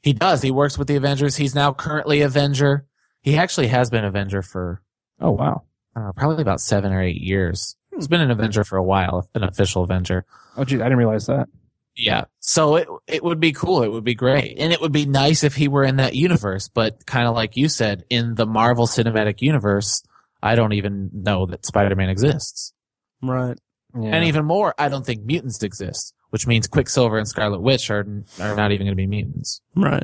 He 0.03 0.13
does. 0.13 0.43
He 0.43 0.51
works 0.51 0.77
with 0.77 0.87
the 0.87 0.95
Avengers. 0.95 1.37
He's 1.37 1.55
now 1.55 1.73
currently 1.73 2.21
Avenger. 2.21 2.85
He 3.23 3.35
actually 3.35 3.67
has 3.67 3.89
been 3.89 4.05
Avenger 4.05 4.43
for 4.43 4.83
Oh 5.19 5.31
wow! 5.31 5.63
I 5.95 5.99
don't 5.99 6.07
know, 6.07 6.13
probably 6.13 6.43
about 6.43 6.61
seven 6.61 6.93
or 6.93 7.01
eight 7.01 7.19
years. 7.19 7.75
Hmm. 7.89 7.97
He's 7.97 8.07
been 8.07 8.21
an 8.21 8.29
Avenger 8.29 8.63
for 8.63 8.77
a 8.77 8.83
while, 8.83 9.27
an 9.33 9.43
official 9.43 9.81
Avenger. 9.81 10.23
Oh 10.55 10.65
gee, 10.65 10.75
I 10.75 10.83
didn't 10.83 10.99
realize 10.99 11.25
that. 11.25 11.49
Yeah. 11.95 12.25
So 12.39 12.75
it 12.75 12.87
it 13.07 13.23
would 13.23 13.39
be 13.39 13.53
cool. 13.53 13.83
It 13.83 13.91
would 13.91 14.03
be 14.03 14.15
great. 14.15 14.57
And 14.59 14.73
it 14.73 14.81
would 14.81 14.91
be 14.91 15.05
nice 15.05 15.43
if 15.43 15.55
he 15.55 15.67
were 15.67 15.83
in 15.83 15.95
that 15.97 16.15
universe, 16.15 16.67
but 16.67 17.05
kind 17.05 17.27
of 17.27 17.35
like 17.35 17.55
you 17.57 17.69
said, 17.69 18.03
in 18.09 18.35
the 18.35 18.45
Marvel 18.45 18.85
Cinematic 18.87 19.41
Universe, 19.41 20.03
I 20.43 20.55
don't 20.55 20.73
even 20.73 21.09
know 21.13 21.45
that 21.47 21.65
Spider-Man 21.65 22.09
exists. 22.09 22.73
right. 23.21 23.57
Yeah. 23.97 24.09
And 24.13 24.25
even 24.25 24.43
more, 24.43 24.75
I 24.77 24.89
don't 24.89 25.05
think 25.05 25.23
mutants 25.23 25.63
exist, 25.63 26.13
which 26.31 26.45
means 26.45 26.67
Quicksilver 26.67 27.17
and 27.17 27.25
Scarlet 27.25 27.61
Witch 27.61 27.89
are 27.89 28.05
are 28.41 28.55
not 28.55 28.73
even 28.73 28.87
going 28.87 28.91
to 28.91 29.01
be 29.01 29.07
mutants. 29.07 29.61
Right. 29.73 30.03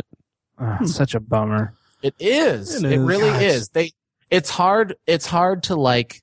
Ah, 0.57 0.79
such 0.85 1.13
a 1.13 1.19
bummer. 1.19 1.73
It 2.01 2.15
is. 2.17 2.75
It 2.81 2.85
It, 2.85 2.93
is. 2.93 2.99
really 3.01 3.29
God. 3.29 3.41
is. 3.41 3.67
They. 3.69 3.91
It's 4.29 4.49
hard. 4.49 4.95
It's 5.07 5.25
hard 5.25 5.63
to 5.63 5.75
like. 5.75 6.21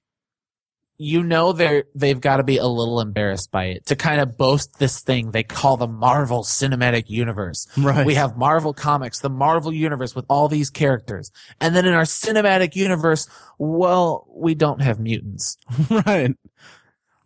You 1.00 1.22
know 1.22 1.52
they're 1.52 1.84
they've 1.94 2.20
got 2.20 2.38
to 2.38 2.42
be 2.42 2.56
a 2.56 2.66
little 2.66 3.00
embarrassed 3.00 3.52
by 3.52 3.66
it 3.66 3.86
to 3.86 3.94
kind 3.94 4.20
of 4.20 4.36
boast 4.36 4.80
this 4.80 5.00
thing 5.00 5.30
they 5.30 5.44
call 5.44 5.76
the 5.76 5.86
Marvel 5.86 6.42
Cinematic 6.42 7.08
Universe. 7.08 7.68
Right. 7.76 8.04
We 8.04 8.14
have 8.14 8.36
Marvel 8.36 8.74
Comics, 8.74 9.20
the 9.20 9.30
Marvel 9.30 9.72
Universe 9.72 10.16
with 10.16 10.24
all 10.28 10.48
these 10.48 10.70
characters, 10.70 11.30
and 11.60 11.76
then 11.76 11.86
in 11.86 11.94
our 11.94 12.02
cinematic 12.02 12.74
universe, 12.74 13.28
well, 13.58 14.26
we 14.28 14.56
don't 14.56 14.82
have 14.82 14.98
mutants. 14.98 15.56
right. 15.90 16.34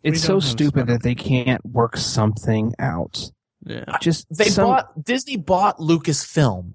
It's 0.03 0.23
so 0.23 0.39
stupid 0.39 0.81
Spider- 0.81 0.93
that 0.93 1.03
they 1.03 1.15
can't 1.15 1.65
work 1.65 1.97
something 1.97 2.74
out. 2.78 3.31
Yeah. 3.65 3.85
Just 4.01 4.27
They 4.36 4.47
some- 4.51 4.66
bought 4.66 5.03
Disney 5.03 5.36
bought 5.36 5.78
Lucasfilm. 5.78 6.74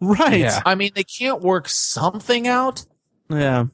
Right. 0.00 0.40
Yeah. 0.40 0.62
I 0.64 0.76
mean, 0.76 0.92
they 0.94 1.04
can't 1.04 1.42
work 1.42 1.68
something 1.68 2.46
out. 2.46 2.84
Yeah. 3.28 3.66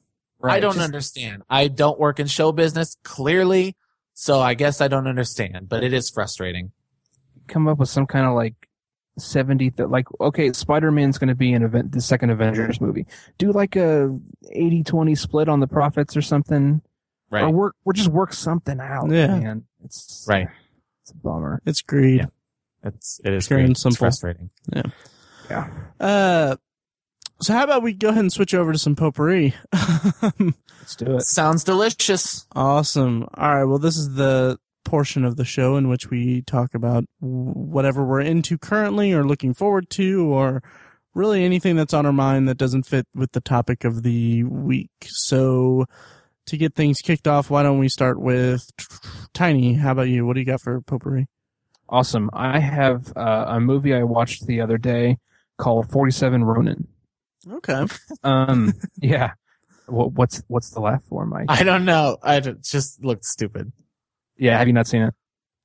I 0.42 0.60
don't 0.60 0.74
just- 0.74 0.84
understand. 0.84 1.42
I 1.50 1.68
don't 1.68 1.98
work 1.98 2.20
in 2.20 2.26
show 2.26 2.52
business, 2.52 2.96
clearly, 3.02 3.76
so 4.14 4.40
I 4.40 4.54
guess 4.54 4.80
I 4.80 4.88
don't 4.88 5.06
understand, 5.06 5.68
but 5.68 5.82
it 5.84 5.92
is 5.92 6.10
frustrating. 6.10 6.72
come 7.48 7.66
up 7.66 7.78
with 7.78 7.88
some 7.88 8.04
kind 8.06 8.26
of 8.26 8.34
like 8.34 8.54
70 9.16 9.70
th- 9.70 9.88
like 9.88 10.06
okay 10.20 10.52
spider-man's 10.52 11.16
going 11.18 11.28
to 11.28 11.34
be 11.34 11.52
in 11.54 11.62
event 11.62 11.90
the 11.92 12.00
second 12.00 12.28
avengers 12.30 12.78
movie 12.80 13.06
do 13.38 13.50
like 13.52 13.74
a 13.74 14.14
80-20 14.54 15.16
split 15.18 15.48
on 15.48 15.58
the 15.60 15.66
profits 15.66 16.14
or 16.16 16.20
something 16.22 16.82
Right. 17.30 17.42
or 17.44 17.50
work 17.50 17.76
or 17.86 17.94
just 17.94 18.10
work 18.10 18.32
something 18.34 18.78
out 18.80 19.10
Yeah. 19.10 19.28
man 19.38 19.64
it's 19.82 20.26
Right. 20.28 20.46
it's 21.02 21.10
a 21.10 21.14
bummer 21.16 21.62
It's 21.64 21.80
greed. 21.80 22.18
Yeah. 22.20 22.26
It's 22.84 23.18
it 23.24 23.32
is 23.32 23.46
Pure 23.48 23.60
great. 23.60 23.64
and 23.66 23.76
It's 23.86 23.96
frustrating. 23.96 24.50
Yeah. 24.72 24.82
Yeah 25.50 25.68
Uh, 25.98 26.56
so 27.40 27.52
how 27.52 27.64
about 27.64 27.82
we 27.82 27.92
go 27.92 28.08
ahead 28.08 28.20
and 28.20 28.32
switch 28.32 28.54
over 28.54 28.72
to 28.72 28.78
some 28.78 28.96
potpourri? 28.96 29.54
let's 30.22 30.96
do 30.96 31.16
it 31.16 31.22
Sounds 31.22 31.64
delicious. 31.64 32.46
awesome. 32.54 33.26
All 33.34 33.54
right. 33.54 33.64
Well, 33.64 33.78
this 33.78 33.96
is 33.96 34.14
the 34.14 34.58
portion 34.84 35.24
of 35.24 35.36
the 35.36 35.44
show 35.44 35.76
in 35.76 35.88
which 35.88 36.08
we 36.10 36.42
talk 36.42 36.74
about 36.74 37.04
whatever 37.20 38.04
we're 38.04 38.20
into 38.22 38.56
currently 38.56 39.12
or 39.12 39.24
looking 39.26 39.52
forward 39.54 39.90
to 39.90 40.24
or 40.32 40.62
really 41.14 41.44
anything 41.44 41.76
that's 41.76 41.92
on 41.94 42.06
our 42.06 42.12
mind 42.12 42.48
that 42.48 42.56
doesn't 42.56 42.86
fit 42.86 43.06
with 43.14 43.32
the 43.32 43.40
topic 43.40 43.84
of 43.84 44.02
the 44.02 44.44
week. 44.44 44.90
So 45.04 45.84
to 46.46 46.56
get 46.56 46.74
things 46.74 47.00
kicked 47.00 47.28
off, 47.28 47.50
why 47.50 47.62
don't 47.62 47.78
we 47.78 47.88
start 47.88 48.18
with 48.20 48.68
Tiny? 49.34 49.74
How 49.74 49.92
about 49.92 50.08
you? 50.08 50.24
What 50.24 50.34
do 50.34 50.40
you 50.40 50.46
got 50.46 50.60
for 50.62 50.80
potpourri? 50.80 51.26
awesome 51.90 52.28
i 52.34 52.58
have 52.58 53.10
uh, 53.16 53.46
a 53.48 53.58
movie 53.58 53.94
i 53.94 54.02
watched 54.02 54.46
the 54.46 54.60
other 54.60 54.76
day 54.76 55.16
called 55.56 55.90
47 55.90 56.44
ronin 56.44 56.86
Okay. 57.50 57.84
um 58.24 58.72
yeah 59.00 59.32
what, 59.86 60.12
what's 60.12 60.42
what's 60.48 60.70
the 60.70 60.80
laugh 60.80 61.02
for 61.08 61.24
mike 61.26 61.46
I 61.48 61.62
don't 61.62 61.84
know. 61.84 62.18
I 62.22 62.40
d- 62.40 62.54
just 62.62 63.02
looked 63.04 63.24
stupid. 63.24 63.72
yeah 64.36 64.58
have 64.58 64.66
you 64.66 64.72
not 64.72 64.86
seen 64.86 65.02
it 65.02 65.14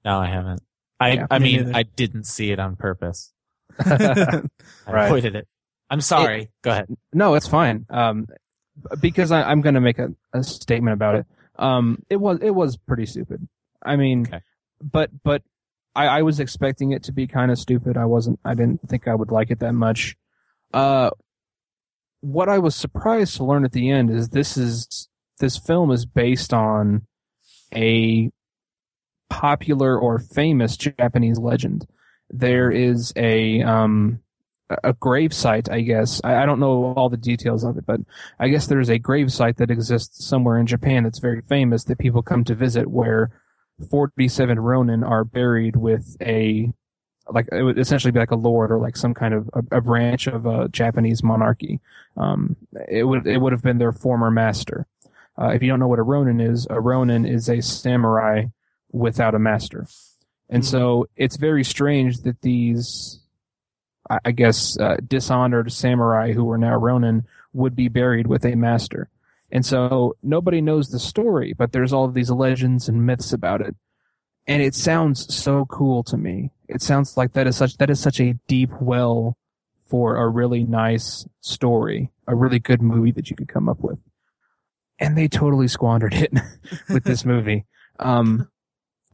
No, 0.05 0.19
I 0.19 0.27
haven't. 0.27 0.61
I 0.99 1.13
Yeah, 1.13 1.27
I 1.31 1.39
me 1.39 1.45
mean, 1.57 1.65
neither. 1.65 1.77
I 1.77 1.83
didn't 1.83 2.25
see 2.25 2.51
it 2.51 2.59
on 2.59 2.75
purpose. 2.75 3.33
Right. 3.85 4.45
I 4.87 5.05
avoided 5.05 5.35
it. 5.35 5.47
I'm 5.89 6.01
sorry. 6.01 6.49
Go 6.61 6.71
ahead. 6.71 6.87
No, 7.13 7.35
it's 7.35 7.47
fine. 7.47 7.85
Um, 7.89 8.27
because 9.01 9.31
I, 9.31 9.43
I'm 9.43 9.61
going 9.61 9.75
to 9.75 9.81
make 9.81 9.99
a, 9.99 10.09
a 10.33 10.43
statement 10.43 10.93
about 10.93 11.15
it. 11.15 11.25
Um, 11.57 12.01
it 12.09 12.17
was 12.17 12.39
it 12.41 12.51
was 12.51 12.77
pretty 12.77 13.05
stupid. 13.05 13.47
I 13.83 13.95
mean, 13.95 14.27
Okay. 14.27 14.41
but 14.81 15.09
but 15.23 15.41
I, 15.95 16.07
I 16.07 16.21
was 16.23 16.39
expecting 16.39 16.91
it 16.91 17.03
to 17.03 17.11
be 17.11 17.27
kind 17.27 17.51
of 17.51 17.57
stupid. 17.59 17.97
I 17.97 18.05
wasn't. 18.05 18.39
I 18.45 18.53
didn't 18.55 18.87
think 18.89 19.07
I 19.07 19.15
would 19.15 19.31
like 19.31 19.51
it 19.51 19.59
that 19.59 19.73
much. 19.73 20.15
Uh, 20.73 21.11
what 22.23 22.47
I 22.47 22.57
was 22.57 22.73
surprised 22.73 23.35
to 23.35 23.43
learn 23.43 23.65
at 23.65 23.73
the 23.73 23.89
end 23.89 24.09
is 24.09 24.29
this 24.29 24.55
is 24.55 25.09
this 25.39 25.57
film 25.57 25.91
is 25.91 26.05
based 26.05 26.53
on 26.53 27.05
a 27.75 28.31
popular 29.29 29.99
or 29.99 30.19
famous 30.19 30.77
Japanese 30.77 31.37
legend. 31.37 31.85
There 32.29 32.71
is 32.71 33.11
a 33.17 33.61
um 33.63 34.21
a- 34.69 34.93
grave 34.93 35.33
site, 35.33 35.69
I 35.69 35.81
guess. 35.81 36.21
I, 36.23 36.43
I 36.43 36.45
don't 36.45 36.61
know 36.61 36.93
all 36.95 37.09
the 37.09 37.17
details 37.17 37.65
of 37.65 37.77
it, 37.77 37.85
but 37.85 37.99
I 38.39 38.47
guess 38.47 38.67
there's 38.67 38.89
a 38.89 38.97
grave 38.97 39.31
site 39.31 39.57
that 39.57 39.69
exists 39.69 40.25
somewhere 40.25 40.57
in 40.57 40.65
Japan 40.65 41.03
that's 41.03 41.19
very 41.19 41.41
famous 41.41 41.83
that 41.83 41.99
people 41.99 42.21
come 42.21 42.45
to 42.45 42.55
visit 42.55 42.87
where 42.87 43.31
47 43.91 44.61
Ronin 44.61 45.03
are 45.03 45.25
buried 45.25 45.75
with 45.75 46.15
a 46.21 46.71
like 47.29 47.47
it 47.51 47.63
would 47.63 47.79
essentially 47.79 48.11
be 48.11 48.19
like 48.19 48.31
a 48.31 48.35
lord 48.35 48.71
or 48.71 48.79
like 48.79 48.97
some 48.97 49.13
kind 49.13 49.33
of 49.33 49.49
a, 49.53 49.77
a 49.77 49.81
branch 49.81 50.27
of 50.27 50.45
a 50.45 50.67
Japanese 50.69 51.23
monarchy. 51.23 51.79
Um, 52.17 52.55
it 52.89 53.03
would 53.03 53.25
it 53.27 53.37
would 53.39 53.53
have 53.53 53.61
been 53.63 53.77
their 53.77 53.93
former 53.93 54.29
master. 54.31 54.85
Uh, 55.39 55.47
if 55.47 55.63
you 55.63 55.69
don't 55.69 55.79
know 55.79 55.87
what 55.87 55.99
a 55.99 56.03
Ronin 56.03 56.39
is, 56.39 56.67
a 56.69 56.79
Ronin 56.79 57.25
is 57.25 57.49
a 57.49 57.61
samurai 57.61 58.45
without 58.91 59.33
a 59.35 59.39
master, 59.39 59.87
and 60.49 60.61
Mhm. 60.63 60.67
so 60.67 61.07
it's 61.15 61.37
very 61.37 61.63
strange 61.63 62.19
that 62.21 62.41
these, 62.41 63.19
I 64.09 64.19
I 64.25 64.31
guess, 64.31 64.77
uh, 64.79 64.97
dishonored 65.07 65.71
samurai 65.71 66.33
who 66.33 66.43
were 66.43 66.57
now 66.57 66.75
Ronin 66.75 67.25
would 67.53 67.75
be 67.75 67.87
buried 67.87 68.27
with 68.27 68.45
a 68.45 68.55
master. 68.55 69.09
And 69.51 69.63
so 69.65 70.15
nobody 70.23 70.61
knows 70.61 70.89
the 70.89 70.97
story, 70.99 71.53
but 71.53 71.71
there's 71.71 71.93
all 71.93 72.05
of 72.05 72.15
these 72.15 72.31
legends 72.31 72.89
and 72.89 73.05
myths 73.05 73.31
about 73.33 73.61
it. 73.61 73.75
And 74.47 74.61
it 74.61 74.75
sounds 74.75 75.33
so 75.33 75.65
cool 75.65 76.03
to 76.03 76.17
me. 76.17 76.51
It 76.67 76.81
sounds 76.81 77.15
like 77.15 77.33
that 77.33 77.47
is 77.47 77.55
such 77.55 77.77
that 77.77 77.89
is 77.89 77.99
such 77.99 78.19
a 78.19 78.33
deep 78.47 78.71
well 78.81 79.37
for 79.87 80.17
a 80.17 80.27
really 80.27 80.63
nice 80.63 81.25
story, 81.41 82.11
a 82.27 82.35
really 82.35 82.59
good 82.59 82.81
movie 82.81 83.11
that 83.11 83.29
you 83.29 83.35
could 83.35 83.47
come 83.47 83.69
up 83.69 83.79
with. 83.79 83.99
And 84.99 85.17
they 85.17 85.27
totally 85.27 85.67
squandered 85.67 86.13
it 86.13 86.33
with 86.89 87.03
this 87.03 87.25
movie. 87.33 87.65
Um, 87.99 88.49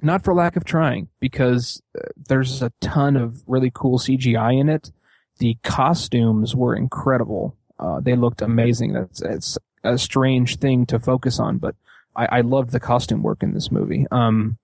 not 0.02 0.24
for 0.24 0.34
lack 0.34 0.56
of 0.56 0.64
trying, 0.64 1.10
because 1.20 1.82
uh, 1.98 2.08
there's 2.30 2.62
a 2.62 2.72
ton 2.80 3.18
of 3.18 3.44
really 3.48 3.72
cool 3.74 4.00
CGI 4.00 4.60
in 4.60 4.70
it. 4.70 4.92
The 5.40 5.58
costumes 5.64 6.56
were 6.56 6.76
incredible. 6.76 7.58
Uh, 7.78 8.00
they 8.00 8.16
looked 8.16 8.42
amazing. 8.42 8.94
That's 8.94 9.22
it's 9.22 9.58
a 9.84 9.98
strange 9.98 10.58
thing 10.58 10.86
to 10.88 11.00
focus 11.00 11.40
on, 11.40 11.58
but 11.58 11.76
I, 12.16 12.38
I 12.38 12.42
loved 12.42 12.72
the 12.72 12.80
costume 12.80 13.24
work 13.24 13.44
in 13.44 13.54
this 13.54 13.72
movie. 13.72 14.06
Um, 14.12 14.58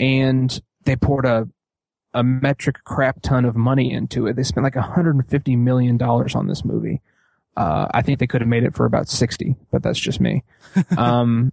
and 0.00 0.60
they 0.84 0.96
poured 0.96 1.26
a 1.26 1.48
a 2.12 2.22
metric 2.22 2.76
crap 2.84 3.20
ton 3.22 3.44
of 3.44 3.56
money 3.56 3.92
into 3.92 4.26
it. 4.28 4.36
They 4.36 4.44
spent 4.44 4.62
like 4.64 4.76
150 4.76 5.56
million 5.56 5.96
dollars 5.96 6.34
on 6.36 6.46
this 6.46 6.64
movie. 6.64 7.00
Uh, 7.56 7.86
I 7.92 8.02
think 8.02 8.18
they 8.18 8.26
could 8.26 8.40
have 8.40 8.48
made 8.48 8.64
it 8.64 8.74
for 8.74 8.84
about 8.84 9.08
60, 9.08 9.56
but 9.72 9.82
that's 9.82 9.98
just 9.98 10.20
me. 10.20 10.44
um, 10.98 11.52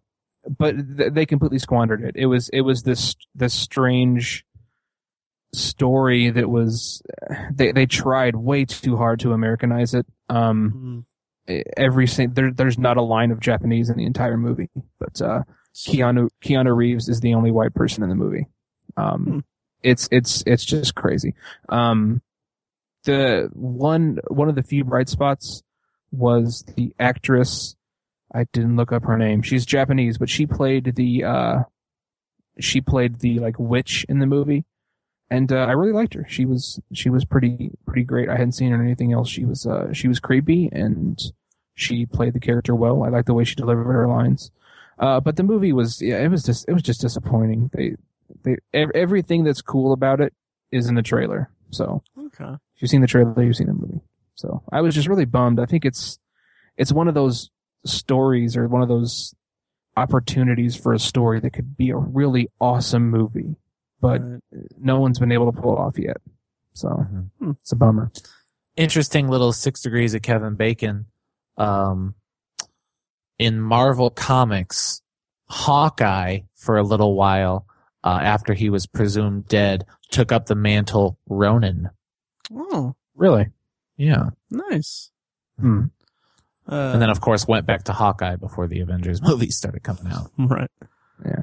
but 0.57 0.75
th- 0.97 1.13
they 1.13 1.25
completely 1.25 1.59
squandered 1.59 2.01
it. 2.03 2.15
It 2.15 2.25
was 2.27 2.49
it 2.49 2.61
was 2.61 2.83
this 2.83 3.15
this 3.35 3.53
strange 3.53 4.45
story 5.53 6.29
that 6.29 6.49
was 6.49 7.01
they 7.53 7.71
they 7.71 7.85
tried 7.85 8.35
way 8.35 8.65
too 8.65 8.97
hard 8.97 9.19
to 9.19 9.33
Americanize 9.33 9.93
it. 9.93 10.05
Um, 10.29 11.05
Mm. 11.49 11.63
every 11.75 12.07
sing- 12.07 12.33
there 12.33 12.51
there's 12.51 12.77
not 12.77 12.97
a 12.97 13.01
line 13.01 13.31
of 13.31 13.39
Japanese 13.39 13.89
in 13.89 13.97
the 13.97 14.05
entire 14.05 14.37
movie, 14.37 14.69
but 14.99 15.21
uh, 15.21 15.41
Keanu 15.75 16.29
Keanu 16.43 16.75
Reeves 16.75 17.07
is 17.09 17.19
the 17.21 17.33
only 17.33 17.51
white 17.51 17.73
person 17.73 18.03
in 18.03 18.09
the 18.09 18.15
movie. 18.15 18.47
Um, 18.97 19.23
Hmm. 19.25 19.39
it's 19.83 20.07
it's 20.11 20.43
it's 20.45 20.65
just 20.65 20.95
crazy. 20.95 21.33
Um, 21.69 22.21
the 23.03 23.49
one 23.53 24.19
one 24.27 24.49
of 24.49 24.55
the 24.55 24.63
few 24.63 24.83
bright 24.83 25.09
spots 25.09 25.63
was 26.11 26.63
the 26.75 26.93
actress. 26.99 27.75
I 28.33 28.45
didn't 28.53 28.75
look 28.75 28.91
up 28.91 29.03
her 29.05 29.17
name. 29.17 29.41
She's 29.41 29.65
Japanese, 29.65 30.17
but 30.17 30.29
she 30.29 30.45
played 30.45 30.95
the 30.95 31.23
uh, 31.23 31.63
she 32.59 32.81
played 32.81 33.19
the 33.19 33.39
like 33.39 33.55
witch 33.59 34.05
in 34.07 34.19
the 34.19 34.25
movie, 34.27 34.65
and 35.29 35.51
uh, 35.51 35.57
I 35.65 35.71
really 35.71 35.93
liked 35.93 36.13
her. 36.13 36.25
She 36.29 36.45
was 36.45 36.79
she 36.93 37.09
was 37.09 37.25
pretty 37.25 37.71
pretty 37.85 38.03
great. 38.03 38.29
I 38.29 38.33
hadn't 38.33 38.53
seen 38.53 38.69
her 38.71 38.75
in 38.75 38.85
anything 38.85 39.13
else. 39.13 39.29
She 39.29 39.45
was 39.45 39.65
uh, 39.65 39.93
she 39.93 40.07
was 40.07 40.19
creepy 40.19 40.69
and 40.71 41.19
she 41.75 42.05
played 42.05 42.33
the 42.33 42.39
character 42.39 42.75
well. 42.75 43.03
I 43.03 43.09
liked 43.09 43.27
the 43.27 43.33
way 43.33 43.43
she 43.45 43.55
delivered 43.55 43.85
her 43.85 44.07
lines. 44.07 44.51
Uh, 45.01 45.19
but 45.19 45.35
the 45.35 45.43
movie 45.43 45.73
was 45.73 46.01
yeah, 46.01 46.19
it 46.23 46.29
was 46.29 46.43
just 46.43 46.65
it 46.69 46.73
was 46.73 46.83
just 46.83 47.01
disappointing. 47.01 47.69
They 47.73 47.95
they 48.43 48.55
ev- 48.73 48.91
everything 48.95 49.43
that's 49.43 49.61
cool 49.61 49.91
about 49.91 50.21
it 50.21 50.33
is 50.71 50.87
in 50.87 50.95
the 50.95 51.01
trailer. 51.01 51.49
So 51.71 52.03
Okay. 52.17 52.53
if 52.75 52.81
you've 52.81 52.89
seen 52.91 53.01
the 53.01 53.07
trailer, 53.07 53.43
you've 53.43 53.55
seen 53.57 53.67
the 53.67 53.73
movie. 53.73 54.01
So 54.35 54.61
I 54.71 54.79
was 54.81 54.95
just 54.95 55.07
really 55.09 55.25
bummed. 55.25 55.59
I 55.59 55.65
think 55.65 55.83
it's 55.85 56.19
it's 56.77 56.93
one 56.93 57.07
of 57.09 57.15
those 57.15 57.49
stories 57.83 58.55
or 58.55 58.67
one 58.67 58.81
of 58.83 58.87
those 58.87 59.33
opportunities 59.97 60.75
for 60.75 60.93
a 60.93 60.99
story 60.99 61.39
that 61.39 61.51
could 61.51 61.75
be 61.75 61.89
a 61.89 61.97
really 61.97 62.47
awesome 62.61 63.09
movie, 63.09 63.55
but 63.99 64.21
Right. 64.21 64.41
no 64.79 64.99
one's 64.99 65.19
been 65.19 65.31
able 65.31 65.51
to 65.51 65.59
pull 65.61 65.73
it 65.75 65.79
off 65.79 65.97
yet. 65.99 66.17
So 66.73 66.87
Mhm. 67.41 67.57
it's 67.59 67.71
a 67.71 67.75
bummer. 67.75 68.11
Interesting 68.77 69.27
little 69.27 69.51
six 69.51 69.81
degrees 69.81 70.13
of 70.13 70.21
Kevin 70.21 70.55
Bacon. 70.55 71.07
Um, 71.57 72.15
in 73.41 73.59
Marvel 73.59 74.09
Comics, 74.11 75.01
Hawkeye, 75.49 76.39
for 76.55 76.77
a 76.77 76.83
little 76.83 77.15
while, 77.15 77.65
uh, 78.03 78.19
after 78.21 78.53
he 78.53 78.69
was 78.69 78.85
presumed 78.85 79.47
dead, 79.47 79.85
took 80.11 80.31
up 80.31 80.45
the 80.45 80.55
mantle 80.55 81.17
Ronin. 81.27 81.89
Oh, 82.53 82.95
Really? 83.15 83.47
Yeah. 83.97 84.29
nice. 84.49 85.11
Hmm. 85.59 85.85
Uh, 86.67 86.91
And 86.93 87.01
then, 87.01 87.09
of 87.09 87.19
course, 87.21 87.47
went 87.47 87.65
back 87.65 87.83
to 87.85 87.93
Hawkeye 87.93 88.35
before 88.35 88.67
the 88.67 88.79
Avengers 88.79 89.21
movies 89.27 89.57
started 89.57 89.83
coming 89.83 90.07
out. 90.11 90.31
right. 90.37 90.69
Yeah. 91.25 91.41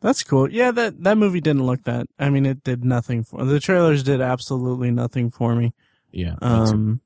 That's 0.00 0.22
cool. 0.24 0.50
Yeah, 0.50 0.70
that 0.70 1.02
that 1.04 1.18
movie 1.18 1.40
didn't 1.42 1.66
look 1.66 1.84
that. 1.84 2.06
I 2.18 2.30
mean, 2.30 2.46
it 2.46 2.64
did 2.64 2.84
nothing 2.84 3.22
for 3.22 3.44
the 3.44 3.60
trailers. 3.60 4.02
Did 4.02 4.20
absolutely 4.22 4.90
nothing 4.90 5.30
for 5.30 5.54
me. 5.54 5.74
Yeah. 6.10 6.30
me. 6.32 6.36
Um, 6.40 7.00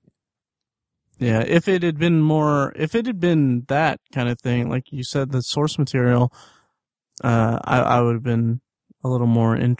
yeah, 1.18 1.40
if 1.46 1.68
it 1.68 1.82
had 1.82 1.98
been 1.98 2.20
more, 2.20 2.72
if 2.76 2.94
it 2.94 3.06
had 3.06 3.20
been 3.20 3.64
that 3.68 4.00
kind 4.12 4.28
of 4.28 4.40
thing, 4.40 4.68
like 4.68 4.92
you 4.92 5.04
said, 5.04 5.30
the 5.30 5.42
source 5.42 5.78
material, 5.78 6.32
uh, 7.22 7.58
I, 7.64 7.80
I 7.80 8.00
would 8.00 8.14
have 8.14 8.22
been 8.22 8.60
a 9.04 9.08
little 9.08 9.26
more 9.26 9.54
in, 9.54 9.76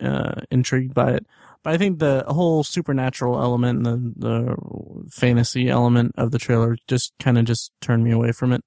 uh, 0.00 0.40
intrigued 0.50 0.94
by 0.94 1.12
it. 1.12 1.26
But 1.62 1.74
I 1.74 1.78
think 1.78 1.98
the 1.98 2.24
whole 2.28 2.62
supernatural 2.62 3.40
element 3.40 3.86
and 3.86 4.14
the, 4.16 4.28
the 4.28 5.10
fantasy 5.10 5.68
element 5.68 6.14
of 6.16 6.30
the 6.30 6.38
trailer 6.38 6.76
just 6.86 7.12
kind 7.18 7.36
of 7.38 7.44
just 7.44 7.72
turned 7.80 8.04
me 8.04 8.12
away 8.12 8.32
from 8.32 8.52
it. 8.52 8.62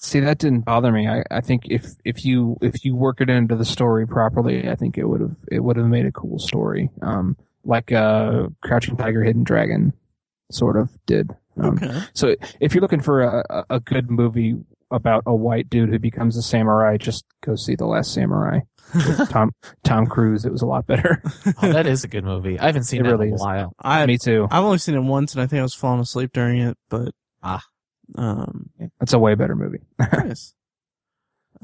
See, 0.00 0.18
that 0.20 0.38
didn't 0.38 0.64
bother 0.64 0.90
me. 0.90 1.06
I, 1.06 1.22
I 1.30 1.40
think 1.40 1.62
if, 1.66 1.86
if 2.04 2.24
you 2.24 2.56
if 2.60 2.84
you 2.84 2.96
work 2.96 3.20
it 3.20 3.30
into 3.30 3.54
the 3.54 3.64
story 3.64 4.04
properly, 4.04 4.68
I 4.68 4.74
think 4.74 4.98
it 4.98 5.04
would 5.04 5.20
have 5.20 5.36
it 5.48 5.60
would 5.60 5.76
have 5.76 5.86
made 5.86 6.06
a 6.06 6.12
cool 6.12 6.40
story. 6.40 6.90
Um, 7.02 7.36
like 7.64 7.92
uh, 7.92 8.48
Crouching 8.62 8.96
Tiger, 8.96 9.22
Hidden 9.22 9.44
Dragon, 9.44 9.92
sort 10.54 10.76
of 10.76 10.90
did. 11.06 11.30
Um, 11.60 11.76
Okay. 11.78 12.00
So 12.14 12.34
if 12.60 12.74
you're 12.74 12.82
looking 12.82 13.00
for 13.02 13.22
a, 13.22 13.44
a- 13.50 13.76
a 13.76 13.80
good 13.80 14.10
movie 14.10 14.56
about 14.90 15.22
a 15.26 15.34
white 15.34 15.70
dude 15.70 15.88
who 15.88 15.98
becomes 15.98 16.36
a 16.36 16.42
samurai, 16.42 16.96
just 16.98 17.24
go 17.42 17.54
see 17.56 17.74
The 17.74 17.86
Last 17.86 18.12
Samurai. 18.12 18.60
With 18.94 19.28
Tom 19.30 19.52
Tom 19.84 20.06
Cruise. 20.06 20.44
It 20.44 20.52
was 20.52 20.60
a 20.60 20.66
lot 20.66 20.86
better. 20.86 21.22
Oh, 21.62 21.72
that 21.72 21.86
is 21.86 22.04
a 22.04 22.08
good 22.08 22.24
movie. 22.24 22.58
I 22.58 22.66
haven't 22.66 22.84
seen 22.84 23.00
It 23.00 23.04
that 23.04 23.10
really 23.12 23.28
in 23.28 23.34
a 23.34 23.38
while. 23.38 23.72
I 23.80 24.04
Me 24.06 24.18
too. 24.18 24.46
I've 24.50 24.64
only 24.64 24.76
seen 24.78 24.94
it 24.94 25.00
once, 25.00 25.32
and 25.34 25.40
I 25.42 25.46
think 25.46 25.60
I 25.60 25.62
was 25.62 25.72
falling 25.74 26.00
asleep 26.00 26.32
during 26.34 26.60
it. 26.60 26.76
But 26.90 27.12
Ah. 27.42 27.62
um, 28.16 28.68
It's 29.00 29.14
a 29.14 29.18
way 29.18 29.34
better 29.34 29.54
movie. 29.56 29.80
nice, 29.98 30.54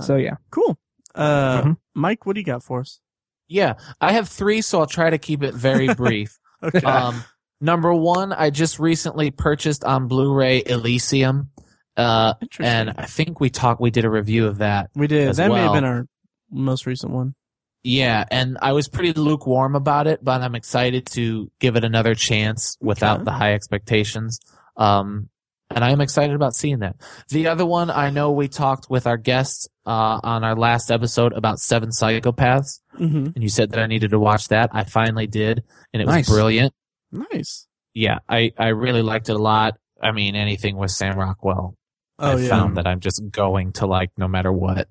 so 0.00 0.16
yeah. 0.16 0.36
cool. 0.50 0.78
Uh, 1.14 1.62
Mhm. 1.62 1.76
Mike, 1.94 2.24
what 2.24 2.34
do 2.34 2.40
you 2.40 2.46
got 2.46 2.62
for 2.62 2.80
us? 2.80 3.00
Yeah, 3.48 3.74
I 4.00 4.12
have 4.12 4.28
three, 4.28 4.62
so 4.62 4.80
I'll 4.80 4.86
try 4.86 5.10
to 5.10 5.18
keep 5.18 5.42
it 5.42 5.54
very 5.54 5.92
brief. 5.94 6.38
Okay. 6.62 6.80
um, 6.86 7.24
number 7.60 7.92
one, 7.94 8.32
I 8.32 8.50
just 8.50 8.78
recently 8.78 9.30
purchased 9.30 9.84
on 9.84 10.08
Blu-ray 10.08 10.62
Elysium, 10.66 11.50
uh, 11.96 12.34
and 12.60 12.90
I 12.96 13.06
think 13.06 13.40
we 13.40 13.50
talked, 13.50 13.80
we 13.80 13.90
did 13.90 14.04
a 14.04 14.10
review 14.10 14.46
of 14.46 14.58
that. 14.58 14.90
we 14.94 15.06
did. 15.06 15.28
as 15.28 15.36
That 15.38 15.50
may 15.50 15.60
have 15.60 15.72
been 15.72 15.84
our 15.84 16.06
most 16.50 16.86
recent 16.86 17.12
one. 17.12 17.34
Yeah, 17.82 18.24
and 18.30 18.58
I 18.60 18.72
was 18.72 18.88
pretty 18.88 19.12
lukewarm 19.12 19.74
about 19.76 20.06
it, 20.08 20.22
but 20.22 20.42
I'm 20.42 20.54
excited 20.56 21.06
to 21.12 21.50
give 21.60 21.76
it 21.76 21.84
another 21.84 22.14
chance 22.14 22.76
without 22.80 23.16
Okay. 23.18 23.24
the 23.24 23.30
high 23.32 23.54
expectations. 23.54 24.40
Um, 24.76 25.28
and 25.70 25.84
I 25.84 25.90
am 25.90 26.00
excited 26.00 26.34
about 26.34 26.54
seeing 26.54 26.78
that. 26.80 26.96
The 27.28 27.46
other 27.48 27.64
one, 27.66 27.90
I 27.90 28.10
know 28.10 28.32
we 28.32 28.48
talked 28.48 28.88
with 28.90 29.06
our 29.06 29.16
guests 29.16 29.68
uh, 29.86 30.18
on 30.22 30.42
our 30.42 30.56
last 30.56 30.90
episode 30.90 31.32
about 31.34 31.58
Seven 31.60 31.90
Psychopaths, 31.90 32.80
Mm-hmm. 32.98 33.26
and 33.34 33.42
you 33.42 33.48
said 33.48 33.70
that 33.70 33.78
I 33.80 33.86
needed 33.86 34.10
to 34.10 34.18
watch 34.18 34.48
that. 34.48 34.70
I 34.72 34.82
finally 34.84 35.28
did, 35.28 35.62
and 35.92 36.02
it 36.02 36.06
was 36.06 36.26
brilliant. 36.28 36.74
Nice. 37.12 37.66
Yeah, 37.94 38.18
I, 38.28 38.52
I 38.58 38.68
really 38.68 39.02
liked 39.02 39.28
it 39.28 39.34
a 39.36 39.38
lot. 39.42 39.76
I 40.00 40.12
mean, 40.12 40.36
anything 40.36 40.76
with 40.76 40.90
Sam 40.90 41.18
Rockwell, 41.18 41.74
Oh 42.18 42.36
I 42.36 42.40
yeah. 42.42 42.48
found 42.48 42.76
that 42.76 42.86
I'm 42.86 43.00
just 43.00 43.22
going 43.30 43.72
to 43.74 43.86
like 43.86 44.10
no 44.16 44.28
matter 44.28 44.52
what. 44.52 44.88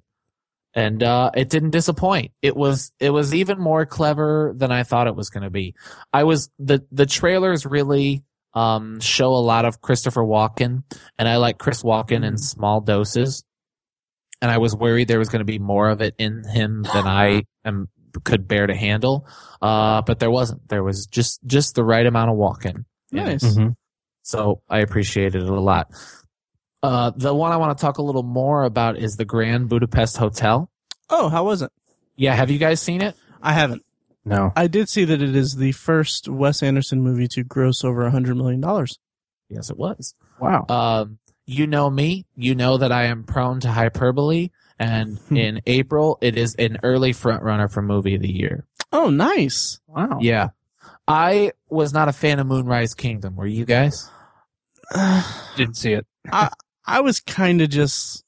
And 0.73 1.02
uh 1.02 1.31
it 1.34 1.49
didn't 1.49 1.72
disappoint. 1.72 2.31
It 2.41 2.56
was 2.56 2.91
it 2.99 3.10
was 3.10 3.34
even 3.34 3.60
more 3.60 3.85
clever 3.85 4.53
than 4.56 4.72
I 4.72 4.84
thought 4.84 5.07
it 5.07 5.15
was 5.15 5.30
going 5.30 5.44
to 5.44 5.49
be. 5.49 5.73
I 6.14 6.23
was 6.26 6.49
the 6.60 6.85
the 6.91 7.06
trailers 7.06 7.65
really 7.65 8.23
um 8.53 8.99
show 8.99 9.30
a 9.30 9.39
lot 9.41 9.65
of 9.65 9.81
Christopher 9.81 10.22
Walken 10.23 10.84
and 11.18 11.27
I 11.27 11.38
like 11.38 11.57
Chris 11.57 11.84
Walken 11.84 12.26
in 12.26 12.34
Mhm. 12.35 12.39
small 12.39 12.81
doses. 12.81 13.44
And 14.41 14.52
I 14.52 14.57
was 14.60 14.76
worried 14.76 15.07
there 15.07 15.18
was 15.19 15.30
going 15.30 15.39
to 15.39 15.45
be 15.45 15.57
more 15.60 15.89
of 15.89 16.02
it 16.02 16.14
in 16.19 16.44
him 16.44 16.84
than 16.84 17.07
I 17.07 17.44
am 17.65 17.89
could 18.19 18.48
bear 18.48 18.68
to 18.68 18.76
handle. 18.76 19.27
Uh 19.61 20.02
but 20.02 20.19
there 20.19 20.31
wasn't. 20.31 20.68
There 20.69 20.84
was 20.84 21.06
just 21.07 21.39
just 21.45 21.76
the 21.76 21.84
right 21.84 22.06
amount 22.06 22.31
of 22.31 22.38
Walken. 22.38 22.85
in 23.11 23.19
it. 23.19 23.26
Nice. 23.26 23.44
Mhm. 23.44 23.76
So 24.23 24.61
I 24.69 24.80
appreciated 24.80 25.41
it 25.44 25.49
a 25.49 25.60
lot. 25.60 25.89
Uh, 26.84 27.11
the 27.15 27.34
one 27.34 27.52
I 27.52 27.57
want 27.57 27.77
to 27.77 27.81
talk 27.81 27.98
a 27.98 28.02
little 28.03 28.23
more 28.23 28.64
about 28.64 28.98
is 28.98 29.15
the 29.15 29.26
Grand 29.26 29.68
Budapest 29.69 30.18
Hotel. 30.18 30.69
Oh, 31.10 31.27
how 31.30 31.44
was 31.45 31.61
it? 31.61 31.72
Yeah, 32.18 32.35
have 32.35 32.52
you 32.52 32.60
guys 32.60 32.81
seen 32.81 33.02
it? 33.02 33.15
I 33.41 33.53
haven't. 33.53 33.84
No. 34.26 34.52
I 34.56 34.68
did 34.68 34.89
see 34.89 35.06
that 35.06 35.22
it 35.22 35.35
is 35.35 35.56
the 35.56 35.72
first 35.72 36.27
Wes 36.27 36.61
Anderson 36.61 37.02
movie 37.02 37.27
to 37.30 37.44
gross 37.44 37.84
over 37.84 38.06
a 38.06 38.11
hundred 38.11 38.35
million 38.38 38.60
dollars. 38.61 38.99
Yes, 39.49 39.69
it 39.69 39.77
was. 39.77 40.14
Wow. 40.39 40.65
Um, 40.69 41.19
you 41.45 41.65
know 41.65 41.89
me. 41.89 42.26
You 42.35 42.53
know 42.53 42.77
that 42.77 42.91
I 42.91 43.06
am 43.06 43.23
prone 43.23 43.61
to 43.61 43.72
hyperbole. 43.72 44.49
And 44.80 45.18
Hmm. 45.30 45.38
in 45.38 45.62
April, 45.66 46.18
it 46.22 46.38
is 46.38 46.56
an 46.56 46.78
early 46.84 47.14
front 47.14 47.44
runner 47.44 47.68
for 47.68 47.82
movie 47.82 48.16
of 48.16 48.22
the 48.22 48.32
year. 48.32 48.66
Oh, 48.91 49.10
nice. 49.10 49.80
wow. 49.88 50.20
Yeah. 50.22 50.49
I 51.08 51.52
was 51.70 51.94
not 51.94 52.10
a 52.10 52.14
fan 52.14 52.40
of 52.40 52.48
Moonrise 52.48 52.94
Kingdom. 52.94 53.36
Were 53.36 53.48
you 53.48 53.66
guys? 53.66 54.10
Didn't 55.56 55.76
see 55.78 55.94
it. 55.94 56.06
I 56.32 56.49
I 56.86 57.02
was 57.02 57.20
kind 57.20 57.62
of 57.62 57.70
just. 57.70 58.24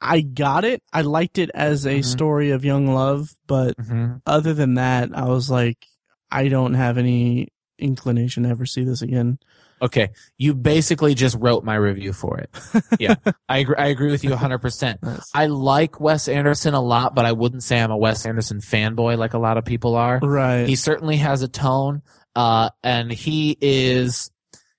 I 0.00 0.20
got 0.20 0.64
it. 0.64 0.82
I 0.92 1.00
liked 1.02 1.38
it 1.38 1.50
as 1.54 1.86
a 1.86 2.00
Mhm. 2.00 2.04
story 2.04 2.50
of 2.50 2.64
young 2.64 2.86
love, 2.92 3.34
but 3.46 3.76
Mm-hmm. 3.78 4.16
other 4.26 4.52
than 4.54 4.74
that, 4.74 5.10
I 5.16 5.24
was 5.24 5.50
like, 5.50 5.86
I 6.30 6.48
don't 6.48 6.74
have 6.74 6.98
any 6.98 7.48
inclination 7.78 8.42
to 8.42 8.50
ever 8.50 8.66
see 8.66 8.84
this 8.84 9.02
again. 9.02 9.38
Okay. 9.82 10.10
You 10.38 10.54
basically 10.54 11.14
just 11.14 11.36
wrote 11.38 11.62
my 11.64 11.74
review 11.74 12.12
for 12.12 12.38
it. 12.38 12.50
Yeah. 12.98 13.16
I 13.48 13.58
agree, 13.58 13.76
I 13.76 13.86
agree 13.88 14.10
with 14.10 14.24
you 14.24 14.30
100%. 14.30 14.98
Nice. 15.02 15.30
I 15.34 15.46
like 15.46 16.00
Wes 16.00 16.28
Anderson 16.28 16.72
a 16.74 16.80
lot, 16.80 17.14
but 17.14 17.24
I 17.26 17.32
wouldn't 17.32 17.62
say 17.62 17.80
I'm 17.80 17.90
a 17.90 17.96
Wes 17.96 18.24
Anderson 18.26 18.60
fanboy 18.60 19.18
like 19.18 19.34
a 19.34 19.38
lot 19.38 19.58
of 19.58 19.64
people 19.64 19.94
are. 19.96 20.18
Right. 20.22 20.66
He 20.66 20.76
certainly 20.76 21.16
has 21.18 21.42
a 21.42 21.48
tone, 21.48 22.02
uh, 22.34 22.70
and 22.82 23.10
he 23.12 23.56
is 23.60 24.30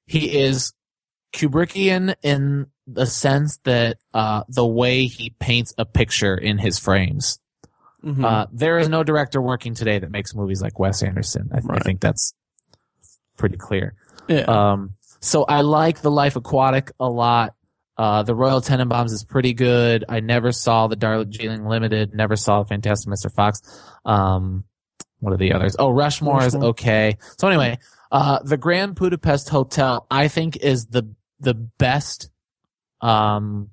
he 0.07 0.39
is 0.39 0.73
Kubrickian 1.33 2.15
in 2.23 2.67
the 2.87 3.05
sense 3.05 3.57
that 3.65 3.97
uh, 4.13 4.43
the 4.49 4.65
way 4.65 5.05
he 5.07 5.29
paints 5.39 5.73
a 5.77 5.85
picture 5.85 6.35
in 6.35 6.57
his 6.57 6.79
frames. 6.79 7.39
Mhm. 8.03 8.23
Uh, 8.23 8.47
there 8.51 8.79
is 8.79 8.87
no 8.89 9.03
director 9.03 9.41
working 9.41 9.73
today 9.73 9.99
that 9.99 10.09
makes 10.11 10.33
movies 10.33 10.61
like 10.61 10.79
Wes 10.79 11.03
Anderson. 11.03 11.49
I, 11.53 11.57
I 11.57 11.59
Right. 11.61 11.83
think 11.83 11.99
that's 11.99 12.33
pretty 13.37 13.57
clear. 13.57 13.95
Yeah. 14.27 14.41
Um, 14.41 14.95
so 15.19 15.43
I 15.43 15.61
like 15.61 16.01
The 16.01 16.11
Life 16.11 16.35
Aquatic 16.35 16.91
a 16.99 17.09
lot. 17.09 17.55
Uh, 17.97 18.21
the 18.21 18.35
Royal 18.35 18.61
Tenenbaums 18.61 19.11
is 19.11 19.23
pretty 19.23 19.53
good. 19.53 20.05
I 20.07 20.19
never 20.19 20.51
saw 20.51 20.87
the 20.87 20.95
Darjeeling 20.95 21.65
Limited. 21.65 22.13
Never 22.13 22.35
saw 22.35 22.63
Fantastic 22.63 23.11
Mr. 23.11 23.33
Fox. 23.33 23.61
Um, 24.05 24.65
what 25.19 25.33
are 25.33 25.37
the 25.37 25.53
others? 25.53 25.75
Oh, 25.79 25.89
Rushmore, 25.89 26.43
is 26.43 26.55
okay. 26.55 27.17
So 27.39 27.47
anyway, 27.47 27.79
uh, 28.11 28.39
the 28.43 28.57
Grand 28.57 28.93
Budapest 28.93 29.49
Hotel, 29.49 30.05
I 30.11 30.27
think 30.27 30.57
is 30.57 30.85
the, 30.85 31.09
the 31.39 31.55
best, 31.55 32.29
um, 33.01 33.71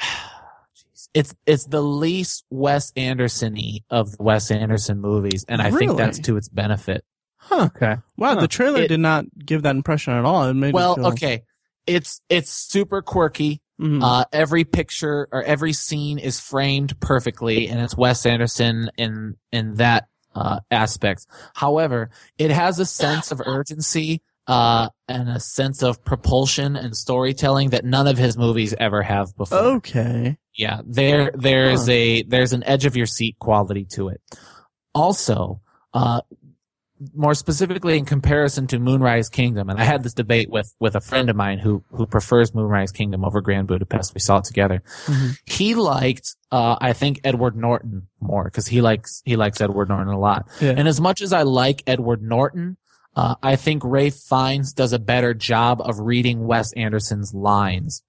jeez. 0.00 1.08
it's, 1.14 1.34
it's 1.46 1.66
the 1.66 1.82
least 1.82 2.44
Wes 2.50 2.92
Anderson-y 2.96 3.80
of 3.90 4.16
the 4.16 4.22
Wes 4.22 4.50
Anderson 4.50 5.00
movies. 5.00 5.44
And 5.48 5.62
I 5.62 5.70
think 5.70 5.96
that's 5.96 6.18
to 6.20 6.36
its 6.36 6.48
benefit. 6.48 7.04
Huh. 7.38 7.68
Okay. 7.74 7.96
Wow. 8.16 8.34
Huh. 8.34 8.40
The 8.42 8.48
trailer 8.48 8.82
It- 8.82 8.88
did 8.88 9.00
not 9.00 9.24
give 9.38 9.62
that 9.62 9.74
impression 9.76 10.12
at 10.12 10.24
all. 10.24 10.44
It 10.48 10.54
made 10.54 10.74
Well, 10.74 10.94
feel, 10.96 11.06
okay. 11.08 11.42
It's 11.86 12.20
it's 12.28 12.50
super 12.50 13.00
quirky. 13.02 13.62
Mhm. 13.80 14.02
Uh, 14.02 14.24
every 14.32 14.64
picture 14.64 15.28
or 15.32 15.42
every 15.42 15.72
scene 15.72 16.18
is 16.18 16.40
framed 16.40 16.98
perfectly, 17.00 17.68
and 17.68 17.80
it's 17.80 17.96
Wes 17.96 18.26
Anderson 18.26 18.90
in 18.98 19.36
in 19.52 19.74
that 19.76 20.08
uh, 20.34 20.60
aspect. 20.70 21.26
However, 21.54 22.10
it 22.36 22.50
has 22.50 22.78
a 22.78 22.84
sense 22.86 23.30
of 23.32 23.40
urgency 23.44 24.20
uh, 24.46 24.88
and 25.08 25.28
a 25.28 25.38
sense 25.40 25.82
of 25.82 26.04
propulsion 26.04 26.74
and 26.76 26.96
storytelling 26.96 27.70
that 27.70 27.84
none 27.84 28.06
of 28.06 28.16
his 28.18 28.36
movies 28.36 28.74
ever 28.78 29.02
have 29.02 29.34
before. 29.36 29.58
okay. 29.58 30.36
Yeah, 30.54 30.80
there 30.84 31.30
there's 31.34 31.86
Huh. 31.86 31.92
a 31.92 32.22
there's 32.24 32.52
an 32.52 32.64
edge 32.64 32.84
of 32.84 32.96
your 32.96 33.06
seat 33.06 33.36
quality 33.38 33.84
to 33.92 34.08
it. 34.08 34.20
Also, 34.94 35.60
uh, 35.94 36.20
more 37.14 37.34
specifically 37.34 37.96
in 37.96 38.04
comparison 38.04 38.66
to 38.68 38.78
Moonrise 38.78 39.28
Kingdom, 39.28 39.70
and 39.70 39.78
I 39.80 39.84
had 39.84 40.02
this 40.02 40.14
debate 40.14 40.50
with 40.50 40.74
with 40.80 40.94
a 40.94 41.00
friend 41.00 41.30
of 41.30 41.36
mine 41.36 41.58
who 41.58 41.84
who 41.90 42.06
prefers 42.06 42.54
Moonrise 42.54 42.92
Kingdom 42.92 43.24
over 43.24 43.40
Grand 43.40 43.68
Budapest. 43.68 44.14
We 44.14 44.20
saw 44.20 44.38
it 44.38 44.44
together. 44.44 44.82
Mhm. 45.06 45.38
He 45.46 45.74
liked, 45.74 46.34
uh, 46.50 46.76
I 46.80 46.92
think 46.92 47.20
Edward 47.24 47.56
Norton 47.56 48.08
more 48.20 48.44
because 48.44 48.66
he 48.66 48.80
likes 48.80 49.22
he 49.24 49.36
likes 49.36 49.60
Edward 49.60 49.88
Norton 49.88 50.12
a 50.12 50.18
lot. 50.18 50.48
Yeah. 50.60 50.74
And 50.76 50.88
as 50.88 51.00
much 51.00 51.22
as 51.22 51.32
I 51.32 51.42
like 51.42 51.82
Edward 51.86 52.22
Norton, 52.22 52.76
uh, 53.16 53.36
I 53.42 53.56
think 53.56 53.82
Ralph 53.84 54.14
Fiennes 54.14 54.72
does 54.72 54.92
a 54.92 54.98
better 54.98 55.34
job 55.34 55.80
of 55.80 55.98
reading 55.98 56.46
Wes 56.46 56.72
Anderson's 56.74 57.32
lines. 57.34 58.02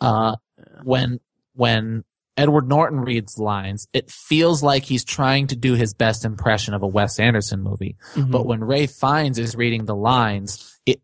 Uh, 0.00 0.36
when 0.84 1.20
when 1.54 2.04
Edward 2.36 2.68
Norton 2.68 3.00
reads 3.00 3.38
lines, 3.38 3.88
it 3.92 4.10
feels 4.10 4.62
like 4.62 4.84
he's 4.84 5.04
trying 5.04 5.46
to 5.48 5.56
do 5.56 5.74
his 5.74 5.94
best 5.94 6.24
impression 6.24 6.74
of 6.74 6.82
a 6.82 6.86
Wes 6.86 7.18
Anderson 7.18 7.62
movie. 7.62 7.96
Mhm. 8.14 8.30
But 8.30 8.46
when 8.46 8.62
Ralph 8.62 8.90
Fiennes 8.90 9.38
is 9.38 9.56
reading 9.56 9.84
the 9.86 9.96
lines, 9.96 10.78
it 10.86 11.00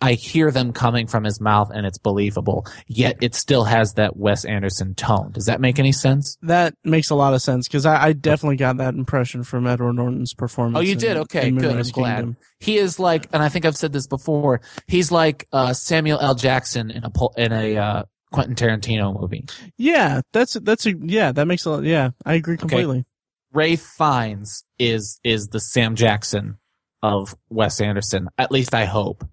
I 0.00 0.12
hear 0.12 0.50
them 0.52 0.72
coming 0.72 1.06
from 1.08 1.24
his 1.24 1.40
mouth 1.40 1.70
and 1.74 1.84
it's 1.86 1.98
believable. 1.98 2.64
Yet 2.86 3.16
it 3.22 3.34
still 3.34 3.64
has 3.64 3.94
that 3.94 4.16
Wes 4.16 4.44
Anderson 4.44 4.94
tone. 4.94 5.32
Does 5.32 5.46
that 5.46 5.60
make 5.60 5.78
any 5.80 5.90
sense? 5.90 6.36
that 6.42 6.74
makes 6.84 7.10
a 7.10 7.14
lot 7.16 7.34
of 7.34 7.42
sense 7.42 7.66
because 7.66 7.84
I, 7.86 8.08
I 8.08 8.12
definitely 8.12 8.56
got 8.56 8.76
that 8.76 8.94
impression 8.94 9.42
from 9.42 9.66
Edward 9.66 9.94
Norton's 9.94 10.34
performance. 10.34 10.76
Oh, 10.76 10.80
you 10.82 10.92
in- 10.92 10.98
did? 10.98 11.16
Okay, 11.16 11.50
good. 11.50 11.76
I'm 11.76 11.82
glad. 11.90 12.16
Kingdom. 12.16 12.36
He 12.60 12.76
is 12.76 13.00
like, 13.00 13.26
and 13.32 13.42
I 13.42 13.48
think 13.48 13.64
I've 13.64 13.76
said 13.76 13.92
this 13.92 14.06
before. 14.06 14.60
He's 14.86 15.10
like 15.10 15.48
uh, 15.52 15.72
Samuel 15.72 16.20
L. 16.20 16.34
Jackson 16.34 16.90
in 16.90 17.02
a 17.04 17.10
in 17.36 17.52
a 17.52 17.76
uh, 17.76 18.02
Quentin 18.34 18.56
Tarantino 18.56 19.18
movie. 19.20 19.46
Yeah, 19.78 20.20
that's 20.32 20.54
that's 20.54 20.86
a 20.86 20.94
yeah. 20.98 21.32
That 21.32 21.46
makes 21.46 21.64
a 21.64 21.70
lot. 21.70 21.84
Yeah, 21.84 22.10
I 22.26 22.34
agree 22.34 22.56
completely. 22.56 23.04
Ralph 23.52 23.80
Fiennes 23.80 24.64
is 24.78 25.20
is 25.22 25.48
the 25.48 25.60
Sam 25.60 25.94
Jackson 25.94 26.58
of 27.02 27.34
Wes 27.48 27.80
Anderson. 27.80 28.28
At 28.36 28.50
least 28.50 28.74
I 28.74 28.86
hope, 28.86 29.24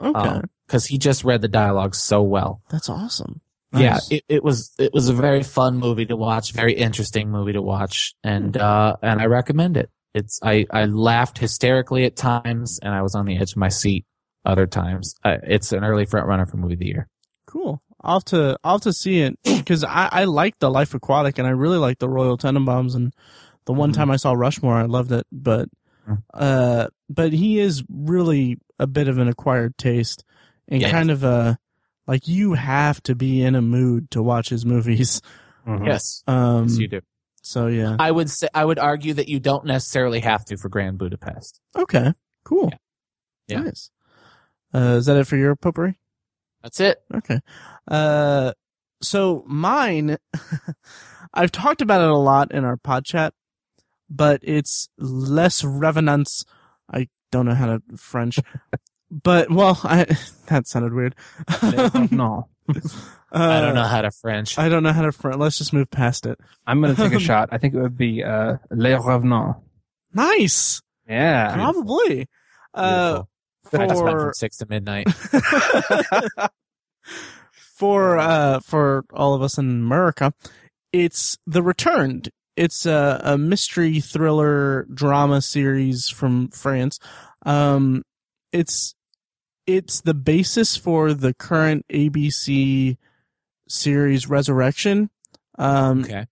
Okay, 0.00 0.40
because 0.66 0.84
he 0.84 0.98
just 0.98 1.24
read 1.24 1.40
the 1.40 1.48
dialogue 1.48 1.94
so 1.94 2.22
well. 2.22 2.62
that's 2.70 2.88
awesome. 2.90 3.40
Yeah, 3.74 4.00
it, 4.10 4.24
it 4.28 4.44
was 4.44 4.70
it 4.78 4.92
was 4.92 5.08
a 5.08 5.14
very 5.14 5.42
fun 5.42 5.78
movie 5.78 6.04
to 6.04 6.16
watch, 6.16 6.52
very 6.52 6.74
interesting 6.74 7.30
movie 7.30 7.54
to 7.54 7.62
watch, 7.62 8.14
and 8.22 8.54
uh 8.54 8.96
and 9.00 9.18
I 9.22 9.24
recommend 9.26 9.78
it. 9.78 9.88
It's 10.12 10.38
I 10.42 10.66
I 10.70 10.84
laughed 10.84 11.38
hysterically 11.38 12.04
at 12.04 12.14
times, 12.16 12.78
and 12.82 12.92
I 12.94 13.00
was 13.00 13.14
on 13.14 13.24
the 13.24 13.38
edge 13.38 13.52
of 13.52 13.56
my 13.56 13.70
seat 13.70 14.04
other 14.44 14.66
times. 14.66 15.14
Uh, 15.24 15.38
it's 15.44 15.72
an 15.72 15.84
early 15.84 16.04
front 16.04 16.26
runner 16.26 16.44
for 16.44 16.58
movie 16.58 16.74
of 16.74 16.80
the 16.80 16.86
year. 16.86 17.08
Cool. 17.46 17.80
I'll 18.02 18.16
have 18.16 18.24
to 18.26 18.58
I'll 18.64 18.74
have 18.74 18.80
to 18.82 18.92
see 18.92 19.20
it 19.20 19.38
because 19.44 19.84
I 19.84 20.08
I 20.12 20.24
like 20.24 20.58
the 20.58 20.70
Life 20.70 20.94
Aquatic 20.94 21.38
and 21.38 21.46
I 21.46 21.50
really 21.50 21.78
like 21.78 21.98
the 21.98 22.08
Royal 22.08 22.36
Tenenbaums 22.38 22.94
and 22.94 23.14
the 23.66 23.72
one 23.72 23.90
Mhm. 23.92 23.94
time 23.94 24.10
I 24.10 24.16
saw 24.16 24.32
Rushmore 24.32 24.74
I 24.76 24.84
loved 24.84 25.12
it 25.12 25.26
but 25.32 25.68
Mhm. 26.08 26.22
uh 26.34 26.88
but 27.08 27.32
he 27.32 27.58
is 27.60 27.84
really 27.88 28.58
a 28.80 28.86
bit 28.88 29.06
of 29.08 29.18
an 29.18 29.28
acquired 29.28 29.78
taste 29.78 30.24
and 30.68 30.80
Yes. 30.80 30.90
kind 30.90 31.10
of 31.10 31.22
a 31.22 31.58
like 32.08 32.26
you 32.26 32.54
have 32.54 33.00
to 33.04 33.14
be 33.14 33.42
in 33.42 33.54
a 33.54 33.62
mood 33.62 34.10
to 34.10 34.22
watch 34.22 34.48
his 34.48 34.66
movies. 34.66 35.20
Mhm. 35.66 35.86
Yes, 35.86 36.24
Um 36.26 36.64
yes, 36.68 36.78
you 36.78 36.88
do. 36.88 37.00
so 37.40 37.68
yeah. 37.68 37.94
I 38.00 38.10
would 38.10 38.28
say 38.30 38.48
I 38.52 38.64
would 38.64 38.80
argue 38.80 39.14
that 39.14 39.28
you 39.28 39.38
don't 39.38 39.64
necessarily 39.64 40.18
have 40.20 40.44
to 40.46 40.56
for 40.56 40.68
Grand 40.68 40.98
Budapest. 40.98 41.60
Okay. 41.76 42.12
Cool. 42.44 42.70
Yeah. 42.72 42.78
Yeah. 43.58 43.60
Nice. 43.64 43.90
Uh 44.74 44.96
is 44.98 45.06
that 45.06 45.16
it 45.16 45.28
for 45.28 45.36
your 45.36 45.54
potpourri? 45.54 46.00
That's 46.64 46.80
it. 46.80 47.00
Okay. 47.14 47.40
Uh, 47.88 48.52
so 49.00 49.42
mine, 49.46 50.16
I've 51.34 51.52
talked 51.52 51.80
about 51.82 52.02
it 52.02 52.08
a 52.10 52.16
lot 52.16 52.52
in 52.52 52.64
our 52.64 52.76
pod 52.76 53.04
chat, 53.04 53.34
but 54.08 54.40
it's 54.42 54.88
Les 54.98 55.64
Revenants. 55.64 56.44
I 56.92 57.08
don't 57.30 57.46
know 57.46 57.54
how 57.54 57.66
to 57.66 57.82
French, 57.96 58.38
but 59.10 59.50
well, 59.50 59.80
I, 59.84 60.04
that 60.48 60.66
sounded 60.68 60.92
weird. 60.94 61.14
no, 62.12 62.48
I 62.68 63.60
don't 63.60 63.70
Uh, 63.70 63.72
know 63.72 63.84
how 63.84 64.02
to 64.02 64.10
French. 64.10 64.58
I 64.58 64.68
don't 64.68 64.82
know 64.82 64.92
how 64.92 65.02
to 65.02 65.12
French. 65.12 65.38
Let's 65.38 65.58
just 65.58 65.72
move 65.72 65.90
past 65.90 66.26
it. 66.26 66.38
I'm 66.66 66.80
gonna 66.80 66.94
take 66.94 67.12
a 67.14 67.18
shot. 67.20 67.48
I 67.50 67.58
think 67.58 67.74
it 67.74 67.80
would 67.80 67.96
be 67.96 68.22
uh, 68.22 68.58
Les 68.70 68.94
Revenants. 69.04 69.58
Nice. 70.14 70.80
Yeah, 71.08 71.54
Probably. 71.54 72.28
Uh, 72.74 73.22
Beautiful. 73.70 73.80
I 73.80 73.86
just 73.86 74.04
went 74.04 74.16
for 74.16 74.20
from 74.26 74.34
six 74.34 74.56
to 74.58 74.66
midnight. 74.68 75.06
For 77.82 78.16
uh 78.16 78.60
for 78.60 79.04
all 79.12 79.34
of 79.34 79.42
us 79.42 79.58
in 79.58 79.68
America, 79.68 80.32
it's 80.92 81.36
The 81.48 81.64
Returned. 81.64 82.28
It's 82.56 82.86
a, 82.86 83.20
a 83.24 83.36
mystery 83.36 83.98
thriller 83.98 84.84
drama 84.94 85.42
series 85.42 86.08
from 86.08 86.46
France. 86.50 87.00
Um, 87.44 88.04
it's 88.52 88.94
it's 89.66 90.00
the 90.00 90.14
basis 90.14 90.76
for 90.76 91.12
the 91.12 91.34
current 91.34 91.84
ABC 91.92 92.98
series 93.68 94.28
Resurrection. 94.28 95.10
Um, 95.58 96.02
Okay. 96.04 96.26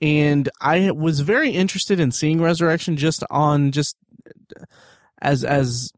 and 0.00 0.48
I 0.60 0.90
was 0.90 1.20
very 1.20 1.50
interested 1.50 2.00
in 2.00 2.10
seeing 2.10 2.42
Resurrection 2.42 2.96
just 2.96 3.22
on 3.30 3.70
just 3.70 3.96
as 5.22 5.44
as 5.44 5.92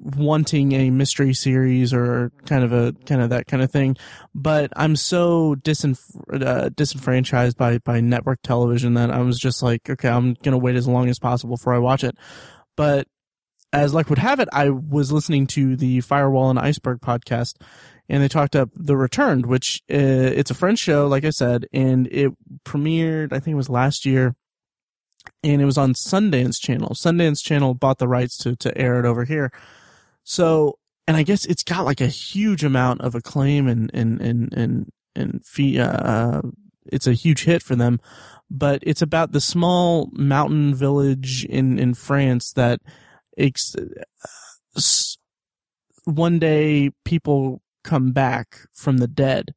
wanting 0.00 0.72
a 0.72 0.90
mystery 0.90 1.34
series 1.34 1.92
or 1.92 2.32
kind 2.46 2.64
of 2.64 2.72
a 2.72 2.92
kind 3.06 3.20
of 3.20 3.30
that 3.30 3.46
kind 3.46 3.62
of 3.62 3.70
thing. 3.70 3.96
But 4.34 4.72
I'm 4.76 4.96
so 4.96 5.54
disenf- 5.56 6.42
uh, 6.42 6.70
disenfranchised 6.70 7.56
by 7.56 7.78
by 7.78 8.00
network 8.00 8.40
television 8.42 8.94
that 8.94 9.10
I 9.10 9.20
was 9.20 9.38
just 9.38 9.62
like, 9.62 9.88
okay, 9.88 10.08
I'm 10.08 10.34
gonna 10.34 10.58
wait 10.58 10.76
as 10.76 10.88
long 10.88 11.08
as 11.08 11.18
possible 11.18 11.56
before 11.56 11.74
I 11.74 11.78
watch 11.78 12.04
it. 12.04 12.16
But 12.76 13.06
as 13.72 13.92
luck 13.92 14.08
would 14.08 14.18
have 14.18 14.40
it, 14.40 14.48
I 14.52 14.70
was 14.70 15.12
listening 15.12 15.46
to 15.48 15.76
the 15.76 16.00
Firewall 16.00 16.50
and 16.50 16.58
Iceberg 16.58 17.00
podcast, 17.00 17.54
and 18.08 18.22
they 18.22 18.28
talked 18.28 18.56
up 18.56 18.70
The 18.74 18.96
Returned, 18.96 19.46
which 19.46 19.82
uh, 19.90 19.96
it's 19.96 20.50
a 20.50 20.54
French 20.54 20.78
show, 20.78 21.06
like 21.06 21.24
I 21.24 21.30
said, 21.30 21.66
and 21.72 22.06
it 22.06 22.32
premiered, 22.64 23.32
I 23.32 23.40
think 23.40 23.52
it 23.52 23.56
was 23.56 23.68
last 23.68 24.06
year, 24.06 24.34
and 25.42 25.62
it 25.62 25.64
was 25.64 25.78
on 25.78 25.94
Sundance 25.94 26.60
Channel. 26.60 26.90
Sundance 26.90 27.42
Channel 27.42 27.74
bought 27.74 27.98
the 27.98 28.08
rights 28.08 28.36
to 28.38 28.56
to 28.56 28.76
air 28.76 28.98
it 28.98 29.06
over 29.06 29.24
here, 29.24 29.52
so 30.24 30.78
and 31.06 31.16
I 31.16 31.22
guess 31.22 31.44
it's 31.46 31.62
got 31.62 31.84
like 31.84 32.00
a 32.00 32.06
huge 32.06 32.62
amount 32.64 33.00
of 33.00 33.14
acclaim 33.14 33.66
and 33.66 33.90
and 33.94 34.20
and 34.20 34.52
and 34.52 34.92
and 35.18 35.44
fee, 35.44 35.78
uh, 35.78 36.40
it's 36.90 37.06
a 37.06 37.12
huge 37.12 37.44
hit 37.44 37.62
for 37.62 37.76
them. 37.76 38.00
But 38.50 38.82
it's 38.82 39.02
about 39.02 39.32
the 39.32 39.40
small 39.40 40.10
mountain 40.12 40.74
village 40.74 41.44
in 41.44 41.78
in 41.78 41.94
France 41.94 42.52
that 42.52 42.80
ex- 43.36 43.74
one 46.04 46.38
day 46.38 46.90
people 47.04 47.60
come 47.84 48.12
back 48.12 48.56
from 48.72 48.98
the 48.98 49.08
dead. 49.08 49.54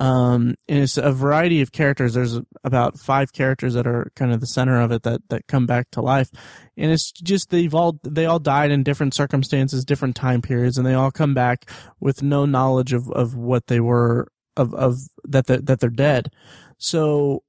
Um, 0.00 0.54
and 0.68 0.78
it's 0.78 0.96
a 0.96 1.10
variety 1.10 1.60
of 1.60 1.72
characters. 1.72 2.14
There's 2.14 2.38
about 2.62 2.98
five 3.00 3.32
characters 3.32 3.74
that 3.74 3.86
are 3.86 4.12
kind 4.14 4.32
of 4.32 4.40
the 4.40 4.46
center 4.46 4.80
of 4.80 4.92
it 4.92 5.02
that, 5.02 5.22
that 5.28 5.48
come 5.48 5.66
back 5.66 5.90
to 5.92 6.00
life. 6.00 6.30
And 6.76 6.92
it's 6.92 7.10
just, 7.10 7.50
they've 7.50 7.74
all, 7.74 7.98
they 8.04 8.24
all 8.24 8.38
died 8.38 8.70
in 8.70 8.84
different 8.84 9.14
circumstances, 9.14 9.84
different 9.84 10.14
time 10.14 10.40
periods, 10.40 10.78
and 10.78 10.86
they 10.86 10.94
all 10.94 11.10
come 11.10 11.34
back 11.34 11.68
with 11.98 12.22
no 12.22 12.46
knowledge 12.46 12.92
of, 12.92 13.10
of 13.10 13.34
what 13.34 13.66
they 13.66 13.80
were, 13.80 14.28
of, 14.56 14.72
of, 14.74 14.98
that, 15.24 15.46
they 15.46 15.56
that 15.56 15.80
they're 15.80 15.90
dead. 15.90 16.30
So 16.78 17.42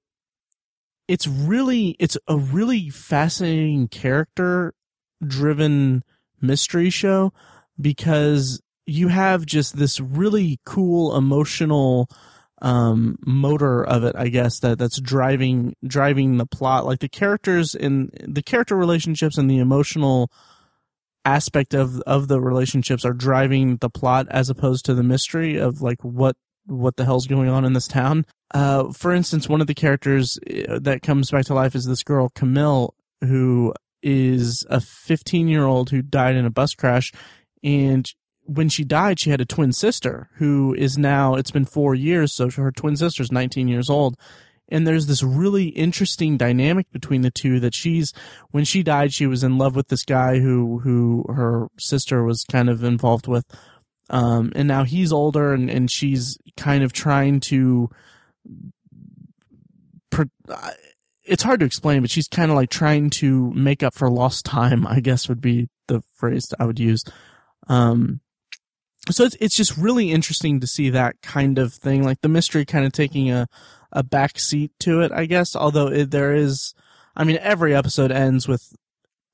it's 1.07 1.27
really, 1.27 1.95
it's 1.99 2.17
a 2.27 2.37
really 2.37 2.89
fascinating 2.89 3.89
character 3.89 4.73
driven 5.25 6.03
mystery 6.41 6.89
show 6.89 7.31
because 7.79 8.61
you 8.87 9.09
have 9.09 9.45
just 9.45 9.77
this 9.77 9.99
really 9.99 10.59
cool 10.65 11.15
emotional 11.15 12.09
um 12.61 13.17
motor 13.25 13.83
of 13.83 14.03
it 14.03 14.15
i 14.17 14.27
guess 14.27 14.59
that 14.59 14.77
that's 14.77 14.99
driving 14.99 15.75
driving 15.85 16.37
the 16.37 16.45
plot. 16.45 16.85
Like 16.85 16.99
the 16.99 17.09
characters 17.09 17.75
in 17.75 18.11
the 18.25 18.41
character 18.41 18.75
relationships 18.75 19.37
and 19.37 19.49
the 19.49 19.59
emotional 19.59 20.31
aspect 21.25 21.73
of 21.73 21.99
of 22.01 22.27
the 22.27 22.39
relationships 22.39 23.05
are 23.05 23.13
driving 23.13 23.77
the 23.77 23.89
plot 23.89 24.27
as 24.29 24.49
opposed 24.49 24.85
to 24.85 24.93
the 24.93 25.03
mystery 25.03 25.57
of 25.57 25.81
like 25.81 26.01
what 26.03 26.35
what 26.65 26.95
the 26.95 27.05
hell's 27.05 27.27
going 27.27 27.49
on 27.49 27.65
in 27.65 27.73
this 27.73 27.87
town. 27.87 28.25
Uh 28.53 28.91
for 28.91 29.13
instance 29.13 29.47
one 29.47 29.61
of 29.61 29.67
the 29.67 29.75
characters 29.75 30.39
uh, 30.69 30.79
that 30.81 31.01
comes 31.01 31.29
back 31.31 31.45
to 31.45 31.53
life 31.53 31.75
is 31.75 31.85
this 31.85 32.03
girl 32.03 32.29
camille 32.33 32.95
who 33.21 33.73
is 34.01 34.65
a 34.69 34.79
15 34.79 35.47
year 35.47 35.65
old 35.65 35.89
who 35.89 36.01
died 36.01 36.35
in 36.35 36.45
a 36.45 36.49
bus 36.49 36.73
crash 36.73 37.11
and 37.63 38.13
when 38.49 38.67
she 38.69 38.83
died, 38.83 39.19
she 39.19 39.29
had 39.29 39.41
a 39.41 39.45
twin 39.45 39.71
sister 39.71 40.29
who 40.35 40.73
is 40.73 40.97
now, 40.97 41.35
it's 41.35 41.51
been 41.51 41.65
four 41.65 41.93
years, 41.93 42.33
so 42.33 42.49
her 42.49 42.71
twin 42.71 42.95
sister's 42.97 43.31
19 43.31 43.67
years 43.67 43.89
old. 43.89 44.17
And 44.71 44.85
there's 44.87 45.07
this 45.07 45.23
really 45.23 45.67
interesting 45.69 46.37
dynamic 46.37 46.91
between 46.91 47.21
the 47.21 47.31
two 47.31 47.59
that 47.59 47.73
she's, 47.73 48.13
when 48.51 48.65
she 48.65 48.83
died, 48.83 49.13
she 49.13 49.25
was 49.27 49.43
in 49.43 49.57
love 49.57 49.75
with 49.75 49.87
this 49.87 50.03
guy 50.03 50.39
who, 50.39 50.79
who 50.79 51.25
her 51.29 51.67
sister 51.79 52.23
was 52.23 52.43
kind 52.51 52.69
of 52.69 52.83
involved 52.83 53.27
with. 53.27 53.45
Um, 54.09 54.51
and 54.55 54.67
now 54.67 54.83
he's 54.83 55.11
older 55.11 55.53
and, 55.53 55.69
and 55.69 55.89
she's 55.89 56.37
kind 56.57 56.83
of 56.83 56.91
trying 56.93 57.39
to, 57.41 57.89
I- 60.49 60.73
it's 61.23 61.43
hard 61.43 61.59
to 61.59 61.65
explain, 61.65 62.01
but 62.01 62.09
she's 62.09 62.27
kind 62.27 62.49
of 62.49 62.57
like 62.57 62.71
trying 62.71 63.11
to 63.11 63.51
make 63.51 63.83
up 63.83 63.93
for 63.93 64.09
lost 64.09 64.45
time, 64.45 64.87
I 64.87 64.99
guess 64.99 65.29
would 65.29 65.41
be 65.41 65.69
the 65.87 66.01
phrase 66.15 66.51
I 66.59 66.65
would 66.65 66.79
use. 66.79 67.03
Um, 67.67 68.19
so 69.11 69.23
it's 69.23 69.37
it's 69.39 69.55
just 69.55 69.77
really 69.77 70.11
interesting 70.11 70.59
to 70.59 70.67
see 70.67 70.89
that 70.91 71.21
kind 71.21 71.57
of 71.57 71.73
thing, 71.73 72.03
like 72.03 72.21
the 72.21 72.29
mystery 72.29 72.65
kind 72.65 72.85
of 72.85 72.91
taking 72.91 73.31
a 73.31 73.47
a 73.91 74.03
back 74.03 74.39
seat 74.39 74.71
to 74.81 75.01
it, 75.01 75.11
I 75.11 75.25
guess. 75.25 75.55
Although 75.55 75.87
it, 75.87 76.11
there 76.11 76.33
is, 76.33 76.73
I 77.15 77.23
mean, 77.23 77.39
every 77.41 77.75
episode 77.75 78.11
ends 78.11 78.47
with 78.47 78.73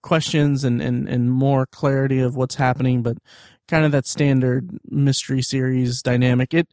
questions 0.02 0.64
and 0.64 0.81
and 0.81 1.07
and 1.10 1.31
more 1.31 1.65
clarity 1.65 2.19
of 2.19 2.35
what's 2.35 2.56
happening, 2.56 3.02
but 3.02 3.18
kind 3.68 3.85
of 3.85 3.91
that 3.91 4.06
standard 4.06 4.77
mystery 4.89 5.41
series 5.41 6.02
dynamic. 6.02 6.53
It, 6.53 6.68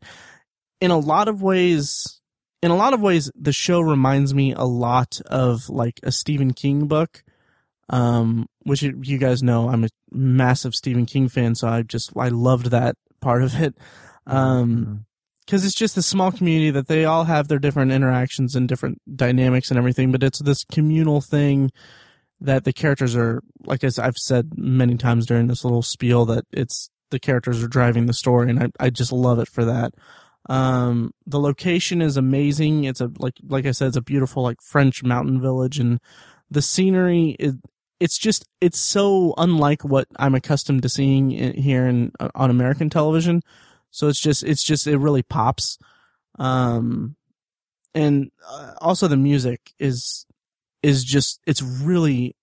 in 0.81 0.91
a 0.91 0.99
lot 0.99 1.29
of 1.29 1.43
ways, 1.43 2.21
in 2.63 2.71
a 2.71 2.77
lot 2.77 2.95
of 2.95 3.01
ways, 3.01 3.31
the 3.35 3.53
show 3.53 3.81
reminds 3.81 4.35
me 4.35 4.53
a 4.53 4.65
lot 4.65 5.21
of 5.27 5.69
like 5.69 6.01
a 6.03 6.13
Stephen 6.13 6.53
King 6.53 6.87
book 6.87 7.23
um, 7.93 8.49
which 8.63 8.83
you 8.83 8.99
you 9.03 9.19
guys 9.19 9.43
know 9.43 9.69
I'm 9.69 9.85
a 9.85 9.89
massive 10.11 10.75
Stephen 10.75 11.07
King 11.07 11.29
fan, 11.29 11.55
so 11.55 11.69
I 11.69 11.83
just 11.83 12.13
I 12.17 12.29
loved 12.29 12.71
that 12.71 12.97
part 13.21 13.43
of 13.43 13.61
it. 13.61 13.77
Um, 14.27 15.07
because 15.45 15.65
it's 15.65 15.75
just 15.75 15.97
a 15.97 16.03
small 16.03 16.31
community 16.31 16.71
that 16.71 16.87
they 16.87 17.05
all 17.05 17.25
have 17.25 17.49
their 17.49 17.59
different 17.59 17.91
interactions 17.91 18.55
and 18.55 18.69
different 18.69 19.03
dynamics 19.17 19.71
and 19.71 19.77
everything, 19.77 20.13
but 20.13 20.23
it's 20.23 20.39
this 20.39 20.65
communal 20.65 21.21
thing 21.21 21.73
that 22.41 22.65
the 22.65 22.73
characters 22.73 23.15
are 23.17 23.43
like 23.67 23.85
as 23.85 23.99
I've 23.99 24.17
said 24.17 24.53
many 24.57 24.97
times 24.97 25.27
during 25.27 25.49
this 25.49 25.65
little 25.65 25.83
spiel 25.83 26.25
that 26.27 26.45
it's 26.53 26.91
the 27.11 27.19
characters 27.21 27.63
are 27.63 27.69
driving 27.69 28.07
the 28.07 28.15
story, 28.15 28.51
and 28.51 28.63
I 28.63 28.69
I 28.81 28.91
just 28.91 29.13
love 29.13 29.39
it 29.39 29.49
for 29.49 29.65
that. 29.65 29.93
Um, 30.49 31.13
the 31.27 31.39
location 31.39 32.03
is 32.03 32.17
amazing. 32.17 32.85
It's 32.85 33.01
a 33.01 33.11
like 33.19 33.35
like 33.47 33.67
I 33.67 33.73
said, 33.73 33.89
it's 33.89 33.97
a 33.97 34.03
beautiful 34.03 34.43
like 34.43 34.63
French 34.63 35.03
mountain 35.03 35.41
village, 35.41 35.79
and 35.79 36.01
the 36.51 36.63
scenery 36.63 37.37
is 37.39 37.57
it's 38.03 38.19
just 38.19 38.45
it's 38.61 38.81
so 38.81 39.33
unlike 39.39 39.85
what 39.85 40.09
I'm 40.17 40.35
accustomed 40.35 40.83
to 40.83 40.89
seeing 40.89 41.31
in, 41.31 41.55
here 41.55 41.87
in 41.87 42.11
on 42.35 42.51
American 42.51 42.91
television. 42.91 43.43
So 43.93 44.09
it's 44.09 44.19
just 44.19 44.43
it's 44.43 44.65
just 44.65 44.89
it 44.89 44.99
really 44.99 45.23
pops. 45.23 45.79
Um, 46.37 47.15
and 47.95 48.33
uh, 48.45 48.73
also 48.81 49.07
the 49.07 49.17
music 49.17 49.73
is 49.79 50.27
is 50.83 51.05
just 51.05 51.39
it's 51.47 51.63
really 51.63 52.35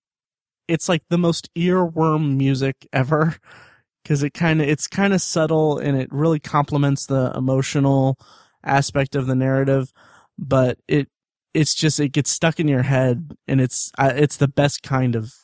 it's 0.66 0.88
like 0.88 1.02
the 1.10 1.18
most 1.18 1.50
earworm 1.54 2.38
music 2.38 2.88
ever 2.90 3.36
because 4.02 4.22
it 4.22 4.32
kind 4.32 4.62
of 4.62 4.68
it's 4.68 4.86
kind 4.86 5.12
of 5.12 5.20
subtle 5.20 5.76
and 5.76 6.00
it 6.00 6.08
really 6.10 6.40
complements 6.40 7.04
the 7.04 7.32
emotional 7.36 8.16
aspect 8.64 9.14
of 9.14 9.26
the 9.26 9.34
narrative 9.34 9.92
but 10.38 10.78
it 10.88 11.08
it's 11.52 11.74
just 11.74 12.00
it 12.00 12.12
gets 12.12 12.30
stuck 12.30 12.60
in 12.60 12.68
your 12.68 12.82
head 12.82 13.36
and 13.48 13.60
it's 13.60 13.90
uh, 13.98 14.12
it's 14.14 14.36
the 14.36 14.48
best 14.48 14.82
kind 14.82 15.16
of 15.16 15.34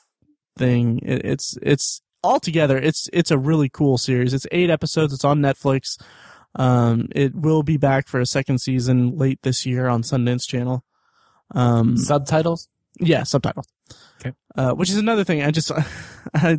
thing 0.56 0.98
it, 1.02 1.24
it's 1.24 1.58
it's 1.62 2.00
altogether 2.24 2.78
it's 2.78 3.08
it's 3.12 3.30
a 3.30 3.38
really 3.38 3.68
cool 3.68 3.98
series 3.98 4.34
it's 4.34 4.46
eight 4.50 4.70
episodes 4.70 5.12
it's 5.12 5.24
on 5.24 5.40
netflix 5.40 6.00
um 6.54 7.08
it 7.14 7.34
will 7.34 7.62
be 7.62 7.76
back 7.76 8.08
for 8.08 8.20
a 8.20 8.26
second 8.26 8.58
season 8.58 9.16
late 9.16 9.38
this 9.42 9.66
year 9.66 9.86
on 9.86 10.02
sundance 10.02 10.46
channel 10.46 10.82
um 11.54 11.96
Subtitles? 11.96 12.68
yeah, 12.98 13.22
subtitles. 13.22 13.66
Okay. 14.20 14.32
Uh, 14.54 14.72
which 14.72 14.90
is 14.90 14.96
another 14.96 15.24
thing. 15.24 15.42
I 15.42 15.50
just, 15.50 15.70
I, 16.34 16.58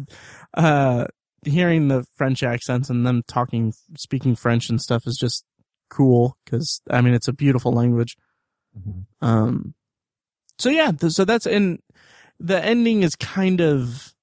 uh, 0.54 1.06
hearing 1.46 1.88
the 1.88 2.06
French 2.16 2.44
accents 2.44 2.90
and 2.90 3.06
them 3.06 3.24
talking, 3.28 3.74
speaking 3.96 4.36
French 4.36 4.70
and 4.70 4.82
stuff 4.82 5.08
is 5.08 5.18
just 5.18 5.46
cool 5.90 6.38
because 6.44 6.82
I 6.90 7.02
mean 7.02 7.14
it's 7.14 7.28
a 7.28 7.34
beautiful 7.34 7.72
language. 7.72 8.18
Um, 9.22 9.74
so 10.60 10.70
yeah, 10.70 10.92
th- 10.92 11.14
so 11.14 11.26
that's 11.26 11.48
and 11.48 11.80
the 12.40 12.64
ending 12.64 13.04
is 13.04 13.16
kind 13.16 13.62
of. 13.62 14.14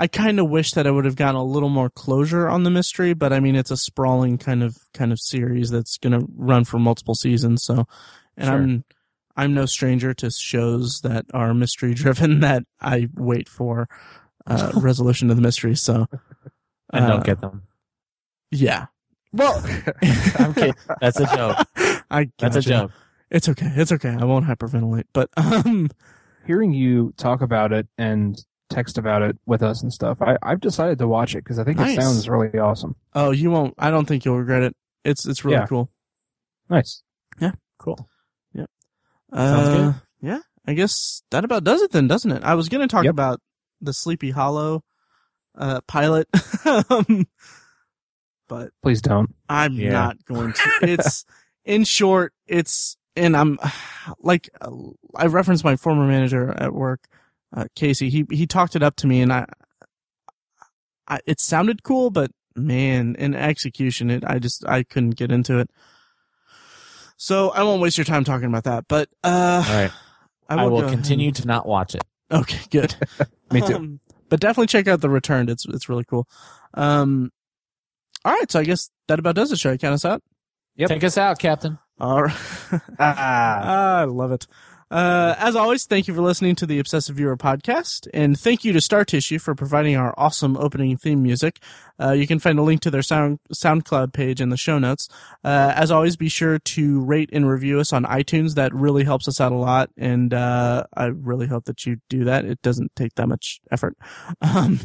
I 0.00 0.06
kind 0.06 0.38
of 0.38 0.48
wish 0.48 0.74
that 0.74 0.86
I 0.86 0.92
would 0.92 1.06
have 1.06 1.16
gotten 1.16 1.34
a 1.34 1.42
little 1.42 1.68
more 1.70 1.90
closure 1.90 2.48
on 2.48 2.62
the 2.62 2.70
mystery, 2.70 3.14
but 3.14 3.32
I 3.32 3.40
mean 3.40 3.56
it's 3.56 3.72
a 3.72 3.76
sprawling 3.76 4.38
kind 4.38 4.62
of 4.62 4.76
kind 4.94 5.10
of 5.10 5.18
series 5.20 5.70
that's 5.70 5.98
going 5.98 6.12
to 6.12 6.24
run 6.36 6.62
for 6.64 6.78
multiple 6.78 7.16
seasons. 7.16 7.64
So, 7.64 7.84
and 8.36 8.46
Sure. 8.46 8.54
I'm 8.54 8.84
I'm 9.36 9.54
no 9.54 9.66
stranger 9.66 10.14
to 10.14 10.30
shows 10.30 11.00
that 11.02 11.26
are 11.34 11.52
mystery 11.52 11.94
driven 11.94 12.38
that 12.46 12.62
I 12.80 13.08
wait 13.16 13.48
for 13.48 13.88
uh, 14.46 14.70
resolution 14.76 15.30
of 15.30 15.36
the 15.36 15.42
mystery. 15.42 15.74
So, 15.74 16.06
And 16.92 17.04
uh, 17.04 17.08
don't 17.08 17.24
get 17.24 17.40
them. 17.40 17.64
yeah. 18.52 18.86
Well, 19.32 19.60
I'm 20.38 20.54
kidding. 20.54 20.74
That's 21.00 21.18
a 21.18 21.26
joke. 21.26 21.66
I 22.08 22.30
That's 22.38 22.54
a 22.56 22.60
joke. 22.60 22.92
It's 23.32 23.48
okay. 23.48 23.70
It's 23.74 23.90
okay. 23.92 24.16
I 24.18 24.24
won't 24.24 24.46
hyperventilate. 24.46 25.04
But 25.12 25.28
um, 25.36 25.90
Hearing 26.48 26.72
you 26.72 27.12
talk 27.18 27.42
about 27.42 27.72
it 27.72 27.86
and 27.98 28.36
text 28.70 28.96
about 28.98 29.20
it 29.22 29.36
with 29.46 29.62
us 29.62 29.82
and 29.82 29.92
stuff, 29.92 30.16
I, 30.22 30.36
I've 30.42 30.60
decided 30.60 30.98
to 30.98 31.06
watch 31.06 31.34
it 31.34 31.44
because 31.44 31.58
I 31.58 31.64
think 31.64 31.76
Nice. 31.76 31.98
it 31.98 32.00
sounds 32.00 32.26
really 32.28 32.58
awesome. 32.58 32.96
oh, 33.14 33.30
you 33.32 33.50
won't. 33.50 33.74
I 33.78 33.90
don't 33.90 34.06
think 34.06 34.24
you'll 34.24 34.38
regret 34.38 34.62
it. 34.62 34.74
It's 35.04 35.26
it's 35.26 35.44
really 35.44 35.58
Yeah. 35.58 35.66
cool. 35.66 35.90
Nice. 36.70 37.02
Yeah. 37.40 37.52
Cool. 37.78 38.08
Yeah. 38.54 38.64
Uh, 39.32 39.92
good. 39.92 39.94
Yeah, 40.22 40.38
I 40.66 40.72
guess 40.74 41.22
that 41.30 41.44
about 41.44 41.64
does 41.64 41.82
it 41.82 41.92
then, 41.92 42.08
doesn't 42.08 42.32
it? 42.32 42.42
I 42.42 42.54
was 42.54 42.68
gonna 42.68 42.88
talk 42.88 43.04
Yep. 43.04 43.12
about 43.12 43.40
the 43.80 43.92
Sleepy 43.92 44.30
Hollow 44.30 44.82
uh, 45.56 45.80
pilot, 45.86 46.28
um, 46.64 47.26
but 48.48 48.70
Please 48.82 49.00
don't. 49.02 49.34
I'm 49.48 49.74
Yeah. 49.74 49.90
not 49.92 50.24
going 50.24 50.52
to. 50.52 50.70
It's 50.82 51.24
in 51.64 51.84
short, 51.84 52.32
it's 52.46 52.96
and 53.18 53.36
I'm 53.36 53.58
like 54.20 54.48
I 55.16 55.26
referenced 55.26 55.64
my 55.64 55.76
former 55.76 56.06
manager 56.06 56.54
at 56.56 56.72
work, 56.72 57.06
uh, 57.54 57.64
Casey. 57.74 58.08
He 58.10 58.24
he 58.30 58.46
talked 58.46 58.76
it 58.76 58.82
up 58.82 58.96
to 58.96 59.06
me, 59.06 59.20
and 59.20 59.32
I, 59.32 59.46
I 61.06 61.20
it 61.26 61.40
sounded 61.40 61.82
cool, 61.82 62.10
but 62.10 62.30
man, 62.54 63.16
in 63.18 63.34
execution, 63.34 64.10
it 64.10 64.24
I 64.26 64.38
just 64.38 64.66
I 64.66 64.82
couldn't 64.82 65.16
get 65.16 65.30
into 65.30 65.58
it. 65.58 65.70
So 67.16 67.50
I 67.50 67.64
won't 67.64 67.82
waste 67.82 67.98
your 67.98 68.04
time 68.04 68.24
talking 68.24 68.46
about 68.46 68.64
that, 68.64 68.84
but 68.88 69.08
uh, 69.24 69.64
All 69.66 69.74
right. 69.74 69.90
I 70.48 70.54
I 70.54 70.64
will, 70.64 70.70
will 70.70 70.78
ahead 70.84 70.92
continue 70.92 71.32
to 71.32 71.46
not 71.46 71.66
watch 71.66 71.94
it. 71.94 72.04
Okay, 72.30 72.60
good. 72.70 72.94
Me 73.52 73.60
too. 73.60 73.74
Um, 73.74 74.00
but 74.28 74.40
definitely 74.40 74.68
check 74.68 74.86
out 74.86 75.00
the 75.00 75.10
Returned. 75.10 75.50
It's 75.50 75.66
it's 75.66 75.88
really 75.88 76.04
cool. 76.04 76.28
Um, 76.74 77.30
all 78.24 78.32
right, 78.32 78.50
so 78.50 78.60
I 78.60 78.64
guess 78.64 78.90
that 79.08 79.18
about 79.18 79.34
does 79.34 79.52
it. 79.52 79.58
Should 79.58 79.72
I 79.72 79.76
count 79.76 79.94
us 79.94 80.04
out? 80.04 80.22
Yep. 80.76 80.88
Take 80.90 81.04
us 81.04 81.18
out, 81.18 81.38
Captain. 81.38 81.78
All 82.00 82.24
right. 82.24 82.36
Ah. 82.98 84.00
I 84.00 84.04
love 84.04 84.32
it. 84.32 84.46
Uh, 84.90 85.34
as 85.38 85.54
always, 85.54 85.84
thank 85.84 86.08
you 86.08 86.14
for 86.14 86.22
listening 86.22 86.54
to 86.54 86.64
the 86.64 86.78
Obsessive 86.78 87.16
Viewer 87.16 87.36
podcast, 87.36 88.08
and 88.14 88.38
thank 88.40 88.64
you 88.64 88.72
to 88.72 88.80
Star 88.80 89.04
Tissue 89.04 89.38
for 89.38 89.54
providing 89.54 89.96
our 89.96 90.14
awesome 90.16 90.56
opening 90.56 90.96
theme 90.96 91.22
music. 91.22 91.58
Uh, 92.00 92.12
you 92.12 92.26
can 92.26 92.38
find 92.38 92.58
a 92.58 92.62
link 92.62 92.80
to 92.82 92.90
their 92.90 93.02
sound 93.02 93.38
SoundCloud 93.54 94.14
page 94.14 94.40
in 94.40 94.48
the 94.48 94.56
show 94.56 94.78
notes. 94.78 95.08
Uh, 95.44 95.74
as 95.76 95.90
always, 95.90 96.16
be 96.16 96.30
sure 96.30 96.58
to 96.58 97.04
rate 97.04 97.28
and 97.34 97.46
review 97.46 97.80
us 97.80 97.92
on 97.92 98.04
iTunes. 98.04 98.54
That 98.54 98.72
really 98.74 99.04
helps 99.04 99.28
us 99.28 99.42
out 99.42 99.52
a 99.52 99.56
lot, 99.56 99.90
and 99.98 100.32
uh, 100.32 100.84
I 100.96 101.06
really 101.06 101.48
hope 101.48 101.66
that 101.66 101.84
you 101.84 101.98
do 102.08 102.24
that. 102.24 102.46
It 102.46 102.62
doesn't 102.62 102.96
take 102.96 103.14
that 103.16 103.28
much 103.28 103.60
effort. 103.70 103.96
Um, 104.40 104.80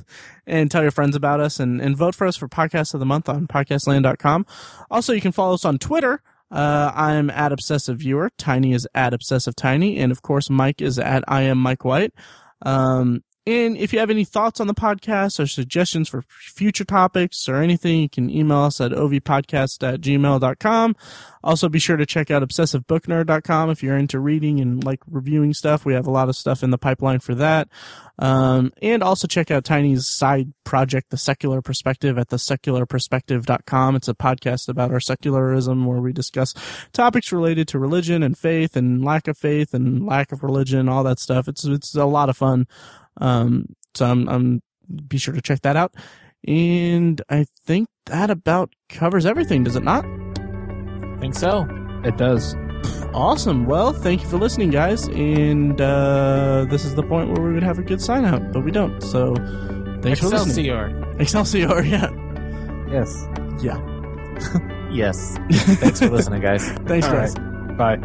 and 0.45 0.69
tell 0.69 0.81
your 0.81 0.91
friends 0.91 1.15
about 1.15 1.39
us, 1.39 1.59
and, 1.59 1.79
and 1.79 1.95
vote 1.95 2.15
for 2.15 2.27
us 2.27 2.35
for 2.35 2.49
Podcast 2.49 2.93
of 2.93 2.99
the 2.99 3.05
Month 3.05 3.29
on 3.29 3.47
podcastland.com. 3.47 4.45
Also, 4.91 5.13
you 5.13 5.21
can 5.21 5.31
follow 5.31 5.53
us 5.53 5.63
on 5.63 5.77
Twitter. 5.77 6.21
Uh, 6.53 6.91
I'm 6.93 7.31
at 7.31 7.51
Obsessive 7.51 7.97
Viewer. 7.97 8.29
Tiny 8.37 8.73
is 8.73 8.87
at 8.93 9.13
Obsessive 9.13 9.55
Tiny. 9.55 9.97
And 9.97 10.11
of 10.11 10.21
course, 10.21 10.49
Mike 10.49 10.81
is 10.81 10.99
at 10.99 11.23
I 11.27 11.41
am 11.41 11.57
Mike 11.57 11.83
White. 11.83 12.13
Um, 12.61 13.23
and 13.45 13.75
if 13.75 13.91
you 13.91 13.99
have 13.99 14.09
any 14.09 14.23
thoughts 14.23 14.61
on 14.61 14.67
the 14.67 14.73
podcast 14.73 15.37
or 15.37 15.47
suggestions 15.47 16.07
for 16.07 16.21
future 16.21 16.85
topics 16.85 17.49
or 17.49 17.57
anything, 17.57 17.99
you 17.99 18.09
can 18.09 18.29
email 18.29 18.59
us 18.59 18.79
at 18.79 18.91
ovpodcast 18.91 19.83
at. 19.83 20.95
Also, 21.43 21.67
be 21.67 21.79
sure 21.79 21.97
to 21.97 22.05
check 22.05 22.31
out 22.31 22.41
obsessivebooknerd.com 22.41 23.69
if 23.69 23.83
you're 23.83 23.97
into 23.97 24.17
reading 24.17 24.61
and 24.61 24.81
like 24.85 25.01
reviewing 25.09 25.53
stuff. 25.53 25.83
We 25.83 25.93
have 25.93 26.07
a 26.07 26.11
lot 26.11 26.29
of 26.29 26.37
stuff 26.37 26.63
in 26.63 26.69
the 26.69 26.77
pipeline 26.77 27.19
for 27.19 27.35
that. 27.35 27.67
Um, 28.17 28.71
and 28.81 29.03
also 29.03 29.27
check 29.27 29.51
out 29.51 29.65
Tiny's 29.65 30.07
side 30.07 30.53
project, 30.63 31.09
The 31.09 31.17
Secular 31.17 31.61
Perspective 31.61 32.17
at 32.17 32.29
thesecularperspective.com. 32.29 33.95
It's 33.97 34.07
a 34.07 34.13
podcast 34.13 34.69
about 34.69 34.91
our 34.91 35.01
secularism 35.01 35.85
where 35.85 35.99
we 35.99 36.13
discuss 36.13 36.53
topics 36.93 37.33
related 37.33 37.67
to 37.69 37.79
religion 37.79 38.23
and 38.23 38.37
faith 38.37 38.77
and 38.77 39.03
lack 39.03 39.27
of 39.27 39.37
faith 39.37 39.73
and 39.73 40.05
lack 40.05 40.31
of 40.31 40.43
religion, 40.43 40.87
all 40.87 41.03
that 41.03 41.19
stuff. 41.19 41.49
It's, 41.49 41.65
it's 41.65 41.93
a 41.93 42.05
lot 42.05 42.29
of 42.29 42.37
fun. 42.37 42.67
Um, 43.17 43.75
so 43.95 44.05
I'm, 44.05 44.27
I'm, 44.29 44.61
be 45.07 45.17
sure 45.17 45.33
to 45.33 45.41
check 45.41 45.61
that 45.61 45.75
out. 45.75 45.95
And 46.47 47.21
I 47.29 47.45
think 47.65 47.87
that 48.07 48.29
about 48.29 48.73
covers 48.89 49.25
everything, 49.25 49.63
does 49.63 49.75
it 49.75 49.83
not? 49.83 50.03
Think 51.19 51.35
so. 51.35 51.67
It 52.03 52.17
does. 52.17 52.55
Awesome. 53.13 53.65
Well, 53.65 53.93
thank 53.93 54.23
you 54.23 54.29
for 54.29 54.37
listening, 54.37 54.71
guys. 54.71 55.07
And 55.07 55.79
uh, 55.79 56.65
this 56.69 56.83
is 56.83 56.95
the 56.95 57.03
point 57.03 57.29
where 57.29 57.45
we 57.47 57.53
would 57.53 57.63
have 57.63 57.79
a 57.79 57.83
good 57.83 58.01
sign 58.01 58.25
out, 58.25 58.51
but 58.51 58.63
we 58.63 58.71
don't. 58.71 58.99
So 59.01 59.35
thanks 60.01 60.19
for 60.19 60.27
listening. 60.27 60.65
Excelsior. 60.65 61.15
Excelsior, 61.19 61.81
yeah. 61.85 62.09
Yes. 62.89 63.25
Yeah. 63.61 63.79
Yes. 64.93 65.37
Thanks 65.51 65.99
for 65.99 66.09
listening, 66.09 66.41
guys. 66.41 66.67
Thanks, 66.85 67.07
All 67.07 67.13
guys. 67.13 67.33
Bye. 67.77 67.97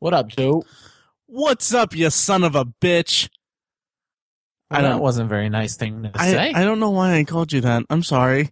What 0.00 0.14
up, 0.14 0.28
Joe? 0.28 0.64
What's 1.26 1.74
up, 1.74 1.94
you 1.94 2.08
son 2.10 2.44
of 2.44 2.54
a 2.54 2.64
bitch? 2.64 3.28
I 4.70 4.82
that 4.82 4.88
don't- 4.90 5.00
wasn't 5.00 5.26
a 5.26 5.28
very 5.28 5.48
nice 5.48 5.76
thing 5.76 6.02
to 6.02 6.10
I, 6.14 6.30
say. 6.30 6.52
I 6.52 6.64
don't 6.64 6.78
know 6.80 6.90
why 6.90 7.14
I 7.16 7.24
called 7.24 7.52
you 7.52 7.60
that. 7.62 7.84
I'm 7.90 8.02
sorry. 8.02 8.50